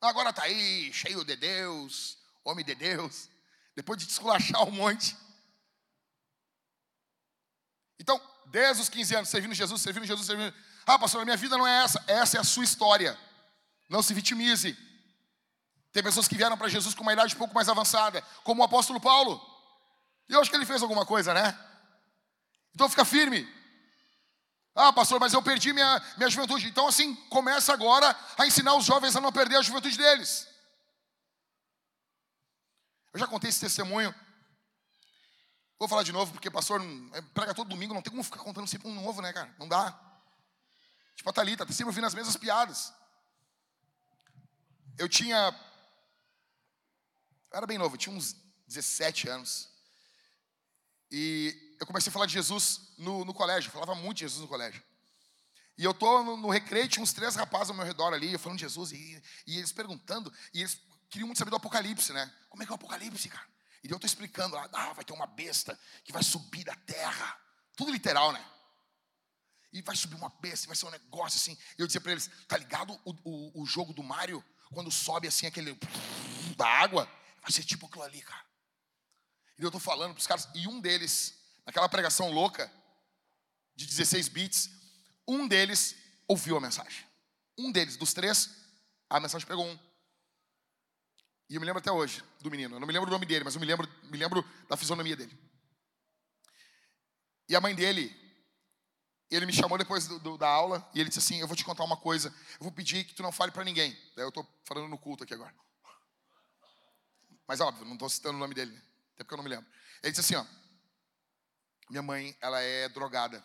Agora 0.00 0.32
tá 0.32 0.42
aí, 0.42 0.92
cheio 0.92 1.24
de 1.24 1.34
Deus, 1.34 2.18
homem 2.44 2.64
de 2.64 2.74
Deus. 2.74 3.28
Depois 3.74 3.98
de 3.98 4.06
desculachar 4.06 4.62
um 4.62 4.70
monte. 4.70 5.16
Então, 7.98 8.20
desde 8.46 8.82
os 8.82 8.88
15 8.88 9.16
anos, 9.16 9.28
servindo 9.28 9.54
Jesus, 9.54 9.80
servindo 9.80 10.06
Jesus, 10.06 10.26
servindo. 10.26 10.54
Ah, 10.86 10.98
pastor, 10.98 11.22
a 11.22 11.24
minha 11.24 11.36
vida 11.36 11.56
não 11.56 11.66
é 11.66 11.84
essa. 11.84 12.02
Essa 12.06 12.36
é 12.36 12.40
a 12.40 12.44
sua 12.44 12.64
história. 12.64 13.18
Não 13.88 14.02
se 14.02 14.12
vitimize. 14.14 14.76
Tem 15.92 16.02
pessoas 16.02 16.26
que 16.26 16.36
vieram 16.36 16.56
para 16.56 16.68
Jesus 16.68 16.94
com 16.94 17.02
uma 17.02 17.12
idade 17.12 17.34
um 17.34 17.38
pouco 17.38 17.54
mais 17.54 17.68
avançada, 17.68 18.22
como 18.42 18.62
o 18.62 18.64
apóstolo 18.64 19.00
Paulo. 19.00 19.40
E 20.28 20.32
eu 20.32 20.40
acho 20.40 20.50
que 20.50 20.56
ele 20.56 20.66
fez 20.66 20.82
alguma 20.82 21.06
coisa, 21.06 21.32
né? 21.32 21.58
Então 22.74 22.88
fica 22.88 23.04
firme. 23.04 23.48
Ah, 24.74 24.92
pastor, 24.92 25.20
mas 25.20 25.32
eu 25.32 25.42
perdi 25.42 25.72
minha, 25.72 26.02
minha 26.16 26.28
juventude. 26.28 26.66
Então, 26.66 26.88
assim, 26.88 27.14
começa 27.30 27.72
agora 27.72 28.16
a 28.36 28.46
ensinar 28.46 28.74
os 28.74 28.84
jovens 28.84 29.14
a 29.14 29.20
não 29.20 29.32
perder 29.32 29.56
a 29.56 29.62
juventude 29.62 29.96
deles. 29.96 30.48
Eu 33.12 33.20
já 33.20 33.26
contei 33.26 33.48
esse 33.48 33.60
testemunho 33.60 34.12
Vou 35.78 35.88
falar 35.88 36.02
de 36.02 36.12
novo, 36.12 36.32
porque 36.32 36.50
pastor 36.50 36.80
é, 37.12 37.20
prega 37.20 37.54
todo 37.54 37.68
domingo, 37.68 37.94
não 37.94 38.02
tem 38.02 38.10
como 38.10 38.22
ficar 38.22 38.38
contando 38.38 38.66
sempre 38.66 38.88
um 38.88 38.94
novo, 38.94 39.20
né, 39.20 39.32
cara? 39.32 39.54
Não 39.58 39.68
dá. 39.68 39.94
Tipo 41.14 41.30
a 41.30 41.32
Thalita, 41.32 41.66
tá 41.66 41.72
sempre 41.72 41.86
ouvindo 41.86 42.06
as 42.06 42.14
mesmas 42.14 42.36
piadas. 42.36 42.92
Eu 44.96 45.08
tinha. 45.08 45.54
Eu 47.50 47.58
era 47.58 47.66
bem 47.66 47.78
novo, 47.78 47.94
eu 47.94 47.98
tinha 47.98 48.14
uns 48.14 48.34
17 48.66 49.28
anos. 49.28 49.68
E 51.10 51.76
eu 51.78 51.86
comecei 51.86 52.10
a 52.10 52.12
falar 52.12 52.26
de 52.26 52.32
Jesus 52.32 52.92
no, 52.98 53.24
no 53.24 53.34
colégio, 53.34 53.68
eu 53.68 53.72
falava 53.72 53.94
muito 53.94 54.18
de 54.18 54.24
Jesus 54.24 54.40
no 54.40 54.48
colégio. 54.48 54.82
E 55.76 55.84
eu 55.84 55.92
tô 55.92 56.22
no, 56.22 56.36
no 56.36 56.48
recreio, 56.50 56.88
tinha 56.88 57.02
uns 57.02 57.12
três 57.12 57.34
rapazes 57.34 57.70
ao 57.70 57.76
meu 57.76 57.84
redor 57.84 58.12
ali, 58.12 58.32
eu 58.32 58.38
falando 58.38 58.58
de 58.58 58.64
Jesus, 58.64 58.92
e, 58.92 59.22
e 59.46 59.58
eles 59.58 59.72
perguntando, 59.72 60.32
e 60.52 60.60
eles 60.60 60.78
queriam 61.10 61.26
muito 61.26 61.38
saber 61.38 61.50
do 61.50 61.56
Apocalipse, 61.56 62.12
né? 62.12 62.32
Como 62.48 62.62
é 62.62 62.66
que 62.66 62.72
é 62.72 62.74
o 62.74 62.76
Apocalipse, 62.76 63.28
cara? 63.28 63.46
E 63.82 63.90
eu 63.90 63.96
estou 63.96 64.06
explicando 64.06 64.54
lá, 64.54 64.68
ah, 64.72 64.92
vai 64.92 65.04
ter 65.04 65.12
uma 65.12 65.26
besta 65.26 65.78
que 66.04 66.12
vai 66.12 66.22
subir 66.22 66.64
da 66.64 66.74
terra. 66.74 67.38
Tudo 67.76 67.92
literal, 67.92 68.32
né? 68.32 68.44
E 69.74 69.82
vai 69.82 69.96
subir 69.96 70.14
uma 70.14 70.28
besta, 70.40 70.68
vai 70.68 70.76
ser 70.76 70.86
um 70.86 70.90
negócio 70.90 71.36
assim. 71.36 71.58
Eu 71.76 71.84
dizia 71.84 72.00
para 72.00 72.12
eles, 72.12 72.30
tá 72.46 72.56
ligado 72.56 72.98
o, 73.04 73.10
o, 73.24 73.62
o, 73.62 73.66
jogo 73.66 73.92
do 73.92 74.04
Mario? 74.04 74.42
Quando 74.72 74.88
sobe 74.88 75.26
assim 75.26 75.46
aquele 75.46 75.76
da 76.56 76.66
água, 76.66 77.10
vai 77.42 77.50
ser 77.50 77.64
tipo 77.64 77.86
aquilo 77.86 78.04
ali, 78.04 78.22
cara. 78.22 78.46
E 79.58 79.62
eu 79.62 79.68
estou 79.68 79.80
falando 79.80 80.12
para 80.14 80.20
os 80.20 80.26
caras, 80.28 80.48
e 80.54 80.68
um 80.68 80.80
deles, 80.80 81.34
naquela 81.66 81.88
pregação 81.88 82.30
louca, 82.30 82.72
de 83.74 83.84
16 83.84 84.28
bits, 84.28 84.70
um 85.26 85.48
deles 85.48 85.96
ouviu 86.28 86.56
a 86.56 86.60
mensagem. 86.60 87.04
Um 87.58 87.72
deles, 87.72 87.96
dos 87.96 88.14
três, 88.14 88.50
a 89.10 89.18
mensagem 89.18 89.46
pegou 89.46 89.66
um. 89.66 89.78
E 91.50 91.56
eu 91.56 91.60
me 91.60 91.66
lembro 91.66 91.80
até 91.80 91.90
hoje 91.90 92.22
do 92.40 92.50
menino. 92.50 92.76
Eu 92.76 92.80
não 92.80 92.86
me 92.86 92.92
lembro 92.92 93.08
o 93.08 93.12
nome 93.12 93.26
dele, 93.26 93.42
mas 93.42 93.56
eu 93.56 93.60
me 93.60 93.66
lembro, 93.66 93.88
me 94.04 94.16
lembro 94.16 94.48
da 94.68 94.76
fisionomia 94.76 95.16
dele. 95.16 95.36
E 97.48 97.56
a 97.56 97.60
mãe 97.60 97.74
dele, 97.74 98.23
ele 99.30 99.46
me 99.46 99.52
chamou 99.52 99.78
depois 99.78 100.06
do, 100.06 100.18
do, 100.18 100.38
da 100.38 100.48
aula 100.48 100.88
e 100.94 101.00
ele 101.00 101.08
disse 101.08 101.18
assim: 101.18 101.40
Eu 101.40 101.46
vou 101.46 101.56
te 101.56 101.64
contar 101.64 101.84
uma 101.84 101.96
coisa. 101.96 102.28
Eu 102.28 102.64
vou 102.64 102.72
pedir 102.72 103.04
que 103.04 103.14
tu 103.14 103.22
não 103.22 103.32
fale 103.32 103.52
para 103.52 103.64
ninguém. 103.64 103.92
Daí 104.14 104.24
eu 104.24 104.28
estou 104.28 104.46
falando 104.64 104.88
no 104.88 104.98
culto 104.98 105.24
aqui 105.24 105.34
agora. 105.34 105.54
Mas 107.46 107.60
óbvio, 107.60 107.84
não 107.84 107.94
estou 107.94 108.08
citando 108.08 108.36
o 108.36 108.40
nome 108.40 108.54
dele, 108.54 108.74
até 109.14 109.24
porque 109.24 109.34
eu 109.34 109.36
não 109.36 109.44
me 109.44 109.50
lembro. 109.50 109.66
Ele 110.02 110.12
disse 110.12 110.20
assim: 110.20 110.36
Ó, 110.36 110.44
minha 111.90 112.02
mãe, 112.02 112.36
ela 112.40 112.60
é 112.60 112.88
drogada. 112.88 113.44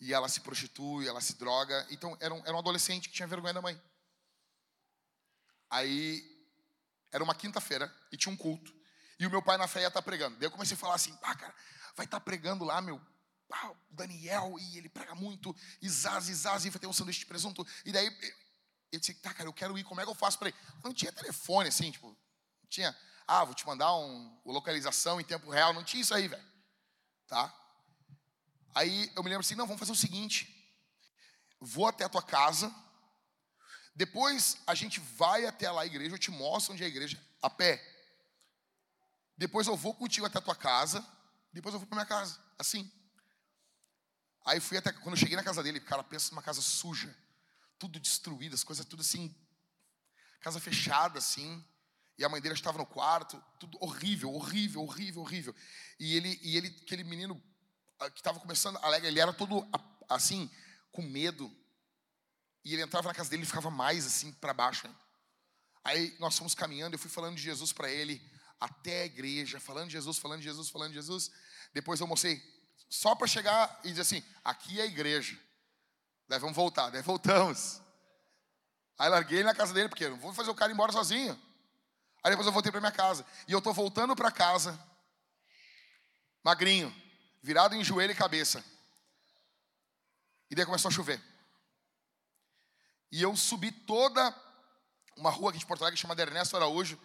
E 0.00 0.12
ela 0.12 0.28
se 0.28 0.40
prostitui, 0.40 1.06
ela 1.06 1.20
se 1.20 1.38
droga. 1.38 1.86
Então, 1.90 2.16
era 2.20 2.34
um, 2.34 2.38
era 2.40 2.54
um 2.54 2.58
adolescente 2.58 3.08
que 3.08 3.14
tinha 3.14 3.28
vergonha 3.28 3.54
da 3.54 3.62
mãe. 3.62 3.80
Aí 5.70 6.22
era 7.10 7.22
uma 7.22 7.34
quinta-feira 7.34 7.94
e 8.10 8.16
tinha 8.16 8.32
um 8.32 8.36
culto. 8.36 8.74
E 9.18 9.26
o 9.26 9.30
meu 9.30 9.42
pai 9.42 9.56
na 9.56 9.68
fé 9.68 9.80
ia 9.80 9.88
estar 9.88 10.00
tá 10.00 10.04
pregando. 10.04 10.36
Daí 10.36 10.46
eu 10.46 10.50
comecei 10.50 10.74
a 10.74 10.78
falar 10.78 10.94
assim: 10.94 11.16
ah, 11.22 11.34
cara, 11.34 11.54
vai 11.94 12.04
estar 12.04 12.18
tá 12.18 12.24
pregando 12.24 12.64
lá, 12.64 12.80
meu. 12.80 13.00
Ah, 13.52 13.74
Daniel, 13.90 14.56
e 14.58 14.78
ele 14.78 14.88
prega 14.88 15.14
muito. 15.14 15.54
E 15.80 15.88
Zaz, 15.88 16.28
e 16.28 16.34
Zaz, 16.34 16.64
e 16.64 16.70
vai 16.70 16.80
ter 16.80 16.86
um 16.86 16.92
sanduíche 16.92 17.20
de 17.20 17.26
presunto. 17.26 17.66
E 17.84 17.92
daí 17.92 18.06
eu 18.90 18.98
disse: 18.98 19.14
tá, 19.14 19.32
cara, 19.34 19.48
eu 19.48 19.52
quero 19.52 19.78
ir, 19.78 19.84
como 19.84 20.00
é 20.00 20.04
que 20.04 20.10
eu 20.10 20.14
faço 20.14 20.38
para? 20.38 20.52
Não 20.82 20.92
tinha 20.92 21.12
telefone 21.12 21.68
assim, 21.68 21.90
tipo, 21.90 22.08
não 22.08 22.68
tinha. 22.68 22.96
Ah, 23.26 23.44
vou 23.44 23.54
te 23.54 23.66
mandar 23.66 23.94
um, 23.96 24.40
localização 24.44 25.20
em 25.20 25.24
tempo 25.24 25.50
real. 25.50 25.72
Não 25.72 25.84
tinha 25.84 26.00
isso 26.00 26.14
aí, 26.14 26.26
velho. 26.28 26.52
Tá? 27.26 27.54
Aí 28.74 29.12
eu 29.14 29.22
me 29.22 29.28
lembro 29.28 29.44
assim: 29.44 29.54
não, 29.54 29.66
vamos 29.66 29.80
fazer 29.80 29.92
o 29.92 29.96
seguinte. 29.96 30.48
Vou 31.60 31.86
até 31.86 32.04
a 32.04 32.08
tua 32.08 32.22
casa 32.22 32.74
depois 33.94 34.58
a 34.66 34.74
gente 34.74 35.00
vai 35.00 35.46
até 35.46 35.70
lá 35.70 35.82
a 35.82 35.86
igreja, 35.86 36.14
eu 36.14 36.18
te 36.18 36.30
mostro 36.30 36.72
onde 36.72 36.82
é 36.82 36.86
a 36.86 36.88
igreja, 36.88 37.22
a 37.42 37.50
pé. 37.50 37.82
Depois 39.36 39.66
eu 39.66 39.76
vou 39.76 39.94
contigo 39.94 40.26
até 40.26 40.38
a 40.38 40.42
tua 40.42 40.56
casa, 40.56 41.06
depois 41.52 41.74
eu 41.74 41.78
vou 41.78 41.86
para 41.86 41.96
minha 41.96 42.06
casa, 42.06 42.38
assim. 42.58 42.90
Aí 44.44 44.60
fui 44.60 44.76
até, 44.76 44.92
quando 44.92 45.14
eu 45.14 45.20
cheguei 45.20 45.36
na 45.36 45.42
casa 45.42 45.62
dele, 45.62 45.80
cara, 45.80 46.02
pensa 46.02 46.30
numa 46.30 46.42
casa 46.42 46.60
suja, 46.60 47.14
tudo 47.78 48.00
destruído, 48.00 48.54
as 48.54 48.64
coisas 48.64 48.84
tudo 48.84 49.00
assim, 49.00 49.34
casa 50.40 50.58
fechada 50.58 51.18
assim, 51.18 51.64
e 52.18 52.24
a 52.24 52.28
mãe 52.28 52.40
dele 52.40 52.54
estava 52.54 52.78
no 52.78 52.86
quarto, 52.86 53.42
tudo 53.58 53.78
horrível, 53.80 54.32
horrível, 54.34 54.82
horrível, 54.82 55.22
horrível. 55.22 55.54
E 55.98 56.16
ele, 56.16 56.38
e 56.42 56.56
ele 56.56 56.68
aquele 56.82 57.04
menino 57.04 57.40
ah, 57.98 58.10
que 58.10 58.20
estava 58.20 58.40
começando 58.40 58.78
alegre, 58.78 59.08
ele 59.08 59.20
era 59.20 59.32
todo 59.32 59.66
assim, 60.08 60.50
com 60.90 61.02
medo, 61.02 61.50
e 62.64 62.74
ele 62.74 62.82
entrava 62.82 63.08
na 63.08 63.14
casa 63.14 63.30
dele 63.30 63.44
e 63.44 63.46
ficava 63.46 63.70
mais 63.70 64.06
assim 64.06 64.32
para 64.32 64.52
baixo. 64.52 64.88
Aí 65.84 66.16
nós 66.18 66.36
fomos 66.36 66.54
caminhando, 66.54 66.94
eu 66.94 66.98
fui 66.98 67.10
falando 67.10 67.36
de 67.36 67.42
Jesus 67.42 67.72
para 67.72 67.90
ele 67.90 68.20
até 68.60 69.02
a 69.02 69.06
igreja, 69.06 69.58
falando 69.58 69.86
de 69.86 69.92
Jesus, 69.92 70.18
falando 70.18 70.38
de 70.38 70.44
Jesus, 70.44 70.68
falando 70.68 70.90
de 70.90 70.94
Jesus. 70.94 71.30
Depois 71.72 72.00
eu 72.00 72.06
mostrei 72.06 72.40
só 72.92 73.14
para 73.14 73.26
chegar 73.26 73.80
e 73.82 73.88
dizer 73.88 74.02
assim: 74.02 74.22
aqui 74.44 74.78
é 74.78 74.82
a 74.82 74.86
igreja. 74.86 75.38
Daí 76.28 76.38
vamos 76.38 76.54
voltar, 76.54 76.90
daí 76.90 77.00
voltamos. 77.00 77.80
Aí 78.98 79.08
larguei 79.08 79.42
na 79.42 79.54
casa 79.54 79.72
dele, 79.72 79.88
porque 79.88 80.06
não 80.06 80.18
vou 80.18 80.34
fazer 80.34 80.50
o 80.50 80.54
cara 80.54 80.70
ir 80.70 80.74
embora 80.74 80.92
sozinho. 80.92 81.32
Aí 82.22 82.30
depois 82.30 82.46
eu 82.46 82.52
voltei 82.52 82.70
para 82.70 82.82
minha 82.82 82.92
casa. 82.92 83.24
E 83.48 83.52
eu 83.52 83.62
tô 83.62 83.72
voltando 83.72 84.14
para 84.14 84.30
casa, 84.30 84.78
magrinho, 86.44 86.94
virado 87.42 87.74
em 87.74 87.82
joelho 87.82 88.12
e 88.12 88.14
cabeça. 88.14 88.62
E 90.50 90.54
daí 90.54 90.66
começou 90.66 90.90
a 90.90 90.92
chover. 90.92 91.20
E 93.10 93.22
eu 93.22 93.34
subi 93.34 93.72
toda 93.72 94.34
uma 95.16 95.30
rua 95.30 95.48
aqui 95.48 95.58
de 95.58 95.66
Porto 95.66 95.80
Alegre 95.80 95.98
chamada 95.98 96.20
Ernesto 96.20 96.56
Araújo. 96.56 97.00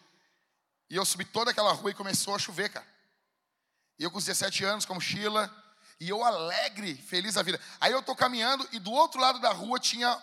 E 0.89 0.97
eu 0.97 1.05
subi 1.05 1.23
toda 1.23 1.51
aquela 1.51 1.71
rua 1.71 1.91
e 1.91 1.95
começou 1.95 2.35
a 2.35 2.39
chover, 2.39 2.69
cara. 2.73 2.88
E 3.97 4.03
eu 4.03 4.11
com 4.11 4.19
17 4.19 4.65
anos, 4.65 4.85
com 4.85 4.93
mochila, 4.93 5.49
e 5.99 6.09
eu 6.09 6.23
alegre, 6.23 6.95
feliz 6.95 7.33
da 7.33 7.43
vida. 7.43 7.59
Aí 7.79 7.91
eu 7.91 8.03
tô 8.03 8.15
caminhando 8.15 8.67
e 8.71 8.79
do 8.79 8.91
outro 8.91 9.19
lado 9.19 9.39
da 9.39 9.51
rua 9.51 9.79
tinha 9.79 10.21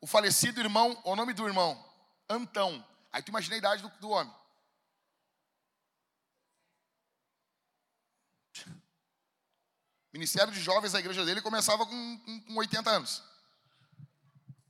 o 0.00 0.06
falecido 0.06 0.60
irmão, 0.60 1.00
o 1.04 1.16
nome 1.16 1.32
do 1.32 1.46
irmão, 1.46 1.82
Antão. 2.28 2.84
Aí 3.12 3.22
tu 3.22 3.28
imagina 3.28 3.54
a 3.54 3.58
idade 3.58 3.82
do, 3.82 3.88
do 4.00 4.10
homem. 4.10 4.32
Ministério 10.12 10.52
de 10.52 10.60
Jovens 10.60 10.92
da 10.92 10.98
igreja 10.98 11.24
dele 11.24 11.42
começava 11.42 11.84
com, 11.84 12.18
com, 12.18 12.40
com 12.40 12.56
80 12.56 12.90
anos. 12.90 13.22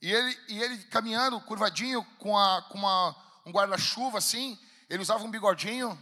E 0.03 0.12
ele, 0.12 0.38
e 0.49 0.62
ele 0.62 0.78
caminhando, 0.84 1.40
curvadinho, 1.40 2.05
com, 2.18 2.36
a, 2.36 2.62
com 2.62 2.78
uma, 2.78 3.16
um 3.44 3.53
guarda-chuva 3.53 4.18
assim, 4.18 4.59
ele 4.88 5.03
usava 5.03 5.24
um 5.24 5.30
bigodinho. 5.30 5.99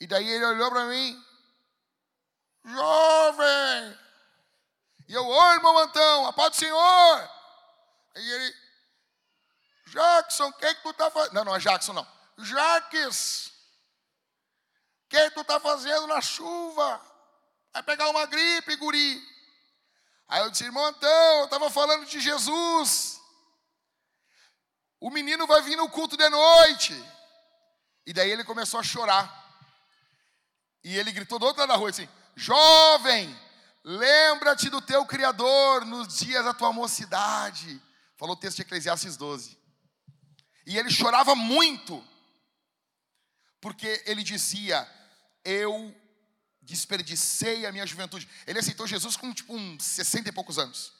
E 0.00 0.06
daí 0.06 0.26
ele 0.26 0.44
olhou 0.44 0.70
para 0.70 0.86
mim, 0.86 1.24
jovem. 2.64 3.98
E 5.08 5.14
eu, 5.14 5.26
oi, 5.26 5.54
irmão 5.54 5.76
Antão, 5.78 6.26
a 6.26 6.32
paz 6.32 6.50
do 6.50 6.56
Senhor. 6.56 7.30
E 8.16 8.30
ele, 8.32 8.56
Jackson, 9.86 10.48
o 10.48 10.52
que, 10.54 10.64
é 10.64 10.74
que 10.74 10.82
tu 10.82 10.90
está 10.90 11.10
fazendo? 11.10 11.34
Não, 11.34 11.44
não 11.44 11.56
é 11.56 11.58
Jackson, 11.58 11.92
não. 11.92 12.06
Jaques, 12.38 13.46
o 15.04 15.08
que, 15.08 15.16
é 15.16 15.28
que 15.28 15.34
tu 15.34 15.42
está 15.42 15.60
fazendo 15.60 16.06
na 16.06 16.20
chuva? 16.20 17.00
Vai 17.72 17.82
pegar 17.82 18.08
uma 18.08 18.26
gripe, 18.26 18.76
guri. 18.76 19.22
Aí 20.28 20.40
eu 20.40 20.50
disse, 20.50 20.64
irmão 20.64 20.84
Antão, 20.84 21.38
eu 21.40 21.44
estava 21.44 21.70
falando 21.70 22.06
de 22.06 22.20
Jesus. 22.20 23.20
O 24.98 25.10
menino 25.10 25.46
vai 25.46 25.60
vir 25.62 25.76
no 25.76 25.90
culto 25.90 26.16
de 26.16 26.28
noite. 26.28 26.94
E 28.06 28.12
daí 28.12 28.30
ele 28.30 28.44
começou 28.44 28.80
a 28.80 28.82
chorar. 28.82 29.42
E 30.84 30.96
ele 30.96 31.12
gritou 31.12 31.38
do 31.38 31.46
outro 31.46 31.60
lado 31.60 31.68
da 31.68 31.76
rua 31.76 31.90
assim: 31.90 32.08
Jovem, 32.34 33.38
lembra-te 33.84 34.70
do 34.70 34.80
teu 34.80 35.04
Criador 35.04 35.84
nos 35.84 36.18
dias 36.18 36.44
da 36.44 36.54
tua 36.54 36.72
mocidade. 36.72 37.80
Falou 38.16 38.34
o 38.34 38.38
texto 38.38 38.56
de 38.56 38.62
Eclesiastes 38.62 39.16
12. 39.16 39.58
E 40.66 40.78
ele 40.78 40.90
chorava 40.90 41.34
muito, 41.34 42.02
porque 43.60 44.02
ele 44.06 44.22
dizia: 44.22 44.88
Eu 45.44 45.94
desperdicei 46.60 47.66
a 47.66 47.72
minha 47.72 47.86
juventude. 47.86 48.28
Ele 48.46 48.58
aceitou 48.58 48.86
Jesus 48.86 49.16
com 49.16 49.32
tipo 49.32 49.54
uns 49.54 49.84
60 49.84 50.28
e 50.28 50.32
poucos 50.32 50.58
anos. 50.58 50.92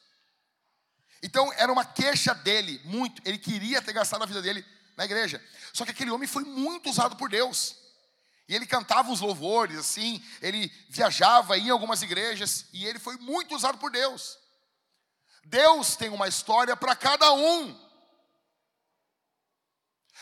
Então 1.23 1.53
era 1.53 1.73
uma 1.73 1.85
queixa 1.85 2.35
dele, 2.35 2.81
muito. 2.85 3.23
Ele 3.25 3.39
queria 3.39 3.81
ter 3.81 3.93
gastado 3.93 4.23
a 4.23 4.27
vida 4.27 4.43
dele 4.43 4.65
na 4.97 5.05
igreja. 5.05 5.43
Só 5.73 5.85
que 5.85 5.93
aquele 5.93 6.11
homem 6.11 6.27
foi 6.27 6.45
muito 6.45 6.91
usado 6.91 7.17
por 7.17 7.31
Deus. 7.31 7.77
E 8.49 8.55
ele 8.55 8.67
cantava 8.67 9.11
os 9.11 9.21
louvores, 9.21 9.79
assim, 9.79 10.23
ele 10.41 10.69
viajava, 10.89 11.57
ia 11.57 11.69
em 11.69 11.71
algumas 11.71 12.03
igrejas, 12.03 12.67
e 12.73 12.85
ele 12.85 12.99
foi 12.99 13.17
muito 13.17 13.55
usado 13.55 13.79
por 13.79 13.91
Deus. 13.91 14.39
Deus 15.45 15.97
tem 15.97 16.09
uma 16.09 16.29
história 16.29 16.77
para 16.77 16.95
cada 16.95 17.33
um. 17.33 17.91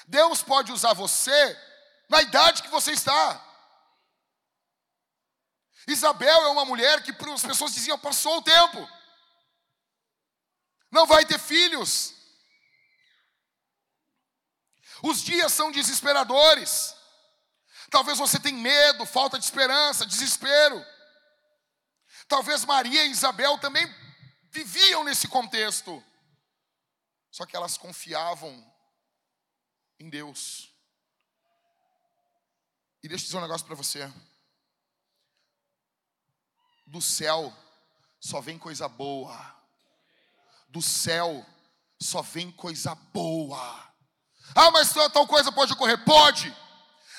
Deus 0.07 0.43
pode 0.43 0.73
usar 0.73 0.93
você 0.93 1.59
na 2.09 2.23
idade 2.23 2.63
que 2.63 2.69
você 2.69 2.93
está. 2.93 3.47
Isabel 5.87 6.43
é 6.43 6.49
uma 6.49 6.65
mulher 6.65 7.03
que 7.03 7.11
as 7.11 7.43
pessoas 7.43 7.75
diziam: 7.75 7.99
passou 7.99 8.39
o 8.39 8.43
tempo, 8.43 8.89
não 10.91 11.07
vai 11.07 11.25
ter 11.25 11.39
filhos. 11.39 12.15
Os 15.03 15.23
dias 15.23 15.53
são 15.53 15.71
desesperadores. 15.71 16.95
Talvez 17.91 18.19
você 18.19 18.39
tenha 18.39 18.57
medo, 18.57 19.05
falta 19.05 19.39
de 19.39 19.45
esperança, 19.45 20.07
desespero. 20.07 20.87
Talvez 22.29 22.65
Maria 22.65 23.05
e 23.05 23.11
Isabel 23.11 23.59
também 23.59 23.85
viviam 24.51 25.03
nesse 25.03 25.27
contexto. 25.27 26.03
Só 27.31 27.45
que 27.45 27.57
elas 27.57 27.77
confiavam 27.77 28.53
em 29.99 30.09
Deus. 30.09 30.73
E 33.03 33.09
deixa 33.09 33.25
eu 33.25 33.27
dizer 33.27 33.39
um 33.39 33.43
negócio 33.43 33.67
para 33.67 33.75
você. 33.75 34.13
Do 36.87 37.01
céu 37.01 37.53
só 38.21 38.41
vem 38.41 38.59
coisa 38.59 38.89
boa. 38.89 39.57
Do 40.69 40.81
céu 40.81 41.45
só 42.01 42.23
vem 42.23 42.53
coisa 42.53 42.95
boa. 42.95 43.93
Ah, 44.55 44.71
mas 44.71 44.93
tal 45.13 45.27
coisa 45.27 45.51
pode 45.51 45.73
ocorrer? 45.73 46.05
Pode. 46.05 46.55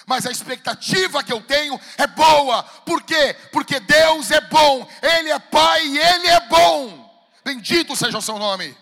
Mas 0.06 0.26
a 0.26 0.32
expectativa 0.32 1.24
que 1.24 1.32
eu 1.32 1.42
tenho 1.42 1.80
é 1.98 2.08
boa. 2.08 2.64
Por 2.64 3.04
quê? 3.04 3.34
Porque 3.52 3.80
Deus 3.80 4.32
é 4.32 4.42
bom. 4.42 4.88
Ele 5.02 5.30
é 5.30 5.40
Pai 5.40 5.86
e 5.86 5.98
Ele 5.98 6.28
é 6.28 6.48
bom. 6.48 7.32
Bendito 7.44 7.96
seja 7.96 8.18
o 8.18 8.22
seu 8.22 8.38
nome. 8.38 8.78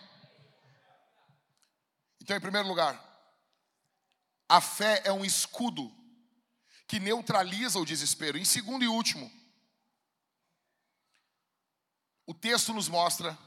Então, 2.21 2.37
em 2.37 2.41
primeiro 2.41 2.67
lugar, 2.67 2.99
a 4.47 4.61
fé 4.61 5.01
é 5.03 5.11
um 5.11 5.25
escudo 5.25 5.91
que 6.87 6.99
neutraliza 6.99 7.79
o 7.79 7.85
desespero. 7.85 8.37
Em 8.37 8.45
segundo 8.45 8.83
e 8.83 8.87
último, 8.87 9.31
o 12.25 12.33
texto 12.33 12.73
nos 12.73 12.87
mostra 12.87 13.37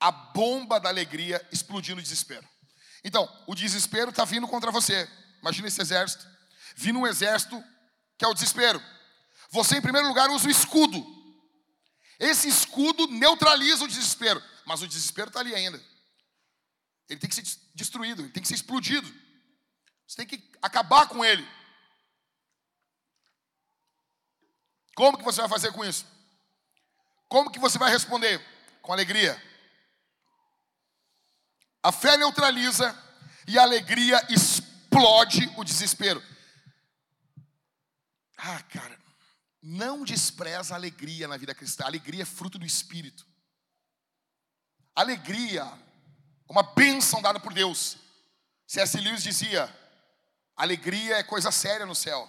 a 0.00 0.10
bomba 0.10 0.80
da 0.80 0.88
alegria 0.88 1.46
explodindo 1.52 2.00
o 2.00 2.02
desespero. 2.02 2.48
Então, 3.04 3.28
o 3.46 3.54
desespero 3.54 4.10
está 4.10 4.24
vindo 4.24 4.46
contra 4.48 4.70
você. 4.70 5.08
Imagina 5.42 5.66
esse 5.68 5.80
exército. 5.80 6.24
Vindo 6.76 7.00
um 7.00 7.06
exército 7.06 7.62
que 8.16 8.24
é 8.24 8.28
o 8.28 8.32
desespero. 8.32 8.80
Você, 9.50 9.76
em 9.76 9.82
primeiro 9.82 10.06
lugar, 10.06 10.30
usa 10.30 10.46
o 10.46 10.50
escudo. 10.50 11.04
Esse 12.18 12.48
escudo 12.48 13.08
neutraliza 13.08 13.84
o 13.84 13.88
desespero. 13.88 14.42
Mas 14.64 14.80
o 14.80 14.86
desespero 14.86 15.28
está 15.28 15.40
ali 15.40 15.54
ainda. 15.54 15.82
Ele 17.08 17.18
tem 17.18 17.28
que 17.28 17.34
ser 17.34 17.44
destruído, 17.74 18.22
ele 18.22 18.30
tem 18.30 18.42
que 18.42 18.48
ser 18.48 18.54
explodido. 18.54 19.12
Você 20.06 20.16
tem 20.16 20.26
que 20.26 20.50
acabar 20.62 21.08
com 21.08 21.24
ele. 21.24 21.46
Como 24.94 25.18
que 25.18 25.24
você 25.24 25.40
vai 25.40 25.50
fazer 25.50 25.72
com 25.72 25.84
isso? 25.84 26.06
Como 27.28 27.50
que 27.50 27.58
você 27.58 27.76
vai 27.78 27.90
responder? 27.90 28.40
Com 28.80 28.92
alegria. 28.92 29.42
A 31.82 31.90
fé 31.90 32.16
neutraliza 32.16 32.96
e 33.48 33.58
a 33.58 33.62
alegria 33.62 34.24
explode 34.30 34.71
o 35.56 35.64
desespero. 35.64 36.22
Ah, 38.36 38.62
cara, 38.64 38.98
não 39.62 40.04
despreza 40.04 40.74
a 40.74 40.76
alegria 40.76 41.28
na 41.28 41.36
vida 41.36 41.54
cristã. 41.54 41.84
A 41.84 41.86
alegria 41.86 42.22
é 42.22 42.26
fruto 42.26 42.58
do 42.58 42.66
Espírito. 42.66 43.26
Alegria, 44.94 45.64
uma 46.48 46.62
bênção 46.62 47.22
dada 47.22 47.38
por 47.38 47.54
Deus. 47.54 47.96
C.S. 48.66 48.98
Lewis 48.98 49.22
dizia: 49.22 49.72
alegria 50.56 51.18
é 51.18 51.22
coisa 51.22 51.52
séria 51.52 51.86
no 51.86 51.94
céu. 51.94 52.28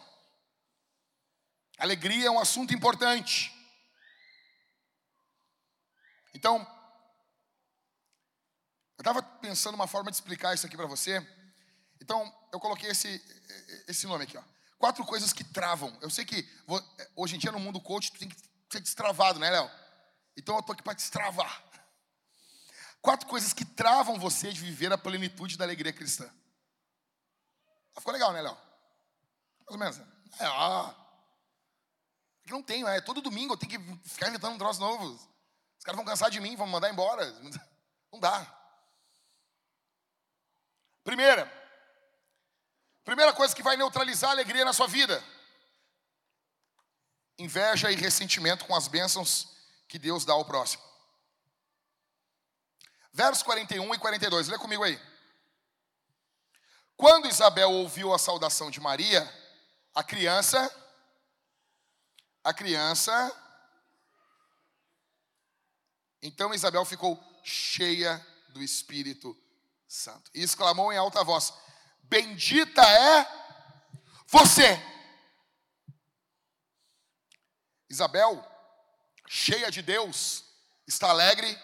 Alegria 1.77 2.27
é 2.27 2.31
um 2.31 2.39
assunto 2.39 2.73
importante. 2.73 3.51
Então, 6.33 6.57
eu 8.97 9.01
estava 9.01 9.21
pensando 9.21 9.75
uma 9.75 9.87
forma 9.87 10.11
de 10.11 10.17
explicar 10.17 10.53
isso 10.53 10.65
aqui 10.65 10.77
para 10.77 10.85
você. 10.85 11.19
Então, 12.03 12.35
eu 12.51 12.59
coloquei 12.59 12.89
esse, 12.89 13.23
esse 13.87 14.05
nome 14.05 14.25
aqui, 14.25 14.37
ó. 14.37 14.43
Quatro 14.77 15.05
coisas 15.05 15.31
que 15.31 15.41
travam. 15.41 15.97
Eu 16.01 16.09
sei 16.09 16.25
que 16.25 16.45
hoje 17.15 17.37
em 17.37 17.39
dia 17.39 17.49
no 17.49 17.59
mundo 17.61 17.79
coach 17.79 18.11
tu 18.11 18.19
tem 18.19 18.27
que 18.27 18.35
ser 18.69 18.81
destravado, 18.81 19.39
né, 19.39 19.49
Léo? 19.49 19.71
Então 20.35 20.53
eu 20.57 20.61
tô 20.61 20.73
aqui 20.73 20.83
para 20.83 20.91
destravar. 20.91 21.63
Quatro 23.01 23.25
coisas 23.29 23.53
que 23.53 23.63
travam 23.63 24.19
você 24.19 24.51
de 24.51 24.59
viver 24.59 24.91
a 24.91 24.97
plenitude 24.97 25.57
da 25.57 25.63
alegria 25.63 25.93
cristã. 25.93 26.29
Ficou 27.97 28.11
legal, 28.11 28.33
né, 28.33 28.41
Léo? 28.41 28.57
Mais 29.59 29.69
ou 29.69 29.77
menos. 29.77 29.97
É, 30.41 30.45
ah. 30.45 30.93
Não 32.47 32.61
tenho, 32.61 32.85
é 32.85 32.99
todo 32.99 33.21
domingo 33.21 33.53
eu 33.53 33.57
tenho 33.57 33.71
que 33.71 34.09
ficar 34.09 34.27
inventando 34.27 34.55
um 34.55 34.57
troço 34.57 34.81
novo. 34.81 35.05
Os 35.77 35.85
caras 35.85 35.95
vão 35.95 36.05
cansar 36.05 36.29
de 36.29 36.41
mim, 36.41 36.57
vão 36.57 36.67
mandar 36.67 36.89
embora. 36.89 37.25
Não 38.11 38.19
dá. 38.19 38.45
Primeira, 41.05 41.62
primeira 43.03 43.33
coisa 43.33 43.55
que 43.55 43.63
vai 43.63 43.77
neutralizar 43.77 44.29
a 44.29 44.33
alegria 44.33 44.65
na 44.65 44.73
sua 44.73 44.87
vida: 44.87 45.23
inveja 47.37 47.91
e 47.91 47.95
ressentimento 47.95 48.65
com 48.65 48.75
as 48.75 48.87
bênçãos 48.87 49.47
que 49.87 49.99
Deus 49.99 50.25
dá 50.25 50.33
ao 50.33 50.45
próximo. 50.45 50.83
Versos 53.11 53.43
41 53.43 53.93
e 53.93 53.99
42, 53.99 54.47
lê 54.47 54.57
comigo 54.57 54.83
aí. 54.83 54.99
Quando 56.97 57.27
Isabel 57.27 57.71
ouviu 57.71 58.13
a 58.13 58.19
saudação 58.19 58.71
de 58.71 58.79
Maria, 58.79 59.21
a 59.93 60.03
criança, 60.03 60.73
a 62.43 62.53
criança 62.53 63.39
então 66.23 66.53
Isabel 66.53 66.85
ficou 66.85 67.21
cheia 67.43 68.25
do 68.47 68.63
Espírito 68.63 69.37
Santo 69.85 70.31
e 70.33 70.41
exclamou 70.41 70.91
em 70.91 70.97
alta 70.97 71.21
voz: 71.21 71.53
Bendita 72.03 72.81
é 72.81 73.27
você. 74.27 74.81
Isabel, 77.89 78.43
cheia 79.27 79.69
de 79.69 79.81
Deus, 79.81 80.43
está 80.87 81.09
alegre 81.09 81.59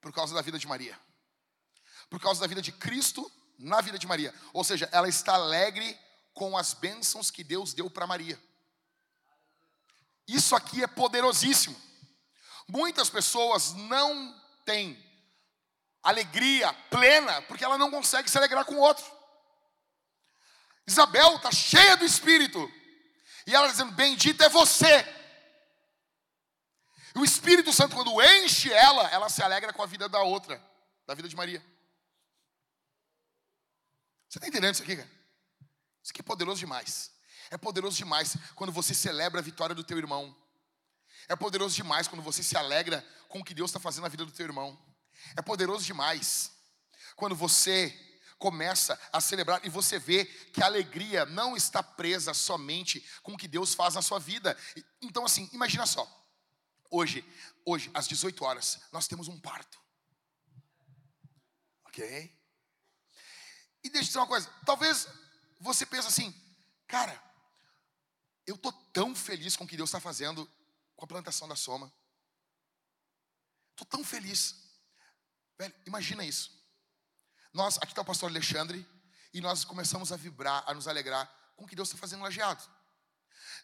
por 0.00 0.12
causa 0.12 0.34
da 0.34 0.42
vida 0.42 0.58
de 0.58 0.66
Maria, 0.66 0.98
por 2.10 2.20
causa 2.20 2.40
da 2.40 2.46
vida 2.46 2.60
de 2.60 2.72
Cristo 2.72 3.30
na 3.58 3.80
vida 3.80 3.98
de 3.98 4.06
Maria. 4.06 4.34
Ou 4.52 4.64
seja, 4.64 4.88
ela 4.92 5.08
está 5.08 5.34
alegre 5.34 5.98
com 6.34 6.56
as 6.56 6.74
bênçãos 6.74 7.30
que 7.30 7.42
Deus 7.42 7.72
deu 7.72 7.88
para 7.88 8.06
Maria. 8.06 8.40
Isso 10.26 10.56
aqui 10.56 10.82
é 10.82 10.86
poderosíssimo. 10.86 11.80
Muitas 12.68 13.08
pessoas 13.08 13.72
não 13.72 14.42
têm 14.64 15.05
alegria 16.08 16.72
plena 16.90 17.42
porque 17.42 17.64
ela 17.64 17.76
não 17.76 17.90
consegue 17.90 18.30
se 18.30 18.38
alegrar 18.38 18.64
com 18.64 18.74
o 18.74 18.80
outro. 18.80 19.04
Isabel 20.86 21.36
está 21.36 21.50
cheia 21.50 21.96
do 21.96 22.04
Espírito 22.04 22.70
e 23.46 23.54
ela 23.54 23.68
dizendo: 23.68 23.92
Bendita 23.92 24.44
é 24.44 24.48
você. 24.48 25.04
E 27.14 27.18
o 27.18 27.24
Espírito 27.24 27.72
Santo, 27.72 27.96
quando 27.96 28.22
enche 28.22 28.72
ela, 28.72 29.08
ela 29.10 29.28
se 29.28 29.42
alegra 29.42 29.72
com 29.72 29.82
a 29.82 29.86
vida 29.86 30.08
da 30.08 30.22
outra, 30.22 30.62
da 31.06 31.14
vida 31.14 31.28
de 31.28 31.34
Maria. 31.34 31.64
Você 34.28 34.38
está 34.38 34.46
entendendo 34.46 34.74
isso 34.74 34.82
aqui, 34.82 34.96
cara? 34.96 35.10
Isso 36.02 36.12
aqui 36.12 36.20
é 36.20 36.24
poderoso 36.24 36.60
demais. 36.60 37.10
É 37.50 37.56
poderoso 37.56 37.96
demais 37.96 38.36
quando 38.54 38.72
você 38.72 38.92
celebra 38.94 39.40
a 39.40 39.42
vitória 39.42 39.74
do 39.74 39.82
teu 39.82 39.98
irmão. 39.98 40.36
É 41.28 41.34
poderoso 41.34 41.74
demais 41.74 42.06
quando 42.06 42.22
você 42.22 42.42
se 42.42 42.56
alegra 42.56 43.04
com 43.28 43.40
o 43.40 43.44
que 43.44 43.54
Deus 43.54 43.70
está 43.70 43.80
fazendo 43.80 44.02
na 44.02 44.08
vida 44.08 44.24
do 44.24 44.30
teu 44.30 44.46
irmão. 44.46 44.78
É 45.36 45.42
poderoso 45.42 45.84
demais 45.84 46.52
quando 47.14 47.34
você 47.34 47.94
começa 48.38 48.98
a 49.12 49.20
celebrar 49.20 49.64
e 49.64 49.68
você 49.68 49.98
vê 49.98 50.24
que 50.24 50.62
a 50.62 50.66
alegria 50.66 51.24
não 51.24 51.56
está 51.56 51.82
presa 51.82 52.34
somente 52.34 53.00
com 53.22 53.32
o 53.32 53.36
que 53.36 53.48
Deus 53.48 53.74
faz 53.74 53.94
na 53.94 54.02
sua 54.02 54.18
vida. 54.18 54.56
Então, 55.00 55.24
assim, 55.24 55.48
imagina 55.52 55.86
só. 55.86 56.06
Hoje, 56.90 57.24
hoje, 57.64 57.90
às 57.94 58.06
18 58.06 58.44
horas, 58.44 58.80
nós 58.92 59.08
temos 59.08 59.28
um 59.28 59.40
parto. 59.40 59.80
Ok. 61.86 62.36
E 63.82 63.88
deixa 63.88 63.98
eu 63.98 64.06
dizer 64.06 64.18
uma 64.18 64.26
coisa. 64.26 64.50
Talvez 64.64 65.08
você 65.58 65.86
pense 65.86 66.06
assim, 66.06 66.34
cara, 66.86 67.22
eu 68.46 68.56
tô 68.56 68.70
tão 68.70 69.14
feliz 69.14 69.56
com 69.56 69.64
o 69.64 69.66
que 69.66 69.76
Deus 69.76 69.88
está 69.88 69.98
fazendo 69.98 70.48
com 70.94 71.04
a 71.04 71.08
plantação 71.08 71.48
da 71.48 71.56
soma. 71.56 71.92
Tô 73.74 73.84
tão 73.84 74.04
feliz. 74.04 74.65
Velho, 75.58 75.74
imagina 75.86 76.24
isso. 76.24 76.50
Nós, 77.52 77.78
aqui 77.78 77.92
está 77.92 78.02
o 78.02 78.04
pastor 78.04 78.30
Alexandre, 78.30 78.86
e 79.32 79.40
nós 79.40 79.64
começamos 79.64 80.12
a 80.12 80.16
vibrar, 80.16 80.62
a 80.66 80.74
nos 80.74 80.88
alegrar 80.88 81.30
com 81.56 81.64
o 81.64 81.68
que 81.68 81.76
Deus 81.76 81.88
está 81.88 81.98
fazendo 81.98 82.22
lajeado. 82.22 82.62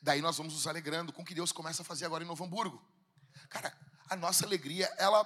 Daí 0.01 0.20
nós 0.20 0.36
vamos 0.36 0.55
nos 0.55 0.66
alegrando 0.66 1.12
com 1.12 1.22
o 1.22 1.24
que 1.24 1.34
Deus 1.34 1.53
começa 1.53 1.82
a 1.82 1.84
fazer 1.84 2.07
agora 2.07 2.24
em 2.24 2.26
Novo 2.26 2.45
Hamburgo. 2.45 2.82
Cara, 3.49 3.76
a 4.09 4.16
nossa 4.16 4.45
alegria, 4.45 4.86
ela 4.99 5.24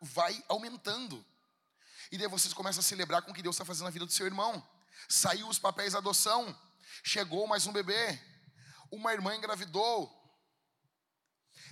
vai 0.00 0.44
aumentando. 0.48 1.24
E 2.10 2.18
daí 2.18 2.28
vocês 2.28 2.52
começam 2.54 2.80
a 2.80 2.84
celebrar 2.84 3.22
com 3.22 3.30
o 3.30 3.34
que 3.34 3.42
Deus 3.42 3.56
está 3.56 3.64
fazendo 3.64 3.84
na 3.84 3.90
vida 3.90 4.06
do 4.06 4.12
seu 4.12 4.26
irmão. 4.26 4.66
Saiu 5.08 5.48
os 5.48 5.58
papéis 5.58 5.92
de 5.92 5.98
adoção, 5.98 6.56
chegou 7.02 7.46
mais 7.46 7.66
um 7.66 7.72
bebê, 7.72 8.20
uma 8.90 9.12
irmã 9.12 9.34
engravidou. 9.34 10.17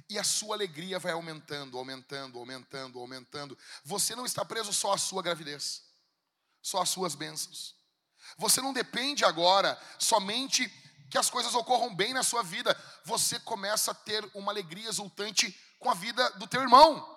E 0.08 0.18
a 0.18 0.24
sua 0.24 0.56
alegria 0.56 0.98
vai 0.98 1.12
aumentando, 1.12 1.78
aumentando, 1.78 2.38
aumentando, 2.38 2.98
aumentando. 2.98 3.58
Você 3.84 4.14
não 4.14 4.26
está 4.26 4.44
preso 4.44 4.72
só 4.72 4.92
à 4.92 4.98
sua 4.98 5.22
gravidez, 5.22 5.82
só 6.62 6.82
às 6.82 6.88
suas 6.88 7.14
bênçãos. 7.14 7.74
Você 8.38 8.60
não 8.60 8.72
depende 8.72 9.24
agora 9.24 9.80
somente 9.98 10.68
que 11.10 11.18
as 11.18 11.30
coisas 11.30 11.54
ocorram 11.54 11.94
bem 11.94 12.12
na 12.12 12.22
sua 12.22 12.42
vida. 12.42 12.76
Você 13.04 13.38
começa 13.40 13.92
a 13.92 13.94
ter 13.94 14.28
uma 14.34 14.52
alegria 14.52 14.88
exultante 14.88 15.56
com 15.78 15.90
a 15.90 15.94
vida 15.94 16.28
do 16.30 16.46
teu 16.46 16.60
irmão. 16.60 17.14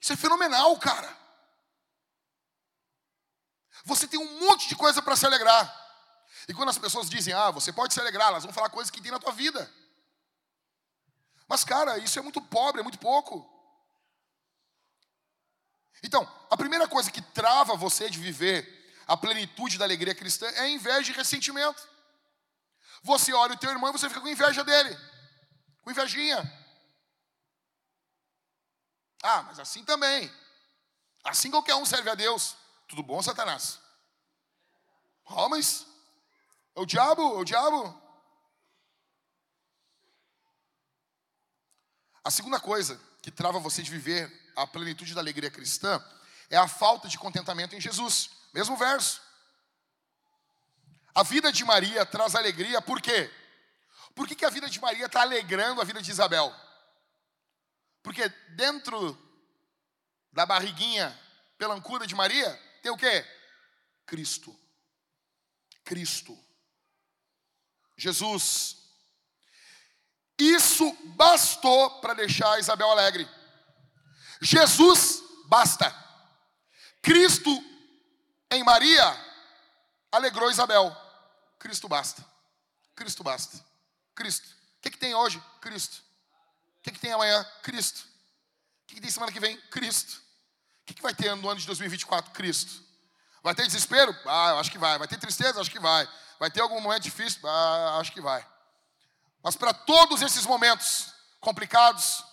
Isso 0.00 0.12
é 0.12 0.16
fenomenal, 0.16 0.78
cara. 0.78 1.24
Você 3.84 4.08
tem 4.08 4.18
um 4.18 4.40
monte 4.40 4.68
de 4.68 4.76
coisa 4.76 5.02
para 5.02 5.16
se 5.16 5.26
alegrar. 5.26 5.82
E 6.48 6.54
quando 6.54 6.68
as 6.68 6.78
pessoas 6.78 7.08
dizem, 7.08 7.32
ah, 7.32 7.50
você 7.50 7.72
pode 7.72 7.94
se 7.94 8.00
alegrar, 8.00 8.28
elas 8.28 8.44
vão 8.44 8.52
falar 8.52 8.70
coisas 8.70 8.90
que 8.90 9.00
tem 9.00 9.12
na 9.12 9.18
tua 9.18 9.32
vida. 9.32 9.70
Mas, 11.48 11.64
cara, 11.64 11.98
isso 11.98 12.18
é 12.18 12.22
muito 12.22 12.40
pobre, 12.40 12.80
é 12.80 12.82
muito 12.82 12.98
pouco. 12.98 13.50
Então, 16.02 16.30
a 16.50 16.56
primeira 16.56 16.86
coisa 16.86 17.10
que 17.10 17.22
trava 17.22 17.76
você 17.76 18.10
de 18.10 18.18
viver 18.18 18.84
a 19.06 19.16
plenitude 19.16 19.78
da 19.78 19.84
alegria 19.84 20.14
cristã 20.14 20.46
é 20.48 20.68
inveja 20.68 21.12
e 21.12 21.14
ressentimento. 21.14 21.88
Você 23.02 23.32
olha 23.32 23.54
o 23.54 23.58
teu 23.58 23.70
irmão 23.70 23.90
e 23.90 23.92
você 23.92 24.08
fica 24.08 24.20
com 24.20 24.28
inveja 24.28 24.64
dele, 24.64 24.96
com 25.82 25.90
invejinha. 25.90 26.42
Ah, 29.22 29.42
mas 29.42 29.58
assim 29.58 29.84
também. 29.84 30.30
Assim 31.22 31.50
qualquer 31.50 31.74
um 31.74 31.86
serve 31.86 32.10
a 32.10 32.14
Deus. 32.14 32.56
Tudo 32.86 33.02
bom, 33.02 33.22
Satanás? 33.22 33.78
Mas 35.48 35.86
é 36.76 36.80
o 36.80 36.86
diabo, 36.86 37.22
é 37.22 37.38
o 37.38 37.44
diabo. 37.44 38.03
A 42.24 42.30
segunda 42.30 42.58
coisa 42.58 42.98
que 43.20 43.30
trava 43.30 43.58
você 43.58 43.82
de 43.82 43.90
viver 43.90 44.32
a 44.56 44.66
plenitude 44.66 45.14
da 45.14 45.20
alegria 45.20 45.50
cristã 45.50 46.02
é 46.48 46.56
a 46.56 46.66
falta 46.66 47.06
de 47.06 47.18
contentamento 47.18 47.76
em 47.76 47.80
Jesus. 47.80 48.30
Mesmo 48.52 48.76
verso. 48.76 49.20
A 51.14 51.22
vida 51.22 51.52
de 51.52 51.64
Maria 51.64 52.04
traz 52.06 52.34
alegria, 52.34 52.80
por 52.80 53.00
quê? 53.00 53.30
Por 54.14 54.26
que, 54.26 54.34
que 54.34 54.44
a 54.44 54.50
vida 54.50 54.68
de 54.70 54.80
Maria 54.80 55.06
está 55.06 55.22
alegrando 55.22 55.80
a 55.80 55.84
vida 55.84 56.00
de 56.00 56.10
Isabel? 56.10 56.54
Porque 58.02 58.28
dentro 58.56 59.18
da 60.32 60.46
barriguinha 60.46 61.18
pelancuda 61.58 62.06
de 62.06 62.14
Maria 62.14 62.50
tem 62.82 62.90
o 62.90 62.96
quê? 62.96 63.24
Cristo. 64.06 64.54
Cristo. 65.84 66.38
Jesus. 67.96 68.83
Isso 70.38 70.92
bastou 71.16 72.00
para 72.00 72.14
deixar 72.14 72.58
Isabel 72.58 72.90
alegre. 72.90 73.28
Jesus 74.40 75.22
basta. 75.46 75.94
Cristo 77.00 77.50
em 78.50 78.62
Maria 78.64 79.16
alegrou 80.10 80.50
Isabel. 80.50 80.94
Cristo 81.58 81.88
basta. 81.88 82.24
Cristo 82.94 83.22
basta. 83.22 83.64
Cristo. 84.14 84.46
O 84.78 84.82
que, 84.82 84.90
que 84.90 84.98
tem 84.98 85.14
hoje? 85.14 85.42
Cristo. 85.60 86.02
O 86.78 86.82
que, 86.82 86.92
que 86.92 87.00
tem 87.00 87.12
amanhã? 87.12 87.44
Cristo. 87.62 88.00
O 88.00 88.86
que, 88.86 88.94
que 88.96 89.00
tem 89.00 89.10
semana 89.10 89.32
que 89.32 89.40
vem? 89.40 89.56
Cristo. 89.70 90.22
O 90.82 90.86
que, 90.86 90.94
que 90.94 91.02
vai 91.02 91.14
ter 91.14 91.34
no 91.34 91.48
ano 91.48 91.58
de 91.58 91.66
2024? 91.66 92.32
Cristo. 92.32 92.82
Vai 93.42 93.54
ter 93.54 93.66
desespero? 93.66 94.14
Ah, 94.26 94.50
eu 94.50 94.58
acho 94.58 94.70
que 94.70 94.78
vai. 94.78 94.98
Vai 94.98 95.08
ter 95.08 95.18
tristeza? 95.18 95.60
Acho 95.60 95.70
que 95.70 95.80
vai. 95.80 96.08
Vai 96.38 96.50
ter 96.50 96.60
algum 96.60 96.80
momento 96.80 97.02
difícil? 97.02 97.40
Ah, 97.48 97.98
acho 98.00 98.12
que 98.12 98.20
vai. 98.20 98.46
Mas 99.44 99.54
para 99.54 99.74
todos 99.74 100.22
esses 100.22 100.46
momentos 100.46 101.12
complicados, 101.38 102.24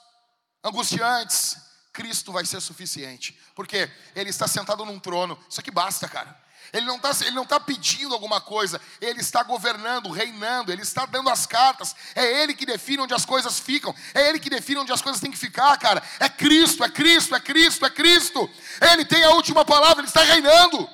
angustiantes, 0.63 1.57
Cristo 1.91 2.31
vai 2.31 2.45
ser 2.45 2.61
suficiente. 2.61 3.37
Porque 3.53 3.91
Ele 4.15 4.29
está 4.29 4.47
sentado 4.47 4.85
num 4.85 4.97
trono. 4.97 5.37
Isso 5.49 5.59
aqui 5.59 5.69
basta, 5.69 6.07
cara. 6.07 6.39
Ele 6.71 6.85
não 6.85 6.95
está 6.95 7.11
tá 7.45 7.59
pedindo 7.59 8.13
alguma 8.13 8.39
coisa, 8.39 8.79
ele 9.01 9.19
está 9.19 9.43
governando, 9.43 10.09
reinando, 10.09 10.71
ele 10.71 10.83
está 10.83 11.05
dando 11.05 11.29
as 11.29 11.45
cartas. 11.45 11.93
É 12.15 12.41
ele 12.41 12.53
que 12.53 12.65
define 12.65 13.01
onde 13.01 13.13
as 13.13 13.25
coisas 13.25 13.59
ficam, 13.59 13.93
é 14.13 14.29
ele 14.29 14.39
que 14.39 14.49
define 14.49 14.79
onde 14.79 14.93
as 14.93 15.01
coisas 15.01 15.19
têm 15.19 15.31
que 15.31 15.37
ficar, 15.37 15.77
cara. 15.77 16.01
É 16.17 16.29
Cristo, 16.29 16.81
é 16.83 16.89
Cristo, 16.89 17.35
é 17.35 17.41
Cristo, 17.41 17.85
é 17.85 17.89
Cristo. 17.89 18.49
Ele 18.89 19.03
tem 19.03 19.21
a 19.25 19.31
última 19.31 19.65
palavra, 19.65 19.99
ele 19.99 20.07
está 20.07 20.23
reinando. 20.23 20.87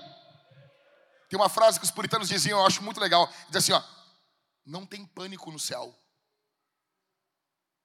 Tem 1.30 1.38
uma 1.38 1.50
frase 1.50 1.80
que 1.80 1.86
os 1.86 1.92
puritanos 1.92 2.28
diziam, 2.28 2.60
eu 2.60 2.66
acho 2.66 2.82
muito 2.82 3.00
legal. 3.00 3.32
Diz 3.48 3.58
assim, 3.58 3.74
ó: 3.74 3.84
Não 4.66 4.84
tem 4.84 5.06
pânico 5.06 5.52
no 5.52 5.60
céu. 5.60 5.96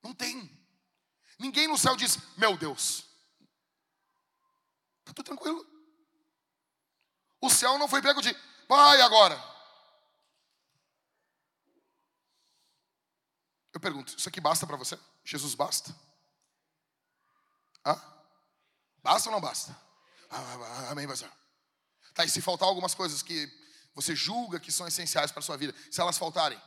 Não 0.03 0.15
tem. 0.15 0.51
Ninguém 1.39 1.69
no 1.69 1.79
céu 1.79 1.97
diz, 1.97 2.19
meu 2.37 2.57
Deus. 2.57 3.05
Está 5.01 5.13
tudo 5.15 5.27
tranquilo. 5.27 5.67
O 7.41 7.51
céu 7.51 7.79
não 7.79 7.89
foi 7.89 8.01
pego 8.01 8.21
de, 8.21 8.35
vai 8.69 9.01
agora. 9.01 9.35
Eu 13.73 13.81
pergunto, 13.81 14.17
isso 14.17 14.29
aqui 14.29 14.41
basta 14.41 14.67
para 14.67 14.77
você? 14.77 14.99
Jesus 15.25 15.55
basta? 15.55 15.95
Hã? 17.85 18.01
Basta 19.03 19.29
ou 19.29 19.33
não 19.33 19.41
basta? 19.41 19.77
Ah, 20.31 20.39
ah, 20.39 20.87
ah, 20.87 20.91
amém, 20.91 21.09
pastor. 21.09 21.31
Tá, 22.15 22.25
e 22.25 22.29
se 22.29 22.41
faltar 22.41 22.69
algumas 22.69 22.95
coisas 22.95 23.23
que 23.23 23.51
você 23.95 24.15
julga 24.15 24.61
que 24.61 24.71
são 24.71 24.87
essenciais 24.87 25.31
para 25.31 25.41
a 25.41 25.43
sua 25.43 25.57
vida, 25.57 25.75
se 25.91 26.01
elas 26.01 26.19
faltarem, 26.19 26.61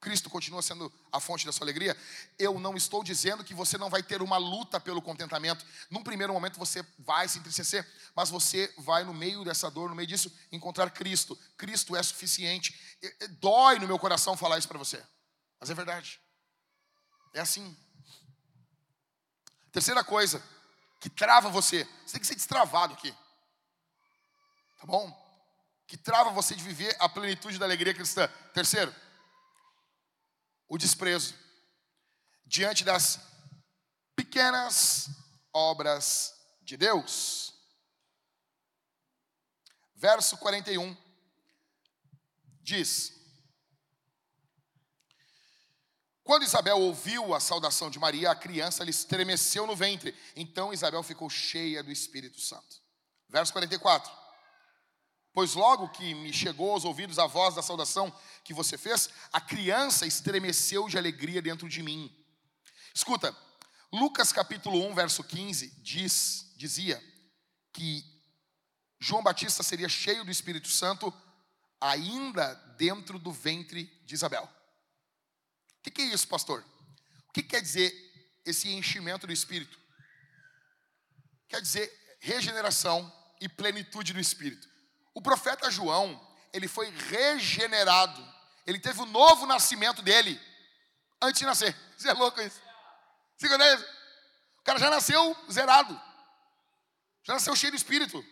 Cristo 0.00 0.30
continua 0.30 0.62
sendo 0.62 0.90
a 1.12 1.20
fonte 1.20 1.44
da 1.44 1.52
sua 1.52 1.64
alegria, 1.64 1.94
eu 2.38 2.58
não 2.58 2.74
estou 2.74 3.04
dizendo 3.04 3.44
que 3.44 3.52
você 3.52 3.76
não 3.76 3.90
vai 3.90 4.02
ter 4.02 4.22
uma 4.22 4.38
luta 4.38 4.80
pelo 4.80 5.02
contentamento. 5.02 5.64
Num 5.90 6.02
primeiro 6.02 6.32
momento 6.32 6.58
você 6.58 6.82
vai 6.98 7.28
se 7.28 7.38
entristecer, 7.38 7.86
mas 8.14 8.30
você 8.30 8.72
vai 8.78 9.04
no 9.04 9.12
meio 9.12 9.44
dessa 9.44 9.70
dor, 9.70 9.90
no 9.90 9.94
meio 9.94 10.08
disso, 10.08 10.32
encontrar 10.50 10.90
Cristo. 10.90 11.38
Cristo 11.56 11.94
é 11.94 12.02
suficiente. 12.02 12.74
Dói 13.40 13.78
no 13.78 13.86
meu 13.86 13.98
coração 13.98 14.36
falar 14.36 14.58
isso 14.58 14.68
para 14.68 14.78
você, 14.78 15.02
mas 15.60 15.68
é 15.68 15.74
verdade. 15.74 16.18
É 17.34 17.40
assim. 17.40 17.76
Terceira 19.70 20.02
coisa 20.02 20.42
que 20.98 21.10
trava 21.10 21.50
você, 21.50 21.86
você 22.04 22.12
tem 22.12 22.20
que 22.20 22.26
ser 22.26 22.34
destravado 22.34 22.94
aqui, 22.94 23.12
tá 24.78 24.86
bom? 24.86 25.28
Que 25.86 25.96
trava 25.96 26.30
você 26.30 26.54
de 26.54 26.62
viver 26.62 26.96
a 26.98 27.08
plenitude 27.08 27.58
da 27.58 27.66
alegria 27.66 27.94
cristã. 27.94 28.28
Terceiro, 28.52 28.94
o 30.70 30.78
desprezo 30.78 31.34
diante 32.46 32.84
das 32.84 33.18
pequenas 34.14 35.10
obras 35.52 36.32
de 36.62 36.76
Deus. 36.76 37.52
Verso 39.96 40.38
41 40.38 40.96
diz: 42.62 43.12
Quando 46.22 46.44
Isabel 46.44 46.78
ouviu 46.78 47.34
a 47.34 47.40
saudação 47.40 47.90
de 47.90 47.98
Maria, 47.98 48.30
a 48.30 48.36
criança 48.36 48.84
lhe 48.84 48.90
estremeceu 48.90 49.66
no 49.66 49.74
ventre. 49.74 50.16
Então 50.36 50.72
Isabel 50.72 51.02
ficou 51.02 51.28
cheia 51.28 51.82
do 51.82 51.90
Espírito 51.90 52.40
Santo. 52.40 52.80
Verso 53.28 53.52
44. 53.52 54.19
Pois 55.32 55.54
logo 55.54 55.88
que 55.90 56.14
me 56.14 56.32
chegou 56.32 56.72
aos 56.72 56.84
ouvidos 56.84 57.18
a 57.18 57.26
voz 57.26 57.54
da 57.54 57.62
saudação 57.62 58.12
que 58.42 58.52
você 58.52 58.76
fez, 58.76 59.08
a 59.32 59.40
criança 59.40 60.06
estremeceu 60.06 60.88
de 60.88 60.98
alegria 60.98 61.40
dentro 61.40 61.68
de 61.68 61.82
mim. 61.82 62.14
Escuta, 62.94 63.36
Lucas 63.92 64.32
capítulo 64.32 64.84
1, 64.88 64.94
verso 64.94 65.22
15 65.22 65.68
diz, 65.82 66.52
dizia 66.56 67.02
que 67.72 68.04
João 68.98 69.22
Batista 69.22 69.62
seria 69.62 69.88
cheio 69.88 70.24
do 70.24 70.30
Espírito 70.30 70.68
Santo 70.68 71.12
ainda 71.80 72.54
dentro 72.76 73.18
do 73.18 73.32
ventre 73.32 73.84
de 74.04 74.14
Isabel. 74.14 74.44
O 74.44 75.82
que, 75.82 75.90
que 75.90 76.02
é 76.02 76.06
isso, 76.06 76.28
pastor? 76.28 76.64
O 77.28 77.32
que 77.32 77.42
quer 77.42 77.62
dizer 77.62 77.94
esse 78.44 78.68
enchimento 78.68 79.26
do 79.26 79.32
Espírito? 79.32 79.78
Quer 81.48 81.62
dizer 81.62 82.18
regeneração, 82.20 83.10
e 83.40 83.48
plenitude 83.48 84.12
do 84.12 84.20
Espírito. 84.20 84.68
O 85.20 85.22
profeta 85.22 85.70
João, 85.70 86.18
ele 86.50 86.66
foi 86.66 86.88
regenerado. 86.88 88.26
Ele 88.66 88.80
teve 88.80 89.02
o 89.02 89.04
novo 89.04 89.44
nascimento 89.44 90.00
dele 90.00 90.40
antes 91.20 91.40
de 91.40 91.44
nascer. 91.44 91.76
Isso 91.98 92.08
é 92.08 92.14
louco 92.14 92.40
isso. 92.40 92.58
Você 93.36 93.46
conhece? 93.46 93.84
O 94.60 94.62
cara 94.62 94.78
já 94.78 94.88
nasceu 94.88 95.36
zerado. 95.52 95.94
Já 97.22 97.34
nasceu 97.34 97.54
cheio 97.54 97.70
do 97.70 97.76
Espírito. 97.76 98.24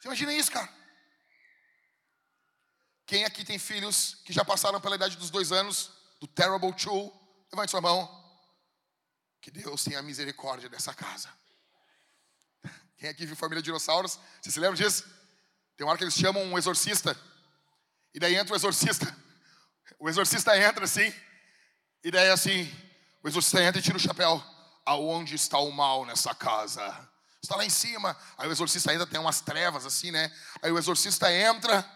Você 0.00 0.08
imagina 0.08 0.32
isso, 0.32 0.50
cara? 0.50 0.66
Quem 3.04 3.26
aqui 3.26 3.44
tem 3.44 3.58
filhos 3.58 4.14
que 4.24 4.32
já 4.32 4.46
passaram 4.46 4.80
pela 4.80 4.96
idade 4.96 5.18
dos 5.18 5.28
dois 5.28 5.52
anos, 5.52 5.90
do 6.20 6.26
Terrible 6.26 6.72
Two? 6.72 7.12
Levante 7.52 7.70
sua 7.70 7.82
mão. 7.82 8.08
Que 9.42 9.50
Deus 9.50 9.84
tenha 9.84 10.00
misericórdia 10.00 10.70
dessa 10.70 10.94
casa. 10.94 11.30
Quem 12.96 13.10
aqui 13.10 13.26
viu 13.26 13.36
Família 13.36 13.62
Dinossauros? 13.62 14.18
Você 14.40 14.50
se 14.50 14.58
lembra 14.58 14.78
disso? 14.78 15.17
Tem 15.78 15.86
uma 15.86 15.92
hora 15.92 15.98
que 15.98 16.02
eles 16.02 16.14
chamam 16.14 16.42
um 16.42 16.58
exorcista. 16.58 17.16
E 18.12 18.18
daí 18.18 18.34
entra 18.34 18.52
o 18.52 18.56
exorcista. 18.56 19.16
O 19.96 20.08
exorcista 20.08 20.58
entra 20.58 20.84
assim. 20.84 21.14
E 22.02 22.10
daí 22.10 22.30
assim, 22.30 22.68
o 23.22 23.28
exorcista 23.28 23.62
entra 23.62 23.78
e 23.78 23.82
tira 23.82 23.96
o 23.96 24.00
chapéu. 24.00 24.44
Aonde 24.84 25.36
está 25.36 25.56
o 25.58 25.70
mal 25.70 26.04
nessa 26.04 26.34
casa? 26.34 26.82
Está 27.40 27.54
lá 27.54 27.64
em 27.64 27.70
cima. 27.70 28.16
Aí 28.36 28.48
o 28.48 28.50
exorcista 28.50 28.90
ainda 28.90 29.06
tem 29.06 29.20
umas 29.20 29.40
trevas 29.40 29.86
assim, 29.86 30.10
né? 30.10 30.34
Aí 30.60 30.72
o 30.72 30.78
exorcista 30.78 31.32
entra. 31.32 31.88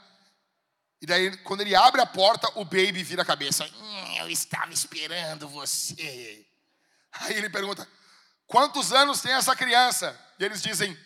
E 1.01 1.07
daí, 1.07 1.37
quando 1.39 1.63
ele 1.63 1.75
abre 1.75 2.01
a 2.01 2.07
porta, 2.07 2.49
o 2.55 2.65
baby 2.65 3.03
vira 3.03 3.23
a 3.23 3.27
cabeça. 3.27 3.65
Hum, 3.65 4.17
eu 4.19 4.31
estava 4.31 4.73
esperando 4.73 5.49
você. 5.49 6.47
Aí 7.11 7.35
ele 7.37 7.51
pergunta: 7.51 7.89
Quantos 8.47 8.93
anos 8.93 9.21
tem 9.21 9.33
essa 9.33 9.57
criança? 9.57 10.17
E 10.39 10.45
eles 10.45 10.63
dizem: 10.63 10.97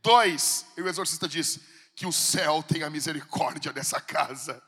Dois. 0.00 0.64
E 0.78 0.80
o 0.80 0.88
exorcista 0.88 1.28
diz: 1.28 1.60
Que 1.94 2.06
o 2.06 2.12
céu 2.12 2.62
tenha 2.62 2.88
misericórdia 2.90 3.72
dessa 3.72 4.00
casa. 4.00 4.62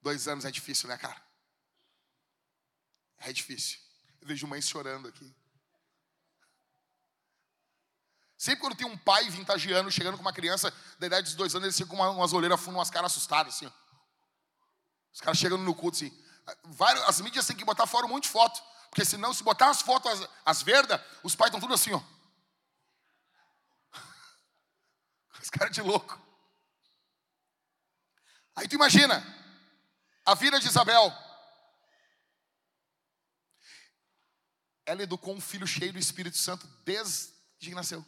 Dois 0.00 0.26
anos 0.26 0.44
é 0.44 0.50
difícil, 0.50 0.88
né, 0.88 0.98
cara? 0.98 1.22
É 3.18 3.32
difícil. 3.32 3.78
Eu 4.20 4.26
vejo 4.26 4.46
mãe 4.46 4.60
chorando 4.60 5.08
aqui. 5.08 5.32
Sempre 8.36 8.60
quando 8.60 8.76
tem 8.76 8.86
um 8.86 8.98
pai 8.98 9.30
vintagiano 9.30 9.88
chegando 9.88 10.16
com 10.16 10.22
uma 10.22 10.32
criança 10.32 10.74
da 10.98 11.06
idade 11.06 11.26
dos 11.26 11.36
dois 11.36 11.54
anos, 11.54 11.66
eles 11.66 11.76
ficam 11.76 11.96
com 11.96 12.10
umas 12.10 12.32
olheiras 12.32 12.58
fundas, 12.58 12.78
umas 12.78 12.90
caras 12.90 13.12
assustadas, 13.12 13.54
assim. 13.54 13.72
Os 15.12 15.20
caras 15.20 15.38
chegam 15.38 15.56
no 15.58 15.74
culto 15.74 15.96
assim. 15.96 16.24
As 17.06 17.20
mídias 17.20 17.46
têm 17.46 17.56
que 17.56 17.64
botar 17.64 17.86
fora 17.86 18.06
um 18.06 18.08
monte 18.08 18.24
de 18.24 18.30
foto. 18.30 18.60
Porque 18.90 19.04
senão, 19.04 19.32
se 19.32 19.44
botar 19.44 19.70
as 19.70 19.80
fotos, 19.80 20.10
as, 20.10 20.28
as 20.44 20.62
verdas, 20.62 21.00
os 21.22 21.36
pais 21.36 21.50
estão 21.50 21.60
tudo 21.60 21.74
assim, 21.74 21.92
ó. 21.92 22.02
Os 25.40 25.50
caras 25.50 25.74
de 25.74 25.80
louco. 25.80 26.20
Aí 28.54 28.68
tu 28.68 28.74
imagina, 28.74 29.22
a 30.24 30.34
vida 30.34 30.60
de 30.60 30.66
Isabel. 30.66 31.12
Ela 34.84 35.02
educou 35.02 35.34
um 35.34 35.40
filho 35.40 35.66
cheio 35.66 35.92
do 35.92 35.98
Espírito 35.98 36.36
Santo 36.36 36.66
desde 36.84 37.32
que 37.58 37.74
nasceu. 37.74 38.04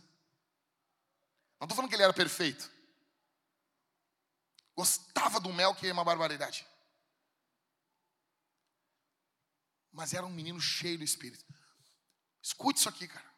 Não 1.60 1.66
estou 1.66 1.76
falando 1.76 1.88
que 1.88 1.96
ele 1.96 2.02
era 2.02 2.12
perfeito. 2.12 2.70
Gostava 4.76 5.38
do 5.38 5.52
mel, 5.52 5.74
que 5.74 5.86
é 5.86 5.92
uma 5.92 6.04
barbaridade. 6.04 6.66
Mas 9.92 10.12
era 10.12 10.26
um 10.26 10.30
menino 10.30 10.60
cheio 10.60 10.98
do 10.98 11.04
Espírito. 11.04 11.44
Escute 12.42 12.80
isso 12.80 12.88
aqui, 12.88 13.06
cara. 13.06 13.33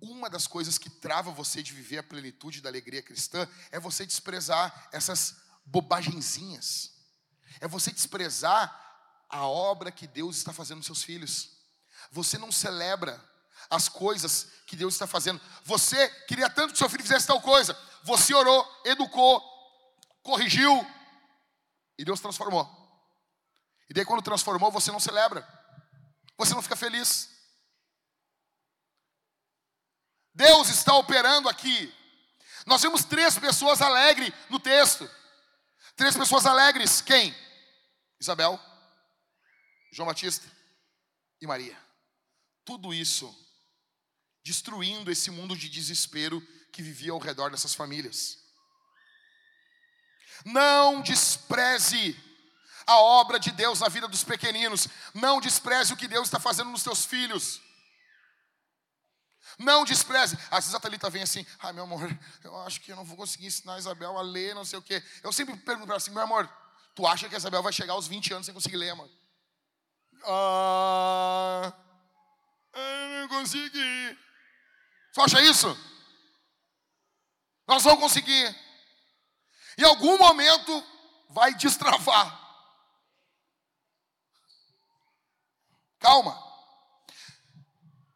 Uma 0.00 0.30
das 0.30 0.46
coisas 0.46 0.78
que 0.78 0.88
trava 0.88 1.30
você 1.30 1.62
de 1.62 1.72
viver 1.72 1.98
a 1.98 2.02
plenitude 2.02 2.60
da 2.60 2.68
alegria 2.68 3.02
cristã 3.02 3.46
é 3.70 3.78
você 3.78 4.06
desprezar 4.06 4.88
essas 4.92 5.36
bobagenzinhas. 5.64 6.92
É 7.60 7.68
você 7.68 7.92
desprezar 7.92 8.76
a 9.28 9.46
obra 9.46 9.92
que 9.92 10.06
Deus 10.06 10.36
está 10.36 10.52
fazendo 10.52 10.78
nos 10.78 10.86
seus 10.86 11.02
filhos. 11.02 11.50
Você 12.10 12.38
não 12.38 12.50
celebra 12.50 13.22
as 13.68 13.88
coisas 13.88 14.48
que 14.66 14.74
Deus 14.74 14.94
está 14.94 15.06
fazendo. 15.06 15.40
Você 15.64 16.08
queria 16.26 16.48
tanto 16.48 16.72
que 16.72 16.78
seu 16.78 16.88
filho 16.88 17.02
fizesse 17.02 17.26
tal 17.26 17.40
coisa. 17.40 17.76
Você 18.04 18.34
orou, 18.34 18.66
educou, 18.84 19.42
corrigiu 20.22 20.86
e 21.98 22.04
Deus 22.04 22.20
transformou. 22.20 22.68
E 23.88 23.94
daí 23.94 24.04
quando 24.04 24.22
transformou, 24.22 24.70
você 24.70 24.90
não 24.90 25.00
celebra. 25.00 25.46
Você 26.38 26.54
não 26.54 26.62
fica 26.62 26.76
feliz. 26.76 27.28
Deus 30.34 30.68
está 30.68 30.94
operando 30.94 31.48
aqui. 31.48 31.92
Nós 32.66 32.82
vemos 32.82 33.04
três 33.04 33.38
pessoas 33.38 33.80
alegres 33.80 34.32
no 34.48 34.60
texto. 34.60 35.08
Três 35.96 36.16
pessoas 36.16 36.46
alegres. 36.46 37.00
Quem? 37.00 37.34
Isabel, 38.20 38.60
João 39.92 40.06
Batista 40.06 40.46
e 41.40 41.46
Maria. 41.46 41.76
Tudo 42.64 42.92
isso 42.92 43.34
destruindo 44.42 45.10
esse 45.10 45.30
mundo 45.30 45.56
de 45.56 45.68
desespero 45.68 46.40
que 46.72 46.82
vivia 46.82 47.12
ao 47.12 47.18
redor 47.18 47.50
dessas 47.50 47.74
famílias. 47.74 48.38
Não 50.44 51.02
despreze 51.02 52.18
a 52.86 52.96
obra 52.96 53.38
de 53.38 53.50
Deus 53.50 53.80
na 53.80 53.88
vida 53.88 54.08
dos 54.08 54.24
pequeninos. 54.24 54.88
Não 55.14 55.40
despreze 55.40 55.92
o 55.92 55.96
que 55.96 56.08
Deus 56.08 56.28
está 56.28 56.40
fazendo 56.40 56.70
nos 56.70 56.82
teus 56.82 57.04
filhos. 57.04 57.60
Não 59.60 59.84
despreze. 59.84 60.38
Às 60.50 60.64
vezes 60.64 60.74
a 60.74 60.80
Thalita 60.80 61.10
vem 61.10 61.22
assim, 61.22 61.46
ai 61.58 61.70
meu 61.74 61.84
amor, 61.84 62.08
eu 62.42 62.58
acho 62.62 62.80
que 62.80 62.90
eu 62.90 62.96
não 62.96 63.04
vou 63.04 63.14
conseguir 63.14 63.46
ensinar 63.46 63.74
a 63.74 63.78
Isabel 63.78 64.16
a 64.16 64.22
ler, 64.22 64.54
não 64.54 64.64
sei 64.64 64.78
o 64.78 64.82
quê. 64.82 65.04
Eu 65.22 65.30
sempre 65.34 65.54
pergunto 65.54 65.84
para 65.84 65.94
ela 65.94 65.98
assim, 65.98 66.12
meu 66.12 66.22
amor, 66.22 66.50
tu 66.94 67.06
acha 67.06 67.28
que 67.28 67.34
a 67.34 67.38
Isabel 67.38 67.62
vai 67.62 67.70
chegar 67.70 67.92
aos 67.92 68.08
20 68.08 68.32
anos 68.32 68.46
sem 68.46 68.54
conseguir 68.54 68.78
ler, 68.78 68.88
amor? 68.88 69.10
Ah, 70.24 71.74
eu 72.72 73.20
não 73.20 73.28
consegui. 73.28 74.18
Você 75.12 75.20
acha 75.20 75.42
isso? 75.42 75.78
Nós 77.68 77.82
vamos 77.82 78.00
conseguir. 78.00 78.56
Em 79.76 79.84
algum 79.84 80.16
momento 80.16 80.82
vai 81.28 81.54
destravar. 81.54 82.40
Calma. 85.98 86.49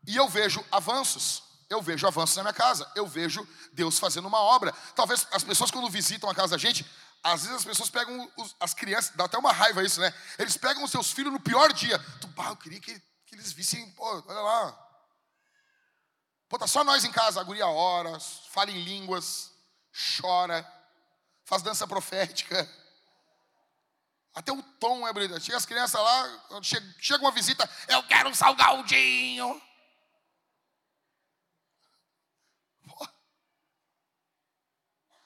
E 0.07 0.17
eu 0.17 0.29
vejo 0.29 0.65
avanços. 0.71 1.43
Eu 1.69 1.81
vejo 1.81 2.07
avanços 2.07 2.37
na 2.37 2.43
minha 2.43 2.53
casa. 2.53 2.91
Eu 2.95 3.07
vejo 3.07 3.47
Deus 3.73 3.99
fazendo 3.99 4.29
uma 4.29 4.39
obra. 4.39 4.73
Talvez 4.95 5.27
as 5.33 5.43
pessoas, 5.43 5.71
quando 5.71 5.89
visitam 5.91 6.29
a 6.29 6.35
casa 6.35 6.57
da 6.57 6.59
gente, 6.59 6.85
às 7.23 7.43
vezes 7.43 7.57
as 7.57 7.65
pessoas 7.65 7.91
pegam 7.91 8.31
os, 8.37 8.55
as 8.61 8.75
crianças, 8.75 9.15
dá 9.17 9.25
até 9.25 9.39
uma 9.39 9.53
raiva 9.53 9.83
isso, 9.83 10.01
né? 10.01 10.13
Eles 10.39 10.57
pegam 10.57 10.85
os 10.85 10.91
seus 10.91 11.11
filhos 11.11 11.33
no 11.33 11.41
pior 11.41 11.73
dia. 11.73 11.99
Tu, 12.21 12.29
pá, 12.29 12.49
eu 12.49 12.57
queria 12.57 12.81
que, 12.81 13.01
que 13.27 13.35
eles 13.35 13.53
vissem, 13.53 13.91
pô, 13.93 14.23
olha 14.27 14.41
lá, 14.41 14.85
Pô, 16.55 16.59
tá 16.59 16.69
só 16.69 16.85
nós 16.85 17.05
em 17.05 17.11
casa, 17.11 17.41
a 17.41 17.43
guria 17.43 17.67
ora, 17.67 18.17
fala 18.51 18.71
em 18.71 18.81
línguas, 18.81 19.51
chora, 20.21 20.65
faz 21.45 21.63
dança 21.63 21.85
profética. 21.85 22.71
Até 24.33 24.53
o 24.53 24.63
tom 24.79 25.07
é 25.09 25.13
brilhante. 25.13 25.47
Chega 25.47 25.57
as 25.57 25.67
crianças 25.67 26.01
lá, 26.01 26.61
chega, 26.63 26.95
chega 27.01 27.25
uma 27.25 27.33
visita, 27.33 27.69
eu 27.89 28.03
quero 28.05 28.29
um 28.29 28.35
salgadinho. 28.35 29.61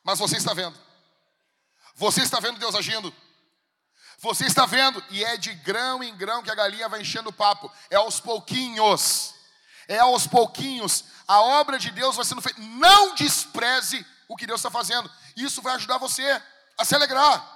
Mas 0.08 0.18
você 0.18 0.38
está 0.38 0.54
vendo. 0.54 0.74
Você 1.94 2.22
está 2.22 2.40
vendo 2.40 2.58
Deus 2.58 2.74
agindo. 2.74 3.14
Você 4.20 4.46
está 4.46 4.64
vendo, 4.64 5.04
e 5.10 5.22
é 5.22 5.36
de 5.36 5.52
grão 5.52 6.02
em 6.02 6.16
grão 6.16 6.42
que 6.42 6.50
a 6.50 6.54
galinha 6.54 6.88
vai 6.88 7.02
enchendo 7.02 7.28
o 7.28 7.32
papo. 7.32 7.70
É 7.90 7.96
aos 7.96 8.18
pouquinhos. 8.18 9.34
É 9.86 9.98
aos 9.98 10.26
pouquinhos. 10.26 11.04
A 11.26 11.42
obra 11.42 11.78
de 11.78 11.90
Deus 11.90 12.16
vai 12.16 12.24
sendo 12.24 12.40
feita. 12.40 12.58
Não 12.58 13.14
despreze 13.16 14.02
o 14.26 14.34
que 14.34 14.46
Deus 14.46 14.60
está 14.60 14.70
fazendo. 14.70 15.10
Isso 15.36 15.60
vai 15.60 15.74
ajudar 15.74 15.98
você 15.98 16.42
a 16.78 16.86
se 16.86 16.94
alegrar. 16.94 17.46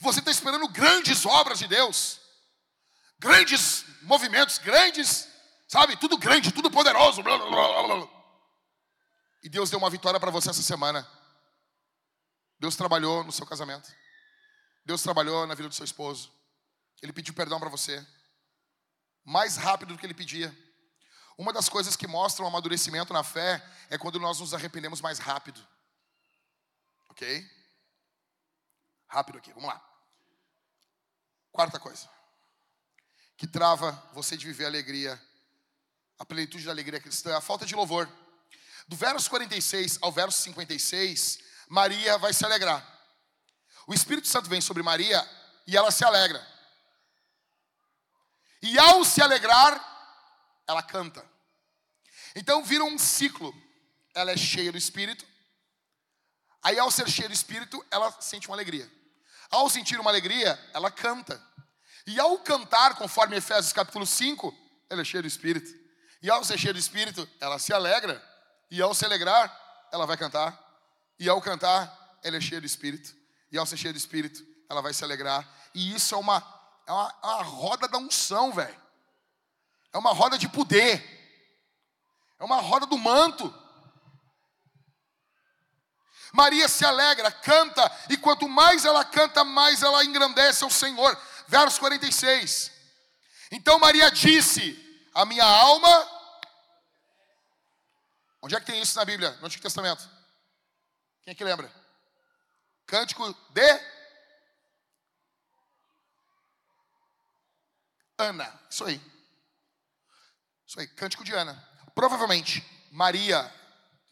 Você 0.00 0.20
está 0.20 0.30
esperando 0.30 0.66
grandes 0.66 1.26
obras 1.26 1.58
de 1.58 1.68
Deus, 1.68 2.20
grandes 3.18 3.84
movimentos, 4.00 4.56
grandes, 4.56 5.28
sabe? 5.68 5.94
Tudo 5.98 6.16
grande, 6.16 6.52
tudo 6.52 6.70
poderoso. 6.70 7.22
Blá, 7.22 7.36
blá, 7.36 7.82
blá, 7.82 8.08
e 9.42 9.48
Deus 9.50 9.68
deu 9.68 9.78
uma 9.78 9.90
vitória 9.90 10.18
para 10.18 10.30
você 10.30 10.48
essa 10.48 10.62
semana. 10.62 11.06
Deus 12.60 12.76
trabalhou 12.76 13.24
no 13.24 13.32
seu 13.32 13.46
casamento. 13.46 13.90
Deus 14.84 15.02
trabalhou 15.02 15.46
na 15.46 15.54
vida 15.54 15.68
do 15.68 15.74
seu 15.74 15.84
esposo. 15.84 16.30
Ele 17.00 17.12
pediu 17.12 17.32
perdão 17.32 17.58
para 17.58 17.70
você. 17.70 18.06
Mais 19.24 19.56
rápido 19.56 19.94
do 19.94 19.98
que 19.98 20.04
ele 20.04 20.14
pedia. 20.14 20.54
Uma 21.38 21.54
das 21.54 21.70
coisas 21.70 21.96
que 21.96 22.06
mostram 22.06 22.44
o 22.44 22.48
amadurecimento 22.48 23.14
na 23.14 23.24
fé 23.24 23.66
é 23.88 23.96
quando 23.96 24.20
nós 24.20 24.40
nos 24.40 24.52
arrependemos 24.52 25.00
mais 25.00 25.18
rápido. 25.18 25.66
Ok? 27.08 27.50
Rápido 29.08 29.38
aqui, 29.38 29.52
vamos 29.54 29.68
lá. 29.68 29.82
Quarta 31.50 31.80
coisa. 31.80 32.08
Que 33.38 33.46
trava 33.46 33.92
você 34.12 34.36
de 34.36 34.46
viver 34.46 34.66
a 34.66 34.68
alegria, 34.68 35.20
a 36.18 36.26
plenitude 36.26 36.66
da 36.66 36.72
alegria 36.72 37.00
cristã, 37.00 37.34
a 37.34 37.40
falta 37.40 37.64
de 37.64 37.74
louvor. 37.74 38.06
Do 38.86 38.96
verso 38.96 39.30
46 39.30 39.98
ao 40.02 40.12
verso 40.12 40.42
56, 40.42 41.49
Maria 41.70 42.18
vai 42.18 42.32
se 42.32 42.44
alegrar. 42.44 42.84
O 43.86 43.94
Espírito 43.94 44.26
Santo 44.26 44.50
vem 44.50 44.60
sobre 44.60 44.82
Maria 44.82 45.24
e 45.68 45.76
ela 45.76 45.92
se 45.92 46.04
alegra. 46.04 46.44
E 48.60 48.76
ao 48.76 49.04
se 49.04 49.22
alegrar, 49.22 49.80
ela 50.66 50.82
canta. 50.82 51.24
Então 52.34 52.64
vira 52.64 52.82
um 52.82 52.98
ciclo. 52.98 53.54
Ela 54.12 54.32
é 54.32 54.36
cheia 54.36 54.72
do 54.72 54.76
Espírito. 54.76 55.24
Aí, 56.62 56.78
ao 56.78 56.90
ser 56.90 57.08
cheia 57.08 57.28
do 57.28 57.34
Espírito, 57.34 57.82
ela 57.88 58.10
sente 58.20 58.48
uma 58.48 58.56
alegria. 58.56 58.90
Ao 59.48 59.70
sentir 59.70 59.98
uma 59.98 60.10
alegria, 60.10 60.58
ela 60.74 60.90
canta. 60.90 61.40
E 62.04 62.18
ao 62.18 62.36
cantar, 62.40 62.96
conforme 62.96 63.36
Efésios 63.36 63.72
capítulo 63.72 64.04
5, 64.04 64.52
ela 64.90 65.02
é 65.02 65.04
cheia 65.04 65.22
do 65.22 65.28
Espírito. 65.28 65.70
E 66.20 66.28
ao 66.28 66.42
ser 66.44 66.58
cheia 66.58 66.74
do 66.74 66.78
Espírito, 66.80 67.28
ela 67.40 67.60
se 67.60 67.72
alegra. 67.72 68.20
E 68.70 68.82
ao 68.82 68.92
se 68.92 69.04
alegrar, 69.04 69.88
ela 69.92 70.04
vai 70.04 70.16
cantar. 70.16 70.69
E 71.20 71.28
ao 71.28 71.38
cantar, 71.42 72.18
ela 72.22 72.38
é 72.38 72.40
cheia 72.40 72.62
do 72.62 72.66
Espírito. 72.66 73.14
E 73.52 73.58
ao 73.58 73.66
ser 73.66 73.76
cheia 73.76 73.92
do 73.92 73.98
Espírito, 73.98 74.42
ela 74.70 74.80
vai 74.80 74.94
se 74.94 75.04
alegrar. 75.04 75.46
E 75.74 75.94
isso 75.94 76.14
é 76.14 76.18
uma, 76.18 76.38
é 76.86 76.90
uma, 76.90 77.14
é 77.22 77.26
uma 77.26 77.42
roda 77.42 77.86
da 77.86 77.98
unção, 77.98 78.50
velho. 78.50 78.80
É 79.92 79.98
uma 79.98 80.14
roda 80.14 80.38
de 80.38 80.48
poder. 80.48 81.04
É 82.38 82.44
uma 82.44 82.56
roda 82.56 82.86
do 82.86 82.96
manto. 82.96 83.54
Maria 86.32 86.66
se 86.68 86.86
alegra, 86.86 87.30
canta, 87.30 87.90
e 88.08 88.16
quanto 88.16 88.48
mais 88.48 88.86
ela 88.86 89.04
canta, 89.04 89.44
mais 89.44 89.82
ela 89.82 90.02
engrandece 90.02 90.64
ao 90.64 90.70
Senhor. 90.70 91.20
Verso 91.48 91.78
46. 91.80 92.72
Então 93.50 93.78
Maria 93.78 94.10
disse: 94.10 94.74
A 95.12 95.26
minha 95.26 95.44
alma. 95.44 96.20
Onde 98.40 98.54
é 98.54 98.60
que 98.60 98.64
tem 98.64 98.80
isso 98.80 98.96
na 98.96 99.04
Bíblia, 99.04 99.32
no 99.32 99.46
Antigo 99.46 99.62
Testamento? 99.62 100.19
Quem 101.22 101.32
é 101.32 101.34
que 101.34 101.44
lembra? 101.44 101.70
Cântico 102.86 103.32
de 103.50 103.80
Ana. 108.18 108.60
Isso 108.68 108.84
aí. 108.84 109.00
Isso 110.66 110.78
aí, 110.78 110.86
cântico 110.88 111.24
de 111.24 111.32
Ana. 111.32 111.54
Provavelmente, 111.94 112.64
Maria. 112.90 113.42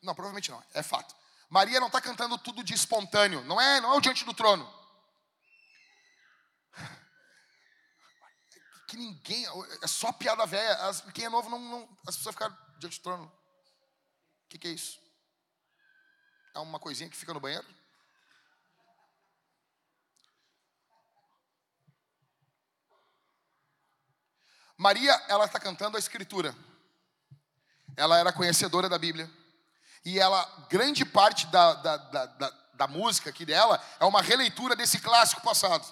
Não, 0.03 0.15
provavelmente 0.15 0.51
não, 0.51 0.63
é 0.75 0.83
fato. 0.83 1.15
Maria 1.49 1.81
não 1.81 1.87
está 1.87 2.01
cantando 2.01 2.37
tudo 2.39 2.63
de 2.63 2.75
espontâneo, 2.75 3.43
não 3.45 3.61
é, 3.61 3.81
não 3.81 3.95
é 3.95 3.97
o 3.97 4.01
diante 4.01 4.25
do 4.25 4.35
trono. 4.35 4.69
Que 8.89 8.97
ninguém, 8.97 9.45
é 9.83 9.87
só 9.87 10.11
piada 10.13 10.47
velha. 10.47 10.79
Quem 11.13 11.27
é 11.27 11.29
novo, 11.29 11.51
não, 11.51 11.59
não, 11.59 11.99
as 12.07 12.17
pessoas 12.17 12.35
ficaram 12.35 12.57
diante 12.79 12.99
do 12.99 13.03
trono. 13.03 13.27
O 13.27 14.49
que, 14.49 14.59
que 14.59 14.69
é 14.69 14.71
isso? 14.71 14.99
É 16.55 16.59
uma 16.59 16.79
coisinha 16.79 17.09
que 17.09 17.17
fica 17.17 17.35
no 17.35 17.41
banheiro? 17.41 17.67
Maria, 24.77 25.13
ela 25.29 25.45
está 25.45 25.59
cantando 25.59 25.97
a 25.97 26.01
escritura. 26.01 26.55
Ela 27.97 28.17
era 28.17 28.33
conhecedora 28.33 28.89
da 28.89 28.97
Bíblia. 28.97 29.29
E 30.05 30.21
ela, 30.21 30.45
grande 30.71 31.05
parte 31.05 31.47
da, 31.49 31.75
da, 31.75 31.97
da, 31.97 32.27
da, 32.27 32.51
da 32.75 32.87
música 32.87 33.29
aqui 33.29 33.45
dela 33.45 33.83
é 33.99 34.05
uma 34.05 34.23
releitura 34.23 34.77
desse 34.77 35.01
clássico 35.01 35.43
passado. 35.43 35.85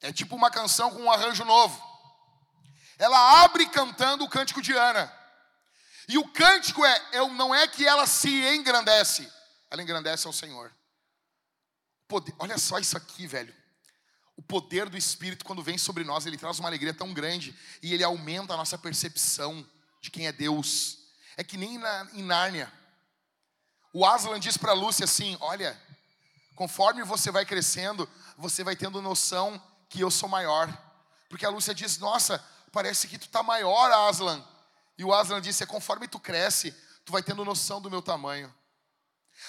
É 0.00 0.12
tipo 0.12 0.34
uma 0.34 0.50
canção 0.50 0.90
com 0.90 1.02
um 1.02 1.12
arranjo 1.12 1.44
novo. 1.44 1.80
Ela 2.98 3.44
abre 3.44 3.66
cantando 3.68 4.24
o 4.24 4.28
cântico 4.28 4.60
de 4.60 4.72
Ana. 4.72 5.19
E 6.10 6.18
o 6.18 6.26
cântico 6.26 6.84
é, 6.84 7.02
é 7.12 7.28
não 7.28 7.54
é 7.54 7.68
que 7.68 7.86
ela 7.86 8.04
se 8.04 8.28
engrandece, 8.52 9.32
ela 9.70 9.80
engrandece 9.80 10.26
ao 10.26 10.32
Senhor. 10.32 10.74
Poder, 12.08 12.34
olha 12.36 12.58
só 12.58 12.80
isso 12.80 12.96
aqui, 12.96 13.28
velho. 13.28 13.54
O 14.36 14.42
poder 14.42 14.88
do 14.88 14.96
Espírito, 14.96 15.44
quando 15.44 15.62
vem 15.62 15.78
sobre 15.78 16.02
nós, 16.02 16.26
ele 16.26 16.36
traz 16.36 16.58
uma 16.58 16.68
alegria 16.68 16.92
tão 16.92 17.14
grande 17.14 17.56
e 17.80 17.94
ele 17.94 18.02
aumenta 18.02 18.54
a 18.54 18.56
nossa 18.56 18.76
percepção 18.76 19.64
de 20.00 20.10
quem 20.10 20.26
é 20.26 20.32
Deus. 20.32 20.98
É 21.36 21.44
que 21.44 21.56
nem 21.56 21.78
na, 21.78 22.08
em 22.12 22.24
Nárnia. 22.24 22.72
O 23.92 24.04
Aslan 24.04 24.40
diz 24.40 24.56
para 24.56 24.72
Lúcia 24.72 25.04
assim: 25.04 25.36
Olha, 25.40 25.80
conforme 26.56 27.04
você 27.04 27.30
vai 27.30 27.46
crescendo, 27.46 28.10
você 28.36 28.64
vai 28.64 28.74
tendo 28.74 29.00
noção 29.00 29.62
que 29.88 30.00
eu 30.00 30.10
sou 30.10 30.28
maior. 30.28 30.76
Porque 31.28 31.46
a 31.46 31.50
Lúcia 31.50 31.72
diz: 31.72 31.98
Nossa, 31.98 32.44
parece 32.72 33.06
que 33.06 33.16
tu 33.16 33.26
está 33.26 33.44
maior, 33.44 33.92
Aslan. 34.08 34.44
E 35.00 35.04
o 35.04 35.14
Aslan 35.14 35.40
disse: 35.40 35.62
É 35.62 35.66
conforme 35.66 36.06
tu 36.06 36.20
cresce, 36.20 36.72
tu 37.06 37.12
vai 37.12 37.22
tendo 37.22 37.42
noção 37.42 37.80
do 37.80 37.90
meu 37.90 38.02
tamanho. 38.02 38.54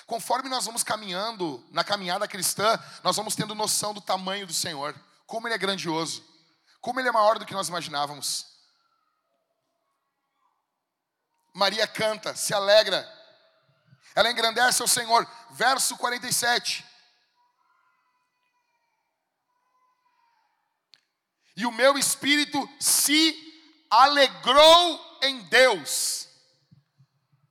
Conforme 0.07 0.47
nós 0.47 0.65
vamos 0.65 0.81
caminhando 0.81 1.61
na 1.71 1.83
caminhada 1.83 2.25
cristã, 2.25 2.81
nós 3.03 3.17
vamos 3.17 3.35
tendo 3.35 3.53
noção 3.53 3.93
do 3.93 3.99
tamanho 3.99 4.47
do 4.47 4.53
Senhor, 4.53 4.95
como 5.27 5.49
Ele 5.49 5.55
é 5.55 5.57
grandioso, 5.57 6.23
como 6.79 7.01
Ele 7.01 7.09
é 7.09 7.11
maior 7.11 7.37
do 7.37 7.45
que 7.45 7.53
nós 7.53 7.67
imaginávamos. 7.67 8.47
Maria 11.53 11.85
canta, 11.85 12.33
se 12.33 12.53
alegra, 12.53 13.05
ela 14.15 14.31
engrandece 14.31 14.81
ao 14.81 14.87
Senhor. 14.87 15.29
Verso 15.49 15.97
47. 15.97 16.85
E 21.57 21.65
o 21.65 21.73
meu 21.73 21.97
espírito 21.97 22.57
se 22.79 23.35
alegrou 23.89 25.10
em 25.21 25.43
Deus. 25.43 26.27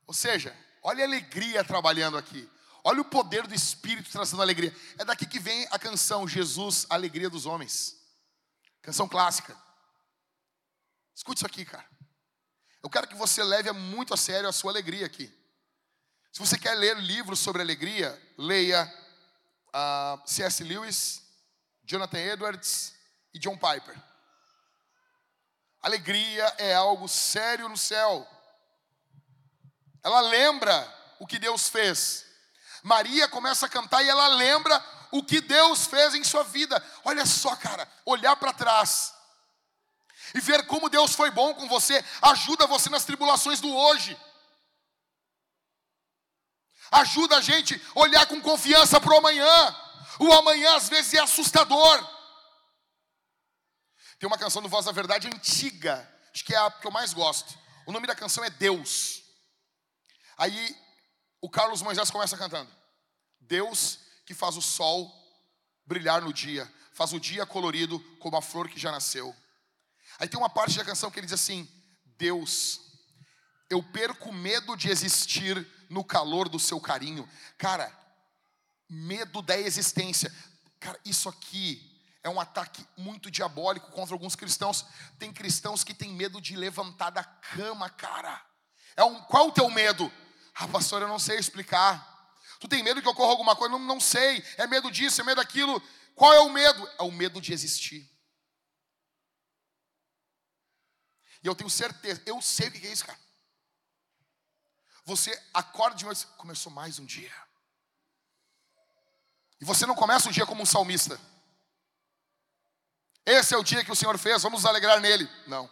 Ou 0.07 0.15
seja, 0.15 0.57
olha 0.83 1.05
a 1.05 1.07
alegria 1.07 1.63
trabalhando 1.65 2.17
aqui. 2.17 2.49
Olha 2.83 3.01
o 3.01 3.05
poder 3.05 3.47
do 3.47 3.55
Espírito 3.55 4.11
trazendo 4.11 4.43
alegria. 4.43 4.75
É 4.99 5.05
daqui 5.05 5.27
que 5.27 5.39
vem 5.39 5.67
a 5.71 5.79
canção 5.79 6.27
Jesus, 6.27 6.87
a 6.89 6.95
Alegria 6.95 7.29
dos 7.29 7.47
Homens. 7.47 7.97
Canção 8.81 9.07
clássica. 9.07 9.57
Escute 11.15 11.39
isso 11.39 11.47
aqui, 11.47 11.65
cara. 11.65 11.87
Eu 12.83 12.89
quero 12.89 13.07
que 13.07 13.15
você 13.15 13.43
leve 13.45 13.71
muito 13.73 14.15
a 14.15 14.17
sério 14.17 14.49
a 14.49 14.53
sua 14.53 14.73
alegria 14.73 15.05
aqui. 15.05 15.31
Se 16.33 16.39
você 16.39 16.57
quer 16.59 16.75
ler 16.75 16.97
livros 16.97 17.39
sobre 17.41 17.61
alegria, 17.61 18.19
leia 18.39 18.85
uh, 18.85 19.71
ah, 19.75 20.23
C.S. 20.25 20.65
Lewis, 20.65 21.23
Jonathan 21.85 22.19
Edwards 22.19 22.95
e 23.35 23.39
John 23.39 23.57
Piper. 23.57 24.10
Alegria 25.83 26.45
é 26.59 26.75
algo 26.75 27.09
sério 27.09 27.69
no 27.69 27.77
céu. 27.77 28.27
Ela 30.03 30.21
lembra 30.21 30.87
o 31.19 31.27
que 31.27 31.39
Deus 31.39 31.69
fez. 31.69 32.27
Maria 32.83 33.29
começa 33.29 33.67
a 33.67 33.69
cantar 33.69 34.03
e 34.03 34.09
ela 34.09 34.29
lembra 34.29 34.83
o 35.11 35.23
que 35.23 35.41
Deus 35.41 35.87
fez 35.87 36.15
em 36.15 36.25
sua 36.25 36.43
vida. 36.45 36.83
Olha 37.05 37.27
só, 37.27 37.55
cara, 37.57 37.89
olhar 38.05 38.37
para 38.37 38.53
trás 38.53 39.15
e 40.35 40.41
ver 40.41 40.67
como 40.67 40.89
Deus 40.89 41.15
foi 41.15 41.31
bom 41.31 41.55
com 41.55 41.69
você, 41.69 42.05
ajuda 42.23 42.67
você 42.67 42.89
nas 42.89 43.05
tribulações 43.05 43.61
do 43.61 43.75
hoje. 43.75 44.17
Ajuda 46.91 47.37
a 47.37 47.41
gente 47.41 47.81
olhar 47.95 48.27
com 48.27 48.41
confiança 48.41 49.01
para 49.01 49.13
o 49.13 49.19
amanhã. 49.19 49.77
O 50.19 50.33
amanhã 50.33 50.77
às 50.77 50.89
vezes 50.89 51.15
é 51.15 51.21
assustador. 51.21 52.20
Tem 54.21 54.27
uma 54.27 54.37
canção 54.37 54.61
do 54.61 54.69
Voz 54.69 54.85
da 54.85 54.93
Verdade 54.93 55.29
antiga, 55.29 56.07
acho 56.31 56.45
que 56.45 56.55
é 56.55 56.59
a 56.59 56.71
que 56.71 56.87
eu 56.87 56.91
mais 56.91 57.15
gosto. 57.15 57.59
O 57.87 57.91
nome 57.91 58.07
da 58.07 58.15
canção 58.15 58.45
é 58.45 58.51
Deus. 58.51 59.23
Aí 60.37 60.77
o 61.41 61.49
Carlos 61.49 61.81
Moisés 61.81 62.11
começa 62.11 62.37
cantando: 62.37 62.71
Deus 63.41 63.99
que 64.27 64.35
faz 64.35 64.59
o 64.59 64.63
sol 64.63 65.11
brilhar 65.87 66.21
no 66.21 66.35
dia, 66.35 66.71
faz 66.93 67.15
o 67.15 67.19
dia 67.19 67.47
colorido 67.47 67.99
como 68.19 68.37
a 68.37 68.43
flor 68.43 68.69
que 68.69 68.79
já 68.79 68.93
nasceu. 68.93 69.35
Aí 70.19 70.29
tem 70.29 70.39
uma 70.39 70.51
parte 70.51 70.77
da 70.77 70.85
canção 70.85 71.11
que 71.11 71.19
ele 71.19 71.27
diz 71.27 71.41
assim: 71.41 71.67
Deus, 72.05 72.79
eu 73.71 73.83
perco 73.83 74.31
medo 74.35 74.77
de 74.77 74.91
existir 74.91 75.67
no 75.89 76.05
calor 76.05 76.47
do 76.47 76.59
seu 76.59 76.79
carinho. 76.79 77.27
Cara, 77.57 77.91
medo 78.87 79.41
da 79.41 79.59
existência. 79.59 80.31
Cara, 80.79 81.01
isso 81.07 81.27
aqui 81.27 81.90
é 82.23 82.29
um 82.29 82.41
ataque 82.41 82.87
muito 82.97 83.31
diabólico 83.31 83.91
contra 83.93 84.15
alguns 84.15 84.37
cristãos. 84.37 84.85
Tem 85.19 85.33
cristãos 85.33 85.83
que 85.83 85.95
têm 85.95 86.13
medo 86.13 86.41
de 86.41 86.55
levantar 86.55 87.11
da 87.11 87.25
cama, 87.25 87.89
cara. 87.89 88.45
É 88.97 89.05
um, 89.05 89.23
qual 89.23 89.49
o 89.49 89.53
teu 89.53 89.71
medo? 89.71 90.13
Ah, 90.55 90.69
pastor, 90.69 91.01
eu 91.03 91.09
não 91.09 91.19
sei 91.19 91.39
explicar. 91.39 92.07
Tu 92.59 92.69
tem 92.69 92.83
medo 92.83 93.01
que 93.01 93.09
ocorra 93.09 93.31
alguma 93.31 93.57
coisa? 93.57 93.73
Não, 93.73 93.79
não 93.79 94.01
sei. 94.01 94.45
É 94.59 94.67
medo 94.67 94.91
disso, 94.91 95.21
é 95.21 95.25
medo 95.25 95.37
daquilo. 95.37 95.83
Qual 96.15 96.33
é 96.33 96.41
o 96.41 96.51
medo? 96.51 96.87
É 96.99 97.03
o 97.03 97.11
medo 97.11 97.41
de 97.41 97.55
existir. 97.55 98.07
E 101.43 101.47
eu 101.47 101.55
tenho 101.55 101.71
certeza, 101.71 102.23
eu 102.27 102.43
sei 102.43 102.69
o 102.69 102.73
que 102.73 102.87
é 102.87 102.93
isso, 102.93 103.07
cara. 103.07 103.19
Você 105.07 105.43
acorda 105.55 105.97
de 105.97 106.05
noite, 106.05 106.27
começou 106.37 106.71
mais 106.71 106.99
um 106.99 107.07
dia. 107.07 107.33
E 109.59 109.65
você 109.65 109.87
não 109.87 109.95
começa 109.95 110.29
o 110.29 110.33
dia 110.33 110.45
como 110.45 110.63
um 110.63 110.67
salmista. 110.67 111.19
Esse 113.25 113.55
é 113.55 113.59
o 113.59 113.63
dia 113.63 113.85
que 113.85 113.93
o 113.93 113.97
Senhor 113.97 114.17
fez, 114.19 114.43
vamos 114.43 114.63
nos 114.63 114.69
alegrar 114.69 115.01
nele. 115.01 115.29
Não. 115.47 115.71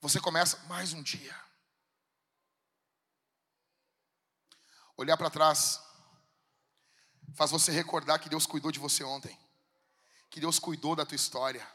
você 0.00 0.20
começa 0.20 0.58
mais 0.66 0.92
um 0.92 1.02
dia. 1.02 1.34
Olhar 4.96 5.16
para 5.16 5.30
trás 5.30 5.80
faz 7.34 7.50
você 7.50 7.72
recordar 7.72 8.18
que 8.20 8.28
Deus 8.28 8.46
cuidou 8.46 8.70
de 8.70 8.78
você 8.78 9.02
ontem, 9.02 9.36
que 10.30 10.40
Deus 10.40 10.58
cuidou 10.58 10.94
da 10.94 11.04
tua 11.04 11.16
história 11.16 11.66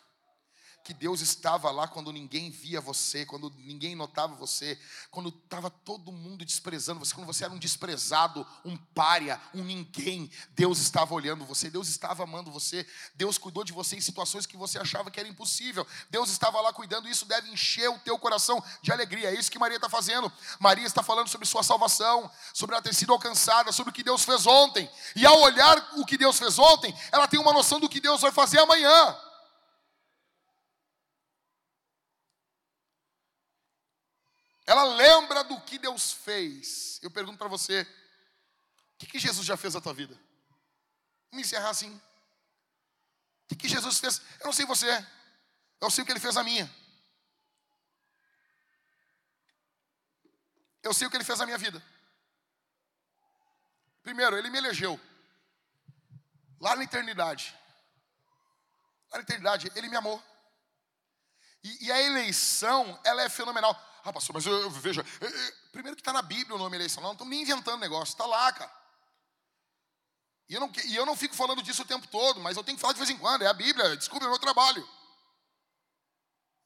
que 0.84 0.94
Deus 0.94 1.22
estava 1.22 1.70
lá 1.72 1.88
quando 1.88 2.12
ninguém 2.12 2.50
via 2.50 2.82
você, 2.82 3.26
quando 3.26 3.52
ninguém 3.58 3.96
notava 3.96 4.34
você, 4.34 4.80
quando 5.12 5.30
estava 5.30 5.70
todo 5.70 6.12
mundo 6.12 6.44
desprezando 6.44 7.00
você, 7.00 7.14
quando 7.14 7.28
você 7.28 7.44
era 7.44 7.54
um 7.54 7.60
desprezado, 7.60 8.46
um 8.66 8.76
pária, 8.76 9.40
um 9.54 9.64
ninguém. 9.64 10.32
Deus 10.52 10.80
estava 10.80 11.14
olhando 11.14 11.46
você, 11.46 11.70
Deus 11.70 11.88
estava 11.88 12.24
amando 12.24 12.52
você, 12.52 12.88
Deus 13.16 13.38
cuidou 13.38 13.64
de 13.64 13.72
você 13.72 13.96
em 13.98 14.02
situações 14.02 14.46
que 14.46 14.58
você 14.58 14.80
achava 14.80 15.12
que 15.12 15.20
era 15.20 15.30
impossível. 15.30 15.86
Deus 16.10 16.30
estava 16.30 16.60
lá 16.60 16.74
cuidando, 16.74 17.08
e 17.08 17.12
isso 17.12 17.26
deve 17.26 17.50
encher 17.52 17.90
o 17.90 18.00
teu 18.00 18.18
coração 18.18 18.64
de 18.82 18.92
alegria. 18.92 19.30
É 19.30 19.40
isso 19.40 19.52
que 19.52 19.60
Maria 19.60 19.78
está 19.78 19.90
fazendo. 19.90 20.32
Maria 20.60 20.88
está 20.88 21.04
falando 21.04 21.28
sobre 21.28 21.48
sua 21.48 21.64
salvação, 21.64 22.30
sobre 22.54 22.76
ela 22.76 22.82
ter 22.82 22.96
sido 22.96 23.14
alcançada, 23.14 23.72
sobre 23.72 23.92
o 23.92 23.94
que 23.94 24.04
Deus 24.04 24.24
fez 24.24 24.48
ontem. 24.48 24.90
E 25.16 25.26
ao 25.26 25.40
olhar 25.42 25.92
o 25.98 26.06
que 26.06 26.18
Deus 26.18 26.40
fez 26.40 26.58
ontem, 26.58 26.94
ela 27.12 27.28
tem 27.28 27.40
uma 27.40 27.54
noção 27.54 27.80
do 27.80 27.90
que 27.90 28.00
Deus 28.00 28.22
vai 28.22 28.32
fazer 28.32 28.60
amanhã. 28.60 29.29
Ela 34.70 34.84
lembra 34.84 35.44
do 35.44 35.60
que 35.62 35.80
Deus 35.80 36.12
fez. 36.14 37.00
Eu 37.02 37.10
pergunto 37.10 37.40
para 37.40 37.48
você: 37.48 37.82
o 37.82 38.98
que, 39.00 39.08
que, 39.08 39.18
Jesus 39.18 39.44
já 39.44 39.58
fez 39.58 39.74
na 39.74 39.82
tua 39.82 39.96
vida? 39.96 40.14
Vamos 41.32 41.48
encerrar 41.48 41.72
assim. 41.72 41.92
O 41.96 43.48
que, 43.48 43.56
que 43.56 43.68
Jesus 43.68 43.98
fez? 43.98 44.22
Eu 44.40 44.46
não 44.46 44.54
sei 44.54 44.68
você, 44.68 44.86
eu 45.82 45.90
sei 45.90 46.04
o 46.04 46.06
que 46.06 46.12
ele 46.12 46.20
fez 46.20 46.36
na 46.36 46.44
minha. 46.44 46.72
Eu 50.84 50.94
sei 50.94 51.08
o 51.08 51.10
que 51.10 51.18
ele 51.18 51.24
fez 51.24 51.40
na 51.40 51.48
minha 51.48 51.58
vida. 51.58 51.84
Primeiro, 54.04 54.38
ele 54.38 54.52
me 54.52 54.60
elegeu. 54.60 55.02
Lá 56.60 56.76
na 56.76 56.84
eternidade. 56.84 57.58
Lá 59.10 59.18
na 59.18 59.24
eternidade, 59.24 59.72
ele 59.76 59.90
me 59.90 59.96
amou. 59.96 60.24
E, 61.64 61.88
e 61.88 61.92
a 61.92 62.00
eleição, 62.04 63.02
ela 63.04 63.24
é 63.24 63.30
fenomenal. 63.30 63.89
Ah, 64.04 64.14
pastor, 64.14 64.34
mas 64.34 64.46
eu, 64.46 64.54
eu 64.54 64.70
veja. 64.70 65.04
Primeiro 65.72 65.96
que 65.96 66.02
está 66.02 66.14
na 66.14 66.22
Bíblia 66.22 66.56
o 66.56 66.60
nome 66.60 66.78
eleição, 66.78 67.04
não 67.04 67.14
estamos 67.14 67.32
nem 67.32 67.42
inventando 67.42 67.80
negócio, 67.80 68.14
está 68.14 68.26
lá, 68.26 68.52
cara. 68.54 68.80
E 70.48 70.56
eu, 70.56 70.60
não, 70.60 70.72
e 70.86 70.96
eu 70.96 71.06
não 71.06 71.16
fico 71.16 71.36
falando 71.36 71.62
disso 71.62 71.84
o 71.84 71.86
tempo 71.86 72.08
todo, 72.08 72.40
mas 72.40 72.58
eu 72.58 72.64
tenho 72.64 72.76
que 72.76 72.82
falar 72.82 72.94
de 72.94 73.00
vez 73.00 73.10
em 73.10 73.18
quando, 73.18 73.44
é 73.44 73.48
a 73.48 73.54
Bíblia, 73.54 73.96
desculpe, 73.96 74.26
é 74.26 74.28
o 74.28 74.32
meu 74.32 74.40
trabalho. 74.40 74.88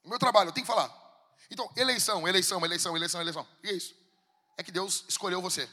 O 0.02 0.08
meu 0.08 0.18
trabalho, 0.18 0.48
eu 0.48 0.52
tenho 0.52 0.66
que 0.66 0.72
falar. 0.72 0.90
Então, 1.50 1.70
eleição, 1.76 2.26
eleição, 2.26 2.64
eleição, 2.64 2.96
eleição, 2.96 3.20
eleição. 3.20 3.48
E 3.62 3.68
é 3.68 3.72
isso. 3.72 3.94
É 4.56 4.62
que 4.62 4.72
Deus 4.72 5.04
escolheu 5.08 5.42
você. 5.42 5.68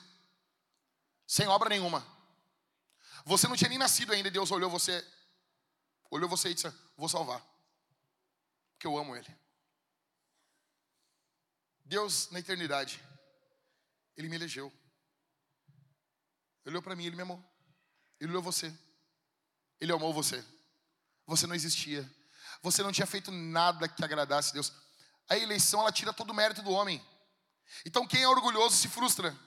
Sem 1.26 1.48
obra 1.48 1.70
nenhuma. 1.70 2.06
Você 3.26 3.48
não 3.48 3.56
tinha 3.56 3.70
nem 3.70 3.78
nascido 3.78 4.12
ainda 4.12 4.28
e 4.28 4.32
Deus 4.32 4.52
olhou 4.52 4.70
você, 4.70 5.06
olhou 6.10 6.28
você 6.28 6.50
e 6.50 6.54
disse: 6.54 6.74
Vou 6.98 7.08
salvar. 7.08 7.42
Porque 8.74 8.88
eu 8.88 8.98
amo 8.98 9.16
Ele. 9.16 9.41
Deus, 11.92 12.30
na 12.32 12.40
eternidade, 12.40 13.04
Ele 14.16 14.30
me 14.30 14.38
elegeu. 14.38 14.72
Ele 16.64 16.72
olhou 16.76 16.82
para 16.82 16.96
mim, 16.96 17.06
Ele 17.06 17.18
me 17.18 17.24
amou. 17.24 17.44
Ele 18.18 18.32
olhou 18.32 18.42
você. 18.42 18.74
Ele 19.78 19.92
amou 19.92 20.14
você. 20.14 20.42
Você 21.28 21.46
não 21.46 21.54
existia. 21.54 22.10
Você 22.62 22.82
não 22.82 22.94
tinha 22.94 23.06
feito 23.06 23.30
nada 23.30 23.90
que 23.90 24.06
agradasse 24.06 24.54
Deus. 24.54 24.72
A 25.30 25.38
eleição, 25.38 25.82
ela 25.82 25.92
tira 25.92 26.14
todo 26.14 26.30
o 26.30 26.34
mérito 26.34 26.62
do 26.62 26.72
homem. 26.72 27.06
Então, 27.86 28.08
quem 28.08 28.24
é 28.24 28.28
orgulhoso 28.28 28.78
se 28.78 28.88
frustra. 28.88 29.38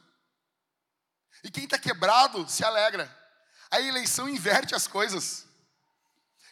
E 1.43 1.51
quem 1.51 1.65
está 1.65 1.79
quebrado 1.79 2.47
se 2.47 2.63
alegra. 2.63 3.09
A 3.71 3.81
eleição 3.81 4.29
inverte 4.29 4.75
as 4.75 4.87
coisas. 4.87 5.47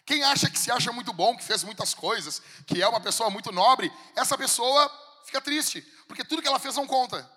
Quem 0.06 0.24
acha 0.24 0.48
que 0.48 0.58
se 0.58 0.70
acha 0.70 0.90
muito 0.90 1.12
bom, 1.12 1.36
que 1.36 1.44
fez 1.44 1.62
muitas 1.62 1.92
coisas, 1.92 2.40
que 2.66 2.80
é 2.80 2.88
uma 2.88 3.00
pessoa 3.00 3.28
muito 3.28 3.52
nobre, 3.52 3.92
essa 4.16 4.38
pessoa 4.38 4.90
fica 5.24 5.40
triste, 5.40 5.80
porque 6.06 6.24
tudo 6.24 6.42
que 6.42 6.48
ela 6.48 6.58
fez 6.58 6.76
não 6.76 6.86
conta. 6.86 7.28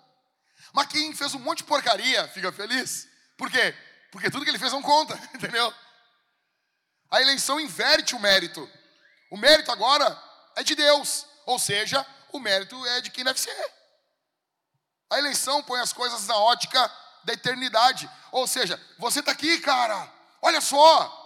Mas 0.72 0.86
quem 0.88 1.14
fez 1.14 1.34
um 1.34 1.38
monte 1.38 1.58
de 1.58 1.64
porcaria 1.64 2.26
fica 2.28 2.52
feliz. 2.52 3.08
Por 3.36 3.50
quê? 3.50 3.74
Porque 4.10 4.30
tudo 4.30 4.44
que 4.44 4.50
ele 4.50 4.58
fez 4.58 4.72
não 4.72 4.82
conta, 4.82 5.14
entendeu? 5.34 5.72
A 7.10 7.20
eleição 7.20 7.60
inverte 7.60 8.14
o 8.14 8.20
mérito. 8.20 8.68
O 9.30 9.36
mérito 9.36 9.70
agora 9.70 10.20
é 10.56 10.62
de 10.62 10.74
Deus, 10.74 11.26
ou 11.44 11.58
seja, 11.58 12.04
o 12.32 12.38
mérito 12.38 12.84
é 12.86 13.00
de 13.00 13.10
quem 13.10 13.24
deve 13.24 13.40
ser. 13.40 13.74
A 15.10 15.18
eleição 15.18 15.62
põe 15.62 15.80
as 15.80 15.92
coisas 15.92 16.26
na 16.26 16.36
ótica 16.36 16.92
da 17.24 17.32
eternidade. 17.32 18.10
Ou 18.32 18.46
seja, 18.46 18.80
você 18.98 19.20
está 19.20 19.32
aqui, 19.32 19.60
cara. 19.60 20.12
Olha 20.42 20.60
só. 20.60 21.24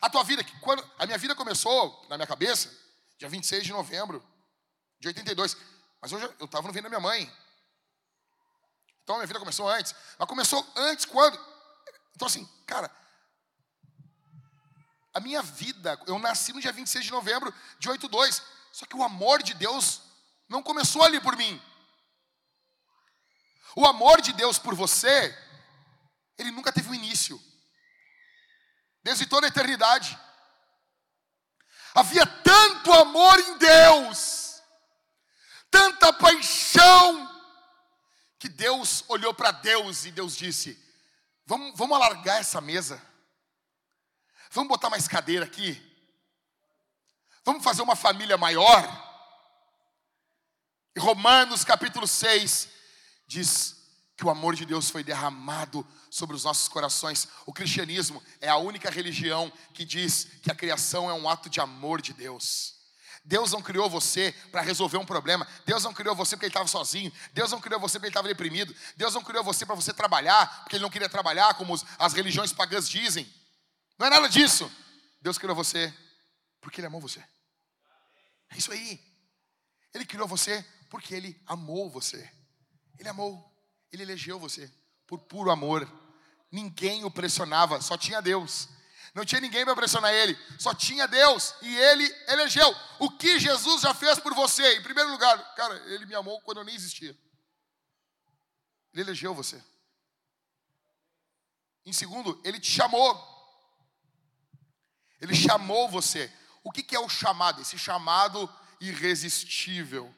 A 0.00 0.08
tua 0.08 0.22
vida, 0.22 0.44
quando 0.60 0.88
a 0.98 1.06
minha 1.06 1.18
vida 1.18 1.34
começou 1.34 2.06
na 2.08 2.16
minha 2.16 2.26
cabeça, 2.26 2.70
dia 3.18 3.28
26 3.28 3.64
de 3.64 3.72
novembro 3.72 4.24
de 5.00 5.08
82. 5.08 5.56
Mas 6.00 6.12
eu 6.12 6.18
estava 6.44 6.66
no 6.66 6.72
ventre 6.72 6.82
da 6.82 6.88
minha 6.88 7.00
mãe. 7.00 7.30
Então 9.02 9.16
a 9.16 9.18
minha 9.18 9.26
vida 9.26 9.38
começou 9.38 9.68
antes. 9.68 9.94
Mas 10.18 10.28
começou 10.28 10.72
antes 10.76 11.04
quando? 11.04 11.38
Então 12.14 12.28
assim, 12.28 12.46
cara, 12.66 12.90
a 15.14 15.20
minha 15.20 15.42
vida, 15.42 16.00
eu 16.06 16.18
nasci 16.18 16.52
no 16.52 16.60
dia 16.60 16.72
26 16.72 17.06
de 17.06 17.10
novembro 17.10 17.52
de 17.78 17.88
82. 17.88 18.42
Só 18.72 18.86
que 18.86 18.96
o 18.96 19.02
amor 19.02 19.42
de 19.42 19.54
Deus 19.54 20.02
não 20.48 20.62
começou 20.62 21.02
ali 21.02 21.20
por 21.20 21.36
mim. 21.36 21.60
O 23.74 23.86
amor 23.86 24.20
de 24.20 24.32
Deus 24.32 24.58
por 24.58 24.74
você, 24.74 25.36
ele 26.36 26.50
nunca 26.50 26.72
teve 26.72 26.88
um 26.88 26.94
início. 26.94 27.40
Desde 29.02 29.26
toda 29.26 29.46
a 29.46 29.48
eternidade. 29.48 30.18
Havia 31.94 32.26
tanto 32.26 32.92
amor 32.92 33.38
em 33.40 33.58
Deus 33.58 34.47
tanta 35.70 36.12
paixão, 36.12 37.28
que 38.38 38.48
Deus 38.48 39.04
olhou 39.08 39.34
para 39.34 39.50
Deus 39.50 40.04
e 40.04 40.10
Deus 40.10 40.36
disse: 40.36 40.78
vamos, 41.44 41.76
vamos 41.76 41.96
alargar 41.96 42.38
essa 42.38 42.60
mesa, 42.60 43.02
vamos 44.50 44.68
botar 44.68 44.90
mais 44.90 45.08
cadeira 45.08 45.44
aqui, 45.44 45.80
vamos 47.44 47.64
fazer 47.64 47.82
uma 47.82 47.96
família 47.96 48.36
maior. 48.36 49.06
E 50.94 51.00
Romanos 51.00 51.64
capítulo 51.64 52.06
6 52.06 52.68
diz 53.26 53.76
que 54.16 54.26
o 54.26 54.30
amor 54.30 54.56
de 54.56 54.66
Deus 54.66 54.90
foi 54.90 55.04
derramado 55.04 55.86
sobre 56.10 56.34
os 56.34 56.42
nossos 56.42 56.66
corações. 56.66 57.28
O 57.46 57.52
cristianismo 57.52 58.20
é 58.40 58.48
a 58.48 58.56
única 58.56 58.90
religião 58.90 59.52
que 59.72 59.84
diz 59.84 60.24
que 60.42 60.50
a 60.50 60.56
criação 60.56 61.08
é 61.08 61.14
um 61.14 61.28
ato 61.28 61.48
de 61.48 61.60
amor 61.60 62.02
de 62.02 62.12
Deus. 62.12 62.77
Deus 63.28 63.52
não 63.52 63.60
criou 63.60 63.90
você 63.90 64.32
para 64.50 64.62
resolver 64.62 64.96
um 64.96 65.04
problema. 65.04 65.46
Deus 65.66 65.84
não 65.84 65.92
criou 65.92 66.16
você 66.16 66.34
porque 66.34 66.46
ele 66.46 66.50
estava 66.50 66.66
sozinho. 66.66 67.12
Deus 67.34 67.52
não 67.52 67.60
criou 67.60 67.78
você 67.78 67.98
porque 67.98 68.06
ele 68.06 68.10
estava 68.10 68.26
deprimido. 68.26 68.74
Deus 68.96 69.12
não 69.12 69.22
criou 69.22 69.44
você 69.44 69.66
para 69.66 69.74
você 69.74 69.92
trabalhar 69.92 70.62
porque 70.62 70.76
ele 70.76 70.82
não 70.82 70.88
queria 70.88 71.10
trabalhar, 71.10 71.52
como 71.52 71.78
as 71.98 72.14
religiões 72.14 72.54
pagãs 72.54 72.88
dizem. 72.88 73.30
Não 73.98 74.06
é 74.06 74.10
nada 74.10 74.30
disso. 74.30 74.72
Deus 75.20 75.36
criou 75.36 75.54
você 75.54 75.92
porque 76.58 76.80
ele 76.80 76.86
amou 76.86 77.02
você. 77.02 77.22
É 78.48 78.56
isso 78.56 78.72
aí. 78.72 78.98
Ele 79.92 80.06
criou 80.06 80.26
você 80.26 80.64
porque 80.88 81.14
ele 81.14 81.38
amou 81.46 81.90
você. 81.90 82.32
Ele 82.98 83.10
amou. 83.10 83.46
Ele 83.92 84.04
elegeu 84.04 84.38
você 84.38 84.72
por 85.06 85.18
puro 85.18 85.50
amor. 85.50 85.86
Ninguém 86.50 87.04
o 87.04 87.10
pressionava, 87.10 87.82
só 87.82 87.98
tinha 87.98 88.22
Deus. 88.22 88.70
Não 89.14 89.24
tinha 89.24 89.40
ninguém 89.40 89.64
para 89.64 89.74
pressionar 89.74 90.12
ele, 90.12 90.38
só 90.58 90.74
tinha 90.74 91.06
Deus 91.08 91.54
e 91.62 91.76
ele 91.76 92.04
elegeu. 92.28 92.74
O 92.98 93.10
que 93.10 93.38
Jesus 93.38 93.82
já 93.82 93.94
fez 93.94 94.18
por 94.18 94.34
você? 94.34 94.76
Em 94.76 94.82
primeiro 94.82 95.10
lugar, 95.10 95.54
cara, 95.54 95.76
ele 95.92 96.06
me 96.06 96.14
amou 96.14 96.40
quando 96.42 96.58
eu 96.58 96.64
nem 96.64 96.74
existia. 96.74 97.16
Ele 98.92 99.02
elegeu 99.02 99.34
você. 99.34 99.62
Em 101.84 101.92
segundo, 101.92 102.40
ele 102.44 102.60
te 102.60 102.70
chamou. 102.70 103.36
Ele 105.20 105.34
chamou 105.34 105.88
você. 105.88 106.30
O 106.62 106.70
que 106.70 106.94
é 106.94 107.00
o 107.00 107.08
chamado? 107.08 107.62
Esse 107.62 107.78
chamado 107.78 108.52
irresistível. 108.80 110.14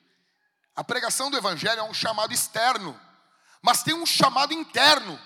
A 0.74 0.82
pregação 0.82 1.30
do 1.30 1.36
Evangelho 1.36 1.80
é 1.80 1.82
um 1.82 1.94
chamado 1.94 2.32
externo, 2.32 2.98
mas 3.62 3.82
tem 3.82 3.94
um 3.94 4.06
chamado 4.06 4.52
interno. 4.52 5.18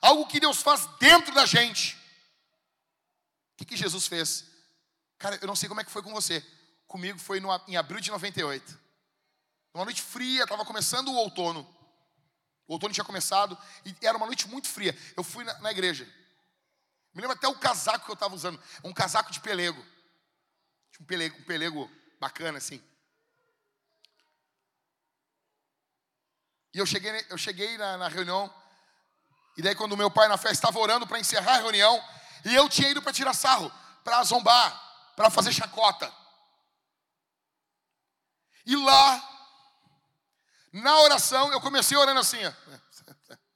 Algo 0.00 0.26
que 0.26 0.40
Deus 0.40 0.60
faz 0.62 0.86
dentro 0.98 1.34
da 1.34 1.46
gente. 1.46 1.96
O 3.56 3.58
que, 3.58 3.64
que 3.64 3.76
Jesus 3.76 4.06
fez? 4.06 4.44
Cara, 5.18 5.38
eu 5.40 5.48
não 5.48 5.56
sei 5.56 5.66
como 5.66 5.80
é 5.80 5.84
que 5.84 5.90
foi 5.90 6.02
com 6.02 6.12
você. 6.12 6.44
Comigo 6.86 7.18
foi 7.18 7.40
no, 7.40 7.48
em 7.66 7.74
abril 7.74 8.00
de 8.00 8.10
98. 8.10 8.78
Uma 9.72 9.86
noite 9.86 10.02
fria, 10.02 10.42
estava 10.42 10.62
começando 10.62 11.08
o 11.08 11.14
outono. 11.14 11.66
O 12.68 12.74
outono 12.74 12.92
tinha 12.92 13.04
começado 13.04 13.56
e 13.82 13.96
era 14.06 14.18
uma 14.18 14.26
noite 14.26 14.46
muito 14.46 14.68
fria. 14.68 14.94
Eu 15.16 15.24
fui 15.24 15.42
na, 15.42 15.58
na 15.60 15.70
igreja. 15.70 16.04
Me 17.14 17.22
lembro 17.22 17.34
até 17.34 17.48
o 17.48 17.58
casaco 17.58 18.04
que 18.04 18.10
eu 18.10 18.14
estava 18.14 18.34
usando. 18.34 18.62
Um 18.84 18.92
casaco 18.92 19.32
de 19.32 19.40
pelego. 19.40 19.82
Um 21.00 21.04
pelego, 21.06 21.38
um 21.38 21.44
pelego 21.44 21.90
bacana 22.20 22.58
assim. 22.58 22.82
E 26.74 26.78
eu 26.78 26.84
cheguei, 26.84 27.24
eu 27.30 27.38
cheguei 27.38 27.78
na, 27.78 27.96
na 27.96 28.06
reunião, 28.06 28.54
e 29.56 29.62
daí 29.62 29.74
quando 29.74 29.96
meu 29.96 30.10
pai 30.10 30.28
na 30.28 30.36
festa 30.36 30.66
estava 30.66 30.78
orando 30.78 31.06
para 31.06 31.18
encerrar 31.18 31.54
a 31.54 31.60
reunião, 31.62 32.04
e 32.46 32.54
eu 32.54 32.68
tinha 32.68 32.88
ido 32.88 33.02
para 33.02 33.12
tirar 33.12 33.34
sarro, 33.34 33.72
para 34.04 34.22
zombar, 34.22 35.12
para 35.16 35.28
fazer 35.28 35.52
chacota. 35.52 36.14
E 38.64 38.76
lá, 38.76 39.20
na 40.72 41.00
oração, 41.00 41.52
eu 41.52 41.60
comecei 41.60 41.96
orando 41.96 42.20
assim, 42.20 42.38
ó. 42.44 42.52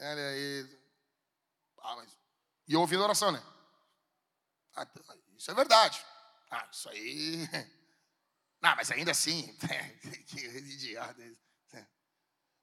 Olha 0.00 0.28
aí. 0.28 0.78
Ah, 1.80 1.96
mas... 1.96 2.14
E 2.66 2.74
eu 2.74 2.80
ouvindo 2.80 3.00
a 3.02 3.06
oração, 3.06 3.32
né? 3.32 3.42
Ah, 4.76 4.86
isso 5.38 5.50
é 5.50 5.54
verdade. 5.54 6.04
Ah, 6.50 6.68
isso 6.70 6.86
aí. 6.90 7.48
Não, 8.60 8.76
mas 8.76 8.90
ainda 8.90 9.12
assim. 9.12 9.56
que 10.28 10.40
idiota. 10.40 11.22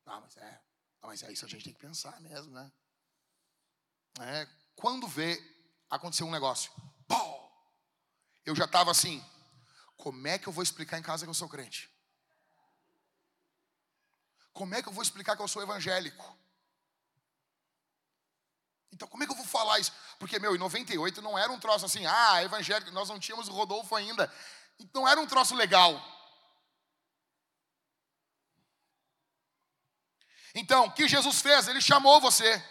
Não, 0.06 0.22
mas 0.22 0.38
é. 0.38 0.65
Não, 1.06 1.12
mas 1.12 1.22
é 1.22 1.32
isso 1.32 1.46
a 1.46 1.48
gente 1.48 1.64
tem 1.64 1.74
que 1.74 1.80
pensar 1.80 2.20
mesmo, 2.20 2.52
né? 2.52 2.72
É, 4.22 4.48
quando 4.76 5.08
vê 5.08 5.40
acontecer 5.88 6.24
um 6.24 6.32
negócio, 6.32 6.72
pô, 7.08 7.52
eu 8.44 8.56
já 8.56 8.66
estava 8.66 8.90
assim. 8.90 9.24
Como 9.96 10.28
é 10.28 10.40
que 10.40 10.48
eu 10.48 10.54
vou 10.54 10.64
explicar 10.64 10.98
em 10.98 11.04
casa 11.04 11.24
que 11.24 11.30
eu 11.30 11.36
sou 11.36 11.48
crente? 11.48 11.92
Como 14.52 14.74
é 14.74 14.82
que 14.82 14.90
eu 14.90 14.94
vou 14.94 15.04
explicar 15.04 15.36
que 15.36 15.44
eu 15.44 15.48
sou 15.48 15.62
evangélico? 15.62 16.38
Então, 18.92 19.08
como 19.08 19.24
é 19.24 19.28
que 19.28 19.32
eu 19.32 19.38
vou 19.38 19.46
falar 19.46 19.78
isso? 19.80 19.94
Porque, 20.18 20.40
meu, 20.40 20.56
em 20.56 20.60
98 20.60 21.22
não 21.22 21.38
era 21.38 21.52
um 21.52 21.60
troço 21.60 21.86
assim, 21.86 22.04
ah, 22.08 22.42
evangélico, 22.42 22.90
nós 22.92 23.10
não 23.10 23.20
tínhamos 23.20 23.48
o 23.48 23.54
Rodolfo 23.54 23.96
ainda. 23.96 24.34
Então, 24.80 25.08
era 25.08 25.22
um 25.22 25.28
troço 25.28 25.54
legal. 25.54 26.02
Então, 30.56 30.86
o 30.86 30.92
que 30.92 31.08
Jesus 31.08 31.42
fez? 31.42 31.68
Ele 31.68 31.82
chamou 31.82 32.22
você. 32.22 32.64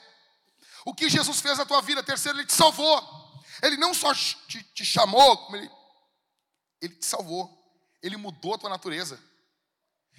O 0.86 0.94
que 0.94 1.08
Jesus 1.10 1.40
fez 1.40 1.58
na 1.58 1.66
tua 1.66 1.82
vida? 1.82 2.02
Terceiro, 2.02 2.38
ele 2.38 2.46
te 2.46 2.54
salvou. 2.54 3.42
Ele 3.62 3.76
não 3.76 3.92
só 3.92 4.12
te, 4.14 4.62
te 4.74 4.84
chamou, 4.84 5.48
ele, 5.54 5.70
ele 6.80 6.94
te 6.94 7.04
salvou. 7.04 7.62
Ele 8.02 8.16
mudou 8.16 8.54
a 8.54 8.58
tua 8.58 8.70
natureza. 8.70 9.22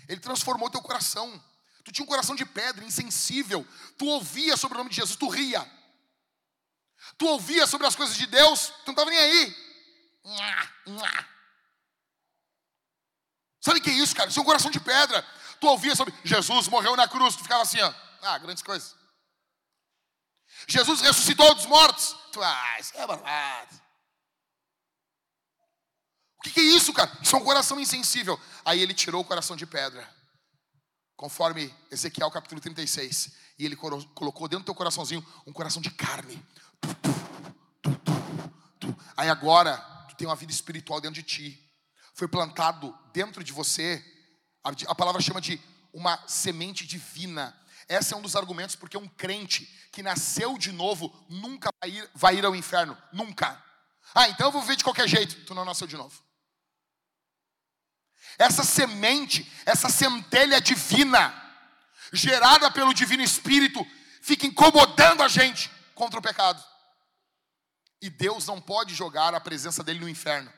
Ele 0.08 0.20
transformou 0.20 0.70
teu 0.70 0.82
coração. 0.82 1.44
Tu 1.84 1.92
tinha 1.92 2.04
um 2.04 2.08
coração 2.08 2.36
de 2.36 2.46
pedra, 2.46 2.86
insensível. 2.86 3.68
Tu 3.98 4.06
ouvia 4.06 4.56
sobre 4.56 4.76
o 4.76 4.80
nome 4.80 4.90
de 4.90 4.98
Jesus, 4.98 5.18
tu 5.18 5.28
ria. 5.28 5.70
Tu 7.18 7.28
ouvia 7.28 7.68
sobre 7.68 7.86
as 7.86 7.96
coisas 7.96 8.16
de 8.16 8.26
Deus, 8.26 8.68
tu 8.84 8.88
não 8.88 8.94
estava 8.94 9.10
nem 9.10 9.20
aí. 9.20 9.56
Sabe 13.62 13.80
o 13.80 13.84
que 13.84 13.90
é 13.90 13.94
isso, 13.94 14.16
cara? 14.16 14.30
Isso 14.30 14.40
é 14.40 14.42
um 14.42 14.46
coração 14.46 14.72
de 14.72 14.80
pedra. 14.80 15.26
Tu 15.60 15.68
ouvia 15.68 15.96
sobre 15.96 16.14
Jesus 16.24 16.68
morreu 16.68 16.96
na 16.96 17.08
cruz, 17.08 17.36
tu 17.36 17.44
ficava 17.44 17.64
assim, 17.64 17.82
ó. 17.82 17.94
Ah, 18.22 18.38
grandes 18.38 18.64
coisas. 18.64 18.96
Jesus 20.68 21.02
ressuscitou 21.02 21.54
dos 21.54 21.66
mortos. 21.66 22.16
Tu, 22.32 22.42
ah, 22.42 22.80
isso 22.80 22.92
é 22.96 23.06
barbado. 23.06 23.82
O 26.38 26.42
que, 26.44 26.52
que 26.52 26.60
é 26.60 26.64
isso, 26.64 26.94
cara? 26.94 27.12
Isso 27.22 27.36
é 27.36 27.40
um 27.40 27.44
coração 27.44 27.80
insensível. 27.80 28.40
Aí 28.64 28.82
ele 28.82 28.94
tirou 28.94 29.22
o 29.22 29.26
coração 29.26 29.56
de 29.56 29.66
pedra. 29.66 30.08
Conforme 31.16 31.74
Ezequiel 31.92 32.32
capítulo 32.32 32.62
36. 32.62 33.32
E 33.58 33.66
ele 33.66 33.76
colocou 33.76 34.48
dentro 34.48 34.64
do 34.64 34.66
teu 34.66 34.76
coraçãozinho 34.76 35.26
um 35.46 35.54
coração 35.54 35.82
de 35.82 35.90
carne. 35.92 36.44
Aí 39.18 39.30
agora, 39.30 39.78
tu 40.10 40.16
tem 40.16 40.28
uma 40.28 40.36
vida 40.36 40.52
espiritual 40.52 41.00
dentro 41.00 41.22
de 41.22 41.24
ti. 41.24 41.74
Foi 42.14 42.28
plantado 42.28 42.98
dentro 43.14 43.44
de 43.44 43.52
você. 43.52 44.04
A 44.88 44.96
palavra 44.96 45.22
chama 45.22 45.40
de 45.40 45.62
uma 45.94 46.22
semente 46.28 46.86
divina. 46.86 47.56
Esse 47.88 48.14
é 48.14 48.18
um 48.18 48.22
dos 48.22 48.36
argumentos 48.36 48.76
porque 48.76 48.98
um 48.98 49.08
crente 49.08 49.66
que 49.92 50.02
nasceu 50.02 50.58
de 50.58 50.72
novo 50.72 51.14
nunca 51.30 51.70
vai 51.80 51.92
ir, 51.92 52.10
vai 52.16 52.36
ir 52.36 52.46
ao 52.46 52.56
inferno. 52.56 52.98
Nunca. 53.14 53.64
Ah, 54.14 54.28
então 54.28 54.48
eu 54.48 54.52
vou 54.52 54.62
viver 54.62 54.76
de 54.76 54.84
qualquer 54.84 55.08
jeito. 55.08 55.46
Tu 55.46 55.54
não 55.54 55.64
nasceu 55.64 55.86
de 55.86 55.96
novo. 55.96 56.24
Essa 58.38 58.64
semente, 58.64 59.50
essa 59.66 59.88
centelha 59.88 60.60
divina, 60.60 61.34
gerada 62.12 62.70
pelo 62.72 62.94
Divino 62.94 63.24
Espírito, 63.24 63.86
fica 64.22 64.46
incomodando 64.46 65.22
a 65.22 65.28
gente 65.28 65.70
contra 65.94 66.20
o 66.20 66.24
pecado. 66.24 66.64
E 68.02 68.10
Deus 68.10 68.46
não 68.46 68.60
pode 68.60 68.94
jogar 68.94 69.34
a 69.34 69.40
presença 69.40 69.84
dele 69.84 70.00
no 70.00 70.10
inferno. 70.10 70.52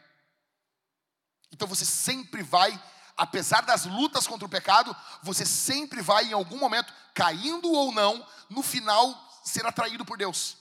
Então 1.52 1.68
você 1.68 1.86
sempre 1.86 2.42
vai, 2.42 2.78
apesar 3.18 3.62
das 3.62 3.86
lutas 3.86 4.28
contra 4.28 4.46
o 4.46 4.50
pecado, 4.50 4.96
você 5.24 5.46
sempre 5.46 6.02
vai 6.02 6.26
em 6.26 6.34
algum 6.34 6.58
momento, 6.58 6.94
caindo 7.14 7.70
ou 7.72 7.92
não, 7.92 8.26
no 8.50 8.62
final 8.62 9.42
ser 9.44 9.66
atraído 9.66 10.06
por 10.06 10.18
Deus. 10.18 10.56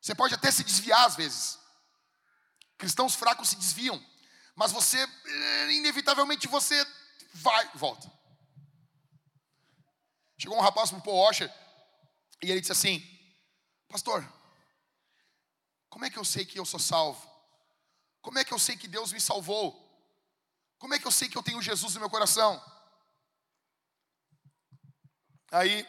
Você 0.00 0.14
pode 0.14 0.34
até 0.34 0.50
se 0.50 0.64
desviar 0.64 1.06
às 1.06 1.14
vezes. 1.14 1.58
Cristãos 2.76 3.14
fracos 3.14 3.50
se 3.50 3.56
desviam, 3.56 4.04
mas 4.54 4.72
você 4.72 4.98
eh, 4.98 5.72
inevitavelmente 5.72 6.48
você 6.48 6.86
vai, 7.34 7.70
volta. 7.74 8.10
Chegou 10.36 10.56
um 10.56 10.62
rapaz 10.62 10.90
para 10.90 10.98
o 10.98 11.02
Paul 11.02 11.18
Washer 11.18 11.52
e 12.42 12.50
ele 12.50 12.60
disse 12.60 12.72
assim: 12.72 13.02
Pastor, 13.88 14.26
como 15.88 16.04
é 16.04 16.10
que 16.10 16.18
eu 16.18 16.24
sei 16.24 16.44
que 16.44 16.58
eu 16.58 16.64
sou 16.64 16.78
salvo? 16.78 17.28
Como 18.22 18.38
é 18.38 18.44
que 18.44 18.52
eu 18.52 18.58
sei 18.58 18.76
que 18.76 18.86
Deus 18.86 19.12
me 19.12 19.20
salvou? 19.20 19.87
Como 20.78 20.94
é 20.94 20.98
que 20.98 21.06
eu 21.06 21.10
sei 21.10 21.28
que 21.28 21.36
eu 21.36 21.42
tenho 21.42 21.60
Jesus 21.60 21.94
no 21.94 22.00
meu 22.00 22.10
coração? 22.10 22.62
Aí, 25.50 25.86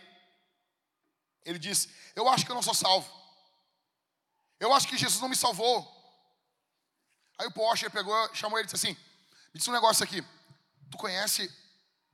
ele 1.44 1.60
diz: 1.60 1.88
Eu 2.16 2.28
acho 2.28 2.46
que 2.46 2.52
eu 2.52 2.56
não 2.56 2.64
sou 2.64 2.74
salvo. 2.74 3.10
Eu 4.60 4.74
acho 4.74 4.88
que 4.88 4.98
Jesus 4.98 5.22
não 5.22 5.30
me 5.30 5.36
salvou. 5.36 5.98
Aí 7.38 7.48
o 7.48 7.52
Porsche 7.52 7.90
pegou, 7.90 8.36
chamou 8.36 8.58
ele 8.58 8.68
e 8.68 8.72
disse 8.72 8.88
assim: 8.88 9.00
Me 9.54 9.58
disse 9.58 9.70
um 9.70 9.74
negócio 9.74 10.04
aqui. 10.04 10.22
Tu 10.92 10.98
conhece 10.98 11.54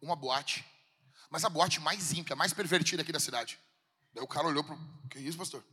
uma 0.01 0.15
boate, 0.15 0.65
mas 1.29 1.45
a 1.45 1.49
boate 1.49 1.79
mais 1.79 2.11
ímpia, 2.11 2.35
mais 2.35 2.53
pervertida 2.53 3.01
aqui 3.01 3.11
da 3.11 3.19
cidade. 3.19 3.59
Daí 4.13 4.23
o 4.23 4.27
cara 4.27 4.47
olhou 4.47 4.63
para 4.63 4.77
Que 5.09 5.19
isso, 5.19 5.37
pastor? 5.37 5.63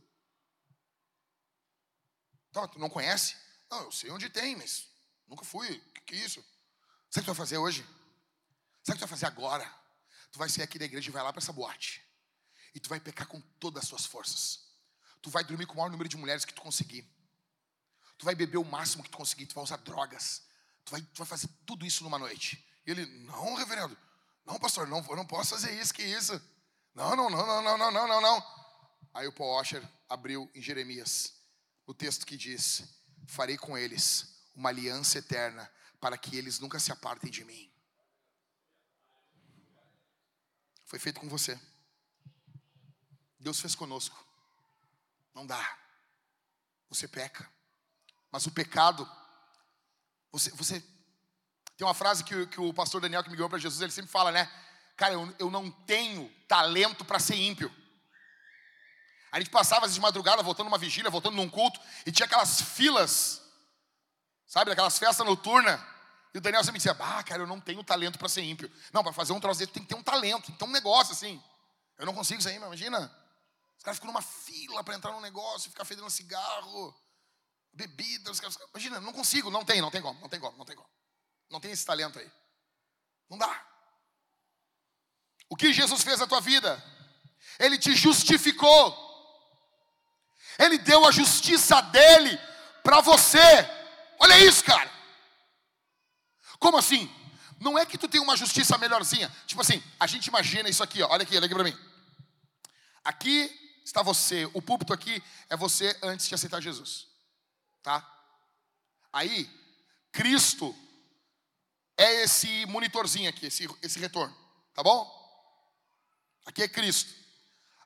Então, 2.49 2.67
tu 2.67 2.79
não 2.79 2.89
conhece? 2.89 3.35
Não, 3.69 3.81
eu 3.81 3.91
sei 3.91 4.11
onde 4.11 4.29
tem, 4.29 4.55
mas 4.55 4.87
nunca 5.27 5.43
fui. 5.43 5.79
Que, 5.79 6.01
que 6.01 6.15
é 6.15 6.17
isso? 6.19 6.43
Sabe 7.13 7.19
o 7.19 7.25
que 7.25 7.25
tu 7.25 7.35
vai 7.35 7.45
fazer 7.45 7.57
hoje? 7.59 7.83
Sabe 8.81 8.89
o 8.89 8.93
que 8.93 8.97
tu 8.97 8.99
vai 9.01 9.07
fazer 9.07 9.27
agora? 9.27 9.71
Tu 10.31 10.39
vai 10.39 10.49
sair 10.49 10.63
aqui 10.63 10.79
da 10.79 10.85
igreja 10.85 11.11
e 11.11 11.13
vai 11.13 11.21
lá 11.21 11.31
para 11.31 11.43
essa 11.43 11.53
boate. 11.53 12.01
E 12.73 12.79
tu 12.79 12.89
vai 12.89 12.99
pecar 12.99 13.27
com 13.27 13.39
todas 13.59 13.83
as 13.83 13.87
suas 13.87 14.03
forças. 14.03 14.61
Tu 15.21 15.29
vai 15.29 15.43
dormir 15.43 15.67
com 15.67 15.75
o 15.75 15.77
maior 15.77 15.91
número 15.91 16.09
de 16.09 16.17
mulheres 16.17 16.43
que 16.43 16.51
tu 16.51 16.63
conseguir. 16.63 17.07
Tu 18.17 18.25
vai 18.25 18.33
beber 18.33 18.57
o 18.57 18.65
máximo 18.65 19.03
que 19.03 19.11
tu 19.11 19.17
conseguir. 19.17 19.45
Tu 19.45 19.53
vai 19.53 19.63
usar 19.63 19.77
drogas. 19.77 20.41
Tu 20.83 20.89
vai, 20.89 21.01
tu 21.03 21.19
vai 21.19 21.27
fazer 21.27 21.47
tudo 21.67 21.85
isso 21.85 22.03
numa 22.03 22.17
noite. 22.17 22.67
E 22.83 22.89
ele, 22.89 23.05
não, 23.05 23.53
reverendo. 23.53 23.95
Não, 24.43 24.57
pastor, 24.57 24.87
não, 24.87 25.05
eu 25.07 25.15
não 25.15 25.27
posso 25.27 25.51
fazer 25.51 25.79
isso, 25.79 25.93
que 25.93 26.01
isso? 26.01 26.41
Não, 26.95 27.15
não, 27.15 27.29
não, 27.29 27.45
não, 27.45 27.77
não, 27.77 27.91
não, 27.91 28.07
não, 28.07 28.21
não. 28.21 28.43
Aí 29.13 29.27
o 29.27 29.31
Paul 29.31 29.57
Washer 29.57 29.87
abriu 30.09 30.49
em 30.55 30.63
Jeremias 30.63 31.31
o 31.85 31.93
texto 31.93 32.25
que 32.25 32.35
diz: 32.35 32.83
Farei 33.27 33.55
com 33.55 33.77
eles 33.77 34.33
uma 34.55 34.69
aliança 34.69 35.19
eterna, 35.19 35.71
para 36.03 36.17
que 36.17 36.35
eles 36.35 36.59
nunca 36.59 36.81
se 36.81 36.91
apartem 36.91 37.31
de 37.31 37.45
mim. 37.45 37.71
Foi 40.83 40.99
feito 40.99 41.17
com 41.17 41.29
você. 41.29 41.57
Deus 43.39 43.57
fez 43.61 43.73
conosco. 43.73 44.21
Não 45.33 45.47
dá. 45.47 45.79
Você 46.89 47.07
peca. 47.07 47.49
Mas 48.29 48.45
o 48.45 48.51
pecado, 48.51 49.09
você, 50.29 50.51
você 50.51 50.81
tem 51.77 51.87
uma 51.87 51.93
frase 51.93 52.21
que, 52.25 52.47
que 52.47 52.59
o 52.59 52.73
pastor 52.73 52.99
Daniel 52.99 53.23
que 53.23 53.29
me 53.29 53.37
ganhou 53.37 53.49
para 53.49 53.57
Jesus, 53.57 53.81
ele 53.81 53.93
sempre 53.93 54.11
fala, 54.11 54.29
né? 54.29 54.51
Cara, 54.97 55.13
eu, 55.13 55.33
eu 55.39 55.49
não 55.49 55.71
tenho 55.71 56.29
talento 56.49 57.05
para 57.05 57.17
ser 57.17 57.35
ímpio. 57.35 57.73
A 59.31 59.39
gente 59.39 59.49
passava 59.49 59.87
de 59.87 60.01
madrugada, 60.01 60.43
voltando 60.43 60.65
numa 60.65 60.77
vigília, 60.77 61.09
voltando 61.09 61.37
num 61.37 61.49
culto, 61.49 61.79
e 62.05 62.11
tinha 62.11 62.25
aquelas 62.25 62.59
filas, 62.59 63.41
sabe, 64.45 64.69
aquelas 64.69 64.99
festas 64.99 65.25
noturnas. 65.25 65.92
E 66.33 66.37
o 66.37 66.41
Daniel 66.41 66.63
sempre 66.63 66.79
dizia, 66.79 66.95
ah, 66.99 67.23
cara, 67.23 67.43
eu 67.43 67.47
não 67.47 67.59
tenho 67.59 67.83
talento 67.83 68.17
para 68.17 68.27
ser 68.27 68.41
ímpio. 68.41 68.71
Não, 68.91 69.03
para 69.03 69.13
fazer 69.13 69.33
um 69.33 69.39
troço 69.39 69.59
desse 69.59 69.71
tem 69.71 69.83
que 69.83 69.89
ter 69.89 69.95
um 69.95 70.03
talento, 70.03 70.51
tem 70.51 70.67
um 70.67 70.71
negócio 70.71 71.13
assim. 71.13 71.41
Eu 71.97 72.05
não 72.05 72.13
consigo 72.13 72.39
isso 72.39 72.49
aí, 72.49 72.55
imagina. 72.55 72.99
Os 73.77 73.83
caras 73.83 73.97
ficam 73.97 74.11
numa 74.11 74.21
fila 74.21 74.83
para 74.83 74.95
entrar 74.95 75.11
num 75.11 75.21
negócio, 75.21 75.69
ficar 75.69 75.85
fedendo 75.85 76.09
cigarro, 76.09 76.95
bebida, 77.71 78.31
os 78.31 78.39
caras, 78.39 78.57
imagina, 78.73 78.99
não 78.99 79.13
consigo, 79.13 79.51
não 79.51 79.63
tem, 79.63 79.79
não 79.79 79.91
tem 79.91 80.01
como, 80.01 80.19
não 80.21 80.29
tem 80.29 80.39
como, 80.39 80.57
não 80.57 80.65
tem 80.65 80.75
como. 80.75 80.89
Não 81.51 81.59
tem 81.59 81.71
esse 81.71 81.85
talento 81.85 82.17
aí. 82.17 82.31
Não 83.29 83.37
dá. 83.37 83.67
O 85.49 85.55
que 85.55 85.71
Jesus 85.71 86.01
fez 86.03 86.19
na 86.19 86.25
tua 86.25 86.41
vida? 86.41 86.83
Ele 87.59 87.77
te 87.77 87.95
justificou. 87.95 88.97
Ele 90.57 90.77
deu 90.79 91.05
a 91.05 91.11
justiça 91.11 91.79
dele 91.81 92.39
para 92.83 93.01
você. 93.01 93.39
Olha 94.19 94.39
isso, 94.39 94.63
cara. 94.63 94.92
Como 96.63 96.77
assim? 96.77 97.13
Não 97.59 97.77
é 97.77 97.85
que 97.85 97.97
tu 97.97 98.07
tem 98.07 98.21
uma 98.21 98.37
justiça 98.37 98.77
melhorzinha. 98.77 99.29
Tipo 99.45 99.59
assim, 99.59 99.83
a 99.99 100.07
gente 100.07 100.27
imagina 100.27 100.69
isso 100.69 100.81
aqui, 100.81 101.03
ó. 101.03 101.09
Olha 101.09 101.23
aqui, 101.23 101.35
olha 101.35 101.45
aqui 101.45 101.53
pra 101.53 101.63
mim. 101.65 101.77
Aqui 103.03 103.81
está 103.83 104.01
você, 104.01 104.49
o 104.53 104.61
púlpito 104.61 104.93
aqui 104.93 105.21
é 105.49 105.57
você 105.57 105.93
antes 106.01 106.25
de 106.25 106.33
aceitar 106.33 106.61
Jesus. 106.61 107.07
Tá? 107.81 108.01
Aí, 109.11 109.51
Cristo 110.09 110.73
é 111.97 112.23
esse 112.23 112.65
monitorzinho 112.67 113.29
aqui, 113.29 113.47
esse, 113.47 113.67
esse 113.81 113.99
retorno. 113.99 114.33
Tá 114.73 114.81
bom? 114.81 115.05
Aqui 116.45 116.63
é 116.63 116.67
Cristo. 116.69 117.13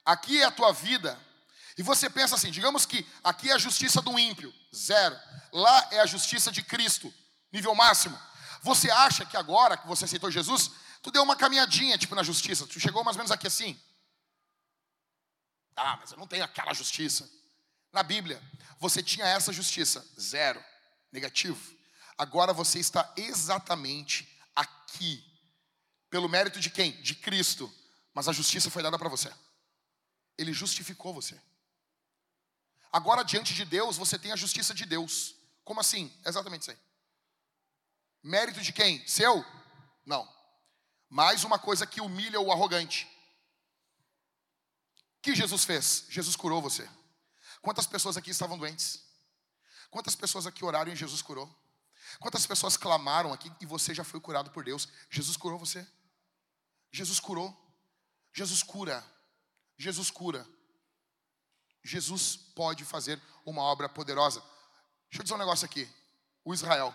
Aqui 0.05 0.39
é 0.39 0.45
a 0.45 0.51
tua 0.51 0.71
vida. 0.71 1.19
E 1.79 1.81
você 1.81 2.11
pensa 2.11 2.35
assim, 2.35 2.51
digamos 2.51 2.85
que 2.85 3.03
aqui 3.23 3.49
é 3.49 3.53
a 3.53 3.57
justiça 3.57 4.03
do 4.03 4.19
ímpio, 4.19 4.53
zero. 4.75 5.19
Lá 5.51 5.87
é 5.93 5.99
a 5.99 6.05
justiça 6.05 6.51
de 6.51 6.61
Cristo, 6.61 7.11
nível 7.51 7.73
máximo. 7.73 8.15
Você 8.61 8.89
acha 8.89 9.25
que 9.25 9.37
agora 9.37 9.77
que 9.77 9.87
você 9.87 10.05
aceitou 10.05 10.31
Jesus, 10.31 10.71
tu 11.01 11.11
deu 11.11 11.23
uma 11.23 11.35
caminhadinha, 11.35 11.97
tipo, 11.97 12.15
na 12.15 12.23
justiça. 12.23 12.67
Tu 12.67 12.79
chegou 12.79 13.03
mais 13.03 13.15
ou 13.15 13.19
menos 13.19 13.31
aqui 13.31 13.47
assim. 13.47 13.79
Ah, 15.75 15.97
mas 15.97 16.11
eu 16.11 16.17
não 16.17 16.27
tenho 16.27 16.43
aquela 16.43 16.73
justiça. 16.73 17.29
Na 17.93 18.03
Bíblia, 18.03 18.41
você 18.79 19.01
tinha 19.01 19.25
essa 19.25 19.53
justiça, 19.53 20.05
zero, 20.19 20.63
negativo. 21.11 21.77
Agora 22.17 22.51
você 22.51 22.79
está 22.79 23.13
exatamente 23.15 24.27
aqui. 24.55 25.23
Pelo 26.09 26.27
mérito 26.27 26.59
de 26.59 26.69
quem? 26.69 26.99
De 27.01 27.15
Cristo. 27.15 27.71
Mas 28.13 28.27
a 28.27 28.33
justiça 28.33 28.71
foi 28.71 28.81
dada 28.81 28.97
para 28.97 29.09
você. 29.09 29.31
Ele 30.37 30.51
justificou 30.51 31.13
você. 31.13 31.39
Agora, 32.91 33.23
diante 33.23 33.53
de 33.53 33.65
Deus, 33.65 33.97
você 33.97 34.17
tem 34.17 34.31
a 34.31 34.35
justiça 34.35 34.73
de 34.73 34.85
Deus. 34.85 35.35
Como 35.63 35.79
assim? 35.79 36.11
exatamente 36.25 36.63
isso 36.63 36.71
aí. 36.71 36.86
Mérito 38.27 38.59
de 38.59 38.73
quem? 38.73 39.07
Seu? 39.07 39.45
Não. 40.05 40.27
Mais 41.09 41.45
uma 41.45 41.57
coisa 41.57 41.87
que 41.87 42.01
humilha 42.01 42.41
o 42.41 42.51
arrogante. 42.51 43.07
O 45.17 45.21
que 45.21 45.33
Jesus 45.33 45.63
fez? 45.63 46.05
Jesus 46.09 46.35
curou 46.35 46.61
você. 46.61 46.89
Quantas 47.61 47.87
pessoas 47.87 48.17
aqui 48.17 48.31
estavam 48.31 48.57
doentes? 48.57 49.01
Quantas 49.89 50.13
pessoas 50.13 50.45
aqui 50.45 50.65
oraram 50.65 50.91
e 50.91 50.95
Jesus 50.95 51.21
curou? 51.21 51.49
Quantas 52.19 52.45
pessoas 52.45 52.75
clamaram 52.75 53.31
aqui 53.31 53.49
e 53.61 53.65
você 53.65 53.93
já 53.93 54.03
foi 54.03 54.19
curado 54.19 54.51
por 54.51 54.65
Deus? 54.65 54.89
Jesus 55.09 55.37
curou 55.37 55.57
você. 55.57 55.87
Jesus 56.91 57.21
curou. 57.21 57.55
Jesus 58.33 58.61
cura. 58.61 59.05
Jesus 59.77 60.11
cura. 60.11 60.45
Jesus 61.81 62.35
pode 62.35 62.83
fazer 62.83 63.21
uma 63.45 63.61
obra 63.61 63.87
poderosa. 63.87 64.41
Deixa 65.09 65.21
eu 65.21 65.23
dizer 65.23 65.35
um 65.35 65.39
negócio 65.39 65.63
aqui. 65.63 65.89
O 66.43 66.53
Israel. 66.53 66.93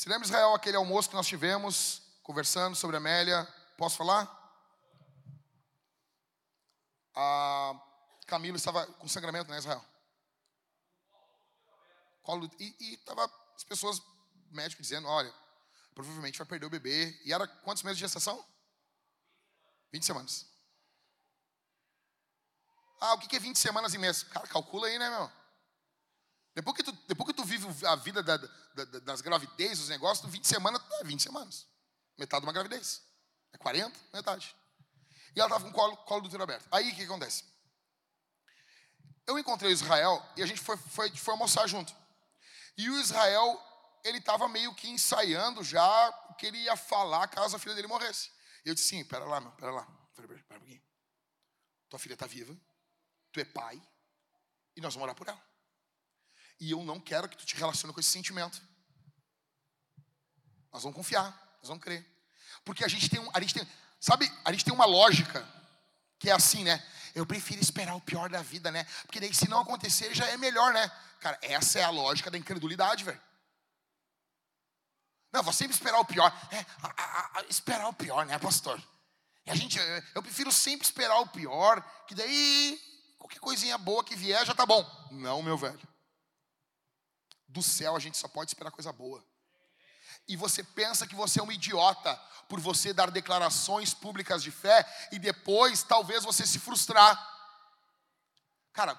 Se 0.00 0.08
lembra 0.08 0.26
Israel 0.26 0.54
aquele 0.54 0.78
almoço 0.78 1.10
que 1.10 1.14
nós 1.14 1.26
tivemos 1.26 2.00
conversando 2.22 2.74
sobre 2.74 2.96
Amélia? 2.96 3.44
Posso 3.76 3.98
falar? 3.98 4.24
A 7.14 7.78
Camila 8.26 8.56
estava 8.56 8.86
com 8.94 9.06
sangramento, 9.06 9.50
né, 9.50 9.58
Israel? 9.58 9.84
E 12.58 12.94
estava 12.94 13.30
as 13.54 13.62
pessoas, 13.62 14.00
médicos, 14.50 14.86
dizendo: 14.86 15.06
olha, 15.06 15.30
provavelmente 15.94 16.38
vai 16.38 16.46
perder 16.46 16.64
o 16.64 16.70
bebê. 16.70 17.20
E 17.26 17.30
era 17.34 17.46
quantos 17.46 17.82
meses 17.82 17.98
de 17.98 18.04
gestação? 18.04 18.42
20 19.92 20.06
semanas. 20.06 20.46
Ah, 23.02 23.12
o 23.16 23.18
que 23.18 23.36
é 23.36 23.38
20 23.38 23.58
semanas 23.58 23.92
em 23.92 23.98
mês? 23.98 24.22
Cara, 24.22 24.46
calcula 24.46 24.86
aí, 24.86 24.98
né, 24.98 25.10
meu? 25.10 25.39
Depois 26.54 26.76
que 26.76 26.82
tu, 26.82 26.92
depois 27.06 27.26
que 27.28 27.34
tu 27.34 27.44
vive 27.44 27.66
a 27.86 27.94
vida 27.96 28.22
da, 28.22 28.36
da, 28.36 28.84
das 29.00 29.20
gravidez, 29.20 29.78
os 29.78 29.88
negócios, 29.88 30.30
20 30.30 30.46
semanas, 30.46 30.82
é 31.00 31.04
20 31.04 31.22
semanas. 31.22 31.66
Metade 32.18 32.40
de 32.42 32.46
uma 32.46 32.52
gravidez. 32.52 33.02
É 33.52 33.58
40, 33.58 33.98
metade. 34.12 34.54
E 35.34 35.40
ela 35.40 35.48
estava 35.48 35.64
com 35.64 35.70
o 35.70 35.72
colo, 35.72 35.96
colo 35.98 36.20
do 36.22 36.28
útero 36.28 36.42
aberto. 36.42 36.66
Aí 36.72 36.90
o 36.90 36.94
que 36.94 37.04
acontece? 37.04 37.44
Eu 39.26 39.38
encontrei 39.38 39.70
o 39.70 39.72
Israel 39.72 40.24
e 40.36 40.42
a 40.42 40.46
gente 40.46 40.60
foi, 40.60 40.76
foi, 40.76 41.10
foi 41.10 41.32
almoçar 41.32 41.66
junto. 41.68 41.94
E 42.76 42.90
o 42.90 43.00
Israel, 43.00 43.60
ele 44.04 44.18
estava 44.18 44.48
meio 44.48 44.74
que 44.74 44.88
ensaiando 44.88 45.62
já 45.62 46.08
o 46.30 46.34
que 46.34 46.46
ele 46.46 46.58
ia 46.58 46.76
falar 46.76 47.28
caso 47.28 47.54
a 47.54 47.58
filha 47.58 47.74
dele 47.74 47.86
morresse. 47.86 48.30
E 48.64 48.68
eu 48.68 48.74
disse, 48.74 48.88
sim, 48.88 49.04
pera 49.04 49.24
lá, 49.24 49.40
meu, 49.40 49.52
pera 49.52 49.70
lá. 49.70 49.86
Pera, 50.14 50.26
pera, 50.26 50.42
pera 50.48 50.58
um 50.58 50.62
pouquinho. 50.62 50.82
Tua 51.88 51.98
filha 51.98 52.14
está 52.14 52.26
viva, 52.26 52.56
tu 53.32 53.40
é 53.40 53.44
pai, 53.44 53.80
e 54.76 54.80
nós 54.80 54.94
vamos 54.94 55.04
orar 55.04 55.14
por 55.14 55.28
ela. 55.28 55.49
E 56.60 56.70
eu 56.70 56.84
não 56.84 57.00
quero 57.00 57.28
que 57.28 57.36
tu 57.36 57.46
te 57.46 57.56
relacione 57.56 57.92
com 57.92 57.98
esse 57.98 58.10
sentimento. 58.10 58.62
Nós 60.70 60.82
vamos 60.82 60.94
confiar, 60.94 61.30
nós 61.58 61.68
vamos 61.68 61.82
crer. 61.82 62.06
Porque 62.64 62.84
a 62.84 62.88
gente 62.88 63.08
tem 63.08 63.18
um, 63.18 63.28
a 63.32 63.40
gente 63.40 63.54
tem, 63.54 63.66
sabe, 63.98 64.30
a 64.44 64.52
gente 64.52 64.64
tem 64.64 64.74
uma 64.74 64.84
lógica 64.84 65.46
que 66.18 66.28
é 66.28 66.32
assim, 66.32 66.62
né? 66.62 66.86
Eu 67.14 67.24
prefiro 67.26 67.60
esperar 67.60 67.94
o 67.96 68.00
pior 68.00 68.28
da 68.28 68.42
vida, 68.42 68.70
né? 68.70 68.84
Porque 69.06 69.18
daí 69.18 69.34
se 69.34 69.48
não 69.48 69.60
acontecer 69.60 70.14
já 70.14 70.26
é 70.26 70.36
melhor, 70.36 70.72
né? 70.72 70.90
Cara, 71.18 71.38
essa 71.40 71.78
é 71.78 71.82
a 71.82 71.90
lógica 71.90 72.30
da 72.30 72.38
incredulidade, 72.38 73.04
velho. 73.04 73.20
Não, 75.32 75.42
vou 75.42 75.52
sempre 75.52 75.74
esperar 75.74 75.98
o 75.98 76.04
pior. 76.04 76.30
É, 76.52 76.66
a, 76.82 76.88
a, 76.88 77.40
a, 77.40 77.44
esperar 77.48 77.88
o 77.88 77.94
pior, 77.94 78.26
né, 78.26 78.38
pastor? 78.38 78.80
E 79.46 79.50
a 79.50 79.54
gente, 79.54 79.78
eu 80.14 80.22
prefiro 80.22 80.52
sempre 80.52 80.84
esperar 80.84 81.18
o 81.20 81.28
pior, 81.28 81.82
que 82.06 82.14
daí 82.14 82.80
qualquer 83.18 83.40
coisinha 83.40 83.78
boa 83.78 84.04
que 84.04 84.14
vier 84.14 84.44
já 84.44 84.54
tá 84.54 84.66
bom. 84.66 84.84
Não, 85.10 85.42
meu 85.42 85.56
velho. 85.56 85.80
Do 87.50 87.62
céu 87.62 87.96
a 87.96 87.98
gente 87.98 88.16
só 88.16 88.28
pode 88.28 88.50
esperar 88.50 88.70
coisa 88.70 88.92
boa. 88.92 89.24
E 90.28 90.36
você 90.36 90.62
pensa 90.62 91.06
que 91.06 91.14
você 91.14 91.40
é 91.40 91.42
um 91.42 91.50
idiota 91.50 92.14
por 92.48 92.60
você 92.60 92.92
dar 92.92 93.10
declarações 93.10 93.92
públicas 93.92 94.42
de 94.42 94.50
fé 94.50 94.86
e 95.10 95.18
depois 95.18 95.82
talvez 95.82 96.22
você 96.24 96.46
se 96.46 96.58
frustrar. 96.58 97.18
Cara, 98.72 98.96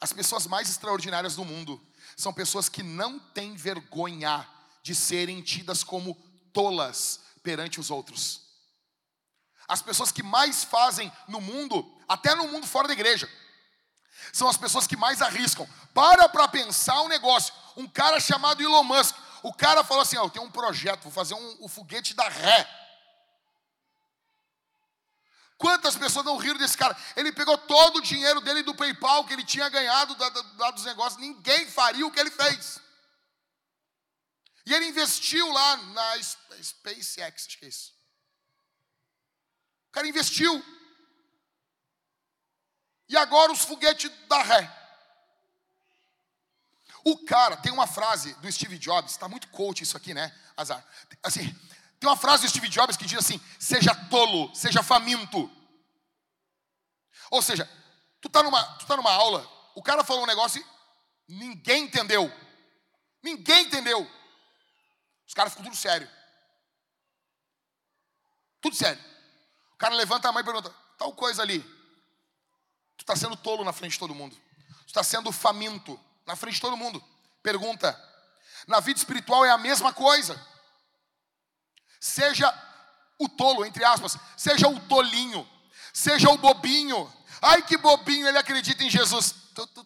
as 0.00 0.12
pessoas 0.12 0.46
mais 0.46 0.68
extraordinárias 0.68 1.34
do 1.34 1.44
mundo 1.44 1.84
são 2.16 2.32
pessoas 2.32 2.68
que 2.68 2.82
não 2.82 3.18
têm 3.18 3.56
vergonha 3.56 4.48
de 4.82 4.94
serem 4.94 5.42
tidas 5.42 5.82
como 5.82 6.14
tolas 6.52 7.20
perante 7.42 7.80
os 7.80 7.90
outros. 7.90 8.42
As 9.66 9.82
pessoas 9.82 10.12
que 10.12 10.22
mais 10.22 10.62
fazem 10.62 11.10
no 11.26 11.40
mundo, 11.40 12.00
até 12.08 12.34
no 12.34 12.48
mundo 12.48 12.66
fora 12.66 12.86
da 12.86 12.94
igreja, 12.94 13.28
são 14.32 14.48
as 14.48 14.56
pessoas 14.56 14.86
que 14.86 14.96
mais 14.96 15.22
arriscam. 15.22 15.68
Para 15.94 16.28
para 16.28 16.48
pensar 16.48 17.00
um 17.02 17.08
negócio. 17.08 17.52
Um 17.76 17.88
cara 17.88 18.20
chamado 18.20 18.62
Elon 18.62 18.84
Musk, 18.84 19.14
o 19.42 19.52
cara 19.52 19.82
falou 19.82 20.02
assim: 20.02 20.16
oh, 20.18 20.24
eu 20.24 20.30
tenho 20.30 20.44
um 20.44 20.50
projeto, 20.50 21.02
vou 21.02 21.12
fazer 21.12 21.34
um, 21.34 21.56
o 21.60 21.68
foguete 21.68 22.14
da 22.14 22.28
ré. 22.28 22.68
Quantas 25.56 25.96
pessoas 25.96 26.24
não 26.24 26.36
riram 26.36 26.58
desse 26.58 26.76
cara? 26.76 26.96
Ele 27.14 27.30
pegou 27.30 27.56
todo 27.56 27.98
o 27.98 28.02
dinheiro 28.02 28.40
dele 28.40 28.64
do 28.64 28.74
PayPal 28.74 29.24
que 29.24 29.32
ele 29.32 29.44
tinha 29.44 29.68
ganhado 29.68 30.14
da, 30.16 30.28
da 30.28 30.70
dos 30.72 30.84
negócios. 30.84 31.20
Ninguém 31.20 31.70
faria 31.70 32.04
o 32.04 32.10
que 32.10 32.18
ele 32.18 32.32
fez. 32.32 32.80
E 34.66 34.74
ele 34.74 34.86
investiu 34.86 35.50
lá 35.52 35.76
na 35.76 36.22
SpaceX, 36.22 37.46
acho 37.46 37.58
que 37.58 37.64
é 37.64 37.68
isso. 37.68 37.92
O 39.88 39.92
cara 39.92 40.08
investiu. 40.08 40.71
E 43.12 43.16
agora 43.18 43.52
os 43.52 43.60
foguetes 43.60 44.10
da 44.26 44.42
ré. 44.42 44.78
O 47.04 47.26
cara, 47.26 47.58
tem 47.58 47.70
uma 47.70 47.86
frase 47.86 48.32
do 48.36 48.50
Steve 48.50 48.78
Jobs, 48.78 49.12
está 49.12 49.28
muito 49.28 49.48
coach 49.48 49.82
isso 49.82 49.98
aqui, 49.98 50.14
né, 50.14 50.34
Azar? 50.56 50.82
Assim, 51.22 51.44
tem 52.00 52.08
uma 52.08 52.16
frase 52.16 52.44
do 52.44 52.48
Steve 52.48 52.70
Jobs 52.70 52.96
que 52.96 53.04
diz 53.04 53.18
assim: 53.18 53.38
seja 53.58 53.94
tolo, 54.08 54.54
seja 54.54 54.82
faminto. 54.82 55.50
Ou 57.30 57.42
seja, 57.42 57.68
tu 58.18 58.28
está 58.28 58.42
numa, 58.42 58.64
tu 58.78 58.86
tá 58.86 58.96
numa 58.96 59.12
aula, 59.12 59.46
o 59.74 59.82
cara 59.82 60.02
falou 60.02 60.22
um 60.22 60.26
negócio 60.26 60.64
e 61.28 61.34
ninguém 61.34 61.84
entendeu. 61.84 62.32
Ninguém 63.22 63.66
entendeu. 63.66 64.10
Os 65.28 65.34
caras 65.34 65.52
ficam 65.52 65.66
tudo 65.66 65.76
sério. 65.76 66.10
Tudo 68.62 68.74
sério. 68.74 69.04
O 69.74 69.76
cara 69.76 69.94
levanta 69.96 70.30
a 70.30 70.32
mão 70.32 70.40
e 70.40 70.44
pergunta: 70.44 70.74
tal 70.96 71.12
coisa 71.12 71.42
ali. 71.42 71.81
Tu 73.02 73.12
está 73.12 73.16
sendo 73.16 73.36
tolo 73.36 73.64
na 73.64 73.72
frente 73.72 73.94
de 73.94 73.98
todo 73.98 74.14
mundo. 74.14 74.36
Tu 74.36 74.86
está 74.86 75.02
sendo 75.02 75.32
faminto 75.32 75.98
na 76.24 76.36
frente 76.36 76.54
de 76.54 76.60
todo 76.60 76.76
mundo. 76.76 77.02
Pergunta: 77.42 78.00
na 78.68 78.78
vida 78.78 78.96
espiritual 78.96 79.44
é 79.44 79.50
a 79.50 79.58
mesma 79.58 79.92
coisa. 79.92 80.40
Seja 81.98 82.48
o 83.18 83.28
tolo, 83.28 83.64
entre 83.64 83.84
aspas, 83.84 84.16
seja 84.36 84.68
o 84.68 84.78
tolinho, 84.86 85.48
seja 85.92 86.30
o 86.30 86.38
bobinho. 86.38 87.12
Ai, 87.40 87.62
que 87.62 87.76
bobinho, 87.76 88.28
ele 88.28 88.38
acredita 88.38 88.84
em 88.84 88.90
Jesus. 88.90 89.34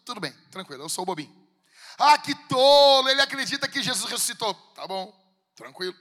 Tudo, 0.05 0.20
bem, 0.20 0.32
tranquilo, 0.51 0.82
eu 0.82 0.88
sou 0.90 1.02
o 1.02 1.06
bobinho. 1.06 1.34
Ah, 1.98 2.18
que 2.18 2.34
tolo, 2.34 3.09
ele 3.09 3.22
acredita 3.22 3.66
que 3.66 3.82
Jesus 3.82 4.10
ressuscitou. 4.10 4.52
Tá 4.74 4.86
bom, 4.86 5.10
tranquilo. 5.55 5.97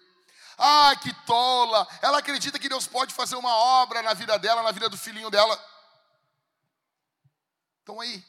Ah, 0.57 0.93
que 1.01 1.13
tola, 1.25 1.87
ela 2.01 2.17
acredita 2.17 2.59
que 2.59 2.67
Deus 2.67 2.87
pode 2.87 3.13
fazer 3.13 3.35
uma 3.35 3.55
obra 3.55 4.01
na 4.01 4.13
vida 4.13 4.37
dela, 4.37 4.63
na 4.63 4.71
vida 4.71 4.89
do 4.89 4.97
filhinho 4.97 5.29
dela. 5.29 5.74
Estão 7.85 8.01
aí, 8.01 8.25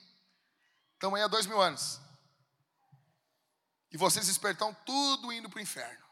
estão 0.93 1.15
aí 1.15 1.23
há 1.23 1.28
dois 1.28 1.47
mil 1.47 1.59
anos. 1.59 1.99
E 3.91 3.97
vocês 3.97 4.28
espertão 4.28 4.74
tudo 4.85 5.33
indo 5.33 5.49
para 5.49 5.57
o 5.57 5.62
inferno. 5.62 6.05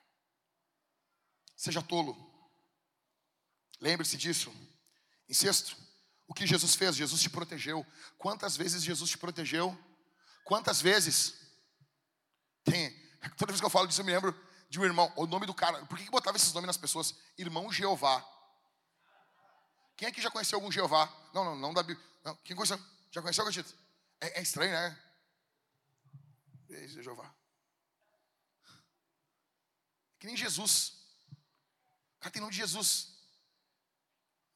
Seja 1.54 1.82
tolo. 1.82 2.16
Lembre-se 3.78 4.16
disso. 4.16 4.50
Em 5.28 5.34
sexto, 5.34 5.76
o 6.26 6.32
que 6.32 6.46
Jesus 6.46 6.74
fez? 6.74 6.96
Jesus 6.96 7.20
te 7.20 7.28
protegeu. 7.28 7.86
Quantas 8.16 8.56
vezes 8.56 8.82
Jesus 8.82 9.10
te 9.10 9.18
protegeu? 9.18 9.78
Quantas 10.42 10.80
vezes? 10.80 11.34
Tem. 12.64 12.90
Toda 13.36 13.52
vez 13.52 13.60
que 13.60 13.66
eu 13.66 13.70
falo 13.70 13.86
disso, 13.86 14.00
eu 14.00 14.06
me 14.06 14.12
lembro 14.12 14.34
de 14.70 14.80
um 14.80 14.84
irmão. 14.84 15.12
O 15.16 15.26
nome 15.26 15.44
do 15.44 15.52
cara. 15.52 15.84
Por 15.84 15.98
que, 15.98 16.04
que 16.04 16.10
botava 16.10 16.38
esses 16.38 16.54
nomes 16.54 16.68
nas 16.68 16.78
pessoas? 16.78 17.14
Irmão 17.36 17.70
Jeová. 17.70 18.26
Quem 19.98 20.08
aqui 20.08 20.22
já 20.22 20.30
conheceu 20.30 20.56
algum 20.56 20.72
Jeová? 20.72 21.12
Não, 21.34 21.44
não, 21.44 21.56
não 21.56 21.74
da 21.74 21.82
Bíblia. 21.82 22.02
Não. 22.24 22.34
Quem 22.36 22.56
conheceu? 22.56 22.82
Já 23.14 23.22
conheceu, 23.22 23.44
Gatito? 23.44 23.72
É, 24.20 24.40
é 24.40 24.42
estranho, 24.42 24.72
né? 24.72 25.00
Beijo, 26.66 27.00
Jeová. 27.00 27.32
Que 30.18 30.26
nem 30.26 30.36
Jesus. 30.36 30.94
O 32.16 32.18
cara 32.18 32.32
tem 32.32 32.40
nome 32.40 32.50
de 32.50 32.58
Jesus. 32.58 33.14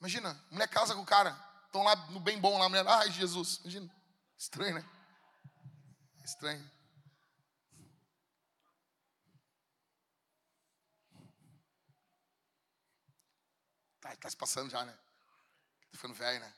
Imagina, 0.00 0.34
mulher 0.50 0.66
casa 0.66 0.92
com 0.92 1.02
o 1.02 1.06
cara. 1.06 1.38
Estão 1.66 1.84
lá 1.84 1.94
no 2.10 2.18
bem 2.18 2.40
bom 2.40 2.58
lá, 2.58 2.64
a 2.64 2.68
mulher. 2.68 2.84
Ai, 2.88 3.12
Jesus. 3.12 3.58
Imagina. 3.58 3.94
Estranho, 4.36 4.74
né? 4.74 4.84
Estranho. 6.24 6.68
Tá, 14.00 14.16
tá 14.16 14.28
se 14.28 14.36
passando 14.36 14.68
já, 14.68 14.84
né? 14.84 14.92
Tá 14.92 15.96
ficando 15.96 16.14
velho, 16.14 16.40
né? 16.40 16.57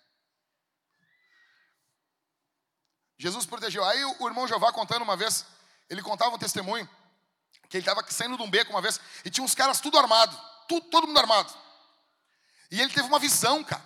Jesus 3.20 3.44
protegeu. 3.44 3.84
Aí 3.84 4.02
o 4.02 4.26
irmão 4.26 4.48
Jeová 4.48 4.72
contando 4.72 5.02
uma 5.02 5.14
vez, 5.14 5.44
ele 5.90 6.02
contava 6.02 6.34
um 6.34 6.38
testemunho, 6.38 6.88
que 7.68 7.76
ele 7.76 7.82
estava 7.82 8.02
saindo 8.10 8.34
de 8.34 8.42
um 8.42 8.48
beco 8.48 8.70
uma 8.70 8.80
vez, 8.80 8.98
e 9.22 9.28
tinha 9.28 9.44
uns 9.44 9.55
caras 9.55 9.78
tudo 9.78 9.98
armado, 9.98 10.40
tudo, 10.66 10.88
todo 10.88 11.06
mundo 11.06 11.18
armado. 11.18 11.52
E 12.70 12.80
ele 12.80 12.90
teve 12.90 13.06
uma 13.06 13.18
visão, 13.18 13.62
cara. 13.62 13.84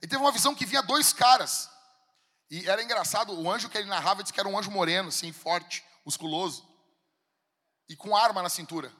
Ele 0.00 0.08
teve 0.08 0.16
uma 0.16 0.32
visão 0.32 0.54
que 0.54 0.64
vinha 0.64 0.82
dois 0.82 1.12
caras. 1.12 1.68
E 2.50 2.66
era 2.66 2.82
engraçado, 2.82 3.38
o 3.38 3.50
anjo 3.50 3.68
que 3.68 3.76
ele 3.76 3.88
narrava 3.88 4.22
disse 4.22 4.32
que 4.32 4.40
era 4.40 4.48
um 4.48 4.58
anjo 4.58 4.70
moreno, 4.70 5.10
assim, 5.10 5.30
forte, 5.30 5.84
musculoso. 6.06 6.66
E 7.86 7.94
com 7.94 8.16
arma 8.16 8.40
na 8.40 8.48
cintura. 8.48 8.90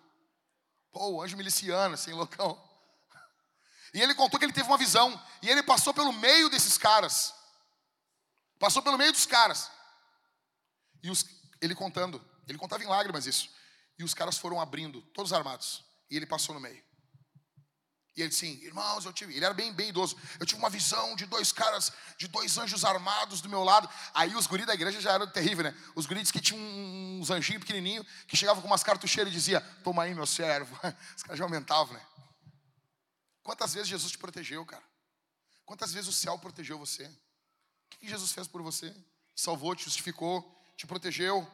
Pô, 0.93 1.09
o 1.13 1.23
anjo 1.23 1.39
miliciano, 1.39 1.95
assim, 1.95 2.13
loucão. 2.13 2.63
E 3.95 4.03
ele 4.03 4.15
contou 4.15 4.39
que 4.39 4.45
ele 4.45 4.53
teve 4.53 4.69
uma 4.69 4.77
visão. 4.77 5.19
E 5.41 5.49
ele 5.49 5.63
passou 5.63 5.95
pelo 5.95 6.13
meio 6.13 6.51
desses 6.51 6.77
caras. 6.77 7.41
Passou 8.63 8.81
pelo 8.81 8.97
meio 8.97 9.11
dos 9.11 9.27
caras. 9.27 9.69
E 11.03 11.11
os, 11.11 11.27
ele 11.61 11.75
contando, 11.75 12.25
ele 12.47 12.57
contava 12.57 12.85
em 12.85 12.87
lágrimas 12.87 13.27
isso. 13.27 13.51
E 13.99 14.05
os 14.05 14.15
caras 14.15 14.39
foram 14.39 14.61
abrindo, 14.61 15.03
todos 15.13 15.33
armados. 15.33 15.85
E 16.09 16.17
ele 16.17 16.27
passou 16.27 16.55
no 16.55 16.61
meio. 16.61 16.81
E 18.17 18.21
ele 18.21 18.29
disse, 18.29 18.47
irmãos, 18.65 19.05
eu 19.05 19.13
tive. 19.13 19.35
Ele 19.35 19.45
era 19.45 19.53
bem, 19.53 19.73
bem 19.73 19.89
idoso. 19.89 20.17
Eu 20.39 20.47
tive 20.47 20.61
uma 20.61 20.71
visão 20.71 21.17
de 21.17 21.27
dois 21.27 21.51
caras, 21.51 21.93
de 22.17 22.29
dois 22.29 22.57
anjos 22.57 22.85
armados 22.85 23.41
do 23.41 23.49
meu 23.49 23.65
lado. 23.65 23.91
Aí 24.15 24.33
os 24.37 24.47
guris 24.47 24.65
da 24.65 24.75
igreja 24.75 25.01
já 25.01 25.11
eram 25.15 25.27
terríveis, 25.27 25.75
né? 25.75 25.83
Os 25.97 26.07
guris 26.07 26.31
que 26.31 26.41
tinham 26.41 26.63
uns 27.21 27.31
anjinhos 27.31 27.65
pequenininhos 27.65 28.07
que 28.29 28.37
chegavam 28.37 28.63
com 28.63 28.69
umas 28.69 28.85
cartucheiras 28.85 29.33
e 29.33 29.35
dizia: 29.35 29.61
Toma 29.83 30.05
aí, 30.05 30.15
meu 30.15 30.27
servo. 30.27 30.73
Os 31.17 31.25
caras 31.25 31.37
já 31.37 31.45
aumentavam, 31.45 31.95
né? 31.95 32.07
Quantas 33.43 33.75
vezes 33.75 33.89
Jesus 33.89 34.13
te 34.13 34.19
protegeu, 34.19 34.65
cara? 34.65 34.85
Quantas 35.65 35.93
vezes 35.93 36.09
o 36.09 36.13
céu 36.13 36.39
protegeu 36.39 36.79
você? 36.79 37.11
O 37.95 37.99
que 37.99 38.09
Jesus 38.09 38.33
fez 38.33 38.47
por 38.47 38.63
você? 38.63 38.95
Salvou, 39.35 39.75
te 39.75 39.85
justificou, 39.85 40.43
te 40.77 40.87
protegeu. 40.87 41.47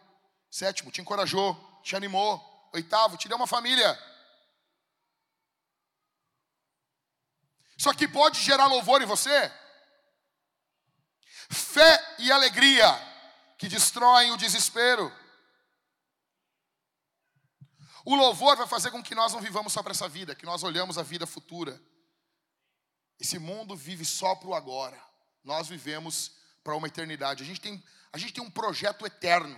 Sétimo, 0.51 0.91
te 0.91 1.01
encorajou, 1.01 1.55
te 1.83 1.95
animou. 1.95 2.71
Oitavo, 2.73 3.17
te 3.17 3.29
deu 3.29 3.37
uma 3.37 3.47
família. 3.47 3.99
Isso 7.77 7.89
aqui 7.89 8.09
pode 8.09 8.41
gerar 8.41 8.67
louvor 8.67 9.01
em 9.01 9.07
você? 9.07 9.53
Fé 11.51 12.17
e 12.19 12.31
alegria 12.31 12.87
que 13.57 13.69
destroem 13.69 14.33
o 14.33 14.37
desespero. 14.37 15.13
O 18.05 18.15
louvor 18.15 18.57
vai 18.57 18.67
fazer 18.67 18.91
com 18.91 19.03
que 19.03 19.15
nós 19.15 19.33
não 19.33 19.41
vivamos 19.41 19.73
só 19.73 19.83
para 19.83 19.93
essa 19.93 20.09
vida, 20.09 20.35
que 20.35 20.47
nós 20.47 20.63
olhamos 20.63 20.99
a 20.99 21.03
vida 21.03 21.27
futura. 21.27 21.81
Esse 23.21 23.39
mundo 23.39 23.77
vive 23.77 24.05
só 24.05 24.35
para 24.35 24.49
o 24.49 24.55
agora. 24.55 25.08
Nós 25.49 25.67
vivemos 25.67 26.33
para 26.63 26.77
uma 26.77 26.89
eternidade. 26.89 27.43
A 27.43 27.47
gente 27.47 27.59
tem, 27.59 27.83
a 28.13 28.19
gente 28.19 28.35
tem 28.35 28.45
um 28.45 28.51
projeto 28.51 29.07
eterno. 29.07 29.57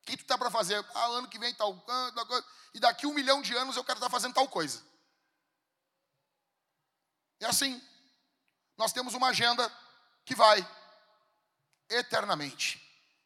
O 0.00 0.04
que 0.06 0.16
tu 0.16 0.22
está 0.22 0.38
para 0.38 0.50
fazer? 0.50 0.82
Ah, 0.94 1.04
ano 1.08 1.28
que 1.28 1.38
vem 1.38 1.52
tal, 1.52 1.78
coisa. 1.78 2.46
E 2.72 2.80
daqui 2.80 3.06
um 3.06 3.12
milhão 3.12 3.42
de 3.42 3.54
anos 3.54 3.76
eu 3.76 3.84
quero 3.84 3.98
estar 3.98 4.06
tá 4.06 4.10
fazendo 4.10 4.32
tal 4.32 4.48
coisa. 4.48 4.82
É 7.38 7.44
assim. 7.44 7.78
Nós 8.78 8.94
temos 8.94 9.12
uma 9.12 9.28
agenda 9.28 9.70
que 10.24 10.34
vai 10.34 10.66
eternamente. 11.90 12.80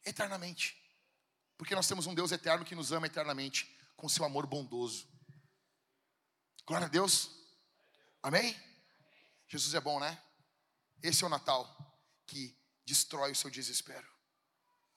Eternamente. 0.05 0.77
Porque 1.57 1.77
nós 1.77 1.87
temos 1.87 2.09
um 2.09 2.15
Deus 2.15 2.33
eterno 2.33 2.65
que 2.65 2.75
nos 2.75 2.91
ama 2.91 3.07
eternamente 3.07 3.73
com 3.97 4.09
seu 4.09 4.25
amor 4.25 4.49
bondoso. 4.49 5.07
Glória 6.67 6.89
a 6.89 6.91
Deus. 6.91 7.31
Amém? 8.21 8.61
Jesus 9.47 9.75
é 9.75 9.81
bom, 9.81 10.01
né? 10.01 10.21
Esse 11.03 11.25
é 11.25 11.27
o 11.27 11.31
Natal 11.31 11.67
que 12.27 12.57
destrói 12.85 13.33
o 13.33 13.37
seu 13.37 13.51
desespero. 13.51 14.07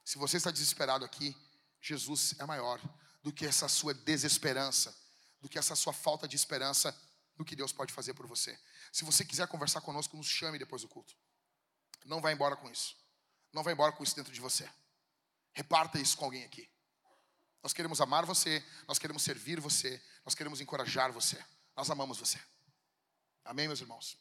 Se 0.03 0.17
você 0.17 0.37
está 0.37 0.51
desesperado 0.51 1.05
aqui, 1.05 1.35
Jesus 1.79 2.35
é 2.39 2.45
maior 2.45 2.79
do 3.21 3.31
que 3.31 3.45
essa 3.45 3.67
sua 3.67 3.93
desesperança, 3.93 4.95
do 5.39 5.49
que 5.49 5.59
essa 5.59 5.75
sua 5.75 5.93
falta 5.93 6.27
de 6.27 6.35
esperança 6.35 6.95
no 7.37 7.45
que 7.45 7.55
Deus 7.55 7.71
pode 7.71 7.93
fazer 7.93 8.13
por 8.13 8.27
você. 8.27 8.57
Se 8.91 9.03
você 9.03 9.23
quiser 9.23 9.47
conversar 9.47 9.81
conosco, 9.81 10.17
nos 10.17 10.27
chame 10.27 10.59
depois 10.59 10.81
do 10.81 10.87
culto. 10.87 11.15
Não 12.05 12.21
vá 12.21 12.31
embora 12.31 12.55
com 12.55 12.69
isso. 12.69 12.95
Não 13.53 13.63
vá 13.63 13.71
embora 13.71 13.91
com 13.91 14.03
isso 14.03 14.15
dentro 14.15 14.33
de 14.33 14.39
você. 14.39 14.69
Reparta 15.53 15.99
isso 15.99 16.17
com 16.17 16.25
alguém 16.25 16.43
aqui. 16.43 16.69
Nós 17.61 17.73
queremos 17.73 18.01
amar 18.01 18.25
você, 18.25 18.63
nós 18.87 18.97
queremos 18.97 19.21
servir 19.21 19.59
você, 19.59 20.01
nós 20.25 20.33
queremos 20.33 20.61
encorajar 20.61 21.11
você. 21.11 21.43
Nós 21.75 21.89
amamos 21.89 22.17
você. 22.17 22.39
Amém, 23.43 23.67
meus 23.67 23.81
irmãos? 23.81 24.17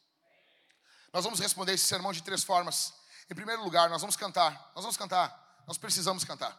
Nós 1.13 1.23
vamos 1.23 1.39
responder 1.39 1.73
esse 1.73 1.85
sermão 1.85 2.13
de 2.13 2.23
três 2.23 2.43
formas. 2.43 2.93
Em 3.29 3.35
primeiro 3.35 3.63
lugar, 3.63 3.89
nós 3.89 4.01
vamos 4.01 4.15
cantar. 4.15 4.71
Nós 4.75 4.83
vamos 4.83 4.97
cantar. 4.97 5.63
Nós 5.67 5.77
precisamos 5.77 6.23
cantar. 6.23 6.57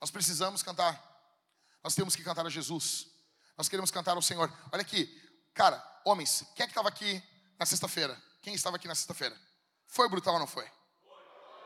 Nós 0.00 0.10
precisamos 0.10 0.62
cantar. 0.62 1.00
Nós 1.82 1.94
temos 1.94 2.16
que 2.16 2.22
cantar 2.22 2.46
a 2.46 2.50
Jesus. 2.50 3.06
Nós 3.56 3.68
queremos 3.68 3.90
cantar 3.90 4.16
ao 4.16 4.22
Senhor. 4.22 4.52
Olha 4.72 4.82
aqui, 4.82 5.06
cara, 5.54 5.82
homens, 6.04 6.44
quem 6.54 6.64
é 6.64 6.66
que 6.66 6.72
estava 6.72 6.88
aqui 6.88 7.22
na 7.58 7.66
sexta-feira? 7.66 8.20
Quem 8.42 8.54
estava 8.54 8.76
aqui 8.76 8.88
na 8.88 8.94
sexta-feira? 8.94 9.38
Foi 9.86 10.08
brutal 10.08 10.34
ou 10.34 10.40
não 10.40 10.46
foi? 10.46 10.70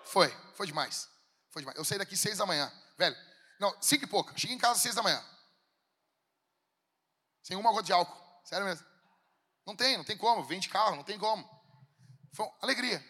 Foi, 0.05 0.29
foi 0.55 0.67
demais. 0.67 1.09
Foi 1.51 1.63
demais. 1.63 1.79
Eu 1.79 1.85
saí 1.85 1.99
daqui 1.99 2.17
seis 2.17 2.39
da 2.39 2.47
manhã, 2.47 2.73
velho. 2.99 3.17
Não, 3.61 3.77
cinco 3.81 4.05
e 4.05 4.09
pouco. 4.09 4.33
Cheguei 4.39 4.57
em 4.57 4.59
casa 4.59 4.81
seis 4.81 4.95
da 4.95 5.03
manhã. 5.03 5.25
Sem 7.43 7.57
uma 7.57 7.71
gota 7.71 7.85
de 7.85 7.93
álcool. 7.93 8.21
Sério 8.45 8.67
mesmo. 8.67 8.85
Não 9.65 9.77
tem, 9.77 9.97
não 9.97 10.05
tem 10.05 10.17
como. 10.17 10.45
Vem 10.45 10.59
de 10.59 10.69
carro, 10.69 10.97
não 10.97 11.05
tem 11.05 11.19
como. 11.19 11.49
Foi 12.35 12.51
alegria. 12.61 13.05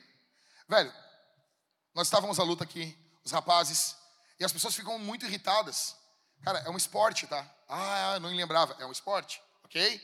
Velho, 0.68 0.92
nós 1.94 2.06
estávamos 2.06 2.38
à 2.38 2.42
luta 2.42 2.62
aqui, 2.62 2.96
os 3.24 3.32
rapazes, 3.32 3.96
e 4.38 4.44
as 4.44 4.52
pessoas 4.52 4.74
ficam 4.74 4.98
muito 4.98 5.24
irritadas. 5.24 5.96
Cara, 6.42 6.58
é 6.60 6.70
um 6.70 6.76
esporte, 6.76 7.26
tá? 7.26 7.48
Ah, 7.66 8.18
não 8.20 8.30
me 8.30 8.36
lembrava. 8.36 8.76
É 8.78 8.84
um 8.84 8.92
esporte, 8.92 9.40
ok? 9.64 10.00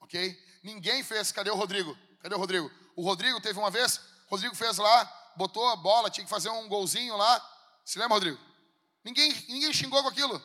Ok? 0.00 0.60
Ninguém 0.62 1.02
fez. 1.02 1.30
Cadê 1.32 1.50
o 1.50 1.54
Rodrigo? 1.54 1.96
Cadê 2.22 2.34
o 2.34 2.38
Rodrigo? 2.38 2.70
O 2.96 3.02
Rodrigo 3.02 3.40
teve 3.40 3.58
uma 3.58 3.70
vez, 3.70 4.00
Rodrigo 4.26 4.54
fez 4.54 4.78
lá, 4.78 5.04
botou 5.36 5.68
a 5.68 5.76
bola, 5.76 6.10
tinha 6.10 6.24
que 6.24 6.30
fazer 6.30 6.48
um 6.48 6.68
golzinho 6.68 7.16
lá. 7.16 7.80
Se 7.84 7.98
lembra, 7.98 8.14
Rodrigo? 8.14 8.38
Ninguém, 9.04 9.32
ninguém 9.48 9.72
xingou 9.72 10.02
com 10.02 10.08
aquilo. 10.08 10.42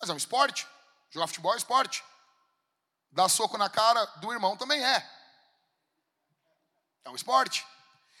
Mas 0.00 0.08
é 0.08 0.12
um 0.14 0.18
esporte. 0.18 0.66
Jogar 1.10 1.26
futebol 1.26 1.54
é 1.54 1.58
esporte. 1.58 2.02
Dar 3.10 3.28
soco 3.28 3.58
na 3.58 3.68
cara 3.68 4.04
do 4.16 4.32
irmão 4.32 4.56
também 4.56 4.82
é. 4.84 5.15
É 7.06 7.10
um 7.10 7.14
esporte. 7.14 7.64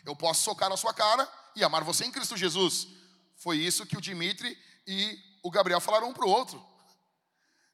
Eu 0.04 0.14
posso 0.14 0.44
socar 0.44 0.70
na 0.70 0.76
sua 0.76 0.94
cara 0.94 1.28
e 1.56 1.64
amar 1.64 1.82
você 1.82 2.04
em 2.04 2.12
Cristo 2.12 2.36
Jesus. 2.36 2.86
Foi 3.34 3.58
isso 3.58 3.84
que 3.84 3.98
o 3.98 4.00
Dimitri 4.00 4.56
e 4.86 5.18
o 5.42 5.50
Gabriel 5.50 5.80
falaram 5.80 6.08
um 6.08 6.14
para 6.14 6.24
o 6.24 6.30
outro. 6.30 6.64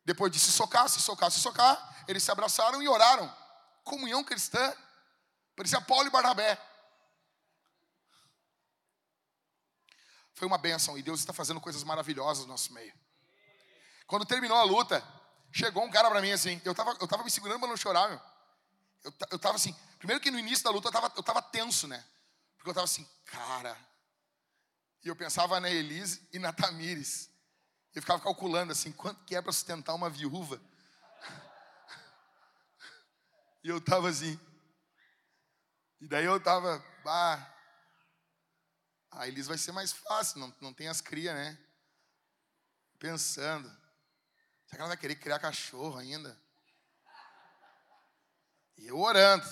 Depois 0.07 0.33
de 0.33 0.41
se 0.41 0.51
socar, 0.51 0.89
se 0.89 1.03
socar, 1.03 1.31
se 1.31 1.39
socar, 1.39 2.05
eles 2.09 2.23
se 2.23 2.31
abraçaram 2.33 2.83
e 2.83 2.89
oraram. 2.89 3.31
Comunhão 3.85 4.25
cristã. 4.25 4.75
Parecia 5.55 5.83
Paulo 5.83 6.07
e 6.07 6.11
Barnabé. 6.11 6.59
Foi 10.33 10.49
uma 10.49 10.57
bênção 10.57 10.97
e 10.97 11.03
Deus 11.03 11.21
está 11.21 11.35
fazendo 11.35 11.61
coisas 11.61 11.85
maravilhosas 11.85 12.47
no 12.47 12.53
nosso 12.53 12.73
meio. 12.73 12.95
Quando 14.07 14.25
terminou 14.25 14.57
a 14.57 14.65
luta, 14.65 15.07
chegou 15.53 15.85
um 15.85 15.91
cara 15.91 16.11
para 16.11 16.23
mim 16.23 16.33
assim, 16.33 16.59
eu 16.65 16.75
tava, 16.75 16.97
eu 16.99 17.07
tava 17.07 17.23
me 17.23 17.31
segurando 17.31 17.61
para 17.61 17.69
não 17.69 17.77
chorar, 17.77 18.09
meu. 18.09 18.32
Eu, 19.05 19.13
eu 19.33 19.39
tava 19.39 19.57
assim, 19.57 19.75
primeiro 19.99 20.21
que 20.23 20.31
no 20.31 20.39
início 20.39 20.65
da 20.65 20.71
luta 20.71 20.89
eu 20.89 20.93
tava, 20.93 21.13
eu 21.17 21.23
tava 21.23 21.43
tenso, 21.43 21.89
né? 21.89 22.05
Porque 22.57 22.71
eu 22.71 22.75
tava 22.75 22.85
assim, 22.85 23.07
cara, 23.25 23.77
E 25.05 25.09
eu 25.09 25.17
pensava 25.17 25.59
na 25.59 25.69
Elise 25.69 26.27
e 26.33 26.39
na 26.39 26.53
Tamires. 26.53 27.29
Eu 27.95 28.01
ficava 28.01 28.23
calculando 28.23 28.73
assim, 28.73 28.93
quanto 28.93 29.25
que 29.25 29.35
é 29.35 29.43
para 29.43 29.53
sustentar 29.53 29.95
uma 29.95 30.09
viúva? 30.09 30.61
E 33.65 33.69
eu 33.69 33.81
tava 33.81 34.09
assim. 34.09 34.39
E 36.01 36.09
daí 36.09 36.25
eu 36.25 36.41
tava, 36.41 36.85
bah, 37.05 37.49
a 39.11 39.29
Elise 39.29 39.49
vai 39.49 39.59
ser 39.59 39.73
mais 39.73 39.93
fácil, 39.93 40.41
não, 40.41 40.53
não 40.61 40.73
tem 40.73 40.89
as 40.89 41.01
crias, 41.01 41.35
né? 41.35 41.59
Pensando. 42.99 43.69
Será 44.67 44.77
que 44.77 44.81
ela 44.81 44.89
vai 44.89 44.97
querer 44.97 45.17
criar 45.17 45.39
cachorro 45.39 45.99
ainda? 45.99 46.41
E 48.77 48.87
eu 48.87 48.99
orando. 48.99 49.47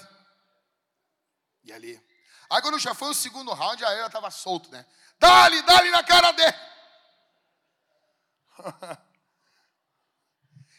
E 1.65 1.73
ali. 1.73 2.01
Aí 2.51 2.61
quando 2.63 2.79
já 2.79 2.95
foi 2.95 3.11
o 3.11 3.15
segundo 3.15 3.53
round, 3.53 3.85
aí 3.85 3.99
ela 3.99 4.07
estava 4.09 4.31
solto, 4.31 4.71
né? 4.71 4.85
Dá-lhe, 5.19 5.63
dá-lhe 5.63 5.91
na 5.91 6.03
cara 6.03 6.33
dele. 6.33 6.57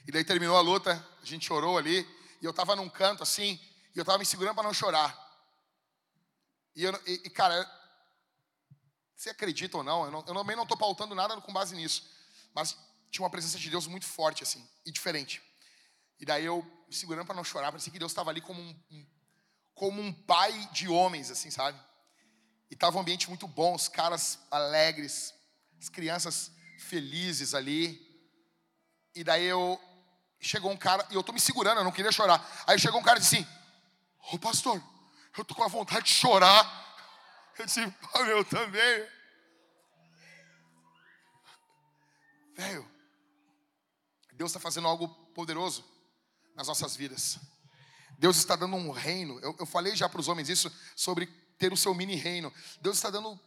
e 0.08 0.12
daí 0.12 0.24
terminou 0.26 0.58
a 0.58 0.62
luta, 0.62 1.08
a 1.22 1.26
gente 1.26 1.46
chorou 1.46 1.78
ali, 1.78 2.00
e 2.42 2.46
eu 2.46 2.52
estava 2.52 2.76
num 2.76 2.90
canto 2.90 3.24
assim, 3.24 3.60
e 3.96 3.98
eu 3.98 4.02
estava 4.02 4.18
me 4.18 4.26
segurando 4.26 4.56
para 4.56 4.64
não 4.64 4.74
chorar. 4.74 5.18
E, 6.76 6.84
eu, 6.84 6.94
e, 7.06 7.22
e, 7.26 7.30
cara, 7.30 7.70
você 9.16 9.30
acredita 9.30 9.78
ou 9.78 9.84
não, 9.84 10.06
eu, 10.06 10.12
não, 10.12 10.20
eu 10.20 10.34
também 10.34 10.56
não 10.56 10.64
estou 10.64 10.78
pautando 10.78 11.14
nada 11.14 11.40
com 11.40 11.54
base 11.54 11.76
nisso, 11.76 12.10
mas 12.54 12.76
tinha 13.12 13.24
uma 13.24 13.30
presença 13.30 13.60
de 13.60 13.70
Deus 13.70 13.88
muito 13.88 14.06
forte, 14.06 14.42
assim, 14.44 14.68
e 14.86 14.92
diferente. 14.92 15.42
E 16.20 16.26
daí 16.26 16.46
eu, 16.46 16.66
me 16.92 16.98
segurando 16.98 17.26
para 17.26 17.36
não 17.36 17.44
chorar, 17.46 17.72
parecia 17.72 17.90
que 17.90 17.98
Deus 17.98 18.12
estava 18.12 18.30
ali 18.30 18.42
como 18.42 18.62
um, 18.62 19.08
como 19.74 20.02
um 20.02 20.12
pai 20.12 20.52
de 20.74 20.90
homens, 20.90 21.32
assim, 21.32 21.50
sabe? 21.50 21.80
E 22.70 22.74
estava 22.74 22.98
um 22.98 23.00
ambiente 23.00 23.30
muito 23.30 23.48
bom, 23.48 23.74
os 23.74 23.88
caras 23.88 24.38
alegres, 24.52 25.34
as 25.80 25.88
crianças 25.88 26.52
felizes 26.78 27.54
ali. 27.54 27.98
E 29.16 29.24
daí 29.24 29.46
eu, 29.46 29.80
chegou 30.38 30.70
um 30.70 30.76
cara, 30.76 31.08
e 31.10 31.16
eu 31.16 31.24
tô 31.24 31.32
me 31.32 31.40
segurando, 31.40 31.78
eu 31.78 31.86
não 31.86 31.94
queria 31.94 32.12
chorar. 32.12 32.46
Aí 32.68 32.78
chegou 32.78 33.00
um 33.00 33.04
cara 33.04 33.20
e 33.20 33.22
disse 33.22 33.38
assim: 33.38 33.48
Ô 34.34 34.38
pastor, 34.38 34.84
eu 35.38 35.46
tô 35.46 35.56
com 35.56 35.64
a 35.64 35.70
vontade 35.70 36.08
de 36.08 36.12
chorar. 36.12 36.80
Eu 37.58 37.66
disse, 37.66 37.80
ah, 38.16 38.20
eu 38.24 38.44
também. 38.44 39.08
Velho, 42.54 42.92
Deus 44.34 44.52
está 44.52 44.60
fazendo 44.60 44.90
algo 44.90 45.08
poderoso 45.34 45.90
nas 46.56 46.68
nossas 46.68 46.96
vidas. 46.96 47.38
Deus 48.18 48.38
está 48.38 48.56
dando 48.56 48.76
um 48.76 48.92
reino. 48.92 49.40
Eu, 49.40 49.56
eu 49.60 49.66
falei 49.66 49.96
já 49.96 50.08
para 50.08 50.22
os 50.22 50.28
homens 50.28 50.50
isso 50.50 50.72
sobre 50.96 51.26
ter 51.58 51.74
o 51.74 51.78
seu 51.78 51.94
mini 51.94 52.16
reino. 52.16 52.54
Deus 52.82 52.98
está 52.98 53.10
dando 53.10 53.40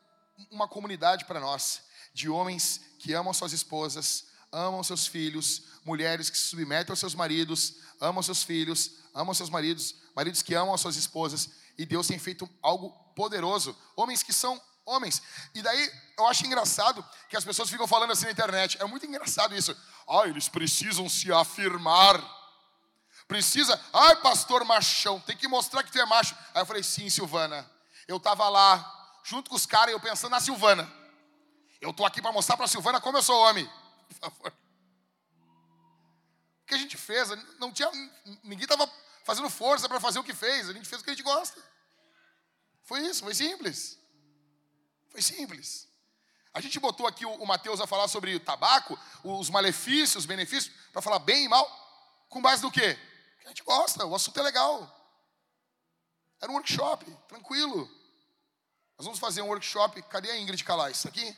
uma 0.51 0.67
comunidade 0.67 1.25
para 1.25 1.41
nós 1.41 1.83
de 2.13 2.29
homens 2.29 2.81
que 2.99 3.13
amam 3.13 3.35
suas 3.35 3.53
esposas, 3.53 4.27
amam 4.53 4.83
seus 4.85 5.07
filhos, 5.07 5.65
mulheres 5.85 6.31
que 6.31 6.39
se 6.39 6.45
submetem 6.45 6.93
aos 6.93 7.01
seus 7.01 7.15
maridos, 7.15 7.75
amam 8.01 8.23
seus 8.23 8.43
filhos, 8.43 8.93
amam 9.13 9.35
seus 9.35 9.51
maridos, 9.51 9.97
maridos 10.15 10.43
que 10.43 10.55
amam 10.55 10.75
as 10.75 10.81
suas 10.81 10.97
esposas. 10.97 11.51
E 11.77 11.85
Deus 11.85 12.07
tem 12.07 12.19
feito 12.19 12.49
algo 12.63 12.91
poderoso. 13.17 13.77
Homens 13.97 14.23
que 14.23 14.33
são 14.33 14.61
homens. 14.87 15.21
E 15.55 15.63
daí 15.63 15.91
eu 16.19 16.27
acho 16.29 16.47
engraçado 16.47 17.05
que 17.29 17.37
as 17.37 17.45
pessoas 17.45 17.69
ficam 17.69 17.87
falando 17.87 18.13
assim 18.13 18.27
na 18.27 18.31
internet. 18.31 18.81
É 18.81 18.85
muito 18.85 19.07
engraçado 19.07 19.57
isso. 19.57 19.77
Ah, 20.09 20.27
eles 20.27 20.49
precisam 20.49 21.09
se 21.09 21.33
afirmar. 21.33 22.44
Precisa, 23.27 23.81
ai 23.93 24.17
pastor 24.17 24.65
machão, 24.65 25.19
tem 25.21 25.37
que 25.37 25.49
mostrar 25.49 25.83
que 25.83 25.91
tu 25.91 25.99
é 25.99 26.07
macho. 26.07 26.37
Aí 26.55 26.61
eu 26.63 26.67
falei, 26.67 26.83
sim, 26.83 27.09
Silvana. 27.09 27.69
Eu 28.07 28.19
estava 28.19 28.49
lá, 28.49 29.21
junto 29.25 29.49
com 29.49 29.57
os 29.57 29.67
caras, 29.67 29.93
eu 29.93 30.01
pensando 30.01 30.33
na 30.33 30.41
Silvana. 30.41 30.91
Eu 31.81 31.91
estou 31.91 32.05
aqui 32.05 32.21
para 32.21 32.33
mostrar 32.33 32.57
para 32.57 32.67
a 32.67 32.69
Silvana 32.69 33.01
como 33.01 33.19
eu 33.19 33.23
sou 33.23 33.39
homem. 33.41 33.71
Por 34.09 34.15
favor. 34.17 34.53
O 36.63 36.67
que 36.67 36.75
a 36.75 36.79
gente 36.79 36.97
fez? 36.97 37.29
Não 37.59 37.73
tinha, 37.73 37.91
ninguém 38.43 38.65
estava 38.65 38.91
fazendo 39.25 39.51
força 39.51 39.89
para 39.89 40.01
fazer 40.01 40.19
o 40.19 40.25
que 40.25 40.35
fez. 40.35 40.69
A 40.69 40.73
gente 40.73 40.89
fez 40.89 41.01
o 41.01 41.05
que 41.05 41.11
a 41.11 41.15
gente 41.15 41.23
gosta. 41.23 41.61
Foi 42.85 43.01
isso, 43.01 43.23
foi 43.23 43.35
simples. 43.35 43.99
Foi 45.11 45.23
simples. 45.23 45.89
A 46.53 46.61
gente 46.61 46.79
botou 46.79 47.07
aqui 47.07 47.27
o, 47.27 47.35
o 47.35 47.47
Mateus 47.47 47.81
a 47.81 47.87
falar 47.87 48.07
sobre 48.09 48.35
o 48.35 48.41
tabaco, 48.41 48.99
os 49.23 49.51
malefícios, 49.51 50.17
os 50.17 50.27
benefícios, 50.27 50.75
para 50.93 51.03
falar 51.03 51.19
bem 51.19 51.45
e 51.45 51.49
mal, 51.49 51.67
com 52.29 52.41
base 52.41 52.63
no 52.63 52.71
quê? 52.71 52.99
A 53.45 53.49
gente 53.49 53.63
gosta, 53.63 54.07
o 54.07 54.15
assunto 54.15 54.39
é 54.41 54.43
legal. 54.43 54.91
Era 56.41 56.51
um 56.51 56.55
workshop, 56.55 57.05
tranquilo. 57.29 57.89
Nós 58.97 59.05
vamos 59.05 59.19
fazer 59.19 59.43
um 59.43 59.49
workshop. 59.49 60.03
Cadê 60.05 60.31
a 60.31 60.39
Ingrid 60.39 60.63
Calais? 60.65 60.97
Está 60.97 61.09
aqui? 61.09 61.37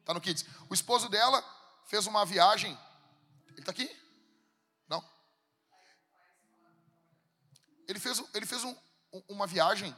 Está 0.00 0.14
no 0.14 0.20
Kids. 0.20 0.44
O 0.68 0.74
esposo 0.74 1.08
dela 1.08 1.42
fez 1.86 2.06
uma 2.06 2.24
viagem. 2.24 2.76
Ele 3.48 3.60
está 3.60 3.72
aqui? 3.72 3.88
Não? 4.88 5.04
Ele 7.86 7.98
fez, 7.98 8.22
ele 8.34 8.46
fez 8.46 8.64
um, 8.64 8.76
uma 9.28 9.46
viagem 9.46 9.96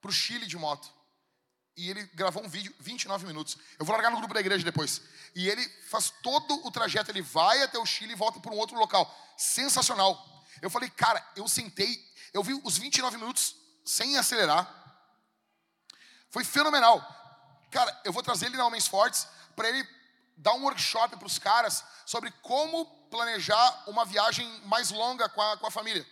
para 0.00 0.10
o 0.10 0.12
Chile 0.12 0.46
de 0.46 0.56
moto. 0.56 0.92
E 1.76 1.88
ele 1.88 2.02
gravou 2.14 2.44
um 2.44 2.48
vídeo, 2.48 2.74
29 2.80 3.26
minutos. 3.26 3.56
Eu 3.78 3.84
vou 3.86 3.94
largar 3.94 4.10
no 4.10 4.18
grupo 4.18 4.34
da 4.34 4.40
igreja 4.40 4.64
depois. 4.64 5.00
E 5.34 5.48
ele 5.48 5.66
faz 5.88 6.12
todo 6.22 6.66
o 6.66 6.70
trajeto, 6.70 7.10
ele 7.10 7.22
vai 7.22 7.62
até 7.62 7.78
o 7.78 7.86
Chile 7.86 8.12
e 8.12 8.16
volta 8.16 8.40
para 8.40 8.52
um 8.52 8.58
outro 8.58 8.78
local. 8.78 9.10
Sensacional. 9.36 10.44
Eu 10.60 10.68
falei, 10.68 10.90
cara, 10.90 11.24
eu 11.34 11.48
sentei, 11.48 11.98
eu 12.32 12.42
vi 12.42 12.54
os 12.62 12.76
29 12.76 13.16
minutos 13.16 13.56
sem 13.84 14.18
acelerar. 14.18 14.82
Foi 16.30 16.44
fenomenal. 16.44 17.00
Cara, 17.70 18.00
eu 18.04 18.12
vou 18.12 18.22
trazer 18.22 18.46
ele 18.46 18.56
na 18.56 18.66
Homens 18.66 18.86
Fortes 18.86 19.26
para 19.56 19.68
ele 19.68 19.86
dar 20.36 20.54
um 20.54 20.64
workshop 20.64 21.16
para 21.16 21.26
os 21.26 21.38
caras 21.38 21.84
sobre 22.04 22.30
como 22.42 22.84
planejar 23.10 23.84
uma 23.86 24.04
viagem 24.04 24.46
mais 24.66 24.90
longa 24.90 25.28
com 25.28 25.40
a, 25.40 25.56
com 25.56 25.66
a 25.66 25.70
família. 25.70 26.06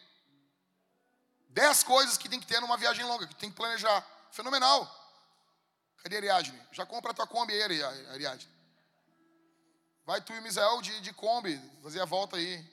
Dez 1.49 1.82
coisas 1.82 2.16
que 2.16 2.28
tem 2.28 2.41
que 2.41 2.47
ter 2.47 2.61
numa 2.61 2.77
viagem 2.77 3.05
longa, 3.05 3.27
que 3.27 3.35
tem 3.35 3.51
que 3.51 3.57
planejar. 3.57 4.07
Fenomenal. 4.31 4.99
Cadê 6.02 6.16
Ariadne? 6.16 6.60
Já 6.72 6.86
compra 6.86 7.10
a 7.10 7.14
tua 7.14 7.27
Kombi 7.27 7.52
aí, 7.52 7.82
Ariadne. 8.09 8.48
Vai 10.05 10.20
tu 10.20 10.32
e 10.32 10.40
Misael 10.40 10.81
de, 10.82 11.01
de 11.01 11.12
Kombi, 11.12 11.60
fazer 11.82 12.01
a 12.01 12.05
volta 12.05 12.36
aí. 12.36 12.64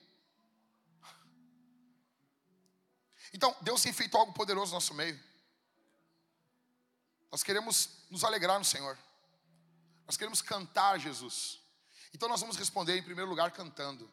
Então, 3.34 3.56
Deus 3.62 3.82
tem 3.82 3.94
feito 3.94 4.18
algo 4.18 4.34
poderoso 4.34 4.72
no 4.72 4.78
nosso 4.78 4.94
meio. 4.94 5.20
Nós 7.32 7.44
queremos 7.44 7.90
nos 8.10 8.24
alegrar 8.24 8.58
no 8.58 8.66
Senhor. 8.66 8.98
Nós 10.06 10.16
queremos 10.16 10.41
cantar 10.41 10.98
Jesus. 10.99 11.60
Então 12.14 12.30
nós 12.30 12.40
vamos 12.40 12.56
responder 12.56 12.98
em 12.98 13.04
primeiro 13.04 13.30
lugar 13.30 13.52
cantando. 13.52 14.10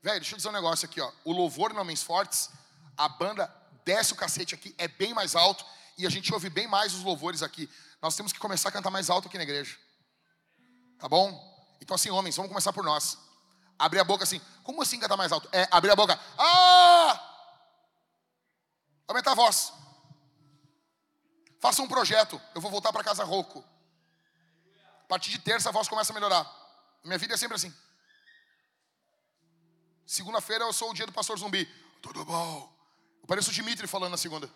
Velho, 0.00 0.20
deixa 0.20 0.34
eu 0.34 0.36
dizer 0.36 0.48
um 0.48 0.52
negócio 0.52 0.88
aqui, 0.88 1.00
ó. 1.00 1.12
O 1.24 1.32
louvor 1.32 1.74
no 1.74 1.80
Homens 1.80 2.02
Fortes 2.02 2.48
a 2.96 3.08
banda 3.08 3.52
desce 3.84 4.12
o 4.12 4.16
cacete 4.16 4.54
aqui, 4.54 4.74
é 4.78 4.86
bem 4.86 5.12
mais 5.12 5.34
alto 5.34 5.64
e 6.00 6.06
a 6.06 6.10
gente 6.10 6.32
ouve 6.32 6.48
bem 6.48 6.66
mais 6.66 6.94
os 6.94 7.02
louvores 7.02 7.42
aqui. 7.42 7.68
Nós 8.00 8.16
temos 8.16 8.32
que 8.32 8.38
começar 8.38 8.70
a 8.70 8.72
cantar 8.72 8.90
mais 8.90 9.10
alto 9.10 9.28
aqui 9.28 9.36
na 9.36 9.44
igreja. 9.44 9.76
Tá 10.98 11.08
bom? 11.08 11.28
Então, 11.80 11.94
assim, 11.94 12.10
homens, 12.10 12.36
vamos 12.36 12.50
começar 12.50 12.72
por 12.72 12.84
nós. 12.84 13.18
Abrir 13.78 14.00
a 14.00 14.04
boca 14.04 14.24
assim. 14.24 14.40
Como 14.62 14.82
assim 14.82 14.98
cantar 14.98 15.16
mais 15.16 15.32
alto? 15.32 15.48
É 15.52 15.68
abrir 15.70 15.90
a 15.90 15.96
boca. 15.96 16.18
Ah! 16.38 17.26
Aumentar 19.08 19.32
a 19.32 19.34
voz. 19.34 19.72
Faça 21.58 21.82
um 21.82 21.88
projeto. 21.88 22.40
Eu 22.54 22.60
vou 22.60 22.70
voltar 22.70 22.92
para 22.92 23.04
casa 23.04 23.24
rouco. 23.24 23.64
A 25.04 25.08
partir 25.08 25.30
de 25.30 25.38
terça 25.38 25.68
a 25.68 25.72
voz 25.72 25.88
começa 25.88 26.12
a 26.12 26.14
melhorar. 26.14 26.50
Minha 27.04 27.18
vida 27.18 27.34
é 27.34 27.36
sempre 27.36 27.56
assim. 27.56 27.74
Segunda-feira 30.06 30.64
eu 30.64 30.72
sou 30.72 30.90
o 30.90 30.94
dia 30.94 31.06
do 31.06 31.12
pastor 31.12 31.38
zumbi. 31.38 31.66
Tudo 32.00 32.24
bom? 32.24 32.72
Eu 33.20 33.26
pareço 33.26 33.50
o 33.50 33.52
Dimitri 33.52 33.86
falando 33.86 34.12
na 34.12 34.16
segunda. 34.16 34.50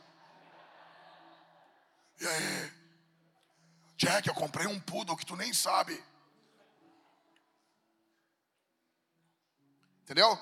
E 2.20 2.26
aí? 2.26 2.72
Jack, 3.96 4.28
eu 4.28 4.34
comprei 4.34 4.66
um 4.66 4.80
poodle 4.80 5.16
que 5.16 5.26
tu 5.26 5.36
nem 5.36 5.52
sabe. 5.52 6.02
Entendeu? 10.02 10.38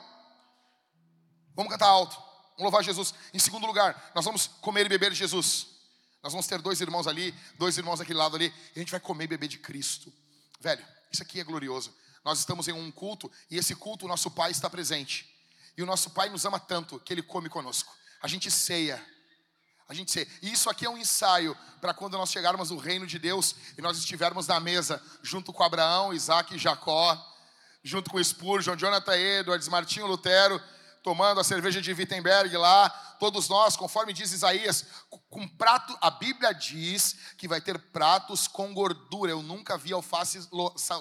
Vamos 1.55 1.71
cantar 1.71 1.87
alto. 1.87 2.17
Vamos 2.17 2.63
louvar 2.63 2.83
Jesus. 2.83 3.15
Em 3.33 3.39
segundo 3.39 3.67
lugar, 3.67 4.11
nós 4.15 4.25
vamos 4.25 4.47
comer 4.47 4.87
e 4.87 4.89
beber 4.89 5.11
de 5.11 5.17
Jesus. 5.19 5.69
Nós 6.23 6.33
vamos 6.33 6.47
ter 6.47 6.61
dois 6.61 6.81
irmãos 6.81 7.07
ali, 7.07 7.33
dois 7.59 7.77
irmãos 7.77 7.99
daquele 7.99 8.19
lado 8.19 8.37
ali, 8.37 8.53
e 8.75 8.79
a 8.79 8.79
gente 8.79 8.91
vai 8.91 9.01
comer 9.01 9.25
e 9.25 9.29
beber 9.29 9.49
de 9.49 9.59
Cristo. 9.59 10.13
Velho, 10.61 10.85
isso 11.11 11.23
aqui 11.23 11.41
é 11.41 11.45
glorioso. 11.45 11.95
Nós 12.25 12.39
estamos 12.39 12.69
em 12.69 12.73
um 12.73 12.91
culto 12.93 13.31
e 13.51 13.57
esse 13.57 13.75
culto 13.75 14.05
o 14.05 14.09
nosso 14.09 14.31
Pai 14.31 14.51
está 14.51 14.71
presente. 14.71 15.29
E 15.77 15.83
o 15.83 15.87
nosso 15.87 16.11
Pai 16.11 16.29
nos 16.29 16.45
ama 16.45 16.61
tanto 16.61 17.01
que 17.01 17.13
Ele 17.13 17.23
come 17.23 17.49
conosco 17.49 17.93
a 18.23 18.29
gente 18.29 18.51
ceia. 18.51 19.05
A 19.89 19.95
gente. 19.95 20.27
E 20.41 20.53
isso 20.53 20.71
aqui 20.71 20.87
é 20.87 20.91
um 20.91 20.97
ensaio 20.97 21.57
para 21.81 21.93
quando 21.93 22.17
nós 22.17 22.31
chegarmos 22.31 22.71
no 22.71 22.79
reino 22.79 23.07
de 23.07 23.19
Deus 23.19 23.55
e 23.77 23.83
nós 23.83 23.99
estivermos 23.99 24.47
na 24.47 24.61
mesa 24.61 25.03
junto 25.23 25.53
com 25.53 25.63
Abraão, 25.63 26.15
Isaac 26.15 26.55
e 26.55 26.59
Jacó, 26.59 27.19
junto 27.83 28.11
com 28.11 28.23
Spurgeon, 28.23 28.77
Jonathan 28.77 29.17
Edwards, 29.17 29.69
Martinho 29.69 30.07
Lutero, 30.07 30.63
tomando 31.03 31.41
a 31.41 31.45
cerveja 31.45 31.83
de 31.83 31.93
Wittenberg 31.93 32.57
lá, 32.57 32.89
todos 33.19 33.49
nós, 33.49 33.77
conforme 33.77 34.13
diz 34.13 34.33
Isaías, 34.33 34.87
com 35.29 35.47
prato, 35.49 35.97
a 36.01 36.11
Bíblia 36.11 36.53
diz 36.53 37.17
que 37.37 37.49
vai 37.49 37.61
ter 37.61 37.79
pratos 37.79 38.47
com 38.47 38.73
gordura. 38.73 39.33
Eu 39.33 39.43
nunca 39.43 39.77
vi 39.77 39.93
alface 39.93 40.49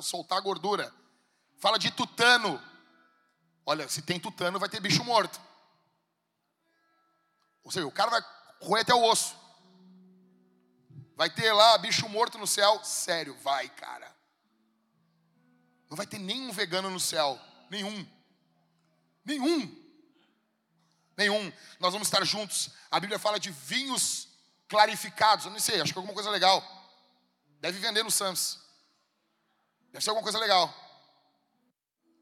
soltar 0.02 0.42
gordura. 0.42 0.92
Fala 1.60 1.78
de 1.78 1.92
tutano. 1.92 2.62
Olha, 3.66 3.88
se 3.88 4.02
tem 4.02 4.20
tutano, 4.20 4.60
vai 4.60 4.70
ter 4.70 4.80
bicho 4.80 5.04
morto. 5.04 5.40
Ou 7.64 7.72
seja, 7.72 7.86
o 7.86 7.92
cara 7.92 8.10
vai 8.10 8.22
roer 8.62 8.82
até 8.82 8.94
o 8.94 9.04
osso. 9.04 9.36
Vai 11.16 11.30
ter 11.30 11.52
lá 11.52 11.78
bicho 11.78 12.08
morto 12.10 12.38
no 12.38 12.48
céu? 12.48 12.84
Sério, 12.84 13.36
vai, 13.38 13.70
cara. 13.70 14.16
Não 15.90 15.98
vai 15.98 16.08
ter 16.08 16.20
nenhum 16.20 16.52
vegano 16.52 16.90
no 16.90 17.00
céu. 17.00 17.40
Nenhum. 17.70 18.08
Nenhum. 19.26 19.82
Nenhum. 21.18 21.54
Nós 21.80 21.94
vamos 21.94 22.08
estar 22.08 22.24
juntos. 22.24 22.72
A 22.90 23.00
Bíblia 23.00 23.20
fala 23.20 23.40
de 23.40 23.52
vinhos 23.52 24.30
clarificados. 24.68 25.46
Eu 25.46 25.52
não 25.52 25.60
sei, 25.60 25.82
acho 25.82 25.92
que 25.92 26.00
é 26.00 26.02
alguma 26.02 26.14
coisa 26.14 26.30
legal. 26.30 26.64
Deve 27.60 27.78
vender 27.80 28.04
no 28.04 28.10
Sams. 28.10 28.60
Deve 29.92 30.04
ser 30.04 30.10
alguma 30.10 30.24
coisa 30.24 30.40
legal. 30.40 30.74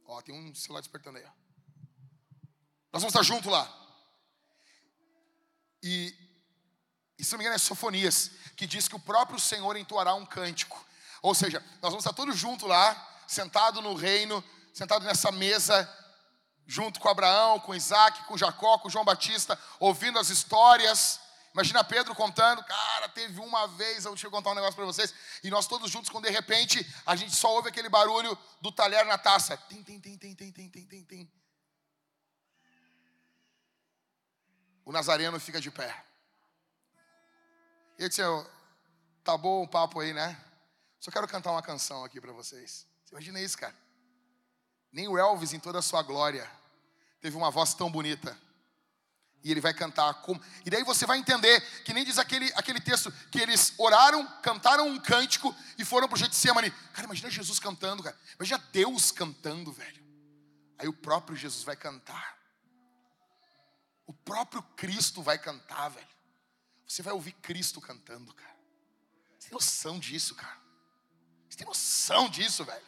Ó, 0.06 0.22
tem 0.22 0.36
um 0.36 0.54
celular 0.56 0.82
despertando 0.82 1.20
aí. 1.20 1.24
Ó. 1.24 1.32
Nós 2.92 3.04
vamos 3.04 3.14
estar 3.14 3.24
juntos 3.24 3.52
lá. 3.52 3.72
E, 5.82 6.14
e 7.20 7.24
se 7.24 7.34
não 7.34 7.40
me 7.40 7.44
engano 7.44 7.56
é 7.56 7.60
Sofonias, 7.60 8.32
que 8.56 8.66
diz 8.66 8.88
que 8.88 8.96
o 8.96 9.00
próprio 9.00 9.38
Senhor 9.38 9.76
entoará 9.76 10.16
um 10.16 10.26
cântico. 10.26 10.84
Ou 11.22 11.36
seja, 11.36 11.60
nós 11.82 11.92
vamos 11.92 12.06
estar 12.06 12.14
todos 12.14 12.38
juntos 12.38 12.68
lá, 12.68 12.96
sentado 13.28 13.82
no 13.82 13.94
reino, 13.94 14.42
sentado 14.74 15.04
nessa 15.04 15.30
mesa, 15.30 15.88
junto 16.66 17.00
com 17.00 17.10
Abraão, 17.10 17.60
com 17.60 17.76
Isaac, 17.76 18.24
com 18.24 18.38
Jacó, 18.38 18.78
com 18.78 18.90
João 18.90 19.04
Batista, 19.04 19.60
ouvindo 19.80 20.18
as 20.18 20.30
histórias. 20.30 21.20
Imagina 21.54 21.84
Pedro 21.84 22.16
contando, 22.16 22.64
cara, 22.64 23.10
teve 23.10 23.40
uma 23.42 23.68
vez, 23.68 24.06
eu 24.06 24.12
deixa 24.12 24.28
eu 24.28 24.32
contar 24.32 24.52
um 24.52 24.56
negócio 24.56 24.76
para 24.76 24.86
vocês, 24.86 25.14
e 25.44 25.50
nós 25.50 25.68
todos 25.68 25.92
juntos, 25.92 26.10
quando 26.10 26.26
de 26.26 26.32
repente 26.32 26.86
a 27.06 27.18
gente 27.18 27.36
só 27.36 27.54
ouve 27.54 27.68
aquele 27.68 27.90
barulho 27.90 28.38
do 28.62 28.72
talher 28.72 29.06
na 29.06 29.18
taça. 29.18 29.58
Tim, 29.68 29.84
tim, 29.84 30.00
tim, 30.00 30.18
tim, 30.18 30.36
tim, 30.36 30.52
tim, 30.52 30.70
tim, 30.70 31.04
tim. 31.04 31.32
O 34.86 34.92
Nazareno 34.94 35.38
fica 35.40 35.60
de 35.60 35.70
pé. 35.70 36.09
E 38.00 38.04
ele 38.04 38.10
disse, 38.10 38.22
tá 39.26 39.38
bom 39.38 39.62
o 39.62 39.68
papo 39.68 40.00
aí, 40.00 40.14
né? 40.14 40.42
Só 41.02 41.12
quero 41.12 41.28
cantar 41.28 41.52
uma 41.52 41.62
canção 41.62 42.06
aqui 42.06 42.22
para 42.22 42.32
vocês. 42.32 42.88
Você 43.04 43.14
imagina 43.14 43.42
isso, 43.42 43.58
cara? 43.58 43.76
Nem 44.90 45.10
o 45.10 45.18
Elvis, 45.18 45.52
em 45.52 45.60
toda 45.60 45.80
a 45.80 45.82
sua 45.82 46.02
glória, 46.02 46.50
teve 47.20 47.36
uma 47.36 47.52
voz 47.52 47.74
tão 47.74 47.92
bonita. 47.92 48.40
E 49.44 49.52
ele 49.52 49.60
vai 49.60 49.74
cantar 49.74 50.14
como. 50.22 50.42
E 50.66 50.70
daí 50.70 50.82
você 50.84 51.06
vai 51.06 51.18
entender 51.18 51.60
que 51.84 51.94
nem 51.94 52.06
diz 52.06 52.18
aquele, 52.18 52.50
aquele 52.56 52.80
texto 52.80 53.12
que 53.30 53.40
eles 53.42 53.74
oraram, 53.78 54.26
cantaram 54.42 54.88
um 54.88 54.98
cântico 54.98 55.54
e 55.78 55.84
foram 55.84 56.08
para 56.08 56.16
o 56.16 56.20
Getsemane. 56.20 56.72
Cara, 56.94 57.06
imagina 57.06 57.30
Jesus 57.30 57.60
cantando, 57.60 58.02
cara. 58.02 58.18
Imagina 58.36 58.64
Deus 58.72 59.12
cantando, 59.12 59.74
velho. 59.74 60.04
Aí 60.78 60.88
o 60.88 60.94
próprio 60.94 61.36
Jesus 61.36 61.64
vai 61.64 61.76
cantar. 61.76 62.38
O 64.08 64.14
próprio 64.14 64.64
Cristo 64.78 65.22
vai 65.22 65.38
cantar, 65.38 65.90
velho. 65.90 66.19
Você 66.90 67.04
vai 67.04 67.14
ouvir 67.14 67.34
Cristo 67.34 67.80
cantando, 67.80 68.34
cara. 68.34 68.58
Você 69.38 69.50
tem 69.50 69.54
noção 69.54 70.00
disso, 70.00 70.34
cara? 70.34 70.58
Você 71.48 71.56
tem 71.60 71.68
noção 71.68 72.28
disso, 72.28 72.66
velho? 72.66 72.86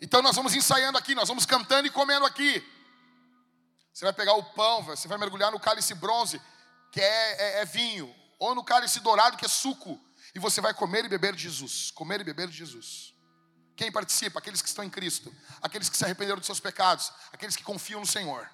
Então 0.00 0.20
nós 0.20 0.34
vamos 0.34 0.54
ensaiando 0.54 0.98
aqui, 0.98 1.14
nós 1.14 1.28
vamos 1.28 1.46
cantando 1.46 1.86
e 1.86 1.90
comendo 1.90 2.26
aqui. 2.26 2.62
Você 3.92 4.04
vai 4.04 4.12
pegar 4.12 4.34
o 4.34 4.42
pão, 4.42 4.82
você 4.82 5.06
vai 5.06 5.16
mergulhar 5.16 5.52
no 5.52 5.60
cálice 5.60 5.94
bronze, 5.94 6.42
que 6.90 7.00
é, 7.00 7.58
é, 7.58 7.60
é 7.60 7.64
vinho, 7.64 8.12
ou 8.40 8.56
no 8.56 8.64
cálice 8.64 8.98
dourado, 8.98 9.36
que 9.36 9.44
é 9.44 9.48
suco, 9.48 9.98
e 10.34 10.40
você 10.40 10.60
vai 10.60 10.74
comer 10.74 11.04
e 11.04 11.08
beber 11.08 11.36
de 11.36 11.44
Jesus. 11.44 11.92
Comer 11.92 12.20
e 12.20 12.24
beber 12.24 12.48
de 12.48 12.56
Jesus. 12.56 13.14
Quem 13.76 13.92
participa? 13.92 14.40
Aqueles 14.40 14.60
que 14.60 14.68
estão 14.68 14.84
em 14.84 14.90
Cristo, 14.90 15.32
aqueles 15.62 15.88
que 15.88 15.96
se 15.96 16.04
arrependeram 16.04 16.38
dos 16.38 16.46
seus 16.46 16.58
pecados, 16.58 17.12
aqueles 17.32 17.54
que 17.54 17.62
confiam 17.62 18.00
no 18.00 18.06
Senhor. 18.06 18.50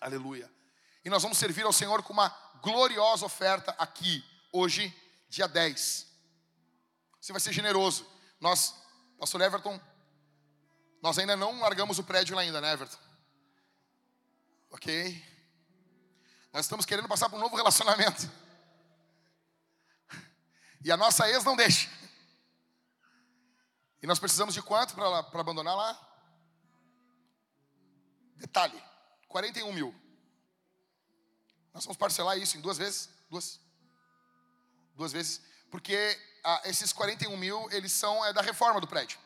Aleluia. 0.00 0.57
E 1.08 1.10
nós 1.10 1.22
vamos 1.22 1.38
servir 1.38 1.64
ao 1.64 1.72
Senhor 1.72 2.02
com 2.02 2.12
uma 2.12 2.28
gloriosa 2.60 3.24
oferta 3.24 3.74
aqui, 3.78 4.22
hoje, 4.52 4.94
dia 5.26 5.48
10. 5.48 6.06
Você 7.18 7.32
vai 7.32 7.40
ser 7.40 7.50
generoso. 7.50 8.06
Nós, 8.38 8.74
pastor 9.18 9.40
Everton, 9.40 9.80
nós 11.00 11.18
ainda 11.18 11.34
não 11.34 11.60
largamos 11.60 11.98
o 11.98 12.04
prédio 12.04 12.36
lá 12.36 12.42
ainda, 12.42 12.60
né, 12.60 12.74
Everton? 12.74 12.98
Ok? 14.70 15.24
Nós 16.52 16.66
estamos 16.66 16.84
querendo 16.84 17.08
passar 17.08 17.30
por 17.30 17.36
um 17.36 17.40
novo 17.40 17.56
relacionamento. 17.56 18.30
E 20.84 20.92
a 20.92 20.96
nossa 20.98 21.26
ex 21.30 21.42
não 21.42 21.56
deixa. 21.56 21.88
E 24.02 24.06
nós 24.06 24.18
precisamos 24.18 24.52
de 24.52 24.60
quanto 24.60 24.94
para 24.94 25.40
abandonar 25.40 25.74
lá? 25.74 25.98
Detalhe: 28.36 28.78
41 29.26 29.72
mil. 29.72 30.07
Nós 31.78 31.84
vamos 31.84 31.96
parcelar 31.96 32.36
isso 32.36 32.58
em 32.58 32.60
duas 32.60 32.76
vezes? 32.76 33.08
Duas. 33.30 33.60
Duas 34.96 35.12
vezes. 35.12 35.40
Porque 35.70 35.96
ah, 36.42 36.60
esses 36.64 36.92
41 36.92 37.36
mil, 37.36 37.70
eles 37.70 37.92
são 37.92 38.26
é, 38.26 38.32
da 38.32 38.42
reforma 38.42 38.80
do 38.80 38.88
prédio. 38.88 39.16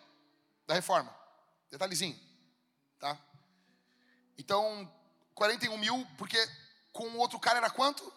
Da 0.66 0.74
reforma. 0.74 1.10
Detalhezinho. 1.70 2.14
Tá? 3.00 3.16
Então, 4.36 4.86
41 5.34 5.78
mil, 5.78 6.06
porque 6.18 6.36
com 6.92 7.08
o 7.08 7.16
outro 7.16 7.40
cara 7.40 7.56
era 7.56 7.70
quanto? 7.70 8.12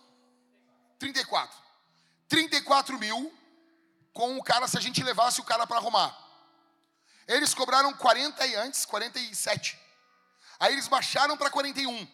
34. 0.99 1.57
34 2.27 2.99
mil 2.99 3.33
com 4.11 4.37
o 4.37 4.43
cara 4.43 4.67
se 4.67 4.77
a 4.77 4.81
gente 4.81 5.01
levasse 5.01 5.39
o 5.39 5.45
cara 5.45 5.65
para 5.65 5.77
arrumar. 5.77 6.13
Eles 7.25 7.53
cobraram 7.53 7.93
40 7.93 8.45
e 8.47 8.55
antes, 8.55 8.83
47. 8.83 9.79
Aí 10.59 10.73
eles 10.73 10.89
baixaram 10.89 11.37
para 11.37 11.49
41. 11.49 12.05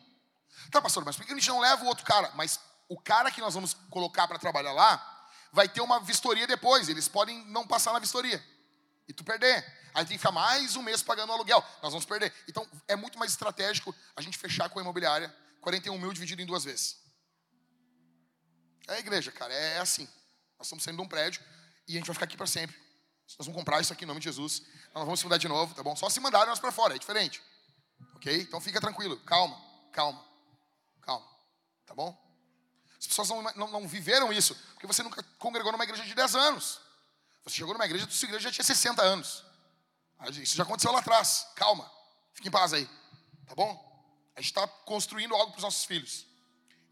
Tá, 0.69 0.81
pastor, 0.81 1.03
mas 1.03 1.15
por 1.15 1.25
que 1.25 1.31
a 1.31 1.35
gente 1.35 1.49
não 1.49 1.59
leva 1.59 1.83
o 1.83 1.87
outro 1.87 2.05
cara? 2.05 2.31
Mas 2.35 2.59
o 2.87 2.99
cara 2.99 3.31
que 3.31 3.41
nós 3.41 3.53
vamos 3.53 3.73
colocar 3.89 4.27
para 4.27 4.37
trabalhar 4.37 4.73
lá 4.73 5.29
vai 5.51 5.67
ter 5.67 5.81
uma 5.81 5.99
vistoria 5.99 6.45
depois. 6.45 6.89
Eles 6.89 7.07
podem 7.07 7.45
não 7.45 7.65
passar 7.65 7.93
na 7.93 7.99
vistoria 7.99 8.43
e 9.07 9.13
tu 9.13 9.23
perder. 9.23 9.65
Aí 9.93 10.05
tem 10.05 10.15
que 10.15 10.19
ficar 10.19 10.31
mais 10.31 10.75
um 10.75 10.81
mês 10.81 11.01
pagando 11.01 11.29
o 11.29 11.33
aluguel. 11.33 11.63
Nós 11.81 11.91
vamos 11.91 12.05
perder. 12.05 12.33
Então 12.47 12.67
é 12.87 12.95
muito 12.95 13.19
mais 13.19 13.31
estratégico 13.31 13.95
a 14.15 14.21
gente 14.21 14.37
fechar 14.37 14.69
com 14.69 14.79
a 14.79 14.81
imobiliária 14.81 15.33
41 15.61 15.97
mil 15.97 16.13
dividido 16.13 16.41
em 16.41 16.45
duas 16.45 16.63
vezes. 16.63 16.97
É 18.87 18.95
a 18.95 18.99
igreja, 18.99 19.31
cara, 19.31 19.53
é 19.53 19.79
assim. 19.79 20.07
Nós 20.57 20.67
estamos 20.67 20.83
saindo 20.83 20.97
de 20.97 21.03
um 21.03 21.07
prédio 21.07 21.41
e 21.87 21.93
a 21.93 21.97
gente 21.97 22.07
vai 22.07 22.13
ficar 22.13 22.25
aqui 22.25 22.37
para 22.37 22.47
sempre. 22.47 22.75
Nós 23.37 23.47
vamos 23.47 23.55
comprar 23.55 23.79
isso 23.79 23.93
aqui 23.93 24.03
em 24.03 24.07
nome 24.07 24.19
de 24.19 24.25
Jesus. 24.25 24.61
Nós 24.87 24.95
não 24.95 25.05
vamos 25.05 25.19
se 25.19 25.25
mudar 25.25 25.37
de 25.37 25.47
novo, 25.47 25.73
tá 25.73 25.83
bom? 25.83 25.95
Só 25.95 26.09
se 26.09 26.19
mandarem 26.19 26.47
nós 26.47 26.59
para 26.59 26.71
fora, 26.71 26.95
é 26.95 26.99
diferente. 26.99 27.41
Ok? 28.15 28.41
Então 28.41 28.59
fica 28.59 28.81
tranquilo, 28.81 29.19
calma, 29.21 29.59
calma, 29.91 30.23
calma. 31.01 31.27
Tá 31.85 31.93
bom? 31.93 32.17
As 32.99 33.07
pessoas 33.07 33.29
não, 33.29 33.41
não, 33.41 33.67
não 33.67 33.87
viveram 33.87 34.31
isso, 34.31 34.55
porque 34.73 34.85
você 34.85 35.01
nunca 35.01 35.23
congregou 35.39 35.71
numa 35.71 35.83
igreja 35.83 36.03
de 36.03 36.13
10 36.13 36.35
anos. 36.35 36.79
Você 37.43 37.55
chegou 37.55 37.73
numa 37.73 37.85
igreja, 37.85 38.07
sua 38.09 38.27
igreja 38.27 38.49
já 38.49 38.51
tinha 38.51 38.63
60 38.63 39.01
anos. 39.01 39.43
Isso 40.29 40.55
já 40.55 40.63
aconteceu 40.63 40.91
lá 40.91 40.99
atrás. 40.99 41.47
Calma. 41.55 41.91
Fique 42.33 42.47
em 42.47 42.51
paz 42.51 42.73
aí. 42.73 42.87
Tá 43.47 43.55
bom? 43.55 43.91
A 44.35 44.41
gente 44.41 44.51
está 44.51 44.67
construindo 44.67 45.35
algo 45.35 45.51
para 45.51 45.57
os 45.57 45.63
nossos 45.63 45.83
filhos. 45.83 46.27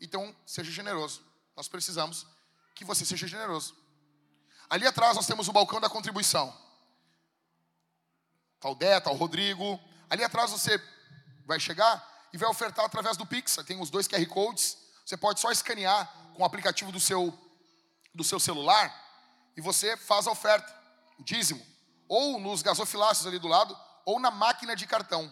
Então, 0.02 0.36
seja 0.46 0.72
generoso. 0.72 1.24
Nós 1.56 1.68
precisamos 1.68 2.26
que 2.74 2.84
você 2.84 3.06
seja 3.06 3.28
generoso. 3.28 3.76
Ali 4.70 4.88
atrás 4.88 5.16
nós 5.16 5.28
temos 5.28 5.48
o 5.48 5.54
balcão 5.54 5.80
da 5.80 5.90
contribuição. 5.90 6.56
O 8.64 8.76
Dé, 8.76 8.98
o 8.98 9.14
Rodrigo. 9.14 9.80
Ali 10.10 10.24
atrás 10.24 10.52
você 10.52 10.82
vai 11.46 11.60
chegar 11.60 12.06
e 12.34 12.38
vai 12.38 12.50
ofertar 12.50 12.86
através 12.86 13.18
do 13.18 13.26
Pix. 13.26 13.58
Tem 13.66 13.80
os 13.80 13.90
dois 13.90 14.08
QR 14.08 14.26
Codes. 14.28 14.78
Você 15.06 15.18
pode 15.18 15.40
só 15.40 15.52
escanear 15.52 16.12
com 16.34 16.44
o 16.44 16.46
aplicativo 16.46 16.92
do 16.92 17.00
seu, 17.00 17.38
do 18.14 18.24
seu 18.24 18.40
celular 18.40 18.94
e 19.58 19.62
você 19.62 19.98
faz 19.98 20.28
a 20.28 20.32
oferta, 20.32 20.74
o 21.18 21.24
dízimo, 21.24 21.66
ou 22.08 22.40
nos 22.40 22.62
gasofilácios 22.62 23.28
ali 23.28 23.40
do 23.40 23.48
lado, 23.48 23.78
ou 24.06 24.20
na 24.20 24.32
máquina 24.32 24.76
de 24.76 24.88
cartão. 24.88 25.32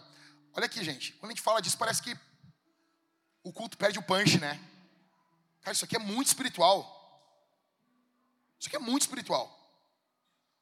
Olha 0.52 0.66
aqui, 0.66 0.84
gente, 0.84 1.12
quando 1.14 1.30
a 1.30 1.34
gente 1.34 1.42
fala 1.42 1.62
disso, 1.62 1.78
parece 1.78 2.02
que 2.02 2.16
o 3.42 3.52
culto 3.52 3.78
perde 3.78 3.98
o 3.98 4.02
punch, 4.02 4.38
né? 4.38 4.60
Cara, 5.62 5.72
isso 5.72 5.84
aqui 5.84 5.96
é 5.96 5.98
muito 5.98 6.26
espiritual. 6.26 6.94
Isso 8.58 8.68
aqui 8.68 8.76
é 8.76 8.80
muito 8.80 9.02
espiritual. 9.02 9.46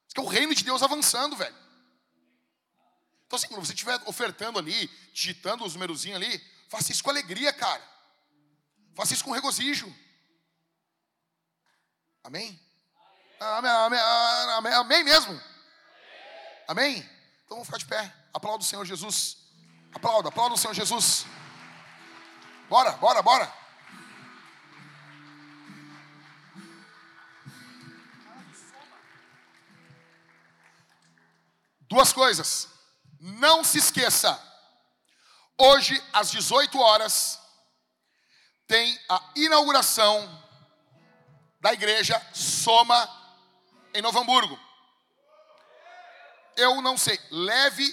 Isso 0.07 0.13
aqui 0.13 0.21
é 0.21 0.23
o 0.23 0.29
reino 0.29 0.55
de 0.55 0.63
Deus 0.63 0.83
avançando, 0.83 1.37
velho. 1.37 1.66
Então, 3.27 3.36
assim, 3.36 3.48
quando 3.48 3.65
você 3.65 3.73
estiver 3.73 4.01
ofertando 4.07 4.59
ali, 4.59 4.89
digitando 5.12 5.65
os 5.65 5.74
numerozinhos 5.74 6.16
ali, 6.16 6.40
faça 6.69 6.93
isso 6.93 7.03
com 7.03 7.11
alegria, 7.11 7.53
cara. 7.53 7.82
Faça 8.94 9.15
isso 9.15 9.24
com 9.24 9.32
regozijo. 9.32 9.93
Amém? 12.23 12.59
Amém, 13.39 13.70
amém, 13.70 14.01
amém, 14.01 14.73
amém 14.73 15.05
mesmo? 15.05 15.40
Amém? 16.69 16.98
Então 17.44 17.57
vamos 17.59 17.66
ficar 17.66 17.78
de 17.78 17.86
pé. 17.86 18.15
Aplauda 18.32 18.62
o 18.62 18.66
Senhor 18.66 18.85
Jesus. 18.85 19.36
Aplauda, 19.93 20.28
aplauda 20.28 20.55
o 20.55 20.59
Senhor 20.59 20.74
Jesus. 20.74 21.27
Bora, 22.69 22.93
bora, 22.93 23.23
bora. 23.23 23.53
Duas 31.89 32.12
coisas. 32.12 32.76
Não 33.27 33.65
se 33.65 33.78
esqueça. 33.78 34.40
Hoje, 35.59 36.01
às 36.12 36.31
18 36.31 36.78
horas, 36.78 37.40
tem 38.69 38.97
a 39.09 39.32
inauguração 39.35 40.44
da 41.61 41.73
igreja 41.73 42.24
Soma 42.32 43.11
em 43.93 44.01
Novo 44.01 44.20
Hamburgo. 44.20 44.57
Eu 46.57 46.81
não 46.81 46.97
sei, 46.97 47.20
leve 47.32 47.85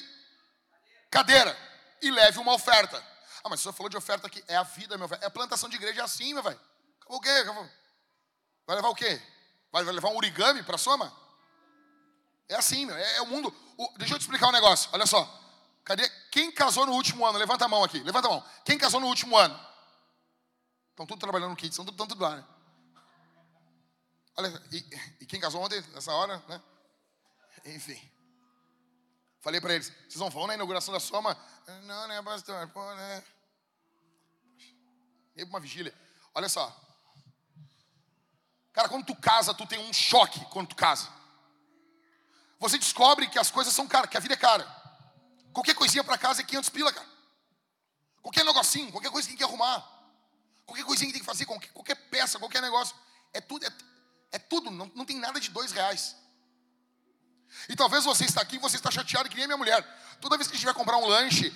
cadeira 1.09 1.57
e 1.99 2.11
leve 2.11 2.37
uma 2.37 2.53
oferta. 2.53 3.03
Ah, 3.43 3.49
mas 3.49 3.59
você 3.59 3.73
falou 3.73 3.89
de 3.89 3.97
oferta 3.97 4.27
aqui, 4.27 4.43
é 4.47 4.55
a 4.55 4.63
vida, 4.63 4.99
meu 4.99 5.07
velho. 5.07 5.23
É 5.23 5.29
plantação 5.31 5.67
de 5.67 5.77
igreja, 5.77 6.03
assim, 6.03 6.31
meu 6.35 6.43
velho. 6.43 6.61
O 7.07 7.19
quê? 7.19 7.43
Vai 8.67 8.75
levar 8.75 8.89
o 8.89 8.95
quê? 8.95 9.19
Vai 9.71 9.83
levar 9.83 10.09
um 10.09 10.17
origami 10.17 10.61
para 10.61 10.77
Soma? 10.77 11.11
É 12.47 12.53
assim, 12.55 12.85
meu. 12.85 12.95
É, 12.95 13.17
é 13.17 13.21
o 13.23 13.25
mundo. 13.25 13.62
O, 13.77 13.97
deixa 13.97 14.13
eu 14.13 14.19
te 14.19 14.21
explicar 14.21 14.47
um 14.47 14.51
negócio. 14.51 14.89
Olha 14.93 15.05
só. 15.05 15.27
Cadê? 15.83 16.07
Quem 16.31 16.51
casou 16.51 16.85
no 16.85 16.93
último 16.93 17.25
ano? 17.25 17.37
Levanta 17.37 17.65
a 17.65 17.67
mão 17.67 17.83
aqui. 17.83 17.99
Levanta 17.99 18.27
a 18.27 18.31
mão. 18.31 18.45
Quem 18.63 18.77
casou 18.77 18.99
no 18.99 19.07
último 19.07 19.37
ano? 19.37 19.59
Estão 20.91 21.05
tudo 21.07 21.19
trabalhando 21.19 21.49
no 21.49 21.55
kit, 21.55 21.71
estão 21.71 21.83
tudo, 21.83 22.07
tudo 22.07 22.21
lá, 22.21 22.35
né? 22.35 22.45
Olha, 24.37 24.63
e, 24.71 24.77
e, 25.21 25.25
quem 25.25 25.39
casou 25.39 25.61
ontem, 25.61 25.81
nessa 25.93 26.13
hora, 26.13 26.37
né? 26.47 26.61
Enfim. 27.65 27.99
Falei 29.41 29.59
para 29.59 29.73
eles, 29.73 29.89
vocês 29.89 30.15
não 30.15 30.29
vão 30.29 30.47
na 30.47 30.53
inauguração 30.53 30.93
da 30.93 30.99
Soma? 30.99 31.37
Não, 31.83 32.07
né, 32.07 32.21
pastor? 32.21 32.67
Pô, 32.69 32.93
né? 32.95 33.23
E 35.35 35.43
uma 35.43 35.59
vigília. 35.59 35.93
Olha 36.33 36.47
só. 36.47 36.75
Cara, 38.71 38.89
quando 38.89 39.05
tu 39.05 39.15
casa, 39.15 39.53
tu 39.53 39.65
tem 39.65 39.79
um 39.79 39.93
choque 39.93 40.45
quando 40.45 40.69
tu 40.69 40.75
casa. 40.75 41.09
Você 42.63 42.77
descobre 42.77 43.27
que 43.27 43.37
as 43.37 43.51
coisas 43.51 43.73
são 43.73 43.85
caras, 43.85 44.09
que 44.09 44.15
a 44.15 44.21
vida 44.21 44.35
é 44.35 44.37
cara. 44.37 44.65
Qualquer 45.51 45.75
coisinha 45.75 46.01
para 46.01 46.17
casa 46.17 46.39
é 46.39 46.45
500 46.45 46.69
pila, 46.69 46.93
cara. 46.93 47.05
Qualquer 48.21 48.45
negocinho, 48.45 48.89
qualquer 48.89 49.11
coisa 49.11 49.27
que 49.27 49.33
tem 49.33 49.37
que 49.37 49.43
arrumar. 49.43 49.85
Qualquer 50.65 50.85
coisinha 50.85 51.07
que 51.07 51.11
tem 51.11 51.19
que 51.19 51.25
fazer, 51.25 51.45
qualquer, 51.45 51.67
qualquer 51.73 51.95
peça, 52.09 52.39
qualquer 52.39 52.61
negócio. 52.61 52.95
É 53.33 53.41
tudo, 53.41 53.65
é, 53.65 53.69
é 54.31 54.39
tudo, 54.39 54.71
não, 54.71 54.89
não 54.95 55.03
tem 55.03 55.17
nada 55.19 55.41
de 55.41 55.49
dois 55.49 55.73
reais. 55.73 56.15
E 57.67 57.75
talvez 57.75 58.05
você 58.05 58.23
está 58.23 58.39
aqui 58.39 58.55
e 58.55 58.59
você 58.59 58.77
está 58.77 58.89
chateado 58.89 59.27
que 59.27 59.35
nem 59.35 59.43
a 59.43 59.47
minha 59.47 59.57
mulher. 59.57 59.83
Toda 60.21 60.37
vez 60.37 60.47
que 60.47 60.53
a 60.53 60.55
gente 60.55 60.65
vai 60.65 60.73
comprar 60.73 60.95
um 60.95 61.05
lanche, 61.05 61.53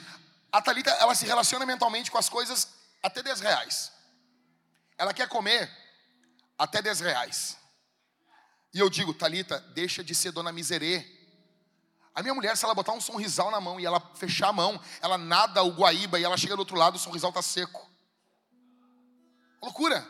a 0.52 0.62
Thalita, 0.62 0.92
ela 0.92 1.16
se 1.16 1.26
relaciona 1.26 1.66
mentalmente 1.66 2.12
com 2.12 2.18
as 2.18 2.28
coisas 2.28 2.68
até 3.02 3.24
10 3.24 3.40
reais. 3.40 3.94
Ela 4.98 5.14
quer 5.14 5.30
comer 5.30 5.72
até 6.60 6.82
10 6.82 7.00
reais. 7.00 7.58
E 8.78 8.80
eu 8.80 8.92
digo, 8.92 9.12
Talita, 9.12 9.60
deixa 9.74 10.04
de 10.04 10.14
ser 10.14 10.32
dona 10.32 10.52
miserê. 10.52 11.04
A 12.14 12.22
minha 12.22 12.36
mulher, 12.36 12.56
se 12.56 12.64
ela 12.64 12.76
botar 12.76 12.92
um 12.92 13.02
sorrisal 13.02 13.50
na 13.50 13.60
mão 13.60 13.80
e 13.80 13.88
ela 13.88 14.00
fechar 14.14 14.50
a 14.50 14.54
mão, 14.54 14.80
ela 15.02 15.18
nada 15.18 15.64
o 15.64 15.72
guaíba 15.72 16.20
e 16.20 16.24
ela 16.24 16.38
chega 16.38 16.56
do 16.56 16.60
outro 16.60 16.78
lado, 16.78 16.96
o 16.96 17.00
sorrisal 17.00 17.32
está 17.32 17.42
seco. 17.42 17.90
Loucura. 19.60 20.08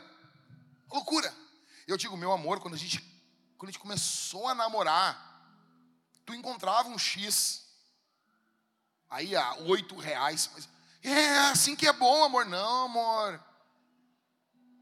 Loucura. 0.91 1.33
Eu 1.87 1.95
digo, 1.95 2.17
meu 2.17 2.33
amor, 2.33 2.59
quando 2.59 2.73
a 2.73 2.77
gente, 2.77 2.99
quando 3.57 3.69
a 3.69 3.71
gente 3.71 3.79
começou 3.79 4.49
a 4.49 4.53
namorar, 4.53 5.49
tu 6.25 6.33
encontrava 6.33 6.89
um 6.89 6.99
X, 6.99 7.65
aí 9.09 9.33
a 9.33 9.55
oito 9.59 9.95
reais. 9.95 10.49
Mas, 10.53 10.67
é 11.03 11.37
assim 11.51 11.73
que 11.73 11.87
é 11.87 11.93
bom, 11.93 12.21
amor. 12.21 12.45
Não, 12.45 12.87
amor. 12.87 13.41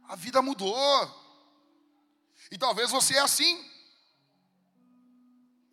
A 0.08 0.16
vida 0.16 0.42
mudou. 0.42 1.24
E 2.50 2.58
talvez 2.58 2.90
você 2.90 3.14
é 3.14 3.20
assim. 3.20 3.75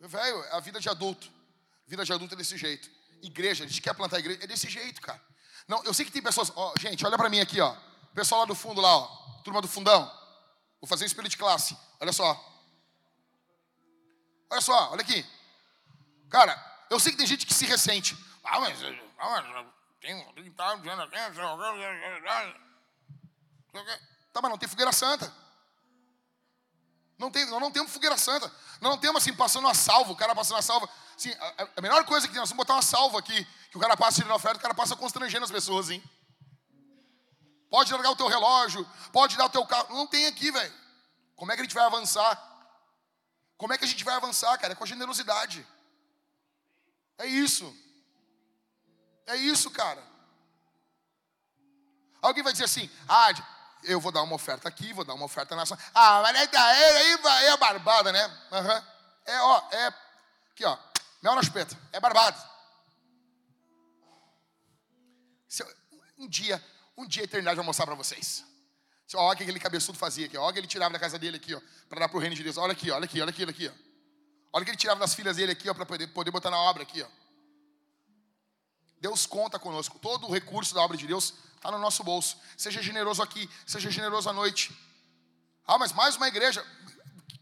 Velho, 0.07 0.43
é 0.43 0.55
a 0.55 0.59
vida 0.59 0.79
de 0.79 0.89
adulto. 0.89 1.31
A 1.87 1.89
vida 1.89 2.03
de 2.03 2.11
adulto 2.13 2.33
é 2.33 2.37
desse 2.37 2.57
jeito. 2.57 2.89
Igreja, 3.21 3.63
a 3.63 3.67
gente 3.67 3.81
quer 3.81 3.93
plantar 3.93 4.19
igreja, 4.19 4.43
é 4.43 4.47
desse 4.47 4.69
jeito, 4.69 5.01
cara. 5.01 5.21
Não, 5.67 5.81
eu 5.85 5.93
sei 5.93 6.05
que 6.05 6.11
tem 6.11 6.21
pessoas, 6.21 6.51
ó, 6.55 6.73
gente, 6.77 7.05
olha 7.05 7.17
para 7.17 7.29
mim 7.29 7.39
aqui, 7.39 7.61
ó. 7.61 7.75
Pessoal 8.13 8.41
lá 8.41 8.47
do 8.47 8.53
fundo 8.53 8.81
lá, 8.81 8.97
ó. 8.97 9.07
Turma 9.43 9.61
do 9.61 9.67
fundão. 9.67 10.05
Vou 10.81 10.87
fazer 10.87 11.05
um 11.05 11.07
espelho 11.07 11.29
de 11.29 11.37
classe. 11.37 11.77
Olha 11.99 12.11
só. 12.11 12.37
Olha 14.49 14.61
só, 14.61 14.91
olha 14.91 15.01
aqui. 15.01 15.25
Cara, 16.29 16.53
eu 16.89 16.99
sei 16.99 17.13
que 17.13 17.17
tem 17.17 17.27
gente 17.27 17.45
que 17.45 17.53
se 17.53 17.65
ressente. 17.65 18.17
Ah, 18.43 18.59
mas, 18.59 18.77
ah, 19.17 19.41
mas 19.53 19.67
tem 20.01 20.21
Tá, 24.33 24.41
mas 24.41 24.51
não 24.51 24.57
tem 24.57 24.67
fogueira 24.67 24.91
santa. 24.91 25.33
Não, 27.23 27.31
tem, 27.31 27.45
nós 27.45 27.61
não 27.61 27.71
temos 27.71 27.89
fogueira 27.89 28.17
santa. 28.17 28.51
Nós 28.81 28.91
não 28.91 28.97
temos 28.97 29.23
assim, 29.23 29.33
passando 29.33 29.63
uma 29.63 29.73
salva, 29.73 30.11
o 30.11 30.15
cara 30.15 30.35
passando 30.35 30.57
uma 30.57 30.61
salva. 30.61 30.89
Assim, 31.15 31.31
a, 31.31 31.69
a 31.77 31.81
melhor 31.81 32.03
coisa 32.03 32.27
que 32.27 32.35
nós 32.35 32.49
vamos 32.49 32.57
botar 32.57 32.73
uma 32.73 32.81
salva 32.81 33.17
aqui, 33.17 33.47
que 33.71 33.77
o 33.77 33.79
cara 33.79 33.95
passa 33.95 34.21
tirando 34.21 34.35
oferta, 34.35 34.57
o 34.57 34.61
cara 34.61 34.73
passa 34.73 34.93
constrangendo 34.93 35.45
as 35.45 35.51
pessoas, 35.51 35.89
hein? 35.89 36.03
Pode 37.69 37.93
largar 37.93 38.11
o 38.11 38.15
teu 38.17 38.27
relógio, 38.27 38.85
pode 39.13 39.37
dar 39.37 39.45
o 39.45 39.49
teu 39.49 39.65
carro. 39.65 39.95
Não 39.95 40.05
tem 40.05 40.27
aqui, 40.27 40.51
velho. 40.51 40.73
Como 41.37 41.49
é 41.49 41.55
que 41.55 41.61
a 41.61 41.63
gente 41.63 41.73
vai 41.73 41.85
avançar? 41.85 42.37
Como 43.57 43.71
é 43.71 43.77
que 43.77 43.85
a 43.85 43.87
gente 43.87 44.03
vai 44.03 44.15
avançar, 44.15 44.57
cara? 44.57 44.73
É 44.73 44.75
com 44.75 44.83
a 44.83 44.87
generosidade. 44.87 45.65
É 47.17 47.25
isso. 47.25 47.73
É 49.25 49.37
isso, 49.37 49.71
cara. 49.71 50.03
Alguém 52.21 52.43
vai 52.43 52.51
dizer 52.51 52.65
assim: 52.65 52.91
ah, 53.07 53.31
eu 53.85 53.99
vou 53.99 54.11
dar 54.11 54.23
uma 54.23 54.35
oferta 54.35 54.67
aqui, 54.67 54.93
vou 54.93 55.05
dar 55.05 55.13
uma 55.13 55.25
oferta 55.25 55.55
na 55.55 55.63
Ah, 55.93 56.21
mas 56.21 56.35
aí, 56.35 56.49
aí, 56.53 57.19
aí 57.23 57.45
é 57.47 57.57
barbada, 57.57 58.11
né? 58.11 58.25
Uhum. 58.51 58.83
É, 59.25 59.41
ó, 59.41 59.63
é. 59.71 59.87
Aqui, 60.51 60.65
ó. 60.65 60.77
Mel 61.21 61.35
na 61.35 61.41
espeta. 61.41 61.77
É 61.91 61.99
barbado. 61.99 62.41
Um 66.17 66.27
dia, 66.27 66.63
um 66.97 67.05
dia 67.05 67.23
a 67.23 67.25
eternidade 67.25 67.55
vai 67.55 67.65
mostrar 67.65 67.85
para 67.85 67.95
vocês. 67.95 68.45
Olha 69.15 69.33
o 69.33 69.37
que 69.37 69.43
aquele 69.43 69.59
cabeçudo 69.59 69.97
fazia 69.97 70.25
aqui. 70.25 70.37
Olha 70.37 70.49
o 70.49 70.53
que 70.53 70.59
ele 70.59 70.67
tirava 70.67 70.93
da 70.93 70.99
casa 70.99 71.19
dele 71.19 71.37
aqui, 71.37 71.53
ó. 71.53 71.61
Para 71.87 71.99
dar 71.99 72.09
para 72.09 72.17
o 72.17 72.19
reino 72.19 72.35
de 72.35 72.43
Deus. 72.43 72.57
Olha 72.57 72.71
aqui, 72.71 72.89
olha 72.89 73.05
aqui, 73.05 73.21
olha 73.21 73.29
aqui, 73.29 73.43
olha 73.43 73.51
aqui, 73.51 73.67
ó. 73.67 73.71
Olha 74.53 74.61
o 74.61 74.65
que 74.65 74.71
ele 74.71 74.77
tirava 74.77 74.99
das 74.99 75.13
filhas 75.13 75.35
dele 75.35 75.51
aqui, 75.51 75.69
ó, 75.69 75.73
para 75.73 75.85
poder, 75.85 76.07
poder 76.07 76.31
botar 76.31 76.49
na 76.49 76.57
obra 76.57 76.83
aqui, 76.83 77.01
ó. 77.01 77.07
Deus 78.99 79.25
conta 79.25 79.59
conosco. 79.59 79.99
Todo 79.99 80.27
o 80.27 80.33
recurso 80.33 80.73
da 80.73 80.81
obra 80.81 80.95
de 80.95 81.05
Deus 81.05 81.33
está 81.63 81.71
no 81.71 81.79
nosso 81.79 82.03
bolso. 82.03 82.37
Seja 82.57 82.83
generoso 82.83 83.23
aqui, 83.23 83.49
seja 83.65 83.89
generoso 83.89 84.29
à 84.29 84.33
noite. 84.33 84.77
Ah, 85.65 85.77
mas 85.77 85.93
mais 85.93 86.17
uma 86.17 86.27
igreja. 86.27 86.61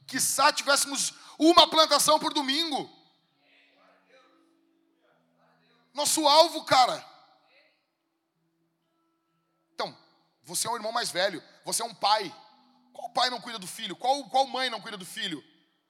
Quissá 0.05 0.53
tivéssemos 0.53 1.15
uma 1.39 1.67
plantação 1.67 2.19
por 2.19 2.31
domingo. 2.31 2.87
Nosso 5.91 6.27
alvo, 6.27 6.63
cara. 6.65 7.03
Então, 9.73 9.97
você 10.43 10.67
é 10.67 10.69
um 10.69 10.75
irmão 10.75 10.91
mais 10.91 11.09
velho, 11.09 11.43
você 11.65 11.81
é 11.81 11.85
um 11.85 11.95
pai. 11.95 12.31
Qual 12.93 13.09
pai 13.09 13.31
não 13.31 13.41
cuida 13.41 13.57
do 13.57 13.65
filho? 13.65 13.95
Qual, 13.95 14.23
qual 14.29 14.45
mãe 14.45 14.69
não 14.69 14.79
cuida 14.79 14.97
do 14.97 15.05
filho? 15.05 15.43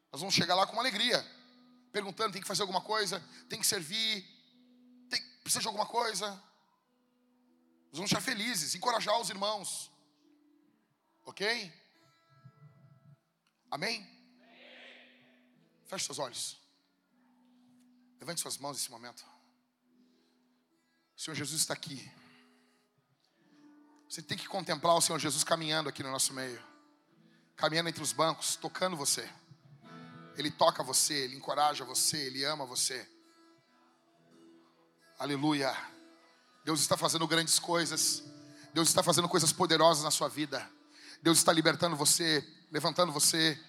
Nós 0.10 0.22
vamos 0.22 0.34
chegar 0.34 0.56
lá 0.56 0.66
com 0.66 0.80
alegria, 0.80 1.22
perguntando: 1.92 2.32
tem 2.32 2.42
que 2.42 2.48
fazer 2.48 2.62
alguma 2.62 2.80
coisa? 2.80 3.22
Tem 3.50 3.60
que 3.60 3.68
servir? 3.68 4.26
Tem, 5.10 5.22
precisa 5.44 5.60
de 5.60 5.68
alguma 5.68 5.86
coisa? 5.86 6.42
Nós 7.92 7.98
vamos 7.98 8.12
estar 8.12 8.22
felizes, 8.22 8.74
encorajar 8.74 9.20
os 9.20 9.30
irmãos. 9.30 9.92
Ok? 11.26 11.72
Amém? 13.70 14.08
Feche 15.86 16.06
seus 16.06 16.18
olhos. 16.18 16.58
Levante 18.18 18.40
suas 18.40 18.58
mãos 18.58 18.78
nesse 18.78 18.90
momento. 18.90 19.26
O 21.18 21.20
Senhor 21.20 21.36
Jesus 21.36 21.60
está 21.60 21.74
aqui. 21.74 22.10
Você 24.08 24.22
tem 24.22 24.38
que 24.38 24.48
contemplar 24.48 24.96
o 24.96 25.02
Senhor 25.02 25.20
Jesus 25.20 25.44
caminhando 25.44 25.90
aqui 25.90 26.02
no 26.02 26.12
nosso 26.12 26.34
meio, 26.34 26.64
caminhando 27.58 27.90
entre 27.90 28.02
os 28.02 28.14
bancos, 28.14 28.56
tocando 28.56 28.96
você. 28.96 29.30
Ele 30.38 30.50
toca 30.50 30.82
você, 30.82 31.14
Ele 31.14 31.36
encoraja 31.36 31.84
você, 31.84 32.18
Ele 32.18 32.46
ama 32.46 32.66
você. 32.66 33.06
Aleluia. 35.20 35.72
Deus 36.64 36.80
está 36.80 36.96
fazendo 36.96 37.28
grandes 37.28 37.60
coisas. 37.60 38.24
Deus 38.74 38.88
está 38.88 39.04
fazendo 39.04 39.28
coisas 39.28 39.52
poderosas 39.52 40.04
na 40.04 40.12
sua 40.12 40.30
vida. 40.30 40.68
Deus 41.22 41.38
está 41.38 41.52
libertando 41.52 41.96
você, 41.96 42.48
levantando 42.72 43.12
você, 43.12 43.60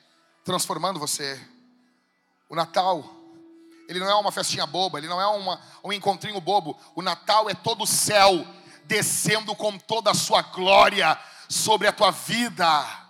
transformando 0.44 0.98
você. 0.98 1.40
O 2.48 2.54
Natal, 2.54 3.04
ele 3.88 3.98
não 3.98 4.08
é 4.08 4.14
uma 4.14 4.30
festinha 4.30 4.66
boba, 4.66 4.98
ele 4.98 5.08
não 5.08 5.20
é 5.20 5.26
uma, 5.26 5.60
um 5.82 5.92
encontrinho 5.92 6.40
bobo. 6.40 6.78
O 6.94 7.02
Natal 7.02 7.48
é 7.48 7.54
todo 7.54 7.82
o 7.82 7.86
céu 7.86 8.46
descendo 8.84 9.54
com 9.54 9.78
toda 9.78 10.10
a 10.10 10.14
sua 10.14 10.42
glória 10.42 11.18
sobre 11.48 11.88
a 11.88 11.92
tua 11.92 12.10
vida. 12.10 13.01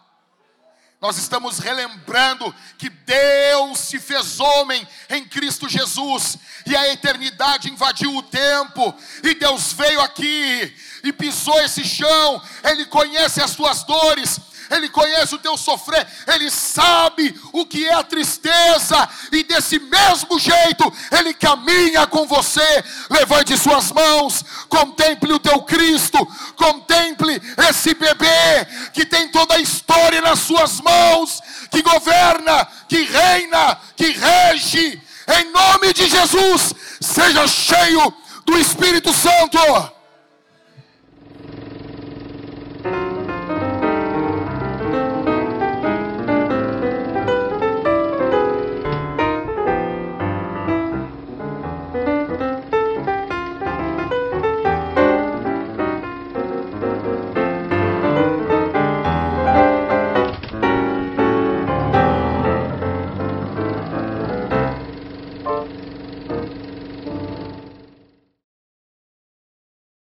Nós 1.03 1.19
estamos 1.19 1.59
relembrando 1.59 2.55
que 2.79 2.89
Deus 2.89 3.81
se 3.81 3.99
fez 3.99 4.39
homem 4.39 4.87
em 5.11 5.25
Cristo 5.25 5.69
Jesus 5.69 6.39
e 6.65 6.77
a 6.77 6.93
eternidade 6.93 7.69
invadiu 7.69 8.17
o 8.17 8.23
tempo 8.23 8.95
e 9.25 9.35
Deus 9.35 9.73
veio 9.73 10.01
aqui 10.01 10.73
e 11.03 11.13
pisou 11.13 11.61
esse 11.61 11.85
chão. 11.85 12.41
Ele 12.63 12.87
conhece 12.87 13.43
as 13.43 13.57
tuas 13.57 13.83
dores, 13.83 14.39
ele 14.73 14.89
conhece 14.89 15.35
o 15.35 15.39
teu 15.39 15.57
sofrer, 15.57 16.07
Ele 16.27 16.51
sabe 16.51 17.39
o 17.53 17.67
que 17.67 17.87
é 17.87 17.95
a 17.95 18.03
tristeza, 18.03 19.09
e 19.31 19.43
desse 19.45 19.79
mesmo 19.79 20.39
jeito 20.39 20.91
Ele 21.11 21.35
caminha 21.35 22.07
com 22.07 22.27
você. 22.27 22.85
Levante 23.11 23.57
suas 23.57 23.93
mãos, 23.93 24.43
contemple 24.69 25.35
o 25.35 25.39
teu 25.39 25.61
Cristo, 25.63 26.19
contemple 26.57 27.41
esse 27.69 27.93
bebê 27.95 28.67
que 28.95 29.05
tem 29.05 29.29
toda 29.29 29.55
a 29.55 29.61
história 29.61 30.21
nas 30.21 30.39
suas 30.39 30.81
mãos, 30.81 31.41
que 31.71 31.83
governa, 31.83 32.67
que 32.89 33.03
reina, 33.03 33.79
que 33.95 34.07
rege. 34.07 35.01
Em 35.39 35.53
nome 35.53 35.93
de 35.93 36.09
Jesus, 36.09 36.75
seja 37.01 37.47
cheio 37.47 38.13
do 38.45 38.59
Espírito 38.59 39.13
Santo. 39.13 39.92